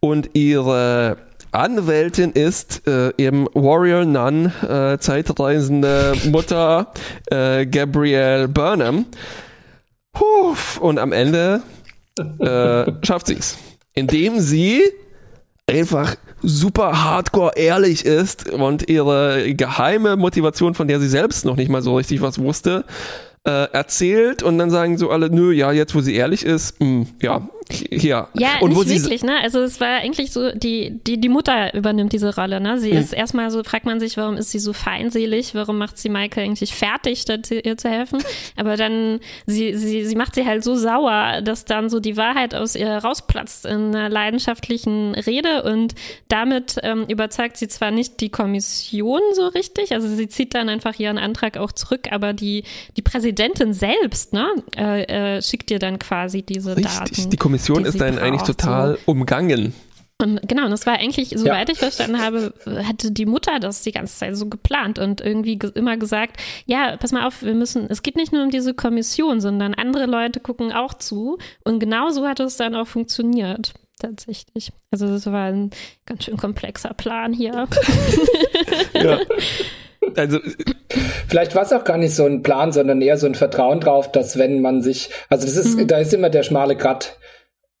und 0.00 0.30
ihre 0.34 1.16
Anwältin 1.52 2.32
ist 2.32 2.86
äh, 2.88 3.12
eben 3.16 3.46
Warrior 3.54 4.04
Nun, 4.04 4.52
äh, 4.68 4.98
zeitreisende 4.98 6.14
Mutter 6.30 6.92
äh, 7.30 7.64
Gabrielle 7.66 8.48
Burnham. 8.48 9.06
Puh, 10.12 10.56
und 10.80 10.98
am 10.98 11.12
Ende 11.12 11.62
äh, 12.18 12.92
schafft 13.02 13.28
sie's, 13.28 13.56
indem 13.94 14.40
sie 14.40 14.82
einfach 15.68 16.16
super 16.44 17.04
hardcore 17.04 17.52
ehrlich 17.56 18.04
ist 18.04 18.50
und 18.50 18.88
ihre 18.88 19.54
geheime 19.54 20.16
Motivation, 20.16 20.74
von 20.74 20.88
der 20.88 21.00
sie 21.00 21.08
selbst 21.08 21.44
noch 21.44 21.56
nicht 21.56 21.70
mal 21.70 21.82
so 21.82 21.96
richtig 21.96 22.22
was 22.22 22.38
wusste, 22.38 22.84
äh, 23.46 23.70
erzählt 23.72 24.42
und 24.42 24.58
dann 24.58 24.70
sagen 24.70 24.98
so 24.98 25.10
alle, 25.10 25.30
nö, 25.30 25.52
ja, 25.52 25.72
jetzt 25.72 25.94
wo 25.94 26.00
sie 26.00 26.14
ehrlich 26.14 26.44
ist, 26.44 26.80
mh, 26.80 27.06
ja, 27.20 27.48
hier. 27.70 28.28
Ja, 28.34 28.58
und 28.60 28.74
wo 28.76 28.82
nicht 28.82 29.02
wirklich, 29.02 29.22
ne? 29.22 29.38
Also 29.42 29.60
es 29.60 29.80
war 29.80 29.88
eigentlich 30.00 30.32
so, 30.32 30.52
die, 30.52 31.00
die, 31.06 31.20
die 31.20 31.28
Mutter 31.28 31.72
übernimmt 31.74 32.12
diese 32.12 32.34
Rolle, 32.34 32.60
ne? 32.60 32.78
Sie 32.78 32.92
Mhm. 32.92 32.98
ist 32.98 33.12
erstmal 33.12 33.50
so, 33.50 33.62
fragt 33.64 33.86
man 33.86 34.00
sich, 34.00 34.16
warum 34.16 34.36
ist 34.36 34.50
sie 34.50 34.58
so 34.58 34.72
feindselig, 34.72 35.54
warum 35.54 35.78
macht 35.78 35.98
sie 35.98 36.08
Michael 36.08 36.44
eigentlich 36.44 36.74
fertig, 36.74 37.20
statt 37.22 37.50
ihr 37.50 37.76
zu 37.76 37.88
helfen? 37.88 38.22
Aber 38.56 38.76
dann, 38.76 39.20
sie, 39.46 39.74
sie, 39.76 40.04
sie 40.04 40.16
macht 40.16 40.34
sie 40.34 40.44
halt 40.46 40.62
so 40.64 40.74
sauer, 40.76 41.40
dass 41.42 41.64
dann 41.64 41.88
so 41.90 42.00
die 42.00 42.16
Wahrheit 42.16 42.54
aus 42.54 42.74
ihr 42.76 42.88
rausplatzt 42.98 43.64
in 43.66 43.94
einer 43.94 44.08
leidenschaftlichen 44.08 45.14
Rede 45.14 45.62
und 45.62 45.94
damit 46.28 46.76
ähm, 46.82 47.06
überzeugt 47.08 47.56
sie 47.56 47.68
zwar 47.68 47.90
nicht 47.90 48.20
die 48.20 48.28
Kommission 48.30 49.20
so 49.34 49.46
richtig, 49.48 49.92
also 49.92 50.06
sie 50.08 50.28
zieht 50.28 50.54
dann 50.54 50.68
einfach 50.68 50.98
ihren 50.98 51.18
Antrag 51.18 51.56
auch 51.56 51.72
zurück, 51.72 52.08
aber 52.10 52.32
die, 52.34 52.64
die 52.96 53.02
Präsidentin 53.02 53.72
selbst, 53.72 54.32
ne, 54.32 54.48
äh, 54.76 55.36
äh, 55.36 55.42
schickt 55.42 55.70
ihr 55.70 55.78
dann 55.78 55.98
quasi 55.98 56.42
diese 56.42 56.76
Richtig, 56.76 56.92
Daten. 57.16 57.30
die 57.30 57.36
Kommission 57.36 57.53
die 57.56 57.82
ist 57.82 58.00
dann 58.00 58.18
eigentlich 58.18 58.42
total 58.42 58.98
umgangen. 59.06 59.74
Und 60.18 60.48
genau, 60.48 60.64
und 60.64 60.70
das 60.70 60.86
war 60.86 60.94
eigentlich, 60.94 61.30
soweit 61.36 61.68
ich 61.70 61.78
verstanden 61.78 62.20
habe, 62.20 62.54
hatte 62.84 63.10
die 63.10 63.26
Mutter 63.26 63.58
das 63.58 63.82
die 63.82 63.90
ganze 63.90 64.16
Zeit 64.16 64.36
so 64.36 64.46
geplant 64.46 64.98
und 65.00 65.20
irgendwie 65.20 65.58
ge 65.58 65.72
immer 65.74 65.96
gesagt, 65.96 66.40
ja, 66.66 66.96
pass 66.96 67.10
mal 67.10 67.26
auf, 67.26 67.42
wir 67.42 67.54
müssen, 67.54 67.88
es 67.90 68.02
geht 68.02 68.14
nicht 68.14 68.32
nur 68.32 68.44
um 68.44 68.50
diese 68.50 68.74
Kommission, 68.74 69.40
sondern 69.40 69.74
andere 69.74 70.06
Leute 70.06 70.38
gucken 70.38 70.72
auch 70.72 70.94
zu. 70.94 71.38
Und 71.64 71.80
genau 71.80 72.10
so 72.10 72.26
hat 72.26 72.38
es 72.38 72.56
dann 72.56 72.76
auch 72.76 72.86
funktioniert. 72.86 73.74
Tatsächlich. 73.98 74.72
Also 74.90 75.08
das 75.08 75.26
war 75.26 75.46
ein 75.46 75.70
ganz 76.06 76.24
schön 76.24 76.36
komplexer 76.36 76.94
Plan 76.94 77.32
hier. 77.32 77.66
Ja. 78.94 79.18
Also, 80.16 80.38
Vielleicht 81.28 81.54
war 81.54 81.62
es 81.62 81.72
auch 81.72 81.84
gar 81.84 81.96
nicht 81.96 82.14
so 82.14 82.26
ein 82.26 82.42
Plan, 82.42 82.72
sondern 82.72 83.00
eher 83.00 83.16
so 83.16 83.26
ein 83.26 83.34
Vertrauen 83.34 83.80
drauf, 83.80 84.12
dass 84.12 84.38
wenn 84.38 84.60
man 84.60 84.82
sich, 84.82 85.10
also 85.28 85.46
das 85.46 85.56
ist, 85.56 85.90
da 85.90 85.98
ist 85.98 86.12
immer 86.12 86.30
der 86.30 86.42
schmale 86.42 86.76
Grat, 86.76 87.16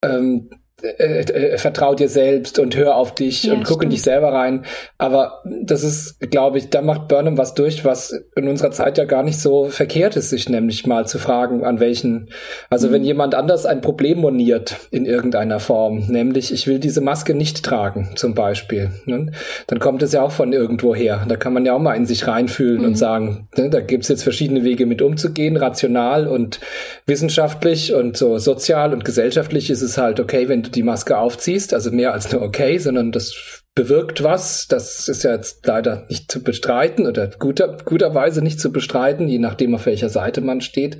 ähm, 0.04 0.50
äh, 0.98 1.20
äh, 1.20 1.58
vertrau 1.58 1.94
dir 1.94 2.08
selbst 2.08 2.58
und 2.58 2.76
hör 2.76 2.96
auf 2.96 3.14
dich 3.14 3.44
Ja, 3.44 3.54
und 3.54 3.64
guck 3.64 3.76
in 3.76 3.88
stimmt. 3.88 3.92
dich 3.94 4.02
selber 4.02 4.32
rein. 4.32 4.64
Aber 4.98 5.42
das 5.62 5.82
ist, 5.82 6.20
glaube 6.30 6.58
ich, 6.58 6.70
da 6.70 6.82
macht 6.82 7.08
Burnham 7.08 7.38
was 7.38 7.54
durch, 7.54 7.84
was 7.84 8.14
in 8.36 8.48
unserer 8.48 8.70
Zeit 8.70 8.98
ja 8.98 9.04
gar 9.04 9.22
nicht 9.22 9.38
so 9.40 9.66
verkehrt 9.66 10.16
ist, 10.16 10.30
sich 10.30 10.48
nämlich 10.48 10.86
mal 10.86 11.06
zu 11.06 11.18
fragen, 11.18 11.64
an 11.64 11.80
welchen, 11.80 12.30
also 12.70 12.88
Mhm. 12.88 12.92
wenn 12.92 13.04
jemand 13.04 13.34
anders 13.34 13.66
ein 13.66 13.80
Problem 13.80 14.18
moniert 14.18 14.76
in 14.90 15.06
irgendeiner 15.06 15.60
Form, 15.60 16.06
nämlich 16.08 16.52
ich 16.52 16.66
will 16.66 16.78
diese 16.78 17.00
Maske 17.00 17.34
nicht 17.34 17.64
tragen, 17.64 18.10
zum 18.16 18.34
Beispiel, 18.34 18.90
ne? 19.06 19.32
dann 19.66 19.78
kommt 19.78 20.02
es 20.02 20.12
ja 20.12 20.22
auch 20.22 20.32
von 20.32 20.52
irgendwo 20.52 20.94
her. 20.94 21.24
Da 21.28 21.36
kann 21.36 21.52
man 21.52 21.64
ja 21.64 21.72
auch 21.74 21.78
mal 21.80 21.94
in 21.94 22.06
sich 22.06 22.26
reinfühlen 22.26 22.80
Mhm. 22.80 22.84
und 22.86 22.94
sagen, 22.96 23.48
ne, 23.56 23.70
da 23.70 23.80
gibt's 23.80 24.08
jetzt 24.08 24.22
verschiedene 24.22 24.64
Wege 24.64 24.86
mit 24.86 25.02
umzugehen, 25.02 25.56
rational 25.56 26.26
und 26.28 26.60
wissenschaftlich 27.06 27.94
und 27.94 28.16
so 28.16 28.38
sozial 28.38 28.92
und 28.92 29.04
gesellschaftlich 29.04 29.70
ist 29.70 29.82
es 29.82 29.98
halt 29.98 30.20
okay, 30.20 30.48
wenn 30.48 30.62
du 30.62 30.70
die 30.74 30.82
Maske 30.82 31.18
aufziehst, 31.18 31.74
also 31.74 31.90
mehr 31.90 32.12
als 32.12 32.32
nur 32.32 32.42
okay, 32.42 32.78
sondern 32.78 33.12
das 33.12 33.62
bewirkt 33.74 34.22
was. 34.22 34.68
Das 34.68 35.08
ist 35.08 35.24
ja 35.24 35.32
jetzt 35.32 35.66
leider 35.66 36.06
nicht 36.08 36.30
zu 36.30 36.42
bestreiten 36.42 37.06
oder 37.06 37.28
guter, 37.28 37.76
guterweise 37.84 38.42
nicht 38.42 38.60
zu 38.60 38.72
bestreiten, 38.72 39.28
je 39.28 39.38
nachdem, 39.38 39.74
auf 39.74 39.86
welcher 39.86 40.08
Seite 40.08 40.40
man 40.40 40.60
steht. 40.60 40.98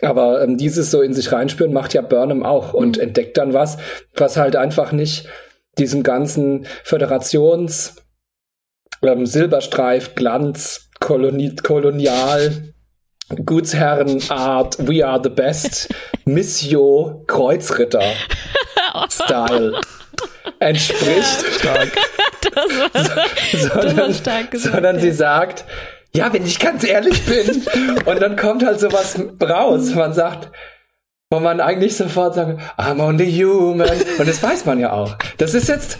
Aber 0.00 0.42
ähm, 0.42 0.56
dieses 0.56 0.90
so 0.90 1.02
in 1.02 1.12
sich 1.12 1.32
reinspüren 1.32 1.72
macht 1.72 1.94
ja 1.94 2.02
Burnham 2.02 2.42
auch 2.42 2.72
und 2.72 2.98
entdeckt 2.98 3.36
dann 3.36 3.52
was, 3.52 3.78
was 4.14 4.36
halt 4.36 4.56
einfach 4.56 4.92
nicht 4.92 5.26
diesem 5.78 6.02
ganzen 6.02 6.66
Föderations, 6.82 7.96
ähm, 9.02 9.26
Silberstreif, 9.26 10.14
Glanz, 10.14 10.88
Koloni 11.00 11.54
Kolonial, 11.56 12.72
Gutsherrenart, 13.44 14.88
We 14.88 15.06
are 15.06 15.20
the 15.22 15.28
best, 15.28 15.88
Missio, 16.24 17.24
Kreuzritter, 17.26 18.02
Style 19.10 19.80
entspricht, 20.58 21.44
Das 22.54 23.74
war, 23.74 23.82
sondern, 23.82 24.14
stark 24.14 24.50
gesagt, 24.50 24.74
sondern 24.74 24.96
ja. 24.96 25.02
sie 25.02 25.12
sagt, 25.12 25.64
ja, 26.14 26.32
wenn 26.32 26.46
ich 26.46 26.58
ganz 26.58 26.84
ehrlich 26.84 27.24
bin, 27.24 27.66
und 28.04 28.20
dann 28.20 28.36
kommt 28.36 28.64
halt 28.64 28.80
sowas 28.80 29.18
raus. 29.42 29.94
Man 29.94 30.12
sagt, 30.12 30.50
wo 31.30 31.40
man 31.40 31.60
eigentlich 31.60 31.96
sofort 31.96 32.34
sagt, 32.34 32.58
I'm 32.78 33.02
only 33.02 33.30
human. 33.30 33.90
Und 34.18 34.28
das 34.28 34.42
weiß 34.42 34.64
man 34.64 34.80
ja 34.80 34.92
auch. 34.92 35.16
Das 35.36 35.54
ist 35.54 35.68
jetzt 35.68 35.98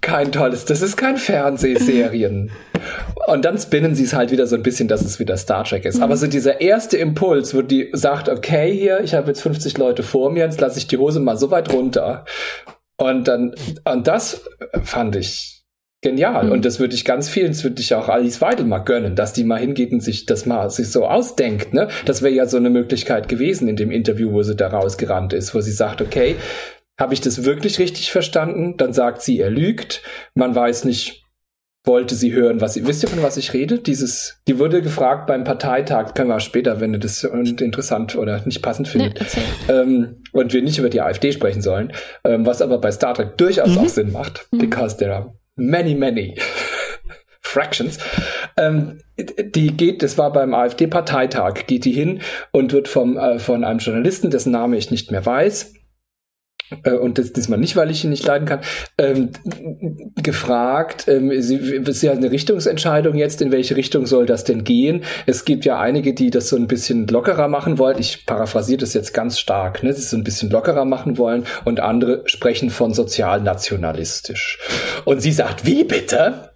kein 0.00 0.32
tolles, 0.32 0.64
das 0.64 0.82
ist 0.82 0.96
kein 0.96 1.16
Fernsehserien. 1.16 2.50
Und 3.26 3.44
dann 3.44 3.58
spinnen 3.58 3.94
sie 3.94 4.04
es 4.04 4.14
halt 4.14 4.30
wieder 4.30 4.46
so 4.46 4.56
ein 4.56 4.62
bisschen, 4.62 4.88
dass 4.88 5.02
es 5.02 5.18
wieder 5.18 5.36
Star 5.36 5.64
Trek 5.64 5.84
ist. 5.84 6.00
Aber 6.00 6.16
so 6.16 6.26
dieser 6.26 6.60
erste 6.60 6.96
Impuls, 6.96 7.54
wo 7.54 7.62
die 7.62 7.90
sagt, 7.92 8.28
okay, 8.28 8.72
hier, 8.72 9.00
ich 9.00 9.14
habe 9.14 9.28
jetzt 9.28 9.42
50 9.42 9.76
Leute 9.78 10.02
vor 10.02 10.30
mir, 10.30 10.44
jetzt 10.44 10.60
lasse 10.60 10.78
ich 10.78 10.86
die 10.86 10.98
Hose 10.98 11.20
mal 11.20 11.36
so 11.36 11.50
weit 11.50 11.72
runter. 11.72 12.24
Und 12.96 13.28
dann, 13.28 13.54
und 13.84 14.06
das 14.06 14.42
fand 14.82 15.16
ich 15.16 15.58
genial. 16.00 16.46
Mhm. 16.46 16.52
Und 16.52 16.64
das 16.64 16.78
würde 16.80 16.94
ich 16.94 17.04
ganz 17.04 17.28
vielen, 17.28 17.48
das 17.48 17.64
würde 17.64 17.80
ich 17.80 17.94
auch 17.94 18.08
Alice 18.08 18.40
Weidel 18.40 18.66
mal 18.66 18.78
gönnen, 18.78 19.16
dass 19.16 19.32
die 19.32 19.44
mal 19.44 19.58
hingeht 19.58 19.92
und 19.92 20.00
sich 20.00 20.26
das 20.26 20.46
mal 20.46 20.70
sich 20.70 20.90
so 20.90 21.06
ausdenkt. 21.06 21.74
Ne? 21.74 21.88
Das 22.04 22.22
wäre 22.22 22.32
ja 22.32 22.46
so 22.46 22.56
eine 22.56 22.70
Möglichkeit 22.70 23.28
gewesen 23.28 23.68
in 23.68 23.76
dem 23.76 23.90
Interview, 23.90 24.32
wo 24.32 24.42
sie 24.42 24.56
da 24.56 24.68
rausgerannt 24.68 25.32
ist, 25.32 25.54
wo 25.54 25.60
sie 25.60 25.72
sagt, 25.72 26.00
okay, 26.00 26.36
habe 26.98 27.14
ich 27.14 27.20
das 27.20 27.44
wirklich 27.44 27.78
richtig 27.78 28.10
verstanden? 28.10 28.76
Dann 28.76 28.92
sagt 28.92 29.22
sie, 29.22 29.38
er 29.38 29.50
lügt. 29.50 30.02
Man 30.34 30.54
weiß 30.54 30.84
nicht, 30.84 31.24
wollte 31.84 32.14
sie 32.14 32.32
hören, 32.32 32.60
was 32.60 32.74
sie, 32.74 32.86
wisst 32.86 33.02
ihr 33.02 33.08
von 33.08 33.22
was 33.22 33.36
ich 33.36 33.52
rede? 33.52 33.78
Dieses, 33.78 34.40
die 34.46 34.58
wurde 34.58 34.82
gefragt 34.82 35.26
beim 35.26 35.44
Parteitag, 35.44 36.14
können 36.14 36.28
wir 36.28 36.40
später, 36.40 36.80
wenn 36.80 36.92
ihr 36.92 37.00
das 37.00 37.24
interessant 37.24 38.14
oder 38.14 38.44
nicht 38.44 38.62
passend 38.62 38.88
findet, 38.88 39.20
nee, 39.20 39.72
ähm, 39.72 40.22
und 40.32 40.52
wir 40.52 40.62
nicht 40.62 40.78
über 40.78 40.90
die 40.90 41.00
AfD 41.00 41.32
sprechen 41.32 41.62
sollen, 41.62 41.92
ähm, 42.24 42.44
was 42.44 42.60
aber 42.60 42.78
bei 42.78 42.92
Star 42.92 43.14
Trek 43.14 43.38
durchaus 43.38 43.70
mhm. 43.70 43.78
auch 43.78 43.88
Sinn 43.88 44.12
macht, 44.12 44.46
mhm. 44.50 44.58
because 44.58 44.96
there 44.98 45.14
are 45.14 45.34
many, 45.56 45.94
many 45.94 46.36
Fractions. 47.40 47.98
Ähm, 48.56 49.00
die 49.16 49.74
geht, 49.74 50.02
das 50.02 50.18
war 50.18 50.32
beim 50.32 50.52
AfD-Parteitag, 50.52 51.66
geht 51.66 51.86
die 51.86 51.92
hin 51.92 52.20
und 52.52 52.72
wird 52.72 52.88
vom, 52.88 53.16
äh, 53.16 53.38
von 53.38 53.64
einem 53.64 53.78
Journalisten, 53.78 54.30
dessen 54.30 54.52
Name 54.52 54.76
ich 54.76 54.90
nicht 54.90 55.10
mehr 55.10 55.24
weiß, 55.24 55.72
äh, 56.84 56.92
und 56.92 57.18
das 57.18 57.32
diesmal 57.32 57.58
nicht, 57.58 57.76
weil 57.76 57.90
ich 57.90 58.04
ihn 58.04 58.10
nicht 58.10 58.26
leiden 58.26 58.46
kann, 58.46 58.60
ähm, 58.98 59.30
gefragt, 60.22 61.06
ähm, 61.08 61.30
sie, 61.40 61.56
ist 61.56 62.02
ja 62.02 62.12
eine 62.12 62.30
Richtungsentscheidung 62.30 63.16
jetzt, 63.16 63.42
in 63.42 63.52
welche 63.52 63.76
Richtung 63.76 64.06
soll 64.06 64.26
das 64.26 64.44
denn 64.44 64.64
gehen? 64.64 65.02
Es 65.26 65.44
gibt 65.44 65.64
ja 65.64 65.80
einige, 65.80 66.14
die 66.14 66.30
das 66.30 66.48
so 66.48 66.56
ein 66.56 66.66
bisschen 66.66 67.06
lockerer 67.06 67.48
machen 67.48 67.78
wollen. 67.78 67.98
Ich 67.98 68.26
paraphrasiere 68.26 68.78
das 68.78 68.94
jetzt 68.94 69.14
ganz 69.14 69.38
stark, 69.38 69.82
ne? 69.82 69.92
Sie 69.92 70.02
so 70.02 70.16
ein 70.16 70.24
bisschen 70.24 70.50
lockerer 70.50 70.84
machen 70.84 71.18
wollen 71.18 71.44
und 71.64 71.80
andere 71.80 72.22
sprechen 72.26 72.70
von 72.70 72.94
sozialnationalistisch. 72.94 74.58
Und 75.04 75.20
sie 75.20 75.32
sagt, 75.32 75.66
wie 75.66 75.84
bitte? 75.84 76.47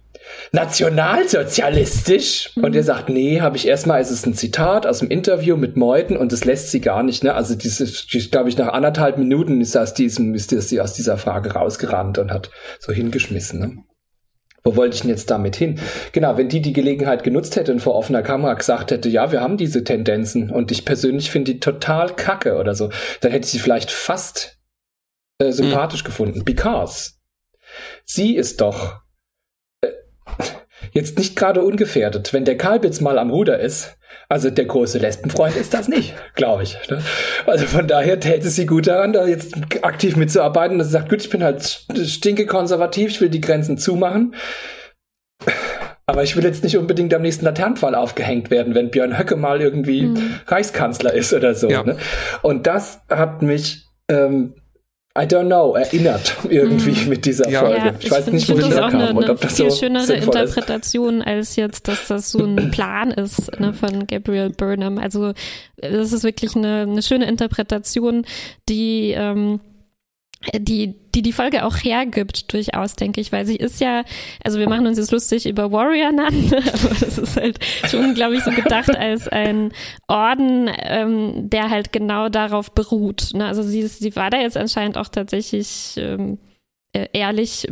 Nationalsozialistisch. 0.53 2.51
Mhm. 2.55 2.63
Und 2.63 2.75
er 2.75 2.83
sagt, 2.83 3.09
nee, 3.09 3.41
habe 3.41 3.57
ich 3.57 3.67
erstmal, 3.67 3.99
es 3.99 4.11
ist 4.11 4.25
ein 4.25 4.35
Zitat 4.35 4.87
aus 4.87 4.99
dem 4.99 5.09
Interview 5.09 5.57
mit 5.57 5.75
Meuthen 5.75 6.15
und 6.15 6.31
das 6.31 6.45
lässt 6.45 6.71
sie 6.71 6.79
gar 6.79 7.03
nicht, 7.03 7.23
ne? 7.23 7.33
Also 7.33 7.55
dieses, 7.55 8.07
glaube 8.31 8.47
ich, 8.49 8.57
nach 8.57 8.69
anderthalb 8.69 9.17
Minuten 9.17 9.59
ist 9.59 9.75
aus 9.75 9.93
diesem, 9.93 10.33
ist 10.35 10.51
sie 10.51 10.79
aus 10.79 10.93
dieser 10.93 11.17
Frage 11.17 11.53
rausgerannt 11.53 12.19
und 12.19 12.31
hat 12.31 12.51
so 12.79 12.93
hingeschmissen, 12.93 13.59
ne? 13.59 13.83
Wo 14.65 14.77
wollte 14.77 14.95
ich 14.95 15.01
denn 15.01 15.09
jetzt 15.09 15.29
damit 15.29 15.57
hin? 15.57 15.81
Genau, 16.13 16.37
wenn 16.37 16.47
die 16.47 16.61
die 16.61 16.71
Gelegenheit 16.71 17.23
genutzt 17.23 17.57
hätte 17.57 17.73
und 17.73 17.81
vor 17.81 17.95
offener 17.95 18.21
Kamera 18.21 18.53
gesagt 18.53 18.91
hätte, 18.91 19.09
ja, 19.09 19.29
wir 19.33 19.41
haben 19.41 19.57
diese 19.57 19.83
Tendenzen 19.83 20.49
und 20.49 20.71
ich 20.71 20.85
persönlich 20.85 21.31
finde 21.31 21.53
die 21.53 21.59
total 21.59 22.15
kacke 22.15 22.55
oder 22.55 22.73
so, 22.73 22.89
dann 23.19 23.33
hätte 23.33 23.43
ich 23.45 23.51
sie 23.51 23.59
vielleicht 23.59 23.91
fast 23.91 24.57
äh, 25.39 25.51
sympathisch 25.51 26.03
mhm. 26.03 26.05
gefunden. 26.05 26.45
Because 26.45 27.15
sie 28.05 28.37
ist 28.37 28.61
doch 28.61 29.02
jetzt 30.91 31.17
nicht 31.17 31.35
gerade 31.35 31.61
ungefährdet. 31.61 32.33
Wenn 32.33 32.45
der 32.45 32.57
Kalbitz 32.57 33.01
mal 33.01 33.17
am 33.17 33.31
Ruder 33.31 33.59
ist, 33.59 33.97
also 34.29 34.49
der 34.49 34.65
große 34.65 34.99
Lesbenfreund 34.99 35.55
ist 35.55 35.73
das 35.73 35.87
nicht, 35.87 36.13
glaube 36.35 36.63
ich. 36.63 36.77
Ne? 36.89 37.01
Also 37.45 37.65
von 37.65 37.87
daher 37.87 38.19
täte 38.19 38.49
sie 38.49 38.65
gut 38.65 38.87
daran, 38.87 39.13
da 39.13 39.27
jetzt 39.27 39.55
aktiv 39.83 40.15
mitzuarbeiten, 40.15 40.77
dass 40.77 40.87
sie 40.87 40.93
sagt, 40.93 41.09
gut, 41.09 41.21
ich 41.21 41.29
bin 41.29 41.43
halt 41.43 41.63
stinke 41.63 42.45
konservativ, 42.45 43.11
ich 43.11 43.21
will 43.21 43.29
die 43.29 43.41
Grenzen 43.41 43.77
zumachen. 43.77 44.35
Aber 46.05 46.23
ich 46.23 46.35
will 46.35 46.43
jetzt 46.43 46.63
nicht 46.63 46.77
unbedingt 46.77 47.13
am 47.13 47.21
nächsten 47.21 47.45
Laternenfall 47.45 47.95
aufgehängt 47.95 48.51
werden, 48.51 48.75
wenn 48.75 48.91
Björn 48.91 49.17
Höcke 49.17 49.35
mal 49.35 49.61
irgendwie 49.61 50.03
mhm. 50.03 50.35
Reichskanzler 50.47 51.13
ist 51.13 51.33
oder 51.33 51.55
so. 51.55 51.69
Ja. 51.69 51.83
Ne? 51.83 51.97
Und 52.41 52.67
das 52.67 53.01
hat 53.09 53.41
mich 53.41 53.85
ähm, 54.09 54.55
I 55.15 55.25
don't 55.25 55.45
know, 55.45 55.75
erinnert 55.75 56.35
irgendwie 56.49 57.05
mm. 57.05 57.09
mit 57.09 57.25
dieser 57.25 57.47
ja. 57.47 57.59
Folge. 57.59 57.77
Ja, 57.77 57.93
ich, 57.99 58.05
ich 58.05 58.11
weiß 58.11 58.23
find, 58.23 58.33
nicht, 58.35 58.49
wo 58.49 58.55
das 58.55 58.71
herkam 58.71 58.95
eine, 58.95 59.13
und 59.13 59.29
ob 59.29 59.41
das 59.41 59.55
viel 59.55 59.69
so 59.69 59.77
schönere 59.77 60.11
Interpretation 60.11 61.21
ist. 61.21 61.27
als 61.27 61.55
jetzt, 61.55 61.87
dass 61.87 62.07
das 62.07 62.31
so 62.31 62.43
ein 62.43 62.55
Plan 62.71 63.11
ist 63.11 63.59
ne, 63.59 63.73
von 63.73 64.07
Gabriel 64.07 64.49
Burnham. 64.49 64.97
Also 64.97 65.33
das 65.77 66.13
ist 66.13 66.23
wirklich 66.23 66.55
eine, 66.55 66.87
eine 66.89 67.03
schöne 67.03 67.27
Interpretation, 67.27 68.25
die 68.67 69.11
ähm, 69.11 69.59
die, 70.55 70.95
die 71.15 71.21
die 71.21 71.31
Folge 71.31 71.65
auch 71.65 71.77
hergibt, 71.77 72.51
durchaus, 72.53 72.95
denke 72.95 73.21
ich, 73.21 73.31
weil 73.31 73.45
sie 73.45 73.55
ist 73.55 73.79
ja, 73.79 74.03
also 74.43 74.59
wir 74.59 74.67
machen 74.67 74.87
uns 74.87 74.97
jetzt 74.97 75.11
lustig 75.11 75.47
über 75.47 75.71
Warrior 75.71 76.11
Nun, 76.11 76.53
aber 76.53 76.91
es 76.91 77.17
ist 77.17 77.37
halt 77.37 77.59
schon, 77.87 78.13
glaube 78.13 78.35
ich, 78.35 78.43
so 78.43 78.51
gedacht 78.51 78.95
als 78.95 79.27
ein 79.27 79.71
Orden, 80.07 80.69
ähm, 80.79 81.49
der 81.49 81.69
halt 81.69 81.93
genau 81.93 82.29
darauf 82.29 82.71
beruht. 82.71 83.31
Ne? 83.33 83.45
Also 83.45 83.63
sie, 83.63 83.79
ist, 83.79 83.99
sie 83.99 84.15
war 84.15 84.29
da 84.29 84.39
jetzt 84.39 84.57
anscheinend 84.57 84.97
auch 84.97 85.07
tatsächlich 85.07 85.95
ähm, 85.97 86.33
äh, 86.33 86.52
ehrlich, 86.93 87.67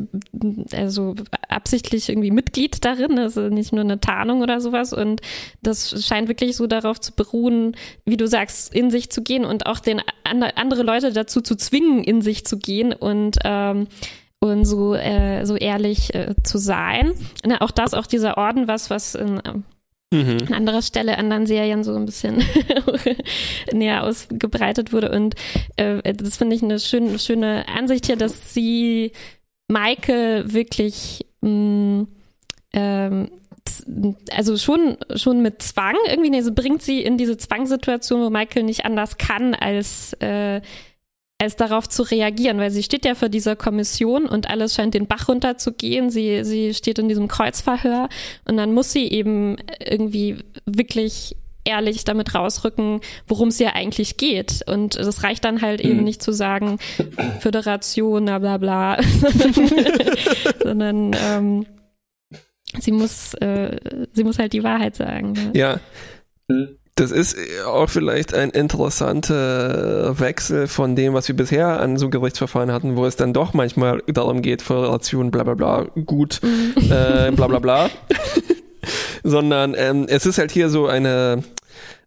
also 0.73 1.15
absichtlich 1.47 2.09
irgendwie 2.09 2.31
Mitglied 2.31 2.83
darin, 2.83 3.19
also 3.19 3.49
nicht 3.49 3.71
nur 3.71 3.83
eine 3.83 3.99
Tarnung 3.99 4.41
oder 4.41 4.59
sowas. 4.61 4.93
Und 4.93 5.21
das 5.61 6.05
scheint 6.05 6.27
wirklich 6.27 6.55
so 6.55 6.67
darauf 6.67 6.99
zu 6.99 7.13
beruhen, 7.13 7.75
wie 8.05 8.17
du 8.17 8.27
sagst, 8.27 8.73
in 8.73 8.89
sich 8.89 9.11
zu 9.11 9.21
gehen 9.21 9.45
und 9.45 9.67
auch 9.67 9.79
den 9.79 10.01
andere 10.23 10.83
Leute 10.83 11.13
dazu 11.13 11.41
zu 11.41 11.55
zwingen, 11.55 12.03
in 12.03 12.21
sich 12.21 12.45
zu 12.45 12.57
gehen 12.57 12.93
und 12.93 13.37
ähm, 13.43 13.87
und 14.43 14.65
so 14.65 14.95
äh, 14.95 15.45
so 15.45 15.55
ehrlich 15.55 16.15
äh, 16.15 16.33
zu 16.43 16.57
sein. 16.57 17.13
Na, 17.45 17.61
auch 17.61 17.69
das, 17.69 17.93
auch 17.93 18.07
dieser 18.07 18.37
Orden, 18.37 18.67
was 18.67 18.89
was 18.89 19.13
in 19.13 19.39
mhm. 20.11 20.37
an 20.47 20.53
anderer 20.53 20.81
Stelle 20.81 21.17
anderen 21.17 21.45
Serien 21.45 21.83
so 21.83 21.95
ein 21.95 22.05
bisschen 22.05 22.43
näher 23.73 24.03
ausgebreitet 24.03 24.93
wurde. 24.93 25.11
Und 25.11 25.35
äh, 25.77 26.13
das 26.13 26.37
finde 26.37 26.55
ich 26.55 26.63
eine 26.63 26.79
schön, 26.79 27.17
schöne 27.19 27.67
Ansicht 27.67 28.05
hier, 28.05 28.17
dass 28.17 28.53
sie 28.53 29.11
Michael 29.67 30.53
wirklich 30.53 31.25
mh, 31.41 31.49
mm, 31.49 32.07
ähm, 32.73 33.31
also 34.31 34.57
schon, 34.57 34.97
schon 35.15 35.41
mit 35.41 35.61
Zwang 35.61 35.95
irgendwie, 36.07 36.29
nee, 36.29 36.41
so 36.41 36.53
bringt 36.53 36.81
sie 36.81 37.01
in 37.01 37.17
diese 37.17 37.37
Zwangssituation, 37.37 38.21
wo 38.21 38.29
Michael 38.29 38.63
nicht 38.63 38.85
anders 38.85 39.17
kann, 39.17 39.53
als 39.53 40.13
äh, 40.13 40.61
als 41.41 41.55
darauf 41.55 41.89
zu 41.89 42.03
reagieren, 42.03 42.59
weil 42.59 42.69
sie 42.69 42.83
steht 42.83 43.03
ja 43.03 43.15
vor 43.15 43.27
dieser 43.27 43.55
Kommission 43.55 44.27
und 44.27 44.47
alles 44.47 44.75
scheint 44.75 44.93
den 44.93 45.07
Bach 45.07 45.27
runterzugehen. 45.27 46.11
Sie, 46.11 46.43
sie 46.43 46.75
steht 46.75 46.99
in 46.99 47.09
diesem 47.09 47.27
Kreuzverhör 47.27 48.09
und 48.45 48.57
dann 48.57 48.75
muss 48.75 48.91
sie 48.91 49.07
eben 49.07 49.57
irgendwie 49.79 50.37
wirklich 50.67 51.35
ehrlich 51.63 52.03
damit 52.03 52.35
rausrücken, 52.35 53.01
worum 53.27 53.47
es 53.47 53.57
ja 53.57 53.73
eigentlich 53.73 54.17
geht. 54.17 54.61
Und 54.67 54.95
das 54.95 55.23
reicht 55.23 55.43
dann 55.43 55.63
halt 55.63 55.81
eben 55.81 55.97
mhm. 55.97 56.03
nicht 56.03 56.21
zu 56.21 56.31
sagen, 56.31 56.77
Föderation, 57.39 58.25
bla 58.25 58.37
bla 58.37 58.57
bla, 58.57 58.97
sondern 60.63 61.15
ähm, 61.25 61.65
sie 62.79 62.91
muss, 62.91 63.33
äh, 63.35 63.77
sie 64.13 64.23
muss 64.23 64.37
halt 64.37 64.53
die 64.53 64.63
Wahrheit 64.63 64.95
sagen. 64.95 65.33
Ja. 65.53 65.79
ja. 66.49 66.67
Mhm 66.97 67.01
das 67.01 67.11
ist 67.11 67.35
auch 67.65 67.89
vielleicht 67.89 68.33
ein 68.33 68.51
interessanter 68.51 70.19
Wechsel 70.19 70.67
von 70.67 70.95
dem, 70.95 71.13
was 71.13 71.27
wir 71.27 71.35
bisher 71.35 71.79
an 71.79 71.97
so 71.97 72.09
Gerichtsverfahren 72.09 72.71
hatten, 72.71 72.95
wo 72.95 73.05
es 73.05 73.15
dann 73.15 73.33
doch 73.33 73.53
manchmal 73.53 74.03
darum 74.07 74.41
geht, 74.41 74.61
Föderation, 74.61 75.31
bla 75.31 75.43
bla 75.43 75.55
bla, 75.55 75.87
gut, 76.05 76.41
äh, 76.43 77.31
bla 77.31 77.47
bla 77.47 77.59
bla. 77.59 77.89
Sondern 79.23 79.75
ähm, 79.77 80.05
es 80.09 80.25
ist 80.25 80.37
halt 80.37 80.51
hier 80.51 80.69
so 80.69 80.87
eine 80.87 81.43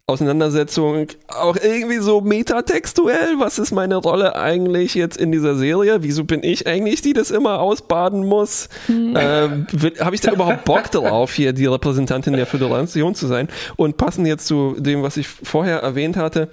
Auseinandersetzung 0.07 1.07
auch 1.27 1.55
irgendwie 1.55 1.97
so 1.97 2.21
metatextuell. 2.21 3.39
Was 3.39 3.57
ist 3.57 3.71
meine 3.71 3.95
Rolle 3.95 4.35
eigentlich 4.35 4.93
jetzt 4.93 5.17
in 5.17 5.31
dieser 5.31 5.55
Serie? 5.55 6.03
Wieso 6.03 6.25
bin 6.25 6.43
ich 6.43 6.67
eigentlich, 6.67 7.01
die 7.01 7.13
das 7.13 7.31
immer 7.31 7.59
ausbaden 7.59 8.23
muss? 8.23 8.69
Mhm. 8.87 9.17
Ähm, 9.19 9.67
Habe 9.99 10.13
ich 10.13 10.21
da 10.21 10.31
überhaupt 10.31 10.63
Bock 10.63 10.91
drauf, 10.91 11.33
hier 11.33 11.53
die 11.53 11.65
Repräsentantin 11.65 12.33
der 12.33 12.45
Föderation 12.45 13.15
zu 13.15 13.25
sein? 13.25 13.47
Und 13.77 13.97
passend 13.97 14.27
jetzt 14.27 14.45
zu 14.45 14.75
dem, 14.77 15.01
was 15.01 15.17
ich 15.17 15.27
vorher 15.27 15.79
erwähnt 15.79 16.17
hatte, 16.17 16.49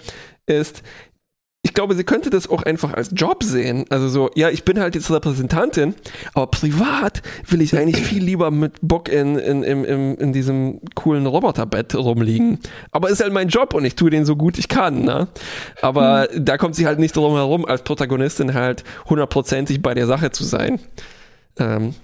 ist, 0.47 0.83
ich 1.73 1.75
glaube, 1.75 1.95
sie 1.95 2.05
könnte 2.05 2.29
das 2.29 2.51
auch 2.51 2.65
einfach 2.65 2.93
als 2.93 3.13
Job 3.15 3.43
sehen. 3.43 3.87
Also 3.89 4.07
so, 4.11 4.31
ja, 4.35 4.51
ich 4.51 4.63
bin 4.63 4.79
halt 4.79 4.95
jetzt 4.95 5.11
Repräsentantin, 5.11 5.95
aber 6.35 6.49
privat 6.49 7.23
will 7.49 7.63
ich 7.63 7.75
eigentlich 7.75 7.97
viel 7.97 8.23
lieber 8.23 8.51
mit 8.51 8.75
Bock 8.83 9.09
in, 9.09 9.39
in, 9.39 9.63
in, 9.63 9.85
in, 9.87 10.15
in 10.17 10.33
diesem 10.35 10.81
coolen 10.95 11.25
Roboterbett 11.25 11.95
rumliegen. 11.95 12.59
Aber 12.91 13.09
ist 13.09 13.23
halt 13.23 13.33
mein 13.33 13.49
Job 13.49 13.73
und 13.73 13.87
ich 13.87 13.95
tue 13.95 14.11
den 14.11 14.27
so 14.27 14.37
gut 14.37 14.59
ich 14.59 14.69
kann. 14.69 15.03
Ne? 15.03 15.29
Aber 15.81 16.29
hm. 16.31 16.45
da 16.45 16.59
kommt 16.59 16.75
sie 16.75 16.87
halt 16.87 16.99
nicht 16.99 17.17
drum 17.17 17.37
herum, 17.37 17.65
als 17.65 17.81
Protagonistin 17.85 18.53
halt 18.53 18.85
hundertprozentig 19.09 19.81
bei 19.81 19.95
der 19.95 20.07
Sache 20.07 20.31
zu 20.31 20.45
sein. 20.45 20.79
Ähm, 21.59 21.95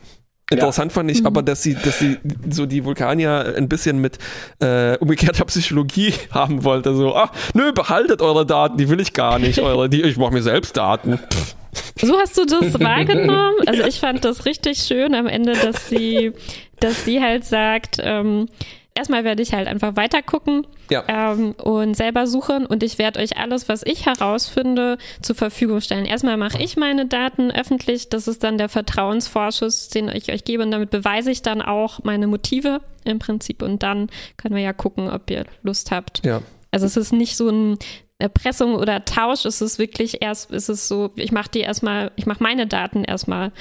Interessant 0.51 0.93
ja. 0.93 0.95
fand 0.95 1.11
ich 1.11 1.21
mhm. 1.21 1.27
aber, 1.27 1.43
dass 1.43 1.63
sie, 1.63 1.75
dass 1.75 1.99
sie 1.99 2.17
so 2.49 2.65
die 2.65 2.85
Vulkanier 2.85 3.55
ein 3.57 3.69
bisschen 3.69 3.99
mit 3.99 4.19
äh, 4.61 4.97
umgekehrter 4.97 5.45
Psychologie 5.45 6.15
haben 6.31 6.65
wollte. 6.65 6.95
So, 6.95 7.15
ach, 7.15 7.33
nö, 7.55 7.73
behaltet 7.73 8.23
eure 8.23 8.47
Daten, 8.47 8.79
die 8.79 8.89
will 8.89 9.01
ich 9.01 9.13
gar 9.13 9.39
nicht. 9.39 9.59
Eure, 9.61 9.89
die, 9.89 10.03
ich 10.03 10.17
mache 10.17 10.33
mir 10.33 10.43
selbst 10.43 10.77
Daten. 10.77 11.19
So 12.01 12.19
hast 12.19 12.39
du 12.39 12.47
das 12.47 12.81
wahrgenommen? 12.81 13.57
Also 13.67 13.85
ich 13.85 14.01
fand 14.01 14.25
das 14.25 14.47
richtig 14.47 14.79
schön 14.79 15.15
am 15.15 15.27
Ende, 15.27 15.53
dass 15.53 15.89
sie, 15.89 16.33
dass 16.81 17.05
sie 17.05 17.21
halt 17.21 17.45
sagt, 17.45 17.99
ähm, 18.01 18.49
erstmal 18.99 19.25
werde 19.25 19.43
ich 19.43 19.55
halt 19.55 19.69
einfach 19.69 19.97
weiter 19.97 20.23
gucken 20.23 20.67
ja. 20.91 21.05
ähm, 21.09 21.53
und 21.53 21.95
selber 21.95 22.27
suchen 22.27 22.67
und 22.67 22.83
ich 22.83 22.99
werde 22.99 23.21
euch 23.21 23.39
alles, 23.39 23.69
was 23.69 23.83
ich 23.85 24.07
herausfinde, 24.07 24.99
zur 25.23 25.37
Verfügung 25.37 25.81
stellen. 25.81 26.05
Erstmal 26.05 26.37
mache 26.37 26.61
ich 26.61 26.77
meine 26.77 27.07
Daten 27.07 27.51
öffentlich, 27.51 28.09
das 28.09 28.29
ist 28.29 28.43
dann 28.43 28.59
der 28.59 28.69
Vertrauensvorschuss, 28.69 29.89
den 29.89 30.09
ich 30.09 30.33
euch 30.33 30.45
gebe 30.45 30.63
und 30.63 30.71
damit 30.73 30.91
beweise 30.91 31.31
ich 31.31 31.43
dann 31.43 31.63
auch 31.63 32.03
meine 32.03 32.27
Motive 32.27 32.81
im 33.05 33.19
Prinzip 33.19 33.63
und 33.63 33.83
dann 33.83 34.11
können 34.37 34.55
wir 34.55 34.63
ja 34.63 34.73
gucken, 34.73 35.09
ob 35.09 35.31
ihr 35.31 35.45
Lust 35.63 35.91
habt. 35.91 36.27
Ja. 36.27 36.43
Also 36.71 36.87
es 36.87 36.97
ist 36.97 37.13
nicht 37.13 37.37
so 37.37 37.49
ein 37.49 37.79
Erpressung 38.19 38.75
oder 38.75 39.05
Tausch, 39.05 39.45
es 39.45 39.61
ist 39.61 39.79
wirklich 39.79 40.23
erst, 40.23 40.51
es 40.51 40.69
ist 40.69 40.89
so, 40.89 41.11
ich 41.15 41.31
mache 41.31 41.51
die 41.51 41.61
erstmal, 41.61 42.11
ich 42.17 42.27
mache 42.27 42.43
meine 42.43 42.67
Daten 42.67 43.05
erstmal 43.05 43.53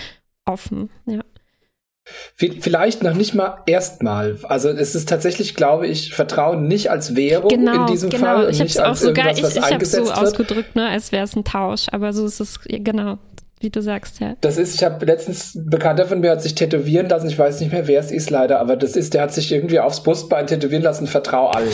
offen, 0.45 0.89
ja. 1.05 1.21
Vielleicht 2.35 3.03
noch 3.03 3.13
nicht 3.13 3.33
mal 3.33 3.63
erstmal. 3.65 4.37
Also 4.43 4.69
es 4.69 4.95
ist 4.95 5.09
tatsächlich, 5.09 5.55
glaube 5.55 5.87
ich, 5.87 6.13
Vertrauen 6.13 6.67
nicht 6.67 6.89
als 6.89 7.15
Währung 7.15 7.49
genau, 7.49 7.81
in 7.81 7.87
diesem 7.87 8.09
genau. 8.09 8.25
Fall. 8.25 8.49
Ich 8.49 8.59
habe 8.59 8.69
es 8.69 8.79
auch 8.79 8.95
sogar, 8.95 9.31
ich, 9.31 9.43
ich 9.43 9.61
habe 9.61 9.85
so 9.85 10.11
ausgedrückt, 10.11 10.75
ne, 10.75 10.87
als 10.87 11.11
wäre 11.11 11.23
es 11.23 11.35
ein 11.35 11.43
Tausch. 11.43 11.87
Aber 11.91 12.13
so 12.13 12.25
ist 12.25 12.39
es, 12.39 12.59
genau, 12.63 13.17
wie 13.59 13.69
du 13.69 13.81
sagst, 13.81 14.19
ja. 14.19 14.35
Das 14.41 14.57
ist, 14.57 14.75
ich 14.75 14.83
habe 14.83 15.03
letztens, 15.05 15.55
ein 15.55 15.69
Bekannter 15.69 16.05
von 16.05 16.19
mir 16.19 16.31
hat 16.31 16.41
sich 16.41 16.55
tätowieren 16.55 17.09
lassen, 17.09 17.27
ich 17.27 17.39
weiß 17.39 17.59
nicht 17.59 17.71
mehr, 17.71 17.87
wer 17.87 17.99
es 17.99 18.11
ist 18.11 18.29
leider, 18.29 18.59
aber 18.59 18.75
das 18.75 18.95
ist, 18.95 19.13
der 19.13 19.23
hat 19.23 19.33
sich 19.33 19.51
irgendwie 19.51 19.79
aufs 19.79 20.03
Brustbein 20.03 20.47
tätowieren 20.47 20.83
lassen, 20.83 21.07
vertrau 21.07 21.47
allen. 21.47 21.71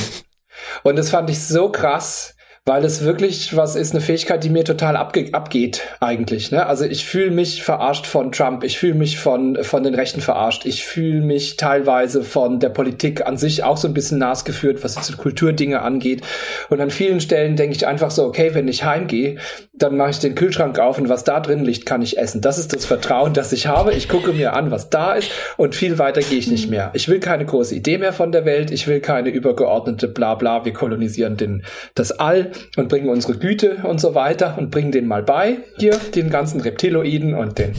Und 0.84 0.98
das 0.98 1.10
fand 1.10 1.30
ich 1.30 1.44
so 1.44 1.70
krass, 1.70 2.36
weil 2.66 2.86
es 2.86 3.04
wirklich 3.04 3.58
was 3.58 3.76
ist, 3.76 3.92
eine 3.92 4.00
Fähigkeit, 4.00 4.42
die 4.42 4.50
mir 4.50 4.64
total 4.64 4.96
abge 4.96 5.28
abgeht 5.34 5.82
eigentlich. 6.00 6.50
Ne? 6.50 6.66
Also 6.66 6.86
ich 6.86 7.06
fühle 7.06 7.32
mich 7.32 7.62
verarscht 7.62 8.06
von 8.06 8.32
Trump, 8.32 8.64
ich 8.64 8.80
fühle 8.80 8.94
mich 8.94 9.20
von, 9.20 9.62
von 9.64 9.84
den 9.84 9.94
Rechten 9.94 10.22
verarscht, 10.22 10.66
ich 10.66 10.86
fühle 10.86 11.20
mich 11.20 11.58
teilweise 11.58 12.24
von 12.24 12.62
der 12.62 12.70
Politik 12.70 13.28
an 13.28 13.38
sich 13.38 13.66
auch 13.66 13.76
so 13.76 13.90
ein 13.90 13.94
bisschen 13.94 14.18
nasgeführt, 14.18 14.82
was 14.82 14.96
jetzt 14.96 15.18
Kulturdinge 15.18 15.82
angeht. 15.82 16.22
Und 16.70 16.80
an 16.80 16.90
vielen 16.90 17.20
Stellen 17.20 17.58
denke 17.58 17.76
ich 17.76 17.86
einfach 17.86 18.12
so, 18.12 18.24
okay, 18.24 18.52
wenn 18.54 18.70
ich 18.70 18.86
heimgehe, 18.86 19.40
dann 19.74 19.98
mache 19.98 20.12
ich 20.12 20.20
den 20.20 20.36
Kühlschrank 20.36 20.80
auf 20.80 20.98
und 20.98 21.10
was 21.10 21.26
da 21.26 21.42
drin 21.42 21.66
liegt, 21.66 21.86
kann 21.86 22.02
ich 22.02 22.18
essen. 22.18 22.40
Das 22.40 22.60
ist 22.60 22.74
das 22.74 22.86
Vertrauen, 22.86 23.34
das 23.34 23.52
ich 23.52 23.68
habe. 23.68 23.92
Ich 23.92 24.08
gucke 24.08 24.32
mir 24.32 24.54
an, 24.54 24.72
was 24.72 24.90
da 24.90 25.16
ist 25.16 25.30
und 25.58 25.76
viel 25.76 26.00
weiter 26.00 26.22
gehe 26.22 26.40
ich 26.40 26.48
nicht 26.48 26.70
mehr. 26.70 26.92
Ich 26.94 27.10
will 27.10 27.20
keine 27.20 27.46
große 27.46 27.76
Idee 27.76 27.98
mehr 27.98 28.14
von 28.14 28.32
der 28.32 28.46
Welt, 28.46 28.72
ich 28.72 28.88
will 28.88 29.02
keine 29.02 29.30
übergeordnete 29.30 30.08
Blabla, 30.08 30.64
wir 30.64 30.72
kolonisieren 30.72 31.36
den, 31.36 31.66
das 31.96 32.12
All 32.14 32.53
und 32.78 32.90
bringen 32.90 33.10
unsere 33.10 33.38
Güte 33.38 33.78
und 33.84 34.00
so 34.00 34.16
weiter 34.16 34.58
und 34.58 34.72
bringen 34.72 34.92
den 34.92 35.08
mal 35.08 35.24
bei, 35.24 35.58
hier, 35.78 35.98
den 36.16 36.30
ganzen 36.30 36.62
Reptiloiden 36.62 37.34
und 37.34 37.60
den, 37.60 37.74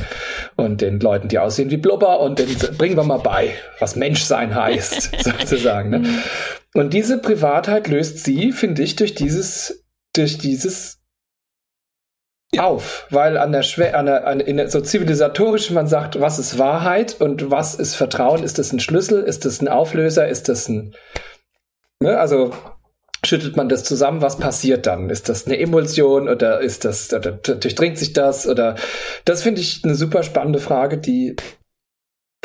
und 0.56 0.80
den 0.80 1.00
Leuten, 1.00 1.28
die 1.28 1.38
aussehen 1.38 1.70
wie 1.70 1.76
Blubber 1.76 2.20
und 2.20 2.38
den 2.38 2.48
bringen 2.78 2.96
wir 2.96 3.04
mal 3.04 3.18
bei, 3.18 3.50
was 3.78 3.96
Menschsein 3.96 4.54
heißt, 4.54 5.10
sozusagen. 5.22 5.90
Ne? 5.90 6.02
Und 6.74 6.92
diese 6.92 7.18
Privatheit 7.18 7.88
löst 7.88 8.24
sie, 8.24 8.52
finde 8.52 8.82
ich, 8.82 8.96
durch 8.96 9.14
dieses, 9.14 9.84
durch 10.14 10.38
dieses 10.38 10.98
auf, 12.58 13.06
weil 13.10 13.36
an 13.36 13.52
der 13.52 13.62
Schwä 13.62 13.92
an 13.92 14.06
der, 14.06 14.26
an, 14.26 14.40
in 14.40 14.56
der, 14.56 14.68
so 14.68 14.80
zivilisatorisch 14.80 15.70
man 15.70 15.86
sagt, 15.86 16.20
was 16.20 16.38
ist 16.38 16.58
Wahrheit 16.58 17.20
und 17.20 17.50
was 17.50 17.74
ist 17.74 17.94
Vertrauen? 17.94 18.42
Ist 18.42 18.58
das 18.58 18.72
ein 18.72 18.80
Schlüssel? 18.80 19.22
Ist 19.22 19.44
das 19.44 19.60
ein 19.60 19.68
Auflöser? 19.68 20.28
Ist 20.28 20.48
das 20.48 20.68
ein, 20.68 20.94
ne, 22.00 22.18
also 22.18 22.52
schüttelt 23.24 23.56
man 23.56 23.68
das 23.68 23.84
zusammen, 23.84 24.22
was 24.22 24.38
passiert 24.38 24.86
dann? 24.86 25.10
Ist 25.10 25.28
das 25.28 25.46
eine 25.46 25.58
Emulsion 25.58 26.28
oder 26.28 26.60
ist 26.60 26.84
das, 26.84 27.12
oder 27.12 27.32
durchdringt 27.32 27.98
sich 27.98 28.12
das 28.12 28.46
oder, 28.46 28.76
das 29.24 29.42
finde 29.42 29.60
ich 29.60 29.82
eine 29.84 29.94
super 29.94 30.22
spannende 30.22 30.60
Frage, 30.60 30.98
die 30.98 31.36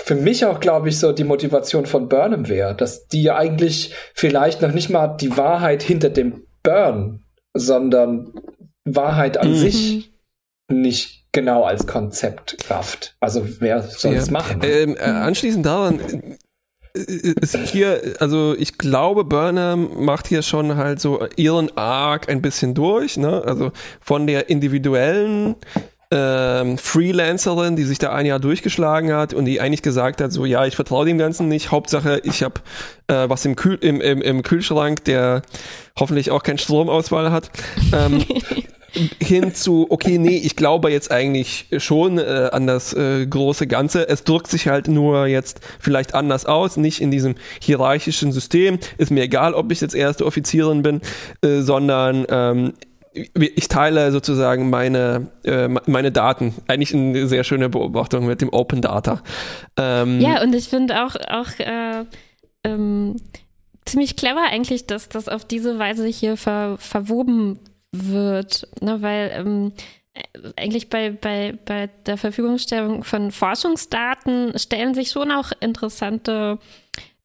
für 0.01 0.15
mich 0.15 0.45
auch, 0.45 0.59
glaube 0.59 0.89
ich, 0.89 0.97
so 0.97 1.11
die 1.11 1.23
Motivation 1.23 1.85
von 1.85 2.09
Burnham 2.09 2.47
wäre, 2.47 2.75
dass 2.75 3.07
die 3.07 3.23
ja 3.23 3.37
eigentlich 3.37 3.93
vielleicht 4.13 4.61
noch 4.61 4.71
nicht 4.71 4.89
mal 4.89 5.07
die 5.07 5.37
Wahrheit 5.37 5.83
hinter 5.83 6.09
dem 6.09 6.43
Burn, 6.63 7.23
sondern 7.53 8.33
Wahrheit 8.85 9.37
an 9.37 9.51
mhm. 9.51 9.55
sich 9.55 10.11
nicht 10.71 11.25
genau 11.31 11.63
als 11.63 11.85
Konzept 11.85 12.57
rafft. 12.69 13.15
Also 13.19 13.45
wer 13.59 13.83
soll 13.83 14.15
es 14.15 14.27
ja. 14.27 14.33
machen? 14.33 14.61
Ähm, 14.63 14.95
äh, 14.97 15.01
anschließend 15.01 15.65
daran 15.65 15.99
ist 16.93 17.55
hier, 17.67 18.15
also 18.19 18.55
ich 18.57 18.77
glaube, 18.77 19.23
Burnham 19.23 20.03
macht 20.03 20.27
hier 20.27 20.41
schon 20.41 20.75
halt 20.75 20.99
so 20.99 21.25
ihren 21.35 21.75
Arc 21.77 22.29
ein 22.29 22.41
bisschen 22.41 22.73
durch, 22.73 23.17
ne? 23.17 23.43
Also 23.45 23.71
von 24.01 24.27
der 24.27 24.49
individuellen 24.49 25.55
ähm, 26.11 26.79
Freelancerin, 26.79 27.75
die 27.75 27.83
sich 27.83 27.99
da 27.99 28.11
ein 28.13 28.25
Jahr 28.25 28.39
durchgeschlagen 28.39 29.13
hat 29.13 29.33
und 29.33 29.45
die 29.45 29.61
eigentlich 29.61 29.83
gesagt 29.83 30.21
hat, 30.21 30.31
so 30.31 30.45
ja, 30.45 30.65
ich 30.65 30.75
vertraue 30.75 31.05
dem 31.05 31.19
Ganzen 31.19 31.47
nicht. 31.47 31.71
Hauptsache, 31.71 32.21
ich 32.23 32.41
habe 32.41 32.61
äh, 33.07 33.29
was 33.29 33.45
im, 33.45 33.55
Kühl 33.55 33.77
im, 33.81 34.01
im, 34.01 34.21
im 34.21 34.41
Kühlschrank, 34.41 35.03
der 35.03 35.43
hoffentlich 35.99 36.31
auch 36.31 36.41
keinen 36.41 36.57
Stromauswahl 36.57 37.31
hat. 37.31 37.51
Ähm, 37.93 38.25
hin 39.21 39.53
zu, 39.53 39.87
okay, 39.89 40.17
nee, 40.17 40.37
ich 40.37 40.55
glaube 40.55 40.91
jetzt 40.91 41.11
eigentlich 41.11 41.67
schon 41.77 42.17
äh, 42.17 42.49
an 42.51 42.67
das 42.67 42.93
äh, 42.93 43.25
große 43.25 43.67
Ganze. 43.67 44.07
Es 44.07 44.23
drückt 44.23 44.47
sich 44.47 44.67
halt 44.67 44.87
nur 44.87 45.27
jetzt 45.27 45.61
vielleicht 45.79 46.15
anders 46.15 46.45
aus, 46.45 46.77
nicht 46.77 47.01
in 47.01 47.11
diesem 47.11 47.35
hierarchischen 47.61 48.31
System. 48.31 48.79
Ist 48.97 49.11
mir 49.11 49.23
egal, 49.23 49.53
ob 49.53 49.71
ich 49.71 49.81
jetzt 49.81 49.95
erste 49.95 50.25
Offizierin 50.25 50.81
bin, 50.81 51.01
äh, 51.41 51.61
sondern 51.61 52.25
ähm, 52.29 52.73
ich 53.13 53.67
teile 53.67 54.11
sozusagen 54.11 54.69
meine, 54.69 55.27
äh, 55.43 55.67
meine 55.67 56.11
Daten. 56.11 56.53
Eigentlich 56.67 56.93
eine 56.93 57.27
sehr 57.27 57.43
schöne 57.43 57.69
Beobachtung 57.69 58.25
mit 58.25 58.41
dem 58.41 58.53
Open 58.53 58.81
Data. 58.81 59.21
Ähm, 59.77 60.19
ja, 60.19 60.41
und 60.41 60.53
ich 60.53 60.69
finde 60.69 61.03
auch, 61.03 61.15
auch 61.15 61.59
äh, 61.59 62.05
ähm, 62.63 63.15
ziemlich 63.85 64.15
clever 64.15 64.43
eigentlich, 64.49 64.85
dass 64.85 65.09
das 65.09 65.27
auf 65.27 65.45
diese 65.45 65.79
Weise 65.79 66.05
hier 66.07 66.37
ver, 66.37 66.77
verwoben 66.77 67.59
wird, 67.91 68.67
ne, 68.81 69.01
weil 69.01 69.31
ähm, 69.33 69.73
eigentlich 70.55 70.89
bei, 70.89 71.11
bei, 71.11 71.57
bei 71.65 71.87
der 72.05 72.17
Verfügungstellung 72.17 73.03
von 73.03 73.31
Forschungsdaten 73.31 74.57
stellen 74.57 74.93
sich 74.93 75.11
schon 75.11 75.31
auch 75.31 75.51
interessante 75.59 76.59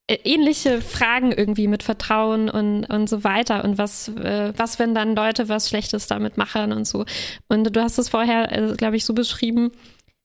äh, 0.06 0.18
ähnliche 0.24 0.82
Fragen 0.82 1.32
irgendwie 1.32 1.66
mit 1.66 1.82
Vertrauen 1.82 2.50
und, 2.50 2.84
und 2.84 3.08
so 3.08 3.24
weiter 3.24 3.64
und 3.64 3.78
was, 3.78 4.08
äh, 4.08 4.52
was, 4.56 4.78
wenn 4.78 4.94
dann 4.94 5.16
Leute 5.16 5.48
was 5.48 5.68
Schlechtes 5.68 6.06
damit 6.06 6.36
machen 6.36 6.72
und 6.72 6.86
so. 6.86 7.06
Und 7.48 7.74
du 7.74 7.82
hast 7.82 7.98
es 7.98 8.10
vorher, 8.10 8.52
äh, 8.52 8.74
glaube 8.76 8.96
ich, 8.96 9.04
so 9.04 9.14
beschrieben, 9.14 9.72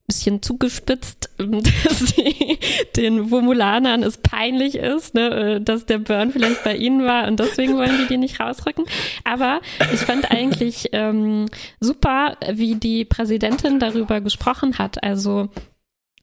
bisschen 0.10 0.42
zugespitzt, 0.42 1.30
dass 1.38 2.14
die, 2.14 2.60
den 2.98 3.32
Womulanern 3.32 4.04
es 4.04 4.18
peinlich 4.18 4.76
ist, 4.76 5.14
ne, 5.16 5.30
äh, 5.30 5.62
dass 5.62 5.86
der 5.86 6.00
Burn 6.00 6.32
vielleicht 6.32 6.64
bei 6.66 6.76
ihnen 6.76 7.06
war 7.06 7.28
und 7.28 7.40
deswegen 7.40 7.78
wollen 7.78 7.98
die 8.02 8.08
die 8.08 8.18
nicht 8.18 8.42
rausrücken. 8.42 8.86
Aber 9.24 9.62
ich 9.94 10.02
fand 10.02 10.30
eigentlich 10.30 10.90
ähm, 10.92 11.46
super, 11.80 12.36
wie 12.52 12.76
die 12.76 13.06
Präsidentin 13.06 13.80
darüber 13.80 14.20
gesprochen 14.20 14.78
hat. 14.78 15.02
Also 15.04 15.50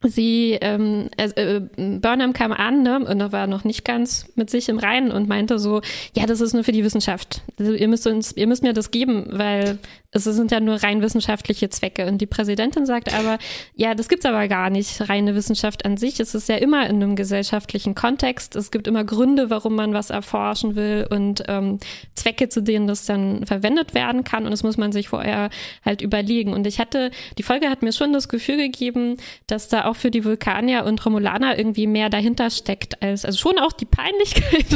sie, 0.08 0.58
ähm, 0.60 1.08
äh, 1.16 1.60
Burnham 1.76 2.32
kam 2.32 2.52
an 2.52 2.82
ne, 2.82 2.98
und 2.98 3.20
er 3.20 3.32
war 3.32 3.46
noch 3.46 3.64
nicht 3.64 3.84
ganz 3.84 4.26
mit 4.34 4.50
sich 4.50 4.68
im 4.68 4.78
Reinen 4.78 5.10
und 5.10 5.28
meinte 5.28 5.58
so, 5.58 5.80
ja, 6.14 6.26
das 6.26 6.40
ist 6.40 6.52
nur 6.52 6.64
für 6.64 6.72
die 6.72 6.84
Wissenschaft. 6.84 7.42
Also 7.58 7.72
ihr 7.72 7.88
müsst 7.88 8.06
uns, 8.06 8.32
ihr 8.32 8.46
müsst 8.46 8.62
mir 8.62 8.72
das 8.72 8.90
geben, 8.90 9.26
weil 9.30 9.78
es 10.16 10.24
sind 10.24 10.50
ja 10.50 10.60
nur 10.60 10.82
rein 10.82 11.02
wissenschaftliche 11.02 11.68
Zwecke. 11.68 12.06
Und 12.06 12.18
die 12.18 12.26
Präsidentin 12.26 12.86
sagt 12.86 13.12
aber, 13.12 13.38
ja, 13.74 13.94
das 13.94 14.08
gibt's 14.08 14.24
aber 14.24 14.48
gar 14.48 14.70
nicht, 14.70 15.08
reine 15.08 15.34
Wissenschaft 15.34 15.84
an 15.84 15.96
sich. 15.96 16.20
Es 16.20 16.34
ist 16.34 16.48
ja 16.48 16.56
immer 16.56 16.88
in 16.88 16.96
einem 16.96 17.16
gesellschaftlichen 17.16 17.94
Kontext. 17.94 18.56
Es 18.56 18.70
gibt 18.70 18.88
immer 18.88 19.04
Gründe, 19.04 19.50
warum 19.50 19.74
man 19.74 19.92
was 19.92 20.10
erforschen 20.10 20.74
will 20.74 21.06
und 21.10 21.44
ähm, 21.48 21.78
Zwecke, 22.14 22.48
zu 22.48 22.62
denen 22.62 22.86
das 22.86 23.04
dann 23.04 23.44
verwendet 23.46 23.94
werden 23.94 24.24
kann. 24.24 24.44
Und 24.44 24.50
das 24.50 24.62
muss 24.62 24.78
man 24.78 24.92
sich 24.92 25.08
vorher 25.08 25.50
halt 25.84 26.00
überlegen. 26.00 26.54
Und 26.54 26.66
ich 26.66 26.80
hatte, 26.80 27.10
die 27.36 27.42
Folge 27.42 27.68
hat 27.68 27.82
mir 27.82 27.92
schon 27.92 28.12
das 28.12 28.28
Gefühl 28.28 28.56
gegeben, 28.56 29.18
dass 29.46 29.68
da 29.68 29.84
auch 29.84 29.95
für 29.96 30.10
die 30.10 30.24
Vulkanier 30.24 30.84
und 30.84 31.04
Romulaner 31.04 31.58
irgendwie 31.58 31.86
mehr 31.86 32.10
dahinter 32.10 32.50
steckt 32.50 33.02
als, 33.02 33.24
also 33.24 33.38
schon 33.38 33.58
auch 33.58 33.72
die 33.72 33.84
Peinlichkeit, 33.84 34.66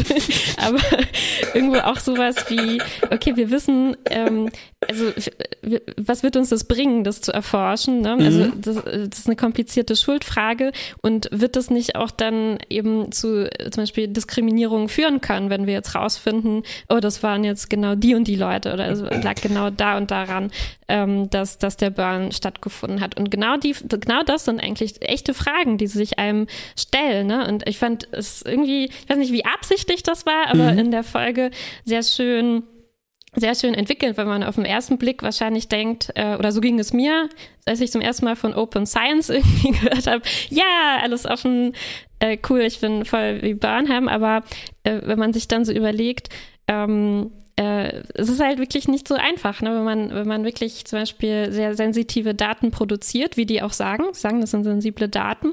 aber 0.57 0.81
irgendwo 1.55 1.79
auch 1.79 1.99
sowas 1.99 2.37
wie, 2.49 2.81
okay, 3.11 3.37
wir 3.37 3.51
wissen, 3.51 3.97
ähm, 4.07 4.51
also 4.89 5.13
was 5.97 6.23
wird 6.23 6.37
uns 6.37 6.49
das 6.49 6.65
bringen, 6.65 7.05
das 7.05 7.21
zu 7.21 7.33
erforschen? 7.33 8.01
Ne? 8.01 8.13
Also 8.13 8.45
mhm. 8.45 8.61
das, 8.61 8.77
das, 8.77 9.19
ist 9.21 9.27
eine 9.27 9.37
komplizierte 9.37 9.95
Schuldfrage 9.95 10.73
und 11.03 11.29
wird 11.31 11.57
das 11.57 11.71
nicht 11.71 11.97
auch 11.97 12.11
dann 12.11 12.59
eben 12.69 13.13
zu 13.13 13.51
zum 13.71 13.83
Beispiel 13.83 14.09
Diskriminierung 14.09 14.89
führen 14.89 15.21
können, 15.21 15.51
wenn 15.51 15.67
wir 15.67 15.75
jetzt 15.75 15.95
rausfinden, 15.95 16.63
oh, 16.89 16.99
das 17.01 17.23
waren 17.23 17.45
jetzt 17.45 17.71
genau 17.71 17.95
die 17.95 18.15
und 18.15 18.27
die 18.27 18.37
Leute 18.37 18.73
oder 18.73 18.89
es 18.89 19.01
lag 19.01 19.41
genau 19.41 19.71
da 19.71 19.97
und 19.97 20.11
daran, 20.11 20.51
ähm, 20.91 21.31
dass, 21.31 21.57
dass 21.59 21.77
der 21.77 21.91
Burn 21.91 22.33
stattgefunden 22.33 23.01
hat. 23.01 23.19
Und 23.19 23.31
genau 23.31 23.57
die, 23.57 23.75
genau 23.89 24.23
das 24.25 24.45
sind 24.45 24.61
eigentlich 24.61 25.01
echte 25.01 25.33
Fragen, 25.33 25.79
die 25.79 25.87
sich 25.87 26.19
einem 26.19 26.49
stellen. 26.77 27.29
Ne? 27.29 27.47
Und 27.47 27.67
ich 27.69 27.79
fand 27.79 28.09
es 28.13 28.43
irgendwie, 28.43 28.87
ich 28.87 29.09
weiß 29.09 29.17
nicht, 29.17 29.33
wie 29.33 29.45
absichtlich 29.45 30.03
das 30.03 30.27
war, 30.27 30.49
aber 30.49 30.73
mhm. 30.73 30.79
in 30.79 30.91
der 30.91 31.05
Folge 31.05 31.51
sehr 31.85 32.03
schön 32.03 32.65
sehr 33.37 33.55
schön 33.55 33.75
entwickelt, 33.75 34.17
wenn 34.17 34.27
man 34.27 34.43
auf 34.43 34.57
den 34.57 34.65
ersten 34.65 34.99
Blick 34.99 35.23
wahrscheinlich 35.23 35.69
denkt, 35.69 36.11
äh, 36.17 36.35
oder 36.35 36.51
so 36.51 36.61
ging 36.61 36.81
es 36.81 36.93
mir, 36.93 37.29
als 37.65 37.81
ich 37.81 37.93
zum 37.93 38.01
ersten 38.01 38.25
Mal 38.25 38.35
von 38.35 38.55
Open 38.55 38.87
Science 38.87 39.29
irgendwie 39.31 39.71
gehört 39.71 40.09
habe, 40.09 40.23
ja, 40.49 40.99
alles 41.01 41.27
offen, 41.27 41.75
äh, 42.19 42.39
cool, 42.49 42.63
ich 42.63 42.81
bin 42.81 43.05
voll 43.05 43.41
wie 43.43 43.55
Burnham, 43.55 44.09
aber 44.09 44.43
äh, 44.83 45.01
wenn 45.05 45.21
man 45.21 45.33
sich 45.33 45.47
dann 45.47 45.65
so 45.65 45.71
überlegt, 45.73 46.29
ähm, 46.67 47.31
äh, 47.61 48.03
es 48.15 48.31
ist 48.31 48.41
halt 48.41 48.59
wirklich 48.59 48.89
nicht 48.89 49.07
so 49.07 49.17
einfach, 49.17 49.61
ne? 49.61 49.75
wenn 49.75 49.85
man 49.85 50.15
wenn 50.15 50.27
man 50.27 50.45
wirklich 50.45 50.87
zum 50.87 50.99
Beispiel 50.99 51.53
sehr 51.53 51.75
sensitive 51.75 52.35
Daten 52.35 52.71
produziert, 52.71 53.37
wie 53.37 53.45
die 53.45 53.61
auch 53.61 53.75
sagen, 53.75 54.05
sagen, 54.13 54.41
das 54.41 54.53
sind 54.53 54.65
sensible 54.65 55.11
Daten, 55.11 55.53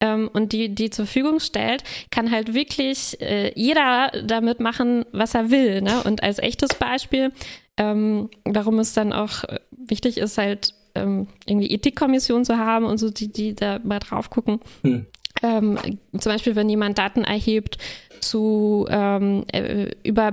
ähm, 0.00 0.30
und 0.32 0.52
die, 0.52 0.72
die 0.72 0.90
zur 0.90 1.06
Verfügung 1.06 1.40
stellt, 1.40 1.82
kann 2.12 2.30
halt 2.30 2.54
wirklich 2.54 3.20
äh, 3.20 3.52
jeder 3.56 4.12
damit 4.24 4.60
machen, 4.60 5.04
was 5.10 5.34
er 5.34 5.50
will. 5.50 5.82
Ne? 5.82 6.00
Und 6.04 6.22
als 6.22 6.38
echtes 6.38 6.74
Beispiel, 6.74 7.32
ähm, 7.76 8.30
warum 8.44 8.78
es 8.78 8.92
dann 8.92 9.12
auch 9.12 9.42
wichtig 9.70 10.18
ist, 10.18 10.38
halt 10.38 10.74
ähm, 10.94 11.26
irgendwie 11.44 11.72
Ethikkommission 11.72 12.44
zu 12.44 12.56
haben 12.56 12.84
und 12.84 12.98
so, 12.98 13.10
die, 13.10 13.32
die 13.32 13.56
da 13.56 13.80
mal 13.82 13.98
drauf 13.98 14.30
gucken. 14.30 14.60
Hm. 14.84 15.06
Ähm, 15.42 15.78
zum 16.18 16.32
Beispiel, 16.32 16.56
wenn 16.56 16.68
jemand 16.68 16.98
Daten 16.98 17.24
erhebt 17.24 17.78
zu 18.20 18.86
ähm, 18.90 19.44
äh, 19.52 19.90
über 20.02 20.32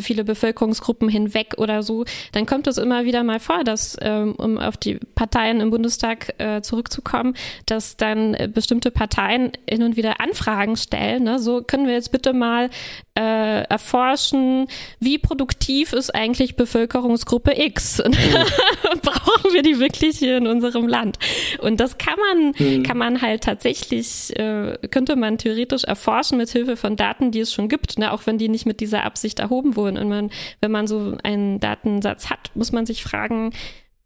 viele 0.00 0.24
Bevölkerungsgruppen 0.24 1.08
hinweg 1.08 1.54
oder 1.58 1.82
so, 1.82 2.04
dann 2.32 2.46
kommt 2.46 2.66
es 2.66 2.78
immer 2.78 3.04
wieder 3.04 3.22
mal 3.22 3.40
vor, 3.40 3.64
dass, 3.64 3.96
ähm, 4.00 4.34
um 4.36 4.58
auf 4.58 4.76
die 4.76 4.98
Parteien 5.14 5.60
im 5.60 5.70
Bundestag 5.70 6.34
äh, 6.38 6.62
zurückzukommen, 6.62 7.34
dass 7.66 7.96
dann 7.96 8.34
äh, 8.34 8.48
bestimmte 8.52 8.90
Parteien 8.90 9.52
hin 9.68 9.82
und 9.82 9.96
wieder 9.96 10.20
Anfragen 10.20 10.76
stellen. 10.76 11.24
Ne? 11.24 11.38
So 11.38 11.62
können 11.62 11.86
wir 11.86 11.94
jetzt 11.94 12.12
bitte 12.12 12.32
mal 12.32 12.70
äh, 13.14 13.62
erforschen, 13.64 14.66
wie 15.00 15.18
produktiv 15.18 15.92
ist 15.92 16.14
eigentlich 16.14 16.56
Bevölkerungsgruppe 16.56 17.52
X? 17.60 18.00
Und 18.00 18.16
brauchen 19.02 19.52
wir 19.52 19.62
die 19.62 19.78
wirklich 19.78 20.18
hier 20.18 20.38
in 20.38 20.46
unserem 20.46 20.88
Land? 20.88 21.18
Und 21.60 21.80
das 21.80 21.98
kann 21.98 22.16
man, 22.18 22.54
mhm. 22.58 22.82
kann 22.82 22.96
man 22.96 23.20
halt 23.20 23.44
tatsächlich, 23.44 24.36
äh, 24.38 24.78
könnte 24.90 25.16
man 25.16 25.38
theoretisch 25.38 25.84
erforschen 25.84 26.38
mit 26.38 26.50
Hilfe 26.50 26.76
von 26.76 26.96
Daten, 26.96 27.11
die 27.20 27.40
es 27.40 27.52
schon 27.52 27.68
gibt, 27.68 27.98
ne? 27.98 28.12
auch 28.12 28.26
wenn 28.26 28.38
die 28.38 28.48
nicht 28.48 28.66
mit 28.66 28.80
dieser 28.80 29.04
Absicht 29.04 29.38
erhoben 29.38 29.76
wurden. 29.76 29.98
Und 29.98 30.08
man, 30.08 30.30
wenn 30.60 30.70
man 30.70 30.86
so 30.86 31.16
einen 31.22 31.60
Datensatz 31.60 32.30
hat, 32.30 32.50
muss 32.54 32.72
man 32.72 32.86
sich 32.86 33.02
fragen, 33.02 33.52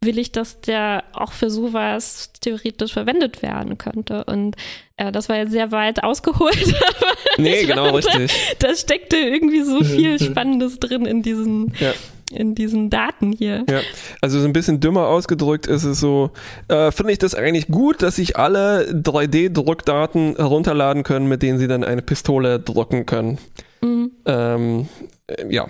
will 0.01 0.19
ich, 0.19 0.31
dass 0.31 0.61
der 0.61 1.03
auch 1.13 1.31
für 1.31 1.49
sowas 1.49 2.31
theoretisch 2.41 2.93
verwendet 2.93 3.41
werden 3.41 3.77
könnte. 3.77 4.23
Und 4.25 4.55
äh, 4.97 5.11
das 5.11 5.27
war 5.29 5.37
jetzt 5.37 5.51
sehr 5.51 5.71
weit 5.71 6.03
ausgeholt. 6.03 6.75
nee, 7.37 7.65
genau, 7.65 7.85
fand, 7.85 7.97
richtig. 7.97 8.55
Da, 8.59 8.67
da 8.67 8.75
steckte 8.75 9.17
irgendwie 9.17 9.61
so 9.61 9.83
viel 9.83 10.19
Spannendes 10.19 10.79
drin 10.79 11.05
in 11.05 11.23
diesen. 11.23 11.73
Ja 11.79 11.93
in 12.31 12.55
diesen 12.55 12.89
Daten 12.89 13.31
hier. 13.31 13.65
Ja, 13.69 13.81
also 14.21 14.39
so 14.39 14.45
ein 14.45 14.53
bisschen 14.53 14.79
dümmer 14.79 15.07
ausgedrückt 15.07 15.67
ist 15.67 15.83
es 15.83 15.99
so, 15.99 16.31
äh, 16.67 16.91
finde 16.91 17.13
ich 17.13 17.19
das 17.19 17.35
eigentlich 17.35 17.67
gut, 17.67 18.01
dass 18.01 18.17
sich 18.17 18.37
alle 18.37 18.89
3D-Druckdaten 18.91 20.35
herunterladen 20.35 21.03
können, 21.03 21.27
mit 21.27 21.41
denen 21.41 21.59
sie 21.59 21.67
dann 21.67 21.83
eine 21.83 22.01
Pistole 22.01 22.59
drucken 22.59 23.05
können. 23.05 23.37
Mhm. 23.81 24.11
Ähm, 24.25 24.87
äh, 25.27 25.53
ja. 25.53 25.67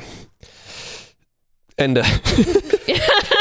Ende. 1.75 2.03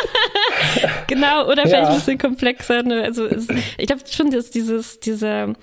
genau, 1.07 1.49
oder 1.51 1.63
vielleicht 1.63 1.89
ein 1.89 1.95
bisschen 1.95 2.19
komplexer. 2.19 2.83
Ne? 2.83 3.03
Also 3.03 3.25
es, 3.25 3.47
ich 3.79 3.87
glaube 3.87 4.03
schon, 4.11 4.31
dass 4.31 4.51
dieses, 4.51 5.01
dieser 5.01 5.55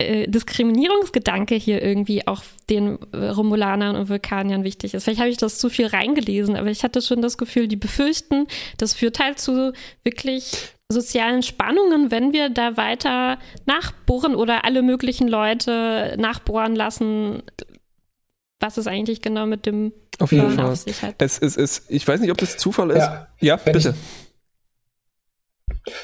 äh, 0.00 0.26
Diskriminierungsgedanke 0.28 1.54
hier 1.54 1.82
irgendwie 1.82 2.26
auch 2.26 2.42
den 2.68 2.94
Romulanern 3.14 3.96
und 3.96 4.08
Vulkaniern 4.08 4.64
wichtig 4.64 4.94
ist. 4.94 5.04
Vielleicht 5.04 5.20
habe 5.20 5.30
ich 5.30 5.36
das 5.36 5.58
zu 5.58 5.68
viel 5.68 5.86
reingelesen, 5.86 6.56
aber 6.56 6.68
ich 6.68 6.84
hatte 6.84 7.02
schon 7.02 7.22
das 7.22 7.38
Gefühl, 7.38 7.68
die 7.68 7.76
befürchten, 7.76 8.46
das 8.78 8.94
führt 8.94 9.18
halt 9.18 9.38
zu 9.38 9.72
wirklich 10.04 10.52
sozialen 10.88 11.42
Spannungen, 11.42 12.10
wenn 12.10 12.32
wir 12.32 12.50
da 12.50 12.76
weiter 12.76 13.38
nachbohren 13.66 14.34
oder 14.34 14.64
alle 14.64 14.82
möglichen 14.82 15.28
Leute 15.28 16.16
nachbohren 16.18 16.74
lassen, 16.74 17.42
was 18.58 18.76
es 18.76 18.86
eigentlich 18.86 19.22
genau 19.22 19.46
mit 19.46 19.66
dem 19.66 19.92
auf 20.18 20.32
jeden 20.32 20.50
Fall. 20.50 20.66
Auf 20.66 20.76
sich 20.76 21.00
hat. 21.02 21.14
Es, 21.18 21.38
es, 21.38 21.56
es, 21.56 21.84
ich 21.88 22.06
weiß 22.06 22.20
nicht, 22.20 22.30
ob 22.30 22.36
das 22.38 22.58
Zufall 22.58 22.90
ist. 22.90 22.98
Ja, 22.98 23.28
ja 23.40 23.56
bitte. 23.56 23.94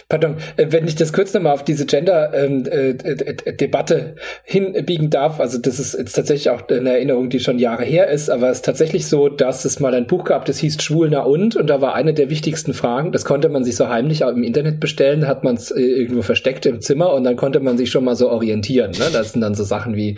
Pardon, 0.08 0.36
äh, 0.56 0.66
wenn 0.70 0.86
ich 0.86 0.94
das 0.94 1.12
kurz 1.12 1.34
nochmal 1.34 1.52
auf 1.52 1.64
diese 1.64 1.86
Gender-Debatte 1.86 3.94
ähm, 3.94 4.14
äh, 4.16 4.20
hinbiegen 4.44 5.10
darf, 5.10 5.40
also 5.40 5.58
das 5.58 5.78
ist 5.78 5.94
jetzt 5.94 6.14
tatsächlich 6.14 6.50
auch 6.50 6.68
eine 6.68 6.92
Erinnerung, 6.92 7.28
die 7.28 7.40
schon 7.40 7.58
Jahre 7.58 7.84
her 7.84 8.08
ist, 8.08 8.30
aber 8.30 8.50
es 8.50 8.58
ist 8.58 8.64
tatsächlich 8.64 9.06
so, 9.06 9.28
dass 9.28 9.64
es 9.64 9.80
mal 9.80 9.94
ein 9.94 10.06
Buch 10.06 10.24
gab, 10.24 10.44
das 10.46 10.58
hieß 10.58 10.82
Schwul 10.82 11.08
na 11.10 11.20
und 11.20 11.56
und 11.56 11.68
da 11.68 11.80
war 11.80 11.94
eine 11.94 12.14
der 12.14 12.30
wichtigsten 12.30 12.74
Fragen, 12.74 13.12
das 13.12 13.24
konnte 13.24 13.48
man 13.48 13.64
sich 13.64 13.76
so 13.76 13.88
heimlich 13.88 14.24
auch 14.24 14.30
im 14.30 14.42
Internet 14.42 14.80
bestellen, 14.80 15.26
hat 15.26 15.44
man 15.44 15.56
es 15.56 15.70
äh, 15.70 15.80
irgendwo 15.80 16.22
versteckt 16.22 16.66
im 16.66 16.80
Zimmer 16.80 17.12
und 17.12 17.24
dann 17.24 17.36
konnte 17.36 17.60
man 17.60 17.76
sich 17.76 17.90
schon 17.90 18.04
mal 18.04 18.16
so 18.16 18.30
orientieren. 18.30 18.92
Ne? 18.92 19.06
Das 19.12 19.32
sind 19.32 19.40
dann 19.40 19.54
so 19.54 19.64
Sachen 19.64 19.96
wie, 19.96 20.16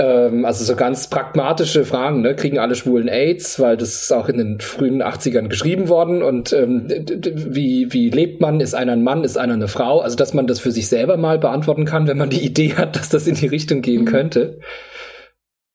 ähm, 0.00 0.44
also 0.44 0.64
so 0.64 0.74
ganz 0.74 1.08
pragmatische 1.08 1.84
Fragen, 1.84 2.22
ne? 2.22 2.34
Kriegen 2.34 2.58
alle 2.58 2.74
Schwulen 2.74 3.08
AIDS, 3.08 3.60
weil 3.60 3.76
das 3.76 4.02
ist 4.02 4.12
auch 4.12 4.28
in 4.28 4.38
den 4.38 4.60
frühen 4.60 5.02
80ern 5.02 5.48
geschrieben 5.48 5.88
worden. 5.88 6.22
Und 6.22 6.52
ähm, 6.52 6.88
wie, 6.88 7.92
wie 7.92 8.10
lebt 8.10 8.40
man? 8.40 8.60
Ist 8.60 8.74
einer 8.74 8.92
ein 8.92 9.04
Mann? 9.04 9.22
Ist 9.22 9.38
einer 9.38 9.54
eine 9.54 9.68
Frau? 9.68 10.00
Also, 10.00 10.16
dass 10.16 10.34
man 10.34 10.48
das 10.48 10.58
für 10.58 10.72
sich 10.72 10.88
selber 10.88 11.16
mal 11.16 11.38
beantworten 11.38 11.84
kann, 11.84 12.08
wenn 12.08 12.18
man 12.18 12.30
die 12.30 12.44
Idee 12.44 12.74
hat, 12.74 12.96
dass 12.96 13.08
das 13.08 13.26
in 13.26 13.36
die 13.36 13.46
Richtung 13.46 13.82
gehen 13.82 14.02
mhm. 14.02 14.06
könnte. 14.06 14.58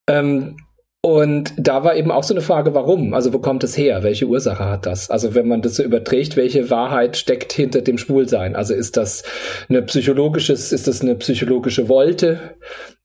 Ähm, 0.09 0.57
und 1.01 1.53
da 1.57 1.85
war 1.85 1.95
eben 1.95 2.11
auch 2.11 2.23
so 2.23 2.33
eine 2.33 2.41
Frage, 2.41 2.73
warum? 2.73 3.13
Also 3.13 3.33
wo 3.33 3.39
kommt 3.39 3.63
es 3.63 3.77
her? 3.77 4.03
Welche 4.03 4.25
Ursache 4.25 4.65
hat 4.65 4.85
das? 4.85 5.09
Also 5.09 5.33
wenn 5.33 5.47
man 5.47 5.61
das 5.61 5.75
so 5.75 5.83
überträgt, 5.83 6.35
welche 6.35 6.69
Wahrheit 6.69 7.15
steckt 7.15 7.53
hinter 7.53 7.81
dem 7.81 7.97
Schwulsein? 7.97 8.55
Also 8.55 8.73
ist 8.73 8.97
das 8.97 9.23
eine 9.69 9.81
psychologisches, 9.81 10.73
ist 10.73 10.89
das 10.89 11.01
eine 11.01 11.15
psychologische 11.15 11.87
Wolte? 11.87 12.39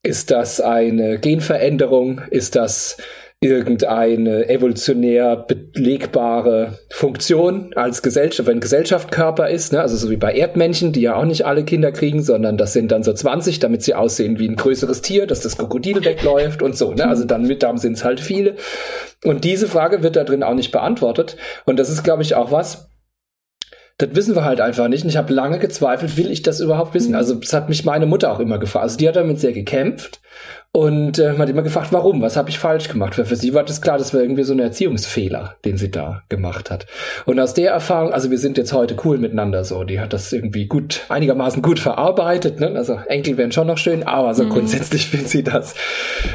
Ist 0.02 0.32
das 0.32 0.60
eine 0.60 1.20
Genveränderung? 1.20 2.20
Ist 2.30 2.56
das 2.56 2.96
irgendeine 3.44 4.48
evolutionär 4.48 5.36
belegbare 5.36 6.78
Funktion 6.90 7.72
als 7.74 8.00
Gesellschaft, 8.00 8.48
wenn 8.48 8.58
Gesellschaft 8.58 9.12
Körper 9.12 9.50
ist, 9.50 9.74
ne? 9.74 9.82
also 9.82 9.96
so 9.96 10.08
wie 10.08 10.16
bei 10.16 10.32
Erdmännchen, 10.32 10.92
die 10.92 11.02
ja 11.02 11.16
auch 11.16 11.26
nicht 11.26 11.44
alle 11.44 11.62
Kinder 11.64 11.92
kriegen, 11.92 12.22
sondern 12.22 12.56
das 12.56 12.72
sind 12.72 12.90
dann 12.90 13.02
so 13.02 13.12
20, 13.12 13.58
damit 13.58 13.82
sie 13.82 13.94
aussehen 13.94 14.38
wie 14.38 14.48
ein 14.48 14.56
größeres 14.56 15.02
Tier, 15.02 15.26
dass 15.26 15.40
das 15.40 15.58
Krokodil 15.58 16.02
wegläuft 16.02 16.62
und 16.62 16.74
so, 16.74 16.94
ne? 16.94 17.06
also 17.06 17.24
dann 17.24 17.46
mit, 17.46 17.62
darum 17.62 17.76
sind 17.76 17.98
es 17.98 18.04
halt 18.04 18.20
viele. 18.20 18.54
Und 19.24 19.44
diese 19.44 19.68
Frage 19.68 20.02
wird 20.02 20.16
da 20.16 20.24
drin 20.24 20.42
auch 20.42 20.54
nicht 20.54 20.72
beantwortet 20.72 21.36
und 21.66 21.78
das 21.78 21.90
ist, 21.90 22.02
glaube 22.02 22.22
ich, 22.22 22.34
auch 22.34 22.50
was, 22.50 22.88
das 23.98 24.14
wissen 24.14 24.34
wir 24.34 24.44
halt 24.44 24.60
einfach 24.60 24.88
nicht. 24.88 25.04
Und 25.04 25.10
ich 25.10 25.16
habe 25.16 25.32
lange 25.32 25.58
gezweifelt, 25.58 26.16
will 26.16 26.30
ich 26.30 26.42
das 26.42 26.60
überhaupt 26.60 26.94
wissen? 26.94 27.10
Mhm. 27.10 27.16
Also 27.16 27.34
das 27.34 27.52
hat 27.52 27.68
mich 27.68 27.84
meine 27.84 28.06
Mutter 28.06 28.32
auch 28.32 28.40
immer 28.40 28.58
gefragt. 28.58 28.82
Also 28.82 28.96
die 28.96 29.08
hat 29.08 29.16
damit 29.16 29.40
sehr 29.40 29.52
gekämpft 29.52 30.20
und 30.76 31.20
äh, 31.20 31.30
man 31.30 31.42
hat 31.42 31.50
immer 31.50 31.62
gefragt, 31.62 31.92
warum? 31.92 32.20
Was 32.20 32.36
habe 32.36 32.50
ich 32.50 32.58
falsch 32.58 32.88
gemacht? 32.88 33.14
Für, 33.14 33.24
für 33.24 33.36
sie 33.36 33.54
war 33.54 33.62
das 33.62 33.80
klar, 33.80 33.96
das 33.96 34.12
war 34.12 34.20
irgendwie 34.20 34.42
so 34.42 34.52
ein 34.52 34.58
Erziehungsfehler, 34.58 35.54
den 35.64 35.76
sie 35.76 35.88
da 35.88 36.24
gemacht 36.28 36.68
hat. 36.68 36.86
Und 37.26 37.38
aus 37.38 37.54
der 37.54 37.70
Erfahrung, 37.70 38.12
also 38.12 38.32
wir 38.32 38.38
sind 38.38 38.58
jetzt 38.58 38.72
heute 38.72 38.96
cool 39.04 39.18
miteinander 39.18 39.62
so, 39.62 39.84
die 39.84 40.00
hat 40.00 40.12
das 40.12 40.32
irgendwie 40.32 40.66
gut, 40.66 41.02
einigermaßen 41.08 41.62
gut 41.62 41.78
verarbeitet. 41.78 42.58
Ne? 42.58 42.72
Also 42.74 42.98
Enkel 43.06 43.36
wären 43.36 43.52
schon 43.52 43.68
noch 43.68 43.78
schön, 43.78 44.02
aber 44.02 44.34
so 44.34 44.42
mhm. 44.42 44.48
grundsätzlich 44.48 45.06
findet 45.10 45.28
sie 45.28 45.44
das, 45.44 45.76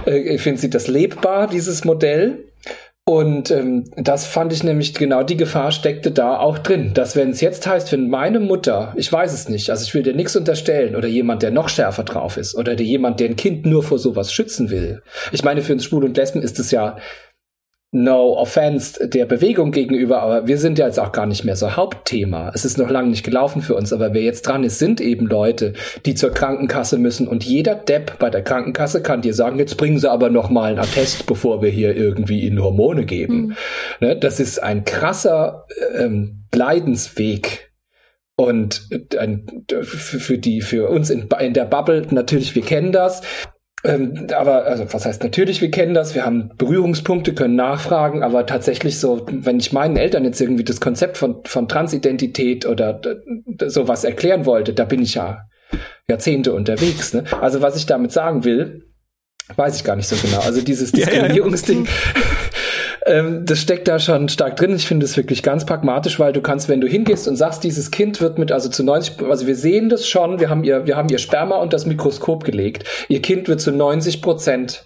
äh, 0.06 0.38
findet 0.38 0.61
sie 0.61 0.69
das 0.69 0.88
lebbar, 0.88 1.48
dieses 1.48 1.84
Modell. 1.84 2.45
Und 3.10 3.49
ähm, 3.49 3.86
das 3.95 4.27
fand 4.27 4.53
ich 4.53 4.64
nämlich 4.64 4.94
genau 4.94 5.23
die 5.23 5.36
Gefahr 5.36 5.72
steckte 5.72 6.11
da 6.11 6.38
auch 6.38 6.60
drin, 6.60 6.91
dass 6.94 7.15
wenn 7.15 7.31
es 7.31 7.41
jetzt 7.41 7.65
heißt, 7.65 7.91
wenn 7.91 8.07
meine 8.07 8.40
Mutter, 8.40 8.94
ich 8.98 9.11
weiß 9.11 9.34
es 9.34 9.49
nicht, 9.49 9.72
also 9.72 9.84
ich 9.84 9.95
will 9.95 10.03
dir 10.03 10.14
nichts 10.14 10.36
unterstellen 10.36 10.95
oder 10.95 11.07
jemand, 11.07 11.41
der 11.41 11.49
noch 11.49 11.69
schärfer 11.69 12.03
drauf 12.03 12.38
ist 12.38 12.53
oder 12.53 12.76
der 12.76 12.86
jemand, 12.86 13.19
der 13.19 13.30
ein 13.30 13.36
Kind 13.36 13.65
nur 13.65 13.81
vor 13.81 13.98
sowas 13.98 14.31
schützen 14.31 14.69
will. 14.69 15.02
Ich 15.31 15.44
meine, 15.44 15.64
für 15.64 15.73
uns 15.73 15.86
Schwul 15.86 16.03
und 16.03 16.18
Lesben 16.18 16.44
ist 16.44 16.60
es 16.60 16.69
ja 16.69 16.98
no 17.91 18.37
offense 18.37 19.07
der 19.07 19.25
Bewegung 19.25 19.71
gegenüber, 19.71 20.21
aber 20.21 20.47
wir 20.47 20.59
sind 20.59 20.77
ja 20.77 20.85
jetzt 20.85 20.99
auch 20.99 21.11
gar 21.11 21.25
nicht 21.25 21.43
mehr 21.43 21.55
so 21.55 21.75
Hauptthema. 21.75 22.51
Es 22.53 22.63
ist 22.63 22.77
noch 22.77 22.89
lange 22.89 23.09
nicht 23.09 23.23
gelaufen 23.23 23.63
für 23.63 23.73
uns, 23.73 23.91
aber 23.91 24.13
wer 24.13 24.21
jetzt 24.21 24.43
dran 24.43 24.63
ist, 24.63 24.77
sind 24.77 25.01
eben 25.01 25.25
Leute, 25.25 25.73
die 26.05 26.13
zur 26.13 26.29
Krankenkasse 26.29 26.99
müssen 26.99 27.27
und 27.27 27.43
jeder 27.43 27.73
Depp 27.73 28.19
bei 28.19 28.29
der 28.29 28.43
Krankenkasse 28.43 29.01
kann 29.01 29.23
dir 29.23 29.33
sagen, 29.33 29.57
jetzt 29.57 29.75
bringen 29.77 29.97
sie 29.97 30.09
aber 30.09 30.29
noch 30.29 30.51
mal 30.51 30.69
einen 30.69 30.79
Attest, 30.79 31.25
bevor 31.25 31.63
wir 31.63 31.71
hier 31.71 31.95
irgendwie 31.95 32.41
ihnen 32.41 32.61
Hormone 32.61 33.05
geben. 33.05 33.47
Mhm. 33.47 33.55
Ne, 34.01 34.15
das 34.15 34.39
ist 34.39 34.61
ein 34.61 34.85
krasser 34.85 35.65
ähm, 35.97 36.43
Leidensweg 36.53 37.71
und 38.35 38.87
ein, 39.17 39.65
für 39.81 40.37
die, 40.37 40.61
für 40.61 40.89
uns 40.89 41.09
in, 41.09 41.27
in 41.39 41.53
der 41.53 41.65
Bubble 41.65 42.05
natürlich, 42.11 42.53
wir 42.53 42.61
kennen 42.61 42.91
das. 42.91 43.21
Ähm, 43.84 44.27
aber, 44.35 44.65
also, 44.65 44.85
was 44.91 45.06
heißt 45.06 45.23
natürlich, 45.23 45.61
wir 45.61 45.72
kennen 45.72 45.93
das, 45.93 46.14
wir 46.14 46.26
haben 46.26 46.51
Berührungspunkte, 46.57 47.34
können 47.34 47.56
nachfragen, 47.56 48.23
aber 48.23 48.45
tatsächlich 48.45 48.99
so, 48.99 49.26
wenn 49.30 49.60
ich 49.60 49.72
meinen 49.72 49.95
Eltern 49.95 50.26
jetzt 50.26 50.41
irgendwie 50.41 50.65
das 50.65 50.81
Konzept 50.81 51.18
von, 51.18 51.43
von 51.45 51.68
Transidentität 51.68 52.65
oder 52.65 52.99
sowas 53.68 54.03
erklären 54.03 54.45
wollte, 54.45 54.73
da 54.73 54.84
bin 54.84 55.01
ich 55.01 55.15
ja 55.15 55.45
Jahrzehnte 56.10 56.53
unterwegs. 56.53 57.14
Ne? 57.14 57.23
Also, 57.39 57.61
was 57.61 57.77
ich 57.77 57.85
damit 57.85 58.11
sagen 58.11 58.43
will, 58.43 58.84
weiß 59.56 59.77
ich 59.77 59.84
gar 59.85 59.95
nicht 59.95 60.07
so 60.07 60.15
genau. 60.18 60.41
Also, 60.41 60.61
dieses 60.61 60.91
Diskriminierungsding. 60.91 61.85
Ja, 61.85 61.91
ja. 62.15 62.22
ähm, 63.10 63.45
das 63.45 63.60
steckt 63.60 63.88
da 63.88 63.99
schon 63.99 64.30
stark 64.30 64.56
drin. 64.56 64.76
Ich 64.76 64.88
finde 64.88 65.06
es 65.06 65.18
wirklich 65.18 65.44
ganz 65.44 65.65
pragmatisch, 65.65 66.19
weil 66.19 66.31
du 66.31 66.41
kannst, 66.41 66.69
wenn 66.69 66.80
du 66.80 66.88
hingehst 66.88 67.27
und 67.27 67.36
sagst, 67.36 67.64
dieses 67.64 67.91
Kind 67.91 68.22
wird 68.22 68.38
mit, 68.38 68.52
also 68.52 68.69
zu 68.69 68.84
90, 68.84 69.22
also 69.27 69.48
wir 69.48 69.56
sehen 69.56 69.90
das 69.90 70.07
schon, 70.07 70.40
wir 70.40 70.49
haben 70.49 70.64
ihr, 70.64 70.86
wir 70.86 70.95
haben 70.95 71.10
ihr 71.10 71.18
Sperma 71.18 71.57
und 71.57 71.73
das 71.73 71.86
Mikroskop 71.86 72.44
gelegt. 72.44 72.86
Ihr 73.10 73.22
Kind 73.22 73.48
wird 73.48 73.61
zu 73.61 73.72
90 73.72 74.22
Prozent 74.22 74.86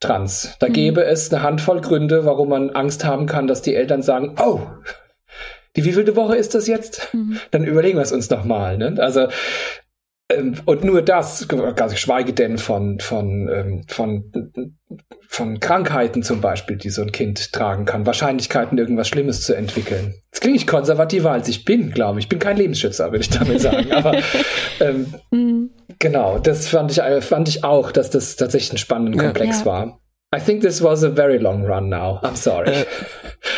trans. 0.00 0.54
Da 0.60 0.68
mhm. 0.68 0.72
gäbe 0.72 1.04
es 1.04 1.32
eine 1.32 1.42
Handvoll 1.42 1.80
Gründe, 1.80 2.24
warum 2.24 2.48
man 2.48 2.70
Angst 2.70 3.04
haben 3.04 3.26
kann, 3.26 3.46
dass 3.46 3.62
die 3.62 3.74
Eltern 3.74 4.02
sagen, 4.02 4.36
oh, 4.40 4.60
die 5.76 5.84
wievielte 5.84 6.14
Woche 6.14 6.36
ist 6.36 6.54
das 6.54 6.68
jetzt? 6.68 7.12
Mhm. 7.12 7.38
Dann 7.50 7.64
überlegen 7.64 7.98
wir 7.98 8.02
es 8.02 8.12
uns 8.12 8.30
nochmal. 8.30 8.78
Ne? 8.78 8.94
Also 8.98 9.26
und 10.64 10.84
nur 10.84 11.02
das, 11.02 11.46
schweige 11.94 12.32
denn 12.32 12.58
von, 12.58 12.98
von, 13.00 13.48
ähm, 13.48 13.84
von, 13.88 14.32
von 15.28 15.60
Krankheiten 15.60 16.22
zum 16.22 16.40
Beispiel, 16.40 16.76
die 16.76 16.90
so 16.90 17.02
ein 17.02 17.12
Kind 17.12 17.52
tragen 17.52 17.84
kann, 17.84 18.06
Wahrscheinlichkeiten, 18.06 18.78
irgendwas 18.78 19.08
Schlimmes 19.08 19.42
zu 19.42 19.54
entwickeln. 19.54 20.14
Jetzt 20.32 20.40
klinge 20.40 20.56
ich 20.56 20.66
konservativer, 20.66 21.30
als 21.30 21.48
ich 21.48 21.64
bin, 21.64 21.90
glaube 21.90 22.18
ich. 22.18 22.26
Ich 22.26 22.28
bin 22.28 22.38
kein 22.38 22.56
Lebensschützer, 22.56 23.06
würde 23.12 23.20
ich 23.20 23.30
damit 23.30 23.60
sagen. 23.60 23.92
Aber 23.92 24.16
ähm, 24.80 25.14
mhm. 25.30 25.70
genau, 25.98 26.38
das 26.38 26.68
fand 26.68 26.90
ich, 26.90 27.00
fand 27.24 27.48
ich 27.48 27.64
auch, 27.64 27.92
dass 27.92 28.10
das 28.10 28.36
tatsächlich 28.36 28.74
ein 28.74 28.78
spannender 28.78 29.24
Komplex 29.24 29.60
ja. 29.60 29.66
war. 29.66 29.98
I 30.34 30.40
think 30.40 30.62
this 30.62 30.82
was 30.82 31.04
a 31.04 31.10
very 31.10 31.38
long 31.38 31.64
run 31.64 31.88
now. 31.88 32.18
I'm 32.22 32.34
sorry. 32.34 32.70
Äh. 32.70 32.84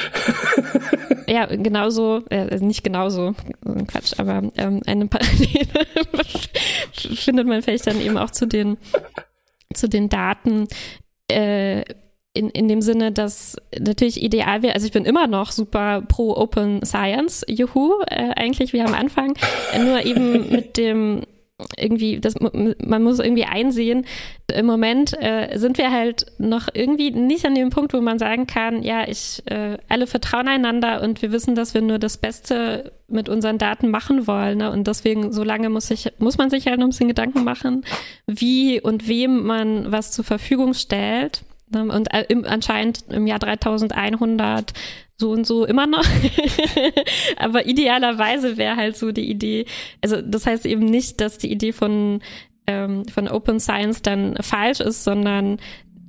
ja, 1.28 1.47
genauso, 1.47 2.23
äh, 2.31 2.59
nicht 2.59 2.85
genauso, 2.85 3.35
Quatsch, 3.86 4.15
aber 4.19 4.51
ähm, 4.57 4.82
eine 4.86 5.07
Parallele 5.07 5.86
findet 6.93 7.47
man 7.47 7.62
vielleicht 7.62 7.86
dann 7.86 8.01
eben 8.01 8.19
auch 8.19 8.31
zu 8.31 8.47
den, 8.47 8.77
zu 9.74 9.89
den 9.89 10.09
Daten. 10.09 10.69
Äh, 11.28 11.85
in, 12.32 12.51
in 12.51 12.69
dem 12.69 12.82
Sinne, 12.82 13.12
dass 13.12 13.57
natürlich 13.78 14.23
ideal 14.23 14.62
wäre, 14.62 14.74
also 14.74 14.86
ich 14.86 14.93
bin 14.93 15.07
immer 15.07 15.27
noch 15.27 15.53
super 15.53 16.03
pro 16.03 16.36
Open 16.36 16.85
Science, 16.85 17.44
juhu, 17.48 18.03
äh, 18.09 18.31
eigentlich 18.36 18.74
wie 18.74 18.82
am 18.82 18.93
Anfang, 18.93 19.35
nur 19.82 20.05
eben 20.05 20.51
mit 20.51 20.77
dem 20.77 21.23
irgendwie, 21.77 22.20
das, 22.20 22.35
man 22.39 23.03
muss 23.03 23.19
irgendwie 23.19 23.45
einsehen, 23.45 24.05
im 24.53 24.66
Moment 24.66 25.15
äh, 25.23 25.57
sind 25.57 25.78
wir 25.78 25.91
halt 25.91 26.27
noch 26.39 26.69
irgendwie 26.73 27.11
nicht 27.11 27.47
an 27.47 27.55
dem 27.55 27.70
Punkt, 27.70 27.95
wo 27.95 28.01
man 28.01 28.19
sagen 28.19 28.47
kann, 28.47 28.83
ja, 28.83 29.09
ich, 29.09 29.43
äh, 29.47 29.78
alle 29.89 30.07
vertrauen 30.07 30.49
einander 30.49 31.03
und 31.03 31.23
wir 31.23 31.33
wissen, 31.33 31.55
dass 31.55 31.73
wir 31.73 31.81
nur 31.81 31.99
das 31.99 32.19
Beste 32.19 32.93
mit 33.09 33.28
unseren 33.28 33.57
Daten 33.57 33.91
machen 33.91 34.27
wollen. 34.27 34.59
Ne? 34.59 34.70
Und 34.70 34.87
deswegen, 34.87 35.33
so 35.33 35.45
lange 35.45 35.70
muss, 35.70 35.91
ich, 35.91 36.12
muss 36.19 36.37
man 36.37 36.51
sich 36.51 36.66
halt 36.66 36.78
noch 36.78 36.87
ein 36.87 36.91
bisschen 36.91 37.09
Gedanken 37.09 37.43
machen, 37.43 37.85
wie 38.27 38.81
und 38.81 39.09
wem 39.09 39.45
man 39.45 39.91
was 39.91 40.12
zur 40.12 40.24
Verfügung 40.24 40.74
stellt. 40.74 41.43
Ne? 41.71 41.83
Und 41.93 42.13
äh, 42.13 42.27
anscheinend 42.47 43.05
im 43.11 43.27
Jahr 43.27 43.39
3100 43.39 44.73
so 45.19 45.31
und 45.31 45.47
so 45.47 45.65
immer 45.65 45.87
noch. 45.87 46.05
Aber 47.39 47.67
idealerweise 47.67 48.57
wäre 48.57 48.77
halt 48.77 48.97
so 48.97 49.13
die 49.13 49.31
Idee, 49.31 49.67
also 50.03 50.21
das 50.21 50.47
heißt 50.47 50.67
eben 50.67 50.85
nicht, 50.85 51.21
dass 51.21 51.39
die 51.39 51.51
Idee 51.51 51.73
von, 51.73 52.21
ähm, 52.67 53.07
von 53.07 53.29
Open 53.29 53.61
Science 53.61 54.03
dann 54.03 54.37
falsch 54.41 54.81
ist, 54.81 55.05
sondern 55.05 55.59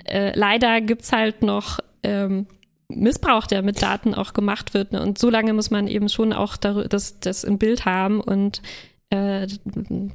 äh, 0.06 0.38
leider 0.38 0.82
gibt's 0.82 1.12
halt 1.12 1.42
noch 1.42 1.80
ähm, 2.04 2.48
Missbrauch, 2.90 3.48
der 3.48 3.62
mit 3.62 3.82
Daten 3.82 4.14
auch 4.14 4.34
gemacht 4.34 4.74
wird. 4.74 4.92
Ne? 4.92 5.02
Und 5.02 5.18
so 5.18 5.30
lange 5.30 5.54
muss 5.54 5.72
man 5.72 5.88
eben 5.88 6.10
schon 6.10 6.34
auch 6.34 6.56
das, 6.58 7.20
das 7.20 7.44
im 7.44 7.58
Bild 7.58 7.86
haben 7.86 8.22
und 8.22 8.62
äh, 9.10 9.48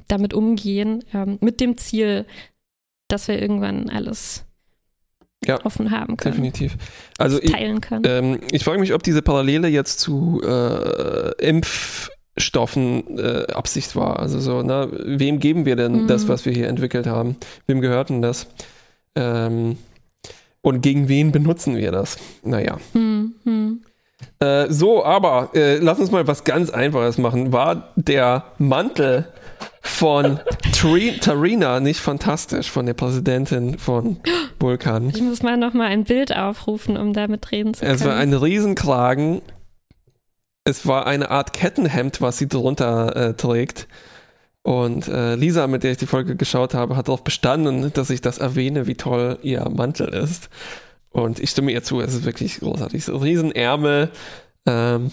damit 0.07 0.33
umgehen, 0.33 1.03
ähm, 1.13 1.37
mit 1.41 1.59
dem 1.61 1.77
Ziel, 1.77 2.25
dass 3.07 3.27
wir 3.27 3.41
irgendwann 3.41 3.89
alles 3.89 4.45
ja, 5.45 5.63
offen 5.65 5.91
haben 5.91 6.17
können. 6.17 6.35
Definitiv. 6.35 6.77
Also 7.17 7.39
ich, 7.41 7.53
ähm, 8.03 8.39
ich 8.51 8.63
frage 8.63 8.79
mich, 8.79 8.93
ob 8.93 9.03
diese 9.03 9.21
Parallele 9.21 9.67
jetzt 9.67 9.99
zu 9.99 10.41
äh, 10.43 11.31
Impfstoffen 11.41 13.17
äh, 13.17 13.45
Absicht 13.51 13.95
war. 13.95 14.19
Also 14.19 14.39
so, 14.39 14.63
na, 14.63 14.87
wem 14.91 15.39
geben 15.39 15.65
wir 15.65 15.75
denn 15.75 16.03
mhm. 16.03 16.07
das, 16.07 16.27
was 16.27 16.45
wir 16.45 16.53
hier 16.53 16.67
entwickelt 16.67 17.07
haben? 17.07 17.37
Wem 17.67 17.81
gehört 17.81 18.09
denn 18.09 18.21
das? 18.21 18.47
Ähm, 19.15 19.77
und 20.61 20.81
gegen 20.81 21.09
wen 21.09 21.31
benutzen 21.31 21.75
wir 21.75 21.91
das? 21.91 22.17
Naja. 22.43 22.77
Mhm. 22.93 23.81
Äh, 24.43 24.71
so, 24.71 25.05
aber 25.05 25.51
äh, 25.53 25.77
lass 25.77 25.99
uns 25.99 26.11
mal 26.11 26.27
was 26.27 26.43
ganz 26.43 26.69
Einfaches 26.69 27.17
machen. 27.17 27.53
War 27.53 27.93
der 27.95 28.43
Mantel 28.57 29.25
von 29.81 30.39
Tarina 31.21 31.79
nicht 31.79 31.99
fantastisch, 31.99 32.69
von 32.69 32.85
der 32.85 32.93
Präsidentin 32.93 33.77
von 33.79 34.17
Vulkan. 34.59 35.09
Ich 35.09 35.21
muss 35.21 35.43
mal 35.43 35.55
nochmal 35.55 35.87
ein 35.87 36.03
Bild 36.03 36.35
aufrufen, 36.35 36.97
um 36.97 37.13
damit 37.13 37.51
reden 37.51 37.73
zu 37.73 37.81
können. 37.81 37.95
Es 37.95 38.03
war 38.03 38.15
ein 38.15 38.33
Riesenkragen. 38.33 39.41
Es 40.65 40.87
war 40.87 41.07
eine 41.07 41.29
Art 41.29 41.53
Kettenhemd, 41.53 42.21
was 42.21 42.37
sie 42.37 42.47
drunter 42.47 43.15
äh, 43.15 43.33
trägt. 43.33 43.87
Und 44.61 45.09
äh, 45.09 45.35
Lisa, 45.35 45.67
mit 45.67 45.83
der 45.83 45.91
ich 45.91 45.97
die 45.97 46.05
Folge 46.05 46.37
geschaut 46.37 46.73
habe, 46.73 46.95
hat 46.95 47.09
darauf 47.09 47.23
bestanden, 47.23 47.91
dass 47.93 48.09
ich 48.09 48.21
das 48.21 48.37
erwähne, 48.37 48.87
wie 48.87 48.95
toll 48.95 49.37
ihr 49.41 49.69
Mantel 49.69 50.07
ist. 50.07 50.49
Und 51.13 51.39
ich 51.39 51.51
stimme 51.51 51.71
ihr 51.71 51.83
zu, 51.83 52.01
es 52.01 52.13
ist 52.13 52.25
wirklich 52.25 52.59
großartig. 52.59 53.05
So 53.05 53.17
Riesenärmel, 53.17 54.11
ähm, 54.65 55.11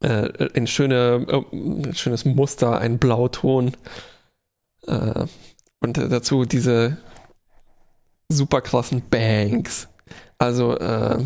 äh, 0.00 0.48
ein, 0.54 0.66
schöne, 0.66 1.26
äh, 1.28 1.56
ein 1.56 1.94
schönes 1.94 2.24
Muster, 2.24 2.78
ein 2.78 2.98
Blauton. 2.98 3.76
Äh, 4.86 5.26
und 5.80 5.98
dazu 5.98 6.44
diese 6.44 6.96
super 8.30 8.62
krassen 8.62 9.02
Banks. 9.08 9.88
Also 10.38 10.76
äh, 10.78 11.18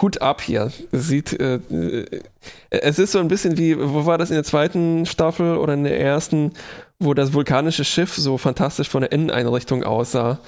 Hut 0.00 0.20
ab 0.20 0.42
hier. 0.42 0.70
Sieht, 0.92 1.32
äh, 1.40 1.56
äh, 1.56 2.22
es 2.70 3.00
ist 3.00 3.12
so 3.12 3.18
ein 3.18 3.28
bisschen 3.28 3.58
wie, 3.58 3.78
wo 3.78 4.06
war 4.06 4.18
das 4.18 4.30
in 4.30 4.36
der 4.36 4.44
zweiten 4.44 5.06
Staffel 5.06 5.56
oder 5.56 5.74
in 5.74 5.84
der 5.84 5.98
ersten, 5.98 6.52
wo 7.00 7.14
das 7.14 7.32
vulkanische 7.32 7.84
Schiff 7.84 8.14
so 8.14 8.38
fantastisch 8.38 8.88
von 8.88 9.00
der 9.00 9.12
Inneneinrichtung 9.12 9.82
aussah. 9.82 10.38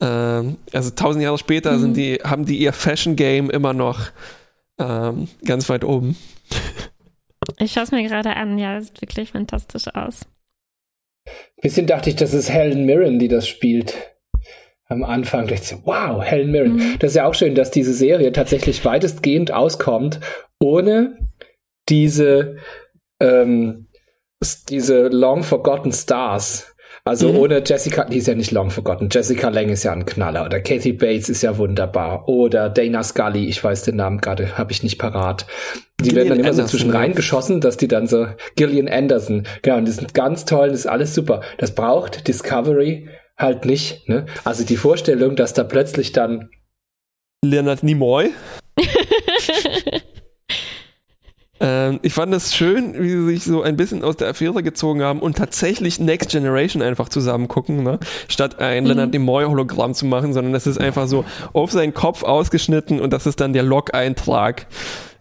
Ähm, 0.00 0.58
also 0.72 0.90
tausend 0.90 1.22
Jahre 1.22 1.38
später 1.38 1.72
mhm. 1.72 1.80
sind 1.80 1.96
die, 1.96 2.14
haben 2.22 2.44
die 2.44 2.58
ihr 2.58 2.72
Fashion 2.72 3.16
Game 3.16 3.50
immer 3.50 3.72
noch 3.72 4.10
ähm, 4.78 5.28
ganz 5.44 5.68
weit 5.68 5.84
oben. 5.84 6.16
Ich 7.58 7.72
schaue 7.72 7.84
es 7.84 7.90
mir 7.92 8.02
gerade 8.02 8.36
an, 8.36 8.58
ja, 8.58 8.80
sieht 8.80 9.00
wirklich 9.00 9.30
fantastisch 9.32 9.86
aus. 9.94 10.26
Bisschen 11.60 11.86
dachte 11.86 12.10
ich, 12.10 12.16
das 12.16 12.34
ist 12.34 12.50
Helen 12.50 12.84
Mirren, 12.84 13.18
die 13.18 13.28
das 13.28 13.48
spielt. 13.48 13.96
Am 14.88 15.02
Anfang 15.02 15.46
dachte 15.46 15.62
ich 15.62 15.68
so, 15.68 15.80
wow, 15.84 16.22
Helen 16.22 16.50
Mirren. 16.50 16.76
Mhm. 16.76 16.96
Das 16.98 17.12
ist 17.12 17.16
ja 17.16 17.26
auch 17.26 17.34
schön, 17.34 17.54
dass 17.54 17.70
diese 17.70 17.94
Serie 17.94 18.32
tatsächlich 18.32 18.84
weitestgehend 18.84 19.52
auskommt, 19.52 20.20
ohne 20.60 21.18
diese, 21.88 22.56
ähm, 23.20 23.86
diese 24.68 25.08
long 25.08 25.42
forgotten 25.42 25.92
Stars 25.92 26.75
also 27.06 27.32
mhm. 27.32 27.38
ohne 27.38 27.62
Jessica, 27.64 28.04
die 28.04 28.18
ist 28.18 28.26
ja 28.26 28.34
nicht 28.34 28.50
long 28.50 28.70
forgotten. 28.70 29.08
Jessica 29.10 29.48
Lang 29.48 29.68
ist 29.68 29.84
ja 29.84 29.92
ein 29.92 30.06
Knaller 30.06 30.44
oder 30.44 30.60
Kathy 30.60 30.92
Bates 30.92 31.28
ist 31.28 31.42
ja 31.42 31.56
wunderbar 31.56 32.28
oder 32.28 32.68
Dana 32.68 33.04
Scully, 33.04 33.46
ich 33.46 33.62
weiß 33.62 33.84
den 33.84 33.94
Namen 33.94 34.20
gerade, 34.20 34.58
habe 34.58 34.72
ich 34.72 34.82
nicht 34.82 34.98
parat. 34.98 35.46
Die 36.00 36.08
Gillian 36.08 36.16
werden 36.16 36.28
dann 36.28 36.38
immer 36.38 36.48
Anderson, 36.48 36.66
so 36.66 36.70
zwischen 36.76 36.90
reingeschossen, 36.90 37.60
dass 37.60 37.76
die 37.76 37.86
dann 37.86 38.08
so 38.08 38.26
Gillian 38.56 38.88
Anderson, 38.88 39.44
genau, 39.62 39.76
und 39.76 39.84
die 39.84 39.92
sind 39.92 40.14
ganz 40.14 40.46
toll, 40.46 40.70
das 40.70 40.80
ist 40.80 40.86
alles 40.86 41.14
super. 41.14 41.42
Das 41.58 41.76
braucht 41.76 42.26
Discovery 42.26 43.08
halt 43.38 43.66
nicht. 43.66 44.08
Ne? 44.08 44.26
Also 44.42 44.64
die 44.64 44.76
Vorstellung, 44.76 45.36
dass 45.36 45.54
da 45.54 45.62
plötzlich 45.62 46.10
dann 46.10 46.50
Leonard 47.44 47.84
Nimoy 47.84 48.30
Ähm, 51.58 52.00
ich 52.02 52.12
fand 52.12 52.34
es 52.34 52.54
schön, 52.54 52.94
wie 53.00 53.08
sie 53.08 53.26
sich 53.26 53.44
so 53.44 53.62
ein 53.62 53.76
bisschen 53.76 54.04
aus 54.04 54.16
der 54.16 54.28
Affäre 54.28 54.62
gezogen 54.62 55.02
haben 55.02 55.20
und 55.20 55.36
tatsächlich 55.36 55.98
Next 55.98 56.30
Generation 56.30 56.82
einfach 56.82 57.08
zusammen 57.08 57.48
gucken, 57.48 57.82
ne? 57.82 57.98
statt 58.28 58.60
ein 58.60 58.84
mhm. 58.84 58.90
Leonard 58.90 59.12
Nimoy 59.12 59.44
Hologramm 59.44 59.94
zu 59.94 60.04
machen, 60.06 60.34
sondern 60.34 60.54
es 60.54 60.66
ist 60.66 60.78
einfach 60.78 61.08
so 61.08 61.24
auf 61.52 61.72
seinen 61.72 61.94
Kopf 61.94 62.22
ausgeschnitten 62.22 63.00
und 63.00 63.12
das 63.12 63.26
ist 63.26 63.40
dann 63.40 63.52
der 63.54 63.62
Log-Eintrag. 63.62 64.66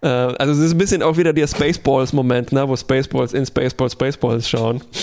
Äh, 0.01 0.07
also 0.07 0.51
es 0.51 0.59
ist 0.59 0.73
ein 0.73 0.77
bisschen 0.77 1.03
auch 1.03 1.17
wieder 1.17 1.31
der 1.31 1.47
Spaceballs-Moment, 1.47 2.51
ne? 2.51 2.67
wo 2.67 2.75
Spaceballs 2.75 3.33
in 3.33 3.45
Spaceballs 3.45 3.93
Spaceballs 3.93 4.49
schauen. 4.49 4.81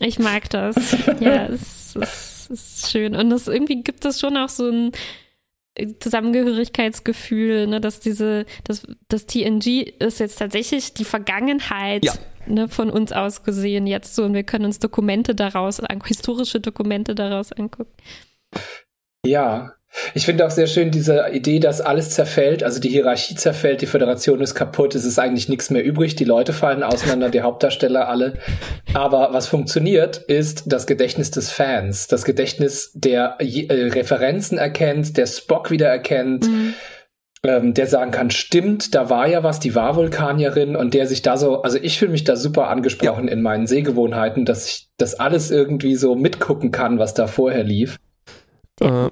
Ich 0.00 0.18
mag 0.18 0.50
das. 0.50 0.74
Ja, 1.20 1.46
es, 1.46 1.94
es 1.94 2.48
ist 2.50 2.90
schön. 2.90 3.14
Und 3.14 3.30
es 3.30 3.46
irgendwie 3.46 3.82
gibt 3.82 4.04
es 4.04 4.20
schon 4.20 4.36
auch 4.36 4.48
so 4.48 4.68
ein 4.68 4.92
Zusammengehörigkeitsgefühl, 6.00 7.66
ne, 7.66 7.80
dass 7.80 8.00
diese, 8.00 8.46
dass 8.64 8.86
das 9.08 9.26
TNG 9.26 9.82
ist 9.98 10.20
jetzt 10.20 10.38
tatsächlich 10.38 10.94
die 10.94 11.04
Vergangenheit 11.04 12.04
ja. 12.04 12.12
ne, 12.46 12.68
von 12.68 12.90
uns 12.90 13.12
aus 13.12 13.42
gesehen 13.42 13.86
jetzt 13.86 14.14
so 14.14 14.24
und 14.24 14.34
wir 14.34 14.44
können 14.44 14.66
uns 14.66 14.78
Dokumente 14.78 15.34
daraus, 15.34 15.80
historische 16.06 16.60
Dokumente 16.60 17.14
daraus 17.14 17.52
angucken. 17.52 17.92
Ja, 19.26 19.74
ich 20.14 20.26
finde 20.26 20.46
auch 20.46 20.50
sehr 20.50 20.66
schön 20.66 20.90
diese 20.90 21.26
Idee, 21.32 21.60
dass 21.60 21.80
alles 21.80 22.10
zerfällt, 22.10 22.62
also 22.62 22.80
die 22.80 22.88
Hierarchie 22.88 23.34
zerfällt, 23.34 23.80
die 23.80 23.86
Föderation 23.86 24.40
ist 24.40 24.54
kaputt, 24.54 24.94
es 24.94 25.04
ist 25.04 25.18
eigentlich 25.18 25.48
nichts 25.48 25.70
mehr 25.70 25.84
übrig, 25.84 26.16
die 26.16 26.24
Leute 26.24 26.52
fallen 26.52 26.82
auseinander, 26.82 27.30
die 27.30 27.42
Hauptdarsteller 27.42 28.08
alle. 28.08 28.34
Aber 28.92 29.32
was 29.32 29.46
funktioniert, 29.46 30.16
ist 30.16 30.64
das 30.66 30.86
Gedächtnis 30.86 31.30
des 31.30 31.50
Fans, 31.50 32.08
das 32.08 32.24
Gedächtnis, 32.24 32.90
der 32.94 33.36
äh, 33.38 33.88
Referenzen 33.90 34.58
erkennt, 34.58 35.16
der 35.16 35.26
Spock 35.26 35.70
wieder 35.70 35.88
erkennt. 35.88 36.48
Mhm. 36.48 36.74
Ähm, 37.46 37.74
der 37.74 37.86
sagen 37.86 38.10
kann, 38.10 38.30
stimmt, 38.30 38.94
da 38.94 39.10
war 39.10 39.28
ja 39.28 39.42
was, 39.42 39.60
die 39.60 39.74
war 39.74 39.96
Vulkanierin 39.96 40.76
und 40.76 40.94
der 40.94 41.06
sich 41.06 41.20
da 41.20 41.36
so, 41.36 41.60
also 41.60 41.76
ich 41.76 41.98
fühle 41.98 42.12
mich 42.12 42.24
da 42.24 42.36
super 42.36 42.68
angesprochen 42.68 43.26
ja. 43.26 43.34
in 43.34 43.42
meinen 43.42 43.66
Sehgewohnheiten, 43.66 44.46
dass 44.46 44.66
ich 44.66 44.88
das 44.96 45.20
alles 45.20 45.50
irgendwie 45.50 45.94
so 45.94 46.14
mitgucken 46.14 46.70
kann, 46.70 46.98
was 46.98 47.12
da 47.12 47.26
vorher 47.26 47.62
lief. 47.62 47.98
Äh, 48.80 49.10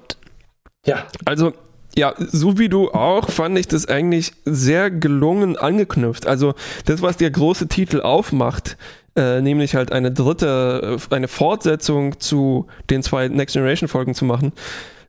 ja. 0.85 1.05
Also, 1.25 1.53
ja, 1.95 2.13
so 2.17 2.57
wie 2.57 2.69
du 2.69 2.91
auch, 2.91 3.29
fand 3.29 3.57
ich 3.57 3.67
das 3.67 3.87
eigentlich 3.87 4.33
sehr 4.45 4.89
gelungen 4.89 5.57
angeknüpft. 5.57 6.27
Also, 6.27 6.55
das, 6.85 7.01
was 7.01 7.17
der 7.17 7.31
große 7.31 7.67
Titel 7.67 8.01
aufmacht, 8.01 8.77
äh, 9.15 9.41
nämlich 9.41 9.75
halt 9.75 9.91
eine 9.91 10.11
dritte, 10.11 10.97
äh, 11.11 11.15
eine 11.15 11.27
Fortsetzung 11.27 12.19
zu 12.19 12.67
den 12.89 13.03
zwei 13.03 13.27
Next 13.27 13.53
Generation 13.53 13.87
Folgen 13.87 14.15
zu 14.15 14.25
machen, 14.25 14.53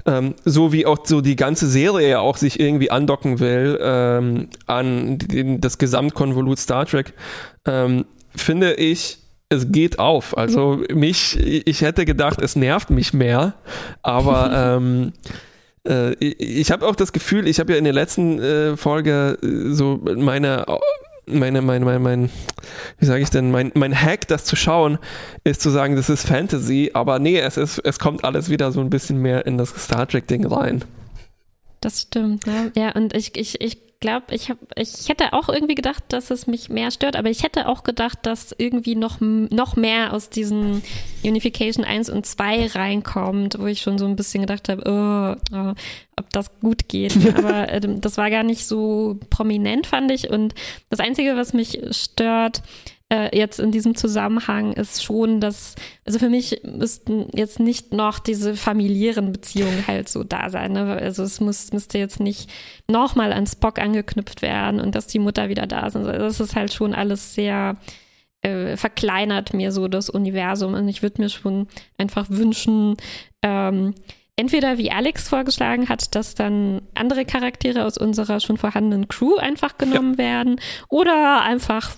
ähm, 0.06 0.34
so 0.44 0.72
wie 0.72 0.84
auch 0.84 0.98
so 1.05 1.20
die 1.20 1.36
ganze 1.36 1.66
Serie 1.66 2.09
ja 2.10 2.20
auch 2.20 2.36
sich 2.36 2.60
irgendwie 2.60 2.90
andocken 2.90 3.40
will 3.40 3.78
ähm, 3.80 4.48
an 4.66 5.18
den, 5.18 5.60
das 5.60 5.78
Gesamtkonvolut 5.78 6.59
Star 6.59 6.84
Trek, 6.84 7.14
ähm, 7.66 8.05
finde 8.36 8.74
ich, 8.74 9.18
es 9.48 9.72
geht 9.72 9.98
auf. 9.98 10.36
Also 10.36 10.82
mich, 10.92 11.38
ich 11.38 11.80
hätte 11.80 12.05
gedacht, 12.05 12.40
es 12.42 12.56
nervt 12.56 12.90
mich 12.90 13.14
mehr, 13.14 13.55
aber 14.02 14.76
ähm, 14.76 15.12
äh, 15.86 16.15
ich 16.15 16.70
habe 16.70 16.86
auch 16.86 16.97
das 16.97 17.12
Gefühl, 17.12 17.48
ich 17.48 17.61
habe 17.61 17.73
ja 17.73 17.78
in 17.78 17.85
der 17.85 17.93
letzten 17.93 18.40
äh, 18.40 18.77
Folge 18.77 19.39
äh, 19.43 19.73
so 19.73 20.01
meine 20.02 20.66
meine, 21.27 21.62
meine, 21.62 21.85
mein, 21.85 22.02
mein, 22.02 22.31
wie 22.98 23.06
sage 23.06 23.23
ich 23.23 23.31
denn, 23.31 23.51
mein, 23.51 23.73
mein 23.74 23.98
Hack, 23.98 24.28
das 24.28 24.44
zu 24.44 24.56
schauen, 24.56 24.98
ist 25.43 25.62
zu 25.62 25.70
sagen, 25.70 25.97
das 25.97 26.11
ist 26.11 26.27
Fantasy, 26.27 26.90
aber 26.93 27.19
nee, 27.19 27.39
es 27.39 27.56
ist, 27.56 27.78
es 27.78 27.98
kommt 27.98 28.24
alles 28.24 28.51
wieder 28.51 28.73
so 28.73 28.81
ein 28.81 28.90
bisschen 28.90 29.23
mehr 29.23 29.47
in 29.47 29.56
das 29.56 29.70
Star 29.70 30.06
Trek-Ding 30.06 30.47
rein. 30.47 30.85
Das 31.81 32.02
stimmt, 32.02 32.47
ne? 32.47 32.73
Ja, 32.77 32.93
und 32.93 33.15
ich, 33.16 33.36
ich, 33.36 33.61
ich 33.61 33.78
glaube, 34.05 34.26
ich, 34.35 34.51
hab, 34.51 34.59
ich 34.76 35.09
hätte 35.09 35.32
auch 35.32 35.48
irgendwie 35.48 35.74
gedacht, 35.74 36.05
dass 36.09 36.31
es 36.31 36.47
mich 36.47 36.68
mehr 36.68 36.90
stört, 36.90 37.16
aber 37.16 37.31
ich 37.31 37.43
hätte 37.43 37.66
auch 37.66 37.85
gedacht, 37.85 38.18
dass 38.24 38.55
irgendwie 38.56 38.97
noch, 38.97 39.18
noch 39.22 39.76
mehr 39.76 40.12
aus 40.12 40.28
diesen 40.28 40.82
Unification 41.24 41.86
1 41.86 42.10
und 42.10 42.26
2 42.26 42.66
reinkommt, 42.66 43.59
wo 43.59 43.64
ich 43.64 43.81
schon 43.81 43.97
so 43.97 44.05
ein 44.05 44.14
bisschen 44.14 44.43
gedacht 44.43 44.68
habe, 44.68 44.82
oh, 44.85 45.56
oh, 45.56 45.72
ob 46.16 46.31
das 46.35 46.51
gut 46.60 46.86
geht. 46.89 47.16
aber 47.39 47.70
äh, 47.70 47.81
das 47.81 48.18
war 48.18 48.28
gar 48.28 48.43
nicht 48.43 48.66
so 48.66 49.18
prominent, 49.31 49.86
fand 49.86 50.10
ich. 50.10 50.28
Und 50.28 50.55
das 50.90 51.01
Einzige, 51.01 51.35
was 51.35 51.55
mich 51.55 51.81
stört, 51.93 52.60
äh, 53.14 53.36
jetzt 53.36 53.60
in 53.60 53.70
diesem 53.70 53.94
Zusammenhang 53.94 54.72
ist 54.72 55.04
schon, 55.04 55.40
dass, 55.40 55.76
also 56.04 56.18
für 56.18 56.28
mich 56.28 56.60
müssten 56.64 57.28
jetzt 57.32 57.60
nicht 57.60 57.92
noch 57.92 58.18
diese 58.18 58.56
familiären 58.56 59.30
Beziehungen 59.30 59.86
halt 59.86 60.08
so 60.08 60.24
da 60.24 60.50
sein. 60.50 60.72
Ne? 60.72 60.98
Also 61.00 61.22
es 61.22 61.40
muss, 61.40 61.72
müsste 61.72 61.98
jetzt 61.98 62.18
nicht 62.18 62.50
nochmal 62.88 63.32
an 63.32 63.46
Spock 63.46 63.78
angeknüpft 63.78 64.42
werden 64.42 64.80
und 64.80 64.96
dass 64.96 65.06
die 65.06 65.20
Mutter 65.20 65.48
wieder 65.48 65.66
da 65.66 65.86
ist. 65.86 65.96
Also 65.96 66.10
das 66.10 66.40
ist 66.40 66.56
halt 66.56 66.72
schon 66.72 66.92
alles 66.92 67.34
sehr 67.34 67.76
äh, 68.42 68.76
verkleinert 68.76 69.54
mir 69.54 69.70
so 69.70 69.86
das 69.86 70.10
Universum. 70.10 70.74
Und 70.74 70.88
ich 70.88 71.02
würde 71.02 71.22
mir 71.22 71.28
schon 71.28 71.68
einfach 71.98 72.26
wünschen, 72.30 72.96
ähm, 73.42 73.94
entweder 74.36 74.76
wie 74.76 74.90
Alex 74.90 75.28
vorgeschlagen 75.28 75.88
hat, 75.88 76.16
dass 76.16 76.34
dann 76.34 76.82
andere 76.94 77.24
Charaktere 77.24 77.84
aus 77.84 77.96
unserer 77.96 78.40
schon 78.40 78.56
vorhandenen 78.56 79.06
Crew 79.06 79.36
einfach 79.36 79.78
genommen 79.78 80.14
ja. 80.14 80.18
werden 80.18 80.60
oder 80.88 81.42
einfach 81.42 81.96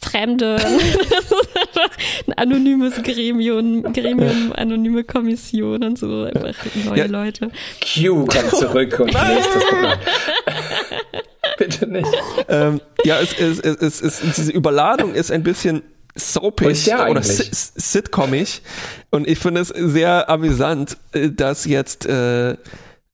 Fremde, 0.00 0.56
ein 2.26 2.32
anonymes 2.34 3.02
Gremium, 3.02 3.82
Gremium, 3.92 4.52
anonyme 4.54 5.04
Kommission 5.04 5.82
und 5.82 5.98
so, 5.98 6.24
einfach 6.24 6.54
neue 6.84 6.98
ja. 6.98 7.06
Leute. 7.06 7.50
Q 7.82 8.26
kommt 8.26 8.50
zurück 8.56 9.00
und 9.00 9.06
nächstes 9.06 9.72
Mal. 9.72 9.98
Bitte 11.58 11.86
nicht. 11.86 12.08
Ähm, 12.48 12.80
ja, 13.04 13.20
es, 13.20 13.32
es, 13.38 13.58
es, 13.58 14.02
es, 14.02 14.20
diese 14.36 14.52
Überladung 14.52 15.14
ist 15.14 15.32
ein 15.32 15.42
bisschen 15.42 15.82
soapig 16.14 16.92
oder 16.92 17.22
sitcomig 17.22 18.62
und 19.10 19.26
ich 19.26 19.38
finde 19.38 19.60
es 19.60 19.68
sehr 19.68 20.28
amüsant, 20.28 20.96
äh, 21.12 21.30
dass 21.30 21.64
jetzt 21.64 22.06
äh, 22.06 22.56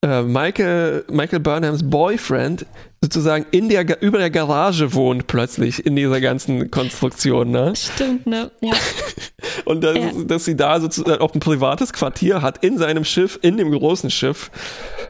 äh, 0.02 0.22
Michael, 0.22 1.04
Michael 1.08 1.40
Burnhams 1.40 1.88
Boyfriend 1.88 2.66
sozusagen 3.00 3.46
in 3.50 3.68
der, 3.68 4.00
über 4.00 4.18
der 4.18 4.30
Garage 4.30 4.94
wohnt 4.94 5.26
plötzlich 5.26 5.84
in 5.84 5.96
dieser 5.96 6.20
ganzen 6.20 6.70
Konstruktion, 6.70 7.50
ne? 7.50 7.72
Stimmt, 7.76 8.26
ne? 8.26 8.50
Ja. 8.60 8.74
Und 9.64 9.82
dass, 9.82 9.96
ja. 9.96 10.10
dass 10.24 10.44
sie 10.44 10.56
da 10.56 10.80
sozusagen 10.80 11.20
auch 11.20 11.34
ein 11.34 11.40
privates 11.40 11.92
Quartier 11.92 12.42
hat 12.42 12.64
in 12.64 12.78
seinem 12.78 13.04
Schiff, 13.04 13.38
in 13.42 13.56
dem 13.56 13.72
großen 13.72 14.10
Schiff. 14.10 14.50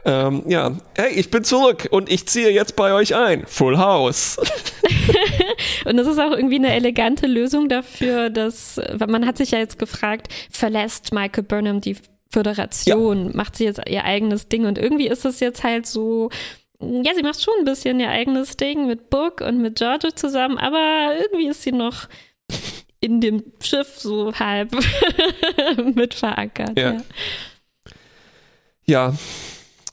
Ähm, 0.05 0.43
ja, 0.47 0.75
hey, 0.95 1.13
ich 1.13 1.29
bin 1.29 1.43
zurück 1.43 1.87
und 1.91 2.11
ich 2.11 2.27
ziehe 2.27 2.49
jetzt 2.49 2.75
bei 2.75 2.93
euch 2.93 3.15
ein. 3.15 3.45
Full 3.45 3.77
House. 3.77 4.37
und 5.85 5.97
das 5.97 6.07
ist 6.07 6.19
auch 6.19 6.31
irgendwie 6.31 6.55
eine 6.57 6.73
elegante 6.73 7.27
Lösung 7.27 7.69
dafür, 7.69 8.29
dass, 8.29 8.81
man 9.07 9.25
hat 9.25 9.37
sich 9.37 9.51
ja 9.51 9.59
jetzt 9.59 9.77
gefragt, 9.77 10.29
verlässt 10.49 11.13
Michael 11.13 11.43
Burnham 11.43 11.79
die 11.79 11.95
Föderation, 12.33 13.27
ja. 13.27 13.31
macht 13.35 13.55
sie 13.55 13.65
jetzt 13.65 13.79
ihr 13.87 14.03
eigenes 14.03 14.49
Ding 14.49 14.65
und 14.65 14.79
irgendwie 14.79 15.07
ist 15.07 15.23
es 15.23 15.39
jetzt 15.39 15.63
halt 15.63 15.85
so, 15.85 16.29
ja, 16.79 17.13
sie 17.15 17.21
macht 17.21 17.41
schon 17.41 17.53
ein 17.59 17.65
bisschen 17.65 17.99
ihr 17.99 18.09
eigenes 18.09 18.57
Ding 18.57 18.87
mit 18.87 19.11
Book 19.11 19.41
und 19.41 19.61
mit 19.61 19.75
Giorgio 19.75 20.09
zusammen, 20.11 20.57
aber 20.57 21.15
irgendwie 21.19 21.47
ist 21.47 21.61
sie 21.61 21.71
noch 21.71 22.07
in 22.99 23.21
dem 23.21 23.43
Schiff 23.61 23.99
so 23.99 24.33
halb 24.33 24.71
mit 25.95 26.15
verankert. 26.15 26.77
Ja. 26.77 26.93
ja. 26.93 27.01
ja. 28.85 29.13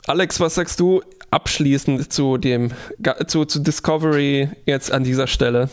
Alex, 0.07 0.41
was 0.41 0.55
sagst 0.55 0.81
du 0.81 1.03
abschließend 1.31 2.11
zu 2.13 2.39
dem 2.39 2.73
zu, 3.27 3.45
zu 3.45 3.61
Discovery 3.61 4.49
jetzt 4.65 4.91
an 4.91 5.05
dieser 5.05 5.27
Stelle? 5.27 5.69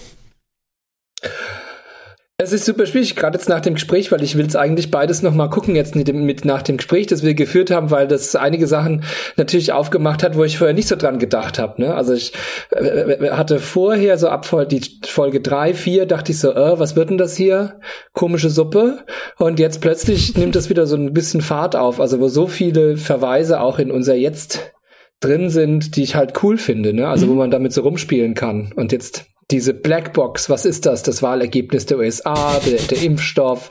Es 2.40 2.54
ist 2.54 2.66
super 2.66 2.86
schwierig, 2.86 3.16
gerade 3.16 3.36
jetzt 3.36 3.50
nach 3.50 3.62
dem 3.62 3.74
Gespräch, 3.74 4.12
weil 4.12 4.22
ich 4.22 4.38
will 4.38 4.46
es 4.46 4.56
eigentlich 4.56 4.92
beides 4.92 5.24
nochmal 5.24 5.50
gucken, 5.50 5.76
jetzt 5.76 5.96
mit, 5.96 6.46
nach 6.46 6.62
dem 6.62 6.78
Gespräch, 6.78 7.08
das 7.08 7.24
wir 7.24 7.34
geführt 7.34 7.72
haben, 7.72 7.90
weil 7.90 8.08
das 8.08 8.36
einige 8.36 8.68
Sachen 8.68 9.04
natürlich 9.38 9.72
aufgemacht 9.72 10.22
hat, 10.22 10.38
wo 10.38 10.44
ich 10.44 10.60
vorher 10.60 10.76
nicht 10.76 10.88
so 10.88 10.96
dran 10.96 11.18
gedacht 11.18 11.58
habe. 11.58 11.82
Ne? 11.82 11.96
Also 11.96 12.14
ich 12.14 12.34
äh, 12.70 12.86
äh 12.86 13.32
hatte 13.32 13.58
vorher 13.58 14.20
so 14.20 14.30
ab 14.30 14.48
die 14.70 14.84
Folge 15.08 15.42
drei, 15.42 15.74
vier, 15.74 16.06
dachte 16.06 16.32
ich 16.32 16.38
so, 16.40 16.54
äh, 16.54 16.78
was 16.78 16.96
wird 16.96 17.10
denn 17.10 17.18
das 17.18 17.36
hier? 17.36 17.80
Komische 18.14 18.52
Suppe. 18.52 19.00
Und 19.40 19.58
jetzt 19.58 19.82
plötzlich 19.82 20.38
nimmt 20.38 20.56
das 20.56 20.70
wieder 20.70 20.86
so 20.86 20.96
ein 20.96 21.14
bisschen 21.14 21.42
Fahrt 21.42 21.76
auf, 21.76 22.00
also 22.00 22.20
wo 22.20 22.28
so 22.28 22.46
viele 22.46 22.98
Verweise 22.98 23.62
auch 23.62 23.80
in 23.80 23.90
unser 23.90 24.14
Jetzt 24.14 24.74
drin 25.22 25.50
sind, 25.50 25.96
die 25.96 26.04
ich 26.04 26.14
halt 26.14 26.44
cool 26.44 26.60
finde, 26.60 26.94
ne? 26.94 27.08
Also 27.08 27.28
wo 27.30 27.32
mhm. 27.32 27.40
man 27.40 27.52
damit 27.52 27.74
so 27.74 27.82
rumspielen 27.82 28.36
kann. 28.36 28.74
Und 28.76 28.92
jetzt 28.92 29.26
diese 29.50 29.74
Blackbox, 29.74 30.50
was 30.50 30.66
ist 30.66 30.86
das? 30.86 31.04
Das 31.04 31.24
Wahlergebnis 31.24 31.86
der 31.86 32.00
USA, 32.00 32.60
der, 32.66 32.80
der 32.80 33.02
Impfstoff, 33.02 33.70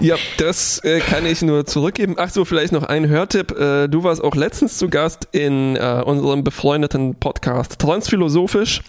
Ja, 0.00 0.16
das 0.36 0.78
äh, 0.84 1.00
kann 1.00 1.26
ich 1.26 1.42
nur 1.42 1.66
zurückgeben. 1.66 2.14
Ach 2.18 2.30
so, 2.30 2.44
vielleicht 2.44 2.72
noch 2.72 2.84
ein 2.84 3.08
Hörtipp. 3.08 3.50
Äh, 3.58 3.88
du 3.88 4.04
warst 4.04 4.22
auch 4.22 4.36
letztens 4.36 4.78
zu 4.78 4.88
Gast 4.88 5.28
in 5.32 5.76
äh, 5.76 6.02
unserem 6.04 6.44
befreundeten 6.44 7.16
Podcast 7.16 7.78
Transphilosophisch. 7.78 8.82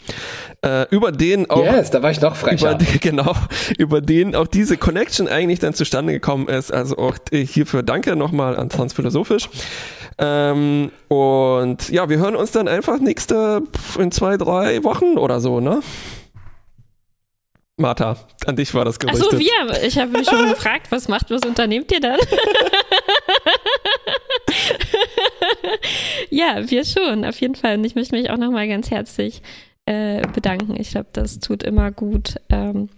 Äh, 0.62 0.88
über 0.90 1.12
den 1.12 1.50
auch. 1.50 1.64
Yes, 1.64 1.90
da 1.90 2.04
war 2.04 2.12
ich 2.12 2.22
noch 2.22 2.36
frecher. 2.36 2.72
Über, 2.72 2.86
genau, 3.00 3.34
über 3.78 4.02
den 4.02 4.36
auch 4.36 4.48
diese 4.48 4.78
Connection 4.78 5.28
eigentlich 5.28 5.60
dann 5.60 5.74
zustande 5.74 6.14
gekommen 6.14 6.48
ist. 6.48 6.72
Also 6.72 6.98
auch 6.98 7.16
hierfür 7.32 7.82
danke 7.82 8.16
nochmal 8.16 8.56
an 8.56 8.70
Transphilosophisch. 8.70 9.50
Ähm, 10.20 10.92
und 11.08 11.90
ja, 11.90 12.10
wir 12.10 12.18
hören 12.18 12.36
uns 12.36 12.52
dann 12.52 12.68
einfach 12.68 13.00
nächste 13.00 13.62
in 13.98 14.12
zwei, 14.12 14.38
drei 14.38 14.84
Wochen 14.84 15.18
oder 15.18 15.40
so, 15.40 15.60
ne? 15.60 15.82
Martha, 17.80 18.18
an 18.46 18.56
dich 18.56 18.74
war 18.74 18.86
das 18.86 19.00
gerichtet. 19.00 19.26
Achso, 19.26 19.40
wir. 19.40 19.84
Ich 19.84 19.98
habe 19.98 20.12
mich 20.12 20.30
schon 20.30 20.50
gefragt, 20.50 20.88
was 20.92 21.08
macht, 21.08 21.32
was 21.32 21.46
unternehmt 21.46 21.92
ihr 21.92 22.02
dann? 22.02 22.20
ja, 26.30 26.70
wir 26.70 26.84
schon, 26.84 27.24
auf 27.26 27.40
jeden 27.40 27.56
Fall. 27.56 27.78
Und 27.78 27.86
ich 27.86 27.96
möchte 27.96 28.16
mich 28.16 28.30
auch 28.30 28.38
nochmal 28.38 28.68
ganz 28.68 28.92
herzlich 28.92 29.42
äh, 29.86 30.22
bedanken. 30.28 30.76
Ich 30.80 30.92
glaube, 30.92 31.08
das 31.14 31.40
tut 31.40 31.64
immer 31.64 31.92
gut, 31.92 32.36
ähm, 32.50 32.90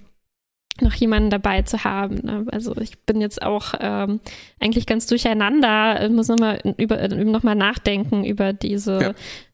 noch 0.81 0.93
jemanden 0.95 1.29
dabei 1.29 1.61
zu 1.61 1.83
haben. 1.83 2.15
Ne? 2.23 2.45
Also 2.51 2.75
ich 2.77 2.99
bin 3.05 3.21
jetzt 3.21 3.43
auch 3.43 3.75
ähm, 3.79 4.19
eigentlich 4.59 4.87
ganz 4.87 5.05
durcheinander, 5.05 6.03
ich 6.03 6.11
muss 6.11 6.27
nochmal 6.27 6.59
über, 6.77 7.07
noch 7.07 7.43
mal 7.43 7.55
nachdenken 7.55 8.25
über 8.25 8.51
diese 8.51 8.99
ja 8.99 9.13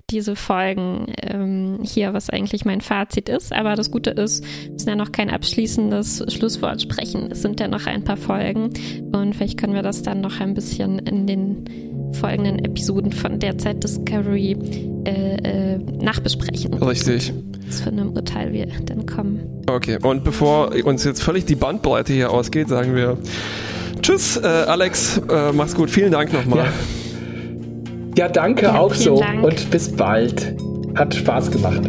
diese 0.09 0.37
Folgen 0.37 1.07
ähm, 1.21 1.79
hier, 1.83 2.13
was 2.13 2.29
eigentlich 2.29 2.63
mein 2.63 2.79
Fazit 2.79 3.27
ist. 3.27 3.51
Aber 3.51 3.75
das 3.75 3.91
Gute 3.91 4.11
ist, 4.11 4.43
wir 4.63 4.71
müssen 4.71 4.89
ja 4.89 4.95
noch 4.95 5.11
kein 5.11 5.29
abschließendes 5.29 6.23
Schlusswort 6.29 6.81
sprechen. 6.81 7.29
Es 7.29 7.41
sind 7.41 7.59
ja 7.59 7.67
noch 7.67 7.85
ein 7.87 8.05
paar 8.05 8.15
Folgen 8.15 8.71
und 9.11 9.35
vielleicht 9.35 9.59
können 9.59 9.73
wir 9.73 9.81
das 9.81 10.03
dann 10.03 10.21
noch 10.21 10.39
ein 10.39 10.53
bisschen 10.53 10.99
in 10.99 11.27
den 11.27 12.13
folgenden 12.13 12.59
Episoden 12.59 13.11
von 13.11 13.39
Derzeit 13.39 13.83
Discovery 13.83 14.57
äh, 15.05 15.73
äh, 15.73 15.77
nachbesprechen. 15.77 16.73
Richtig. 16.75 17.33
Was 17.67 17.81
für 17.81 17.89
einem 17.89 18.11
Urteil 18.11 18.53
wir 18.53 18.67
dann 18.85 19.05
kommen. 19.05 19.41
Okay, 19.69 19.97
und 20.01 20.23
bevor 20.23 20.73
uns 20.85 21.03
jetzt 21.03 21.21
völlig 21.21 21.43
die 21.45 21.55
Bandbreite 21.55 22.13
hier 22.13 22.31
ausgeht, 22.31 22.69
sagen 22.69 22.95
wir 22.95 23.17
Tschüss, 24.01 24.37
äh, 24.37 24.47
Alex, 24.47 25.17
äh, 25.29 25.51
mach's 25.51 25.75
gut. 25.75 25.89
Vielen 25.89 26.13
Dank 26.13 26.31
nochmal. 26.31 26.65
Ja. 26.65 26.73
Ja, 28.17 28.27
danke 28.27 28.63
ja, 28.63 28.79
auch 28.79 28.95
so 28.95 29.19
Dank. 29.19 29.43
und 29.43 29.69
bis 29.69 29.95
bald. 29.95 30.55
Hat 30.95 31.13
Spaß 31.13 31.51
gemacht. 31.51 31.83